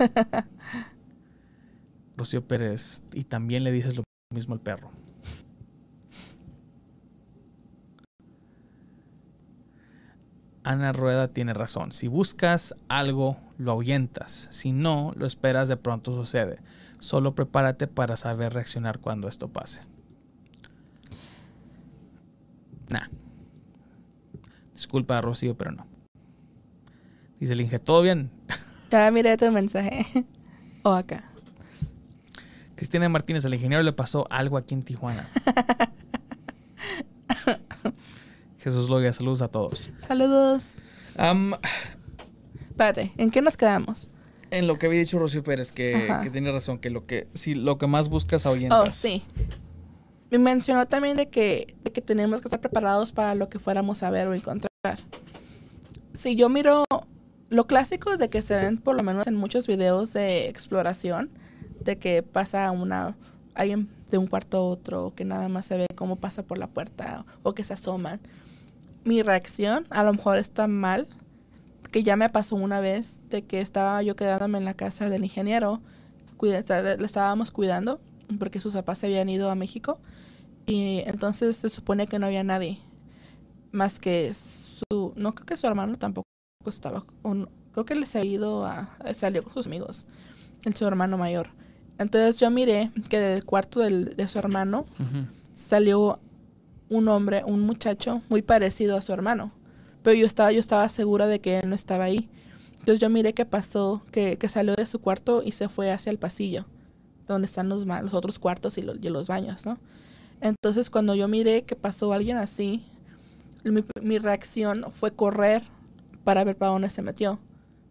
Rocío 2.17 2.47
Pérez, 2.47 3.03
y 3.15 3.25
también 3.25 3.65
le 3.65 3.71
dices 3.73 3.97
lo 3.97 4.03
mismo 4.35 4.55
al 4.55 4.61
perro. 4.61 4.91
Ana 10.65 10.93
Rueda 10.93 11.28
tiene 11.28 11.53
razón. 11.53 11.93
Si 11.93 12.09
buscas 12.09 12.74
algo, 12.89 13.36
lo 13.59 13.73
ahuyentas. 13.73 14.49
Si 14.51 14.73
no, 14.73 15.12
lo 15.16 15.27
esperas, 15.27 15.69
de 15.69 15.77
pronto 15.77 16.12
sucede. 16.15 16.59
Solo 16.99 17.35
prepárate 17.35 17.86
para 17.86 18.16
saber 18.16 18.55
reaccionar 18.55 18.99
cuando 18.99 19.28
esto 19.28 19.49
pase. 19.49 19.82
Nah. 22.89 23.09
Disculpa, 24.73 25.20
Rocío, 25.20 25.57
pero 25.57 25.73
no. 25.73 25.86
Dice 27.39 27.53
el 27.53 27.61
Inge, 27.61 27.78
¿todo 27.78 28.03
bien? 28.03 28.31
Ya 28.91 29.11
miré 29.11 29.36
tu 29.36 29.51
mensaje. 29.51 30.07
o 30.85 30.93
acá. 30.93 31.24
Cristina 32.77 33.09
Martínez, 33.09 33.45
al 33.45 33.55
ingeniero 33.55 33.82
le 33.82 33.93
pasó 33.93 34.27
algo 34.31 34.57
aquí 34.57 34.74
en 34.74 34.85
Tijuana. 34.85 35.27
Jesús 38.65 38.89
Loya, 38.89 39.12
saludos 39.12 39.43
a 39.43 39.49
todos. 39.49 39.91
Saludos. 39.99 40.77
Espérate, 42.70 43.12
¿en 43.19 43.31
qué 43.31 43.43
nos 43.43 43.57
quedamos? 43.59 44.09
en 44.51 44.69
lo 44.69 44.78
que 44.78 44.86
había 44.86 45.01
dicho 45.01 45.19
Rocío 45.19 45.43
Pérez, 45.43 45.73
que, 45.73 46.09
que 46.23 46.31
tiene 46.31 46.53
razón, 46.53 46.78
que 46.78 46.89
lo 46.89 47.07
que 47.07 47.27
si 47.35 47.55
lo 47.55 47.77
que 47.77 47.89
más 47.89 48.09
buscas 48.09 48.47
Oh, 48.47 48.51
ahuyentas. 48.51 48.95
sí. 48.95 49.23
Me 50.31 50.39
mencionó 50.39 50.86
también 50.86 51.16
de 51.16 51.28
que, 51.28 51.77
de 51.82 51.91
que 51.93 52.01
tenemos 52.01 52.41
que 52.41 52.47
estar 52.47 52.61
preparados 52.61 53.12
para 53.12 53.35
lo 53.35 53.49
que 53.49 53.59
fuéramos 53.59 54.03
a 54.05 54.11
ver 54.11 54.28
o 54.28 54.35
encontrar. 54.35 54.69
Si 56.12 56.36
yo 56.36 56.49
miro 56.49 56.85
lo 57.51 57.66
clásico 57.66 58.16
de 58.16 58.28
que 58.31 58.43
se 58.43 58.55
ven 58.57 58.78
por 58.78 58.97
lo 58.97 59.03
menos 59.03 59.27
en 59.27 59.35
muchos 59.36 59.66
videos 59.66 60.12
de 60.12 60.49
exploración, 60.49 61.31
de 61.81 61.99
que 61.99 62.23
pasa 62.23 62.70
una 62.70 63.16
alguien 63.55 63.89
de 64.11 64.19
un 64.19 64.27
cuarto 64.28 64.59
a 64.59 64.62
otro, 64.62 65.12
que 65.16 65.24
nada 65.24 65.49
más 65.49 65.66
se 65.66 65.77
ve 65.77 65.86
cómo 65.97 66.16
pasa 66.16 66.45
por 66.45 66.59
la 66.59 66.69
puerta 66.69 67.24
o 67.43 67.55
que 67.55 67.65
se 67.65 67.74
asoman. 67.74 68.20
Mi 69.05 69.23
reacción 69.23 69.87
a 69.91 70.03
lo 70.03 70.13
mejor 70.15 70.39
está 70.39 70.67
mal, 70.67 71.07
que 71.93 72.03
ya 72.03 72.17
me 72.17 72.29
pasó 72.31 72.57
una 72.57 72.81
vez 72.81 73.21
de 73.29 73.43
que 73.43 73.61
estaba 73.61 74.03
yo 74.03 74.17
quedándome 74.17 74.59
en 74.59 74.65
la 74.65 74.75
casa 74.75 75.09
del 75.11 75.25
ingeniero, 75.25 75.81
cuida- 76.37 76.97
le 76.97 77.05
estábamos 77.07 77.51
cuidando 77.51 78.01
porque 78.39 78.61
sus 78.61 78.75
papás 78.75 78.99
se 78.99 79.07
habían 79.07 79.29
ido 79.29 79.51
a 79.51 79.55
México 79.55 79.99
y 80.67 81.03
entonces 81.07 81.57
se 81.57 81.69
supone 81.69 82.07
que 82.07 82.19
no 82.19 82.27
había 82.27 82.43
nadie 82.43 82.79
más 83.71 83.99
que 83.99 84.33
su 84.35 85.13
no 85.17 85.35
creo 85.35 85.47
que 85.47 85.57
su 85.57 85.67
hermano 85.67 85.97
tampoco 85.99 86.25
estaba 86.67 87.05
no- 87.25 87.49
creo 87.73 87.85
que 87.85 87.95
les 87.95 88.15
había 88.17 88.31
ido 88.31 88.65
a 88.67 88.89
salió 89.13 89.43
con 89.45 89.53
sus 89.53 89.67
amigos 89.67 90.07
el 90.65 90.75
su 90.75 90.87
hermano 90.87 91.19
mayor. 91.19 91.49
Entonces 91.99 92.41
yo 92.41 92.51
miré 92.51 92.91
que 93.11 93.19
del 93.21 93.45
cuarto 93.45 93.81
del- 93.81 94.17
de 94.17 94.27
su 94.29 94.39
hermano 94.39 94.87
salió 95.55 96.19
un 96.89 97.09
hombre, 97.09 97.43
un 97.47 97.61
muchacho 97.61 98.23
muy 98.28 98.43
parecido 98.43 98.97
a 98.97 99.02
su 99.02 99.12
hermano. 99.12 99.52
Pero 100.02 100.16
yo 100.16 100.27
estaba, 100.27 100.52
yo 100.52 100.61
estaba 100.61 100.89
segura 100.89 101.27
de 101.27 101.40
que 101.40 101.61
él 101.61 101.69
no 101.69 101.74
estaba 101.74 102.05
ahí. 102.05 102.28
Entonces 102.81 103.01
yo 103.01 103.09
miré 103.09 103.32
qué 103.32 103.47
pasó, 103.47 104.02
que, 104.12 104.36
que 104.36 104.48
salió 104.48 104.74
de 104.77 104.85
su 104.86 105.01
cuarto 105.01 105.43
y 105.43 105.52
se 105.52 105.69
fue 105.69 105.90
hacia 105.90 106.11
el 106.11 106.19
pasillo, 106.19 106.66
donde 107.27 107.47
están 107.47 107.69
los, 107.70 107.86
los 107.86 108.12
otros 108.15 108.39
cuartos 108.39 108.77
y 108.77 108.82
los, 108.82 108.98
y 109.01 109.09
los 109.09 109.27
baños, 109.28 109.65
¿no? 109.65 109.78
Entonces 110.43 110.90
cuando 110.90 111.15
yo 111.15 111.27
miré 111.27 111.62
que 111.62 111.77
pasó 111.77 112.12
alguien 112.12 112.36
así, 112.36 112.85
mi, 113.65 113.82
mi 114.02 114.19
reacción 114.19 114.85
fue 114.90 115.12
correr 115.12 115.62
para 116.24 116.44
ver 116.44 116.56
para 116.56 116.73
dónde 116.73 116.90
se 116.90 117.01
metió. 117.02 117.39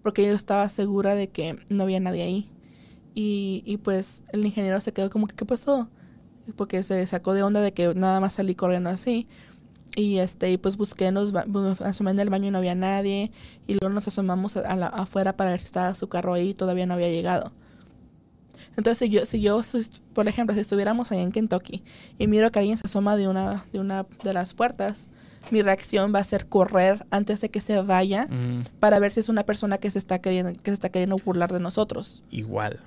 porque 0.03 0.25
yo 0.27 0.33
estaba 0.33 0.69
segura 0.69 1.15
de 1.15 1.29
que 1.29 1.57
no 1.69 1.83
había 1.83 1.99
nadie 1.99 2.23
ahí. 2.23 2.49
Y, 3.15 3.63
y 3.65 3.77
pues 3.77 4.23
el 4.29 4.45
ingeniero 4.45 4.79
se 4.81 4.91
quedó 4.91 5.09
como 5.09 5.27
que, 5.27 5.35
¿qué 5.35 5.45
pasó? 5.45 5.87
Porque 6.55 6.83
se 6.83 7.05
sacó 7.07 7.33
de 7.33 7.43
onda 7.43 7.61
de 7.61 7.73
que 7.73 7.93
nada 7.95 8.19
más 8.19 8.33
salí 8.33 8.55
corriendo 8.55 8.89
así. 8.89 9.27
Y 9.95 10.17
este, 10.17 10.51
y 10.51 10.57
pues 10.57 10.75
busqué, 10.75 11.11
nos 11.11 11.33
asomé 11.81 12.11
en 12.11 12.19
el 12.19 12.29
baño 12.29 12.47
y 12.47 12.51
no 12.51 12.57
había 12.57 12.75
nadie. 12.75 13.31
Y 13.67 13.73
luego 13.73 13.93
nos 13.93 14.07
asomamos 14.07 14.57
a 14.57 14.75
la, 14.75 14.87
afuera 14.87 15.37
para 15.37 15.51
ver 15.51 15.59
si 15.59 15.65
estaba 15.65 15.93
su 15.95 16.09
carro 16.09 16.33
ahí 16.33 16.49
y 16.49 16.53
todavía 16.53 16.85
no 16.85 16.95
había 16.95 17.09
llegado. 17.09 17.51
Entonces, 18.75 18.97
si 18.97 19.09
yo, 19.09 19.25
si 19.25 19.39
yo, 19.39 19.61
por 20.13 20.27
ejemplo, 20.27 20.55
si 20.55 20.61
estuviéramos 20.61 21.11
ahí 21.11 21.19
en 21.19 21.31
Kentucky 21.31 21.83
y 22.17 22.27
miro 22.27 22.51
que 22.51 22.59
alguien 22.59 22.77
se 22.77 22.87
asoma 22.87 23.15
de 23.15 23.27
una, 23.27 23.65
de 23.71 23.79
una 23.79 24.07
de 24.23 24.33
las 24.33 24.55
puertas, 24.55 25.11
mi 25.51 25.61
reacción 25.61 26.13
va 26.13 26.19
a 26.19 26.23
ser 26.23 26.47
correr 26.47 27.05
antes 27.11 27.41
de 27.41 27.49
que 27.49 27.61
se 27.61 27.81
vaya 27.81 28.27
para 28.79 28.99
ver 28.99 29.11
si 29.11 29.19
es 29.19 29.29
una 29.29 29.43
persona 29.43 29.77
que 29.77 29.89
se 29.91 29.99
está 29.99 30.19
queriendo, 30.19 30.53
que 30.53 30.71
se 30.71 30.73
está 30.73 30.89
queriendo 30.89 31.17
burlar 31.17 31.51
de 31.51 31.59
nosotros. 31.59 32.23
Igual. 32.31 32.79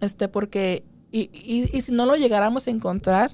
Este, 0.00 0.28
porque, 0.28 0.84
y, 1.12 1.30
y, 1.32 1.70
y 1.76 1.80
si 1.82 1.92
no 1.92 2.06
lo 2.06 2.16
llegáramos 2.16 2.66
a 2.66 2.70
encontrar, 2.70 3.32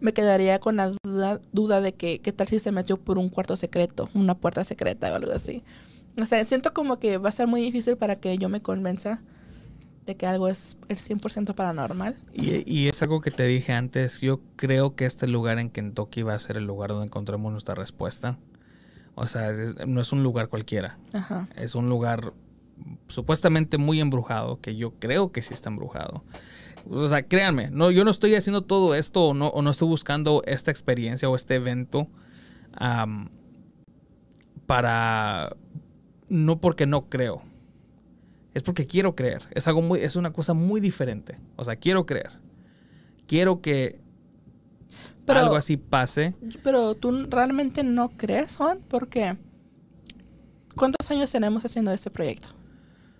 me 0.00 0.12
quedaría 0.12 0.58
con 0.58 0.76
la 0.76 0.92
duda, 1.02 1.40
duda 1.52 1.80
de 1.80 1.94
que 1.94 2.18
qué 2.18 2.32
tal 2.32 2.48
si 2.48 2.58
se 2.58 2.72
metió 2.72 2.98
por 2.98 3.18
un 3.18 3.28
cuarto 3.28 3.56
secreto, 3.56 4.10
una 4.12 4.34
puerta 4.34 4.64
secreta 4.64 5.10
o 5.12 5.14
algo 5.14 5.32
así. 5.32 5.62
O 6.20 6.26
sea, 6.26 6.44
siento 6.44 6.74
como 6.74 6.98
que 6.98 7.18
va 7.18 7.30
a 7.30 7.32
ser 7.32 7.46
muy 7.46 7.60
difícil 7.62 7.96
para 7.96 8.16
que 8.16 8.36
yo 8.36 8.48
me 8.48 8.60
convenza 8.60 9.22
de 10.06 10.16
que 10.16 10.26
algo 10.26 10.48
es 10.48 10.76
el 10.88 10.98
100% 10.98 11.54
paranormal. 11.54 12.16
Y, 12.34 12.70
y, 12.70 12.88
es 12.88 13.02
algo 13.02 13.20
que 13.20 13.30
te 13.30 13.44
dije 13.46 13.72
antes, 13.72 14.20
yo 14.20 14.40
creo 14.56 14.94
que 14.94 15.06
este 15.06 15.26
lugar 15.26 15.58
en 15.58 15.70
Kentucky 15.70 16.22
va 16.22 16.34
a 16.34 16.38
ser 16.38 16.58
el 16.58 16.64
lugar 16.64 16.90
donde 16.90 17.06
encontremos 17.06 17.50
nuestra 17.50 17.74
respuesta. 17.74 18.36
O 19.14 19.26
sea, 19.26 19.52
no 19.86 20.00
es 20.00 20.12
un 20.12 20.22
lugar 20.22 20.48
cualquiera. 20.48 20.98
Ajá. 21.12 21.48
Es 21.56 21.74
un 21.74 21.88
lugar 21.88 22.34
supuestamente 23.08 23.78
muy 23.78 24.00
embrujado, 24.00 24.60
que 24.60 24.76
yo 24.76 24.92
creo 24.98 25.32
que 25.32 25.40
sí 25.42 25.54
está 25.54 25.70
embrujado. 25.70 26.22
O 26.88 27.08
sea, 27.08 27.26
créanme, 27.26 27.70
no, 27.70 27.90
yo 27.90 28.04
no 28.04 28.10
estoy 28.10 28.34
haciendo 28.34 28.62
todo 28.62 28.94
esto 28.94 29.28
o 29.28 29.34
no, 29.34 29.48
o 29.48 29.62
no 29.62 29.70
estoy 29.70 29.88
buscando 29.88 30.42
esta 30.46 30.70
experiencia 30.70 31.28
o 31.28 31.34
este 31.34 31.54
evento 31.54 32.08
para... 34.66 35.56
No 36.28 36.60
porque 36.60 36.86
no 36.86 37.08
creo 37.08 37.42
es 38.54 38.62
porque 38.62 38.86
quiero 38.86 39.14
creer. 39.14 39.42
Es 39.50 39.66
algo 39.66 39.82
muy, 39.82 40.00
es 40.00 40.16
una 40.16 40.32
cosa 40.32 40.54
muy 40.54 40.80
diferente. 40.80 41.36
O 41.56 41.64
sea, 41.64 41.76
quiero 41.76 42.06
creer. 42.06 42.30
Quiero 43.26 43.60
que 43.60 43.98
algo 45.26 45.56
así 45.56 45.76
pase. 45.76 46.34
Pero 46.62 46.94
tú 46.94 47.26
realmente 47.28 47.82
no 47.82 48.10
crees, 48.10 48.56
Juan, 48.56 48.78
porque 48.88 49.36
¿cuántos 50.76 51.10
años 51.10 51.30
tenemos 51.32 51.64
haciendo 51.64 51.90
este 51.90 52.10
proyecto? 52.10 52.48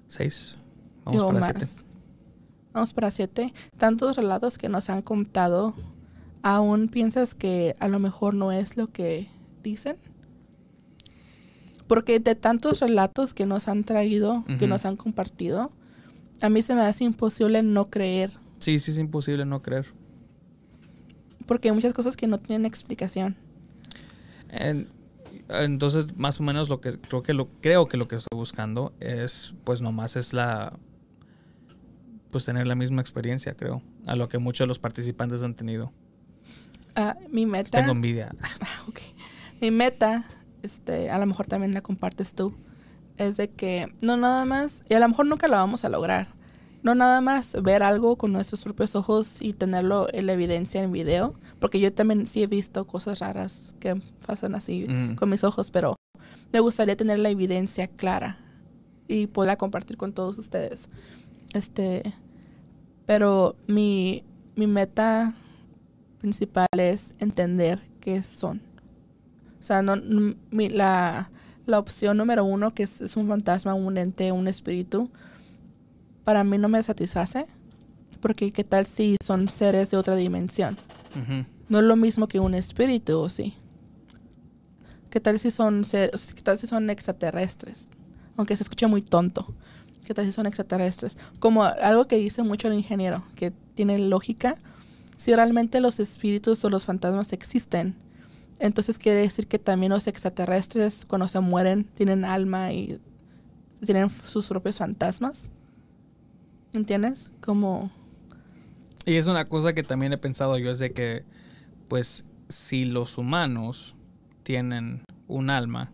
Seis. 0.07 0.57
Vamos 1.05 1.25
para 1.25 1.53
siete. 1.53 1.84
Vamos 2.75 2.93
para 2.93 3.13
siete. 3.13 3.55
Tantos 3.79 4.17
relatos 4.17 4.59
que 4.59 4.69
nos 4.69 4.91
han 4.91 5.01
contado. 5.01 5.75
¿Aún 6.43 6.89
piensas 6.89 7.35
que 7.35 7.77
a 7.79 7.87
lo 7.87 8.01
mejor 8.01 8.35
no 8.35 8.51
es 8.51 8.77
lo 8.77 8.89
que 8.89 9.29
dicen? 9.63 9.97
Porque 11.87 12.19
de 12.19 12.35
tantos 12.35 12.81
relatos 12.81 13.33
que 13.33 13.47
nos 13.47 13.69
han 13.69 13.85
traído, 13.85 14.45
que 14.59 14.67
nos 14.67 14.85
han 14.85 14.97
compartido, 14.97 15.71
a 16.43 16.49
mí 16.49 16.63
se 16.63 16.75
me 16.75 16.81
hace 16.81 17.05
imposible 17.05 17.63
no 17.63 17.87
creer. 17.87 18.33
Sí, 18.59 18.81
sí, 18.81 18.91
es 18.91 18.99
imposible 18.99 19.45
no 19.45 19.63
creer. 19.63 19.87
Porque 21.47 21.69
hay 21.69 21.75
muchas 21.75 21.95
cosas 21.95 22.17
que 22.17 22.27
no 22.27 22.39
tienen 22.39 22.67
explicación. 22.67 23.37
entonces, 25.49 26.17
más 26.17 26.41
o 26.41 26.43
menos 26.43 26.69
lo 26.69 26.81
que 26.81 26.99
creo 26.99 27.23
que 27.23 27.35
lo 27.35 27.49
creo 27.61 27.87
que 27.87 27.97
lo 27.97 28.09
que 28.09 28.17
estoy 28.17 28.37
buscando 28.37 28.93
es, 28.99 29.55
pues 29.65 29.81
nomás 29.81 30.17
es 30.17 30.33
la, 30.33 30.79
pues 32.35 32.45
tener 32.45 32.67
la 32.67 32.75
misma 32.75 33.01
experiencia, 33.01 33.55
creo, 33.55 33.81
a 34.07 34.17
lo 34.17 34.29
que 34.29 34.39
muchos 34.39 34.65
de 34.65 34.67
los 34.67 34.81
participantes 34.81 35.45
han 35.45 35.55
tenido. 35.55 35.93
Ah, 36.97 37.17
mi 37.31 37.47
meta. 37.47 37.79
Tengo 37.79 37.93
envidia. 37.93 38.35
Ah, 38.61 38.83
mi 39.61 39.71
meta 39.71 40.27
este, 40.65 41.11
a 41.11 41.19
lo 41.19 41.27
mejor 41.27 41.47
también 41.47 41.75
la 41.75 41.81
compartes 41.81 42.35
tú, 42.35 42.55
es 43.19 43.37
de 43.37 43.51
que 43.51 43.87
no 44.01 44.17
nada 44.17 44.45
más, 44.45 44.83
y 44.89 44.95
a 44.95 44.99
lo 44.99 45.09
mejor 45.09 45.27
nunca 45.27 45.47
la 45.47 45.59
vamos 45.59 45.85
a 45.85 45.89
lograr, 45.89 46.27
no 46.83 46.97
nada 46.97 47.21
más 47.21 47.57
ver 47.63 47.85
algo 47.85 48.17
con 48.17 48.33
nuestros 48.33 48.63
propios 48.63 48.97
ojos 48.97 49.41
y 49.41 49.53
tenerlo 49.53 50.09
en 50.13 50.27
la 50.27 50.33
evidencia 50.33 50.83
en 50.83 50.91
video, 50.91 51.35
porque 51.61 51.79
yo 51.79 51.93
también 51.93 52.27
sí 52.27 52.43
he 52.43 52.49
visto 52.49 52.85
cosas 52.89 53.21
raras 53.21 53.77
que 53.79 53.95
pasan 54.27 54.57
así 54.57 54.87
mm. 54.89 55.15
con 55.15 55.31
mis 55.31 55.45
ojos, 55.45 55.71
pero 55.71 55.95
me 56.53 56.59
gustaría 56.59 56.97
tener 56.97 57.21
la 57.21 57.29
evidencia 57.29 57.87
clara 57.87 58.39
y 59.07 59.29
poderla 59.29 59.57
compartir 59.57 59.97
con 59.97 60.13
todos 60.13 60.37
ustedes. 60.39 60.89
Este, 61.53 62.15
pero 63.07 63.57
mi, 63.67 64.25
mi 64.57 64.67
meta 64.67 65.35
principal 66.19 66.67
es 66.79 67.15
entender 67.19 67.81
qué 68.01 68.23
son 68.23 68.61
o 69.65 69.67
sea, 69.67 69.81
no, 69.81 69.97
la, 69.97 71.31
opción 71.79 72.19
número 72.19 72.45
uno, 72.45 72.75
que 72.75 72.83
es, 72.83 73.17
un 73.17 73.27
fantasma, 73.27 73.73
un 73.73 73.97
ente, 73.97 74.31
un 74.31 74.47
espíritu, 74.47 75.09
para 76.23 76.45
mí 76.45 76.59
no 76.59 76.69
me 76.69 76.83
satisface. 76.83 77.47
Porque 78.21 78.53
qué 78.53 78.63
tal 78.63 78.85
si 78.85 79.17
son 79.25 79.49
seres 79.49 79.91
de 79.91 79.97
otra 79.97 80.17
dimensión. 80.17 80.77
No 81.71 81.79
es 81.79 81.85
lo 81.87 81.97
mismo 81.97 82.29
que 82.29 82.41
un 82.41 82.53
espíritu, 82.53 83.19
¿o 83.19 83.31
sí? 83.31 83.55
¿Qué 85.09 85.19
tal 85.19 85.39
si 85.39 85.51
son 85.51 85.87
seres, 85.87 86.35
qué 86.35 86.43
tal 86.43 86.59
si 86.59 86.67
son 86.67 86.91
extraterrestres? 86.91 87.89
Aunque 88.37 88.59
se 88.59 88.65
escuche 88.65 88.87
muy 88.87 89.01
tonto. 89.01 89.47
¿Qué 90.05 90.15
tal 90.15 90.27
si 90.27 90.33
son 90.33 90.47
extraterrestres? 90.47 91.17
Como 91.39 91.65
algo 91.65 92.07
que 92.07 92.17
dice 92.17 92.43
mucho 92.43 92.69
el 92.69 92.75
ingeniero, 92.75 93.25
que 93.35 93.53
tiene 93.75 93.99
lógica. 93.99 94.57
Si 95.17 95.35
realmente 95.35 95.81
los 95.81 95.99
espíritus 95.99 96.65
o 96.65 96.71
los 96.71 96.85
fantasmas 96.85 97.33
existen, 97.33 97.97
entonces 98.59 98.99
quiere 98.99 99.21
decir 99.21 99.47
que 99.47 99.59
también 99.59 99.91
los 99.91 100.07
extraterrestres 100.07 101.05
cuando 101.07 101.29
se 101.29 101.41
mueren 101.41 101.85
tienen 101.95 102.25
alma 102.25 102.73
y 102.73 103.01
tienen 103.85 104.11
sus 104.27 104.47
propios 104.47 104.79
fantasmas. 104.79 105.51
¿Entiendes? 106.73 107.31
Como... 107.41 107.91
Y 109.07 109.17
es 109.17 109.27
una 109.27 109.49
cosa 109.49 109.75
que 109.75 109.83
también 109.83 110.13
he 110.13 110.19
pensado 110.19 110.57
yo, 110.59 110.71
es 110.71 110.79
de 110.79 110.93
que, 110.93 111.25
pues, 111.89 112.25
si 112.49 112.85
los 112.85 113.19
humanos 113.19 113.97
tienen 114.43 115.03
un 115.29 115.51
alma 115.51 115.93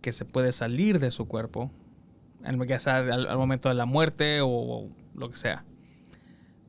que 0.00 0.12
se 0.12 0.24
puede 0.24 0.52
salir 0.52 1.00
de 1.00 1.10
su 1.10 1.26
cuerpo, 1.26 1.70
ya 2.66 2.78
sea 2.78 2.98
al, 2.98 3.26
al 3.26 3.38
momento 3.38 3.68
de 3.68 3.74
la 3.74 3.86
muerte 3.86 4.40
o, 4.40 4.48
o 4.48 4.88
lo 5.14 5.30
que 5.30 5.36
sea, 5.36 5.64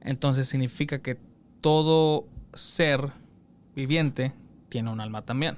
entonces 0.02 0.48
significa 0.48 1.00
que 1.00 1.18
todo 1.62 2.28
ser 2.54 3.12
viviente 3.76 4.34
tiene 4.70 4.92
un 4.92 5.02
alma 5.02 5.24
también. 5.24 5.58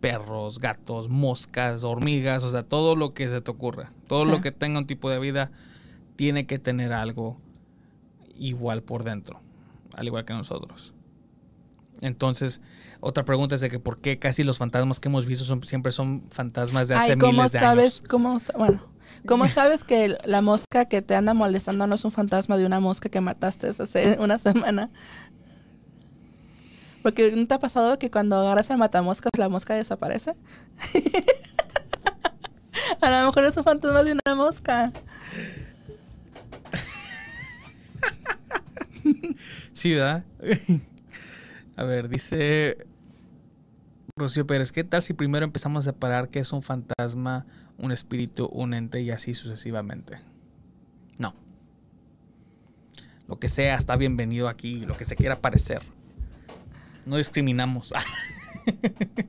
Perros, 0.00 0.60
gatos, 0.60 1.08
moscas, 1.08 1.84
hormigas, 1.84 2.44
o 2.44 2.50
sea, 2.50 2.62
todo 2.62 2.94
lo 2.94 3.14
que 3.14 3.28
se 3.28 3.40
te 3.40 3.50
ocurra. 3.50 3.90
Todo 4.06 4.24
lo 4.24 4.40
que 4.40 4.52
tenga 4.52 4.78
un 4.78 4.86
tipo 4.86 5.10
de 5.10 5.18
vida 5.18 5.50
tiene 6.16 6.46
que 6.46 6.58
tener 6.58 6.92
algo 6.92 7.36
igual 8.36 8.82
por 8.82 9.02
dentro, 9.02 9.40
al 9.94 10.06
igual 10.06 10.24
que 10.24 10.34
nosotros. 10.34 10.94
Entonces, 12.00 12.60
otra 13.00 13.24
pregunta 13.24 13.54
es 13.54 13.60
de 13.60 13.70
que 13.70 13.78
por 13.78 14.00
qué 14.00 14.18
casi 14.18 14.44
los 14.44 14.58
fantasmas 14.58 15.00
que 15.00 15.08
hemos 15.08 15.26
visto 15.26 15.44
son, 15.44 15.62
siempre 15.64 15.92
son 15.92 16.24
fantasmas 16.30 16.88
de 16.88 16.94
hace 16.94 17.18
¿cómo 17.18 17.32
miles 17.32 17.52
de 17.52 17.58
sabes, 17.58 18.02
¿cómo, 18.08 18.38
bueno, 18.56 18.80
¿cómo 19.26 19.48
sabes 19.48 19.84
que 19.84 20.16
la 20.24 20.42
mosca 20.42 20.86
que 20.86 21.02
te 21.02 21.16
anda 21.16 21.34
molestando 21.34 21.86
no 21.86 21.96
es 21.96 22.04
un 22.04 22.12
fantasma 22.12 22.56
de 22.56 22.66
una 22.66 22.80
mosca 22.80 23.08
que 23.08 23.20
mataste 23.20 23.68
hace 23.68 24.16
una 24.20 24.38
semana? 24.38 24.90
Porque 27.02 27.32
¿no 27.34 27.46
te 27.46 27.54
ha 27.54 27.58
pasado 27.58 27.98
que 27.98 28.10
cuando 28.10 28.36
agarras 28.36 28.70
el 28.70 28.78
matamoscas 28.78 29.30
la 29.36 29.48
mosca 29.48 29.74
desaparece? 29.74 30.34
A 33.00 33.10
lo 33.10 33.26
mejor 33.26 33.44
es 33.44 33.56
un 33.56 33.64
fantasma 33.64 34.02
de 34.02 34.12
una 34.12 34.34
mosca. 34.34 34.92
Sí, 39.72 39.94
¿verdad? 39.94 40.24
A 41.78 41.84
ver, 41.84 42.08
dice 42.08 42.88
Rocío 44.16 44.44
Pérez, 44.48 44.72
¿qué 44.72 44.82
tal 44.82 45.00
si 45.00 45.12
primero 45.12 45.44
empezamos 45.44 45.86
a 45.86 45.92
separar 45.92 46.28
qué 46.28 46.40
es 46.40 46.52
un 46.52 46.60
fantasma, 46.60 47.46
un 47.76 47.92
espíritu, 47.92 48.46
un 48.46 48.74
ente 48.74 49.00
y 49.00 49.12
así 49.12 49.32
sucesivamente? 49.32 50.18
No. 51.18 51.36
Lo 53.28 53.38
que 53.38 53.46
sea 53.46 53.76
está 53.76 53.94
bienvenido 53.94 54.48
aquí, 54.48 54.80
lo 54.80 54.96
que 54.96 55.04
se 55.04 55.14
quiera 55.14 55.40
parecer. 55.40 55.82
No 57.06 57.16
discriminamos. 57.16 57.94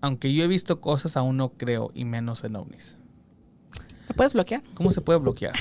Aunque 0.00 0.34
yo 0.34 0.42
he 0.42 0.48
visto 0.48 0.80
cosas, 0.80 1.16
aún 1.16 1.36
no 1.36 1.50
creo, 1.50 1.92
y 1.94 2.04
menos 2.04 2.42
en 2.42 2.56
ovnis. 2.56 2.96
¿Lo 4.08 4.16
puedes 4.16 4.32
bloquear? 4.32 4.64
¿Cómo 4.74 4.90
se 4.90 5.00
puede 5.00 5.20
bloquear? 5.20 5.54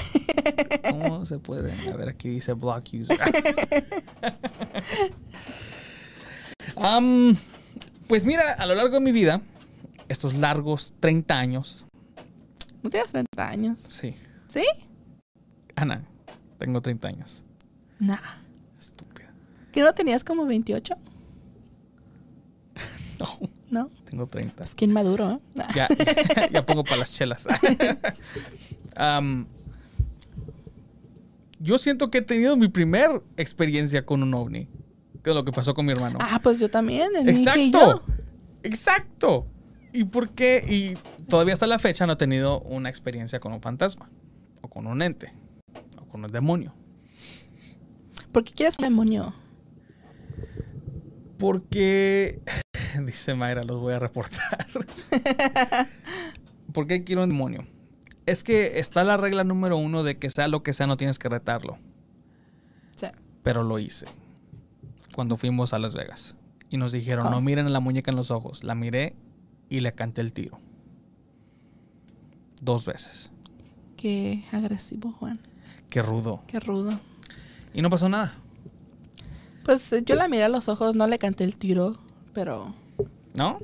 ¿Cómo 0.89 1.25
se 1.25 1.39
puede? 1.39 1.71
A 1.89 1.95
ver, 1.95 2.09
aquí 2.09 2.29
dice 2.29 2.53
block 2.53 2.85
user. 2.93 3.17
pues 8.07 8.25
mira, 8.25 8.53
a 8.53 8.65
lo 8.65 8.75
largo 8.75 8.95
de 8.95 9.01
mi 9.01 9.11
vida, 9.11 9.41
estos 10.07 10.35
largos 10.35 10.93
30 10.99 11.37
años. 11.37 11.85
¿No 12.81 12.89
tienes 12.89 13.11
30 13.11 13.47
años? 13.47 13.79
Sí. 13.81 14.15
¿Sí? 14.47 14.63
Ana, 15.75 16.05
tengo 16.57 16.81
30 16.81 17.07
años. 17.07 17.43
Nah. 17.99 18.17
Estúpida. 18.79 19.31
¿Que 19.71 19.81
no 19.81 19.93
tenías 19.93 20.23
como 20.23 20.45
28? 20.45 20.95
No, 23.19 23.25
¿No? 23.71 23.89
tengo 24.07 24.27
30. 24.27 24.53
Pues 24.55 24.75
quién 24.75 24.93
maduro, 24.93 25.31
¿eh? 25.31 25.39
Nah. 25.55 25.73
Ya, 25.73 25.87
ya 26.51 26.63
pongo 26.63 26.83
para 26.83 26.97
las 26.97 27.11
chelas. 27.11 27.47
Am, 28.95 29.47
yo 31.59 31.77
siento 31.77 32.09
que 32.11 32.19
he 32.19 32.21
tenido 32.21 32.55
mi 32.57 32.67
primer 32.67 33.21
experiencia 33.37 34.05
con 34.05 34.23
un 34.23 34.33
ovni. 34.33 34.67
Que 35.23 35.31
es 35.31 35.35
lo 35.35 35.43
que 35.43 35.51
pasó 35.51 35.73
con 35.73 35.85
mi 35.85 35.91
hermano. 35.91 36.19
Ah, 36.21 36.39
pues 36.41 36.59
yo 36.59 36.69
también. 36.69 37.09
el 37.15 37.25
yo. 37.25 37.31
Exacto. 37.31 38.03
Exacto. 38.63 39.47
¿Y 39.93 40.03
por 40.03 40.29
qué? 40.29 40.63
Y 40.67 40.97
todavía 41.27 41.53
hasta 41.53 41.67
la 41.67 41.79
fecha 41.79 42.05
no 42.05 42.13
he 42.13 42.17
tenido 42.17 42.61
una 42.61 42.89
experiencia 42.89 43.39
con 43.39 43.53
un 43.53 43.61
fantasma. 43.61 44.09
O 44.61 44.69
con 44.69 44.87
un 44.87 45.01
ente. 45.01 45.33
O 45.99 46.05
con 46.05 46.23
un 46.23 46.31
demonio. 46.31 46.73
¿Por 48.31 48.43
qué 48.43 48.53
quieres 48.53 48.75
un 48.79 48.83
demonio? 48.83 49.33
Porque, 51.37 52.41
dice 53.05 53.33
Mayra, 53.35 53.63
los 53.63 53.79
voy 53.79 53.93
a 53.93 53.99
reportar. 53.99 54.67
¿Por 56.73 56.87
qué 56.87 57.03
quiero 57.03 57.23
un 57.23 57.29
demonio? 57.29 57.65
Es 58.27 58.43
que 58.43 58.77
está 58.79 59.03
la 59.03 59.17
regla 59.17 59.43
número 59.43 59.77
uno 59.77 60.03
de 60.03 60.17
que 60.19 60.29
sea 60.29 60.47
lo 60.47 60.61
que 60.61 60.73
sea, 60.73 60.85
no 60.85 60.97
tienes 60.97 61.17
que 61.17 61.29
retarlo. 61.29 61.77
Sí. 62.95 63.07
Pero 63.41 63.63
lo 63.63 63.79
hice. 63.79 64.05
Cuando 65.15 65.37
fuimos 65.37 65.73
a 65.73 65.79
Las 65.79 65.95
Vegas. 65.95 66.35
Y 66.69 66.77
nos 66.77 66.91
dijeron, 66.91 67.27
Oh. 67.27 67.29
no 67.31 67.41
miren 67.41 67.65
a 67.65 67.69
la 67.69 67.79
muñeca 67.79 68.11
en 68.11 68.17
los 68.17 68.29
ojos. 68.29 68.63
La 68.63 68.75
miré 68.75 69.15
y 69.69 69.79
le 69.79 69.93
canté 69.93 70.21
el 70.21 70.33
tiro. 70.33 70.59
Dos 72.61 72.85
veces. 72.85 73.31
Qué 73.95 74.43
agresivo, 74.51 75.11
Juan. 75.13 75.39
Qué 75.89 76.01
rudo. 76.01 76.43
Qué 76.47 76.59
rudo. 76.59 76.99
Y 77.73 77.81
no 77.81 77.89
pasó 77.89 78.09
nada. 78.09 78.33
Pues 79.63 79.91
eh, 79.93 80.03
yo 80.05 80.15
la 80.15 80.27
miré 80.27 80.43
a 80.43 80.49
los 80.49 80.69
ojos, 80.69 80.95
no 80.95 81.07
le 81.07 81.17
canté 81.19 81.43
el 81.43 81.57
tiro, 81.57 81.97
pero 82.33 82.73
¿No? 83.33 83.59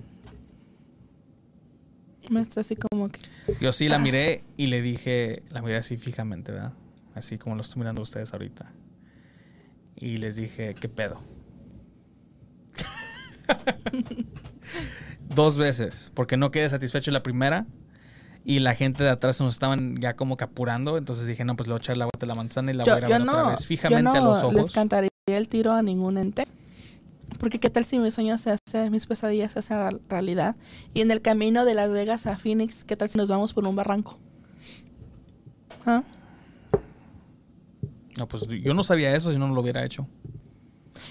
Me 2.29 2.41
está 2.41 2.61
así 2.61 2.75
como 2.75 3.09
que... 3.09 3.19
Yo 3.59 3.71
sí 3.73 3.87
la 3.87 3.95
Ah. 3.97 3.99
miré 3.99 4.41
y 4.57 4.67
le 4.67 4.81
dije, 4.81 5.43
la 5.49 5.61
miré 5.61 5.77
así 5.77 5.97
fijamente, 5.97 6.51
¿verdad? 6.51 6.73
Así 7.15 7.37
como 7.37 7.55
lo 7.55 7.61
estoy 7.61 7.79
mirando 7.79 8.01
ustedes 8.01 8.33
ahorita. 8.33 8.71
Y 9.95 10.17
les 10.17 10.35
dije, 10.35 10.73
¿qué 10.73 10.89
pedo? 10.89 11.21
Dos 15.35 15.57
veces, 15.57 16.11
porque 16.13 16.37
no 16.37 16.51
quedé 16.51 16.69
satisfecho 16.69 17.11
la 17.11 17.23
primera 17.23 17.65
y 18.45 18.59
la 18.59 18.75
gente 18.75 19.03
de 19.03 19.09
atrás 19.09 19.39
nos 19.41 19.53
estaban 19.53 19.95
ya 19.99 20.15
como 20.15 20.37
que 20.37 20.43
apurando, 20.43 20.97
entonces 20.97 21.25
dije, 21.25 21.45
no, 21.45 21.55
pues 21.55 21.67
le 21.67 21.73
voy 21.73 21.79
a 21.79 21.81
echar 21.83 21.97
la 21.97 22.05
vuelta 22.05 22.25
a 22.25 22.27
la 22.27 22.35
manzana 22.35 22.71
y 22.71 22.75
la 22.75 22.83
Yo, 22.83 22.93
voy 22.93 23.03
a 23.03 23.07
ver 23.17 23.21
otra 23.21 23.49
vez 23.49 23.59
yo 23.61 23.65
fijamente 23.67 24.03
no 24.03 24.11
a 24.13 24.19
los 24.19 24.37
ojos. 24.43 24.55
les 24.55 24.71
cantaría 24.71 25.09
el 25.27 25.47
tiro 25.47 25.71
a 25.71 25.81
ningún 25.81 26.17
ente. 26.17 26.45
Porque 27.43 27.59
qué 27.59 27.69
tal 27.69 27.83
si 27.83 27.99
mis 27.99 28.13
sueños 28.13 28.39
se 28.39 28.51
hacen, 28.51 28.89
mis 28.89 29.05
pesadillas 29.05 29.51
se 29.51 29.59
hacen 29.59 29.99
realidad. 30.07 30.55
Y 30.93 31.01
en 31.01 31.11
el 31.11 31.21
camino 31.21 31.65
de 31.65 31.73
Las 31.73 31.91
Vegas 31.91 32.25
a 32.25 32.37
Phoenix, 32.37 32.85
¿qué 32.85 32.95
tal 32.95 33.09
si 33.09 33.17
nos 33.17 33.27
vamos 33.27 33.53
por 33.53 33.67
un 33.67 33.75
barranco? 33.75 34.17
¿Ah? 35.85 36.03
No, 38.17 38.29
pues 38.29 38.47
yo 38.47 38.73
no 38.73 38.81
sabía 38.85 39.13
eso 39.13 39.29
si 39.33 39.37
no, 39.37 39.49
lo 39.49 39.59
hubiera 39.59 39.83
hecho. 39.83 40.07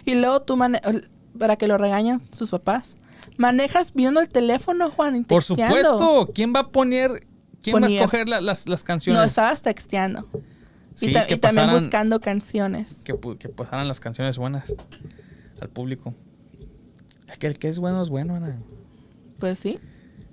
Y 0.07 0.15
luego 0.15 0.41
tú, 0.41 0.57
mane- 0.57 0.81
para 1.39 1.57
que 1.57 1.67
lo 1.67 1.77
regañen 1.77 2.23
sus 2.33 2.49
papás, 2.49 2.97
manejas 3.37 3.93
viendo 3.93 4.19
el 4.19 4.31
teléfono, 4.31 4.91
Juan, 4.91 5.17
y 5.17 5.25
Por 5.25 5.43
supuesto, 5.43 6.31
¿quién 6.35 6.55
va 6.57 6.61
a 6.61 6.69
poner, 6.71 7.27
quién 7.61 7.77
va 7.77 7.87
a 7.87 7.91
escoger 7.91 8.27
la- 8.27 8.41
las, 8.41 8.67
las 8.71 8.83
canciones? 8.83 9.21
No, 9.21 9.27
estabas 9.27 9.61
texteando. 9.61 10.27
Sí, 10.95 11.11
y, 11.11 11.13
ta- 11.13 11.27
y 11.29 11.37
también 11.37 11.73
buscando 11.73 12.21
canciones. 12.23 13.03
que, 13.05 13.15
que 13.39 13.51
pasaran 13.51 13.87
las 13.87 14.01
canciones 14.01 14.39
buenas 14.39 14.75
al 15.63 15.71
público. 15.71 16.15
Es 17.31 17.39
que 17.39 17.47
el 17.47 17.59
que 17.59 17.69
es 17.69 17.79
bueno 17.79 18.03
es 18.03 18.11
bueno, 18.11 18.35
Ana. 18.35 18.59
Pues 19.39 19.59
sí. 19.59 19.79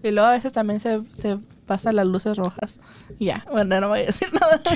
Y 0.03 0.11
luego 0.11 0.27
a 0.27 0.31
veces 0.31 0.51
también 0.51 0.79
se, 0.79 1.01
se 1.13 1.37
pasan 1.65 1.95
las 1.95 2.07
luces 2.07 2.37
rojas. 2.37 2.79
Ya, 3.19 3.45
bueno, 3.51 3.79
no 3.79 3.89
voy 3.89 3.99
a 3.99 4.05
decir 4.07 4.27
nada. 4.39 4.61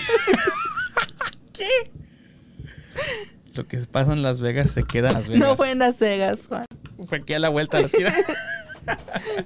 Lo 3.55 3.67
que 3.67 3.77
pasa 3.79 4.13
en 4.13 4.23
Las 4.23 4.41
Vegas 4.41 4.71
se 4.71 4.83
queda 4.83 5.09
en 5.09 5.15
Las 5.15 5.27
Vegas. 5.27 5.47
No 5.47 5.55
fue 5.55 5.71
en 5.71 5.79
Las 5.79 5.99
Vegas, 5.99 6.47
Juan. 6.47 6.65
Fue 7.05 7.19
aquí 7.19 7.33
a 7.33 7.39
la 7.39 7.49
vuelta 7.49 7.77
a 7.77 7.81
la 7.81 7.85
esquina. 7.87 8.13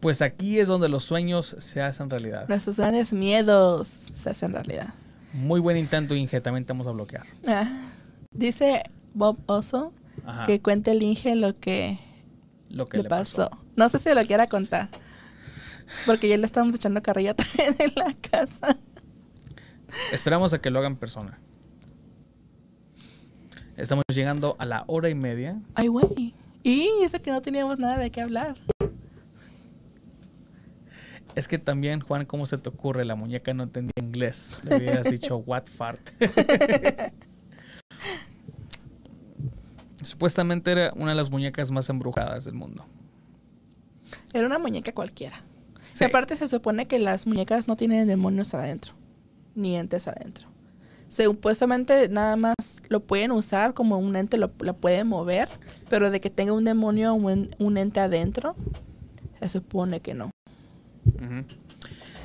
pues 0.00 0.22
aquí 0.22 0.58
es 0.58 0.68
donde 0.68 0.88
los 0.88 1.04
sueños 1.04 1.56
se 1.58 1.80
hacen 1.80 2.10
realidad. 2.10 2.46
Nuestros 2.48 2.76
grandes 2.76 3.12
miedos 3.12 3.88
se 3.88 4.30
hacen 4.30 4.52
realidad. 4.52 4.88
Muy 5.32 5.60
buen 5.60 5.76
intento, 5.76 6.14
Inge. 6.14 6.40
También 6.40 6.64
te 6.64 6.72
vamos 6.72 6.86
a 6.86 6.90
bloquear. 6.92 7.26
Ah, 7.46 7.66
Dice 8.30 8.82
Bob 9.14 9.38
Oso 9.46 9.92
Ajá. 10.24 10.44
que 10.46 10.60
cuente 10.60 10.90
el 10.92 11.02
Inge 11.02 11.34
lo 11.36 11.58
que 11.58 11.98
Lo 12.68 12.86
que 12.86 12.98
le, 13.02 13.08
pasó. 13.08 13.50
pasó. 13.50 13.62
No 13.76 13.88
sé 13.88 13.98
si 13.98 14.12
lo 14.14 14.24
quiera 14.26 14.48
contar. 14.48 14.88
Porque 16.06 16.28
ya 16.28 16.36
le 16.36 16.44
estamos 16.46 16.74
echando 16.74 17.02
carrilla 17.02 17.34
también 17.36 17.74
en 17.78 17.92
la 17.94 18.14
casa. 18.30 18.76
Esperamos 20.12 20.52
a 20.52 20.60
que 20.60 20.70
lo 20.70 20.78
hagan 20.78 20.96
persona. 20.96 21.38
Estamos 23.76 24.04
llegando 24.12 24.56
a 24.58 24.66
la 24.66 24.84
hora 24.88 25.08
y 25.08 25.14
media. 25.14 25.60
Ay, 25.74 25.86
güey. 25.86 26.34
Y 26.64 26.90
eso 27.02 27.20
que 27.22 27.30
no 27.30 27.40
teníamos 27.40 27.78
nada 27.78 27.96
de 27.98 28.10
qué 28.10 28.20
hablar. 28.20 28.56
Es 31.38 31.46
que 31.46 31.56
también, 31.56 32.00
Juan, 32.00 32.26
¿cómo 32.26 32.46
se 32.46 32.58
te 32.58 32.68
ocurre? 32.68 33.04
La 33.04 33.14
muñeca 33.14 33.54
no 33.54 33.62
entendía 33.62 33.92
inglés. 34.02 34.60
Le 34.64 34.78
hubieras 34.78 35.08
dicho 35.10 35.36
what 35.36 35.66
fart. 35.66 36.00
Supuestamente 40.02 40.72
era 40.72 40.92
una 40.96 41.12
de 41.12 41.14
las 41.14 41.30
muñecas 41.30 41.70
más 41.70 41.88
embrujadas 41.90 42.44
del 42.44 42.54
mundo. 42.54 42.84
Era 44.34 44.48
una 44.48 44.58
muñeca 44.58 44.90
cualquiera. 44.90 45.44
Sí. 45.92 46.06
Aparte 46.06 46.34
se 46.34 46.48
supone 46.48 46.88
que 46.88 46.98
las 46.98 47.24
muñecas 47.24 47.68
no 47.68 47.76
tienen 47.76 48.08
demonios 48.08 48.52
adentro, 48.54 48.94
ni 49.54 49.76
entes 49.76 50.08
adentro. 50.08 50.48
Supuestamente 51.06 52.08
nada 52.08 52.34
más 52.34 52.56
lo 52.88 52.98
pueden 53.06 53.30
usar 53.30 53.74
como 53.74 53.96
un 53.98 54.16
ente, 54.16 54.38
lo, 54.38 54.50
lo 54.58 54.74
pueden 54.74 55.06
mover, 55.06 55.48
pero 55.88 56.10
de 56.10 56.20
que 56.20 56.30
tenga 56.30 56.52
un 56.52 56.64
demonio 56.64 57.12
o 57.12 57.14
un, 57.14 57.54
un 57.60 57.76
ente 57.76 58.00
adentro, 58.00 58.56
se 59.38 59.48
supone 59.48 60.00
que 60.00 60.14
no. 60.14 60.32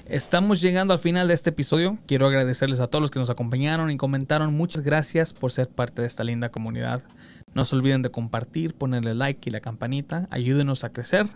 Estamos 0.05 0.59
llegando 0.59 0.93
al 0.93 0.99
final 0.99 1.27
de 1.27 1.33
este 1.33 1.51
episodio. 1.51 1.97
Quiero 2.05 2.27
agradecerles 2.27 2.81
a 2.81 2.87
todos 2.87 3.01
los 3.01 3.09
que 3.09 3.19
nos 3.19 3.29
acompañaron 3.29 3.89
y 3.89 3.97
comentaron. 3.97 4.53
Muchas 4.53 4.81
gracias 4.81 5.33
por 5.33 5.51
ser 5.51 5.69
parte 5.69 6.01
de 6.01 6.07
esta 6.07 6.23
linda 6.23 6.49
comunidad. 6.49 7.03
No 7.53 7.63
se 7.65 7.75
olviden 7.75 8.01
de 8.01 8.11
compartir, 8.11 8.73
ponerle 8.73 9.15
like 9.15 9.49
y 9.49 9.51
la 9.51 9.61
campanita. 9.61 10.27
Ayúdenos 10.29 10.83
a 10.83 10.91
crecer. 10.91 11.27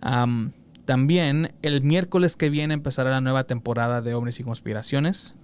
Am, 0.00 0.52
también 0.84 1.52
el 1.62 1.82
miércoles 1.82 2.36
que 2.36 2.48
viene 2.48 2.74
empezará 2.74 3.10
la 3.10 3.20
nueva 3.20 3.44
temporada 3.44 4.02
de 4.02 4.14
Hombres 4.14 4.38
y 4.38 4.44
Conspiraciones. 4.44 5.34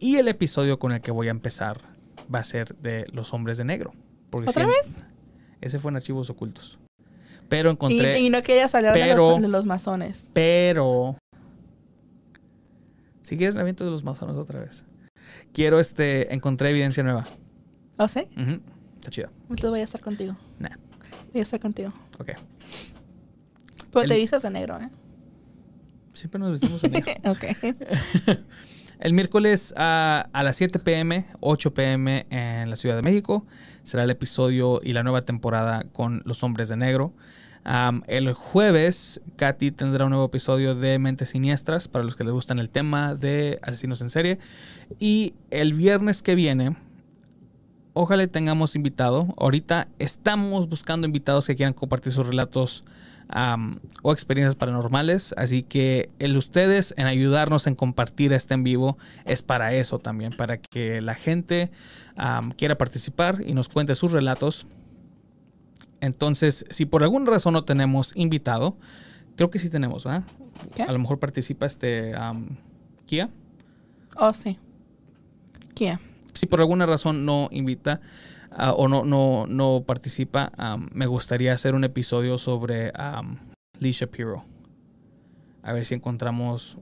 Y 0.00 0.16
el 0.16 0.26
episodio 0.26 0.78
con 0.78 0.92
el 0.92 1.00
que 1.00 1.12
voy 1.12 1.28
a 1.28 1.30
empezar 1.30 1.80
va 2.34 2.40
a 2.40 2.44
ser 2.44 2.74
de 2.76 3.06
los 3.12 3.32
hombres 3.32 3.58
de 3.58 3.64
negro. 3.64 3.94
Porque 4.30 4.50
¿Otra 4.50 4.66
vez? 4.66 5.04
Ese 5.60 5.78
fue 5.78 5.90
en 5.90 5.96
Archivos 5.96 6.30
Ocultos. 6.30 6.78
Pero 7.48 7.70
Y, 7.70 7.72
encontré... 7.72 8.20
y 8.20 8.30
no 8.30 8.42
quería 8.42 8.68
salir 8.68 8.92
de, 8.92 9.00
pero- 9.00 9.30
los, 9.32 9.40
de 9.42 9.48
los 9.48 9.64
masones. 9.66 10.30
Pero. 10.32 11.16
Si 13.22 13.36
quieres, 13.36 13.54
me 13.54 13.60
aviento 13.62 13.84
de 13.84 13.90
los 13.90 14.04
masones 14.04 14.36
otra 14.36 14.60
vez. 14.60 14.84
Quiero, 15.52 15.80
este. 15.80 16.32
Encontré 16.34 16.70
evidencia 16.70 17.02
nueva. 17.02 17.24
¿O 17.98 18.08
sí? 18.08 18.24
Está 18.96 19.10
chida. 19.10 19.30
Entonces 19.48 19.70
voy 19.70 19.80
a 19.80 19.84
estar 19.84 20.00
contigo. 20.00 20.36
Nah. 20.58 20.76
Voy 21.32 21.40
a 21.40 21.42
estar 21.42 21.60
contigo. 21.60 21.92
Ok. 22.18 22.32
Pero 23.90 24.02
El- 24.02 24.08
te 24.08 24.16
vistas 24.16 24.42
de 24.42 24.50
negro, 24.50 24.78
¿eh? 24.80 24.88
Siempre 26.12 26.38
nos 26.38 26.52
vestimos 26.52 26.82
en 26.84 26.92
negro. 26.92 27.12
ok. 27.30 27.44
El 28.98 29.12
miércoles 29.12 29.74
a, 29.76 30.28
las 30.32 30.56
7 30.56 30.78
pm, 30.78 31.26
8 31.40 31.74
pm 31.74 32.26
en 32.30 32.70
la 32.70 32.76
Ciudad 32.76 32.96
de 32.96 33.02
México, 33.02 33.44
será 33.82 34.04
el 34.04 34.10
episodio 34.10 34.80
y 34.82 34.94
la 34.94 35.02
nueva 35.02 35.20
temporada 35.20 35.84
con 35.92 36.22
Los 36.24 36.42
Hombres 36.42 36.70
de 36.70 36.76
Negro. 36.76 37.12
El 38.06 38.32
jueves, 38.32 39.20
Katy 39.36 39.70
tendrá 39.72 40.04
un 40.04 40.10
nuevo 40.10 40.24
episodio 40.24 40.74
de 40.74 40.98
Mentes 40.98 41.30
Siniestras 41.30 41.88
para 41.88 42.04
los 42.04 42.16
que 42.16 42.24
les 42.24 42.32
gustan 42.32 42.58
el 42.58 42.70
tema 42.70 43.14
de 43.14 43.58
asesinos 43.60 44.00
en 44.00 44.08
serie. 44.08 44.38
Y 44.98 45.34
el 45.50 45.74
viernes 45.74 46.22
que 46.22 46.34
viene, 46.34 46.76
ojalá 47.92 48.26
tengamos 48.28 48.76
invitado. 48.76 49.34
Ahorita 49.36 49.88
estamos 49.98 50.70
buscando 50.70 51.06
invitados 51.06 51.46
que 51.46 51.54
quieran 51.54 51.74
compartir 51.74 52.12
sus 52.12 52.26
relatos 52.26 52.84
am, 53.28 53.80
o 54.02 54.12
experiencias 54.12 54.54
paranormales. 54.54 55.34
Así 55.36 55.62
que 55.62 56.10
el 56.18 56.36
ustedes 56.36 56.94
en 56.96 57.06
ayudarnos 57.06 57.66
en 57.66 57.74
compartir 57.74 58.32
este 58.32 58.54
en 58.54 58.64
vivo 58.64 58.98
es 59.24 59.42
para 59.42 59.74
eso 59.74 59.98
también, 59.98 60.32
para 60.32 60.58
que 60.58 61.00
la 61.00 61.14
gente 61.14 61.70
quiera 62.56 62.78
participar 62.78 63.38
y 63.44 63.54
nos 63.54 63.68
cuente 63.68 63.94
sus 63.94 64.12
relatos. 64.12 64.66
Entonces, 66.00 66.66
si 66.70 66.86
por 66.86 67.02
alguna 67.02 67.30
razón 67.30 67.54
no 67.54 67.64
tenemos 67.64 68.12
invitado, 68.16 68.76
creo 69.36 69.50
que 69.50 69.58
sí 69.58 69.70
tenemos, 69.70 70.04
¿verdad? 70.04 70.24
¿Qué? 70.74 70.82
A 70.82 70.92
lo 70.92 70.98
mejor 70.98 71.18
participa 71.18 71.66
este 71.66 72.14
Kia. 73.06 73.30
Oh, 74.16 74.32
sí. 74.32 74.58
Kia. 75.74 76.00
Si 76.32 76.46
por 76.46 76.60
alguna 76.60 76.86
razón 76.86 77.24
no 77.24 77.48
invita 77.50 78.00
ah, 78.56 78.72
o 78.72 78.88
no, 78.88 79.04
no, 79.04 79.46
no 79.46 79.84
participa, 79.86 80.50
me 80.92 81.06
gustaría 81.06 81.52
hacer 81.52 81.74
un 81.74 81.84
episodio 81.84 82.38
sobre 82.38 82.92
am, 82.94 83.38
Lee 83.78 83.92
Shapiro. 83.92 84.44
A 85.62 85.72
ver 85.72 85.84
si 85.84 85.94
encontramos 85.94 86.78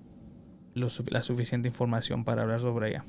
lo 0.74 0.88
la 1.08 1.22
suficiente 1.22 1.68
información 1.68 2.24
para 2.24 2.42
hablar 2.42 2.60
sobre 2.60 2.90
ella. 2.90 3.04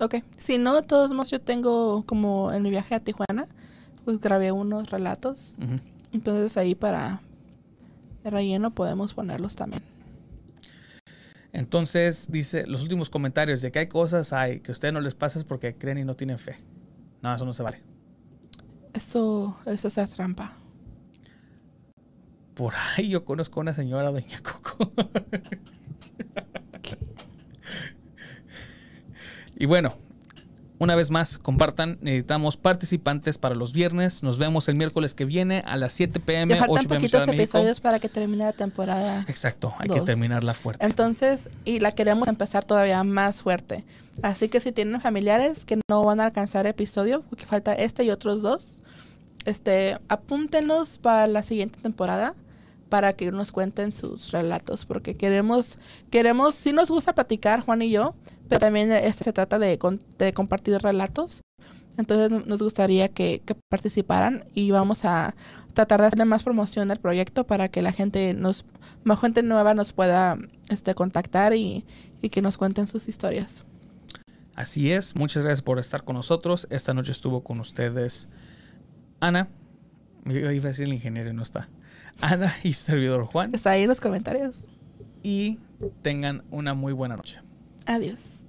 Ok. 0.00 0.16
Si 0.36 0.58
no, 0.58 0.74
de 0.74 0.82
todos 0.82 1.10
modos, 1.12 1.30
yo 1.30 1.40
tengo 1.40 2.04
como 2.04 2.52
en 2.52 2.62
mi 2.62 2.70
viaje 2.70 2.94
a 2.94 3.00
Tijuana, 3.00 3.46
pues 4.04 4.20
grabé 4.20 4.52
unos 4.52 4.90
relatos. 4.90 5.54
Entonces 6.12 6.56
ahí 6.56 6.74
para 6.74 7.20
de 8.22 8.30
relleno 8.30 8.72
podemos 8.72 9.14
ponerlos 9.14 9.56
también. 9.56 9.82
Entonces, 11.52 12.30
dice 12.30 12.66
los 12.66 12.82
últimos 12.82 13.08
comentarios 13.08 13.62
de 13.62 13.72
que 13.72 13.78
hay 13.78 13.86
cosas 13.86 14.34
hay 14.34 14.60
que 14.60 14.70
a 14.70 14.74
ustedes 14.74 14.92
no 14.92 15.00
les 15.00 15.14
pasa 15.14 15.38
es 15.38 15.44
porque 15.44 15.74
creen 15.74 15.98
y 15.98 16.04
no 16.04 16.14
tienen 16.14 16.38
fe. 16.38 16.56
No, 17.26 17.34
eso 17.34 17.44
no 17.44 17.52
se 17.52 17.64
vale. 17.64 17.82
Eso 18.94 19.58
es 19.66 19.84
hacer 19.84 20.08
trampa. 20.08 20.52
Por 22.54 22.72
ahí 22.96 23.08
yo 23.08 23.24
conozco 23.24 23.58
a 23.58 23.62
una 23.62 23.74
señora, 23.74 24.12
doña 24.12 24.38
Coco. 24.44 24.92
y 29.56 29.66
bueno, 29.66 29.96
una 30.78 30.94
vez 30.94 31.10
más, 31.10 31.38
compartan. 31.38 31.98
Necesitamos 32.00 32.56
participantes 32.56 33.38
para 33.38 33.56
los 33.56 33.72
viernes. 33.72 34.22
Nos 34.22 34.38
vemos 34.38 34.68
el 34.68 34.76
miércoles 34.76 35.14
que 35.14 35.24
viene 35.24 35.64
a 35.66 35.76
las 35.76 35.94
7 35.94 36.20
pm, 36.20 36.54
Ya 36.54 36.60
faltan 36.60 36.76
8 36.76 36.88
pm 36.88 37.00
poquitos 37.00 37.26
episodios 37.26 37.80
para 37.80 37.98
que 37.98 38.08
termine 38.08 38.44
la 38.44 38.52
temporada. 38.52 39.24
Exacto, 39.26 39.74
hay 39.80 39.88
que 39.88 40.00
terminarla 40.02 40.54
fuerte. 40.54 40.86
Entonces, 40.86 41.50
y 41.64 41.80
la 41.80 41.90
queremos 41.90 42.28
empezar 42.28 42.64
todavía 42.64 43.02
más 43.02 43.42
fuerte. 43.42 43.84
Así 44.22 44.48
que 44.48 44.60
si 44.60 44.72
tienen 44.72 45.00
familiares 45.00 45.64
que 45.64 45.78
no 45.88 46.04
van 46.04 46.20
a 46.20 46.24
alcanzar 46.24 46.66
episodio, 46.66 47.22
porque 47.28 47.46
falta 47.46 47.74
este 47.74 48.04
y 48.04 48.10
otros 48.10 48.42
dos, 48.42 48.82
este, 49.44 49.98
apúntenos 50.08 50.98
para 50.98 51.26
la 51.26 51.42
siguiente 51.42 51.78
temporada 51.80 52.34
para 52.88 53.14
que 53.14 53.30
nos 53.32 53.52
cuenten 53.52 53.92
sus 53.92 54.30
relatos, 54.30 54.84
porque 54.86 55.16
queremos, 55.16 55.78
queremos, 56.10 56.54
sí 56.54 56.72
nos 56.72 56.90
gusta 56.90 57.14
platicar, 57.14 57.64
Juan 57.64 57.82
y 57.82 57.90
yo, 57.90 58.14
pero 58.48 58.60
también 58.60 58.90
este 58.92 59.24
se 59.24 59.32
trata 59.32 59.58
de, 59.58 59.78
de 60.18 60.32
compartir 60.32 60.78
relatos. 60.78 61.42
Entonces 61.98 62.46
nos 62.46 62.62
gustaría 62.62 63.08
que, 63.08 63.40
que 63.44 63.54
participaran 63.70 64.44
y 64.54 64.70
vamos 64.70 65.04
a 65.04 65.34
tratar 65.72 66.00
de 66.00 66.08
hacerle 66.08 66.26
más 66.26 66.42
promoción 66.42 66.90
al 66.90 67.00
proyecto 67.00 67.46
para 67.46 67.68
que 67.68 67.80
la 67.80 67.90
gente 67.90 68.34
nos, 68.34 68.66
más 69.02 69.18
gente 69.18 69.42
nueva 69.42 69.72
nos 69.72 69.94
pueda 69.94 70.36
este, 70.68 70.94
contactar 70.94 71.54
y, 71.54 71.86
y 72.20 72.28
que 72.28 72.42
nos 72.42 72.58
cuenten 72.58 72.86
sus 72.86 73.08
historias. 73.08 73.64
Así 74.56 74.90
es, 74.90 75.14
muchas 75.14 75.44
gracias 75.44 75.60
por 75.60 75.78
estar 75.78 76.02
con 76.02 76.16
nosotros. 76.16 76.66
Esta 76.70 76.94
noche 76.94 77.12
estuvo 77.12 77.44
con 77.44 77.60
ustedes 77.60 78.26
Ana. 79.20 79.48
Yo 80.24 80.50
iba 80.50 80.64
a 80.64 80.68
decir 80.68 80.86
el 80.86 80.94
ingeniero 80.94 81.28
y 81.28 81.34
no 81.34 81.42
está. 81.42 81.68
Ana 82.22 82.52
y 82.62 82.72
su 82.72 82.84
servidor 82.84 83.26
Juan. 83.26 83.54
Está 83.54 83.72
ahí 83.72 83.82
en 83.82 83.88
los 83.88 84.00
comentarios. 84.00 84.66
Y 85.22 85.58
tengan 86.00 86.42
una 86.50 86.72
muy 86.72 86.94
buena 86.94 87.16
noche. 87.16 87.40
Adiós. 87.84 88.45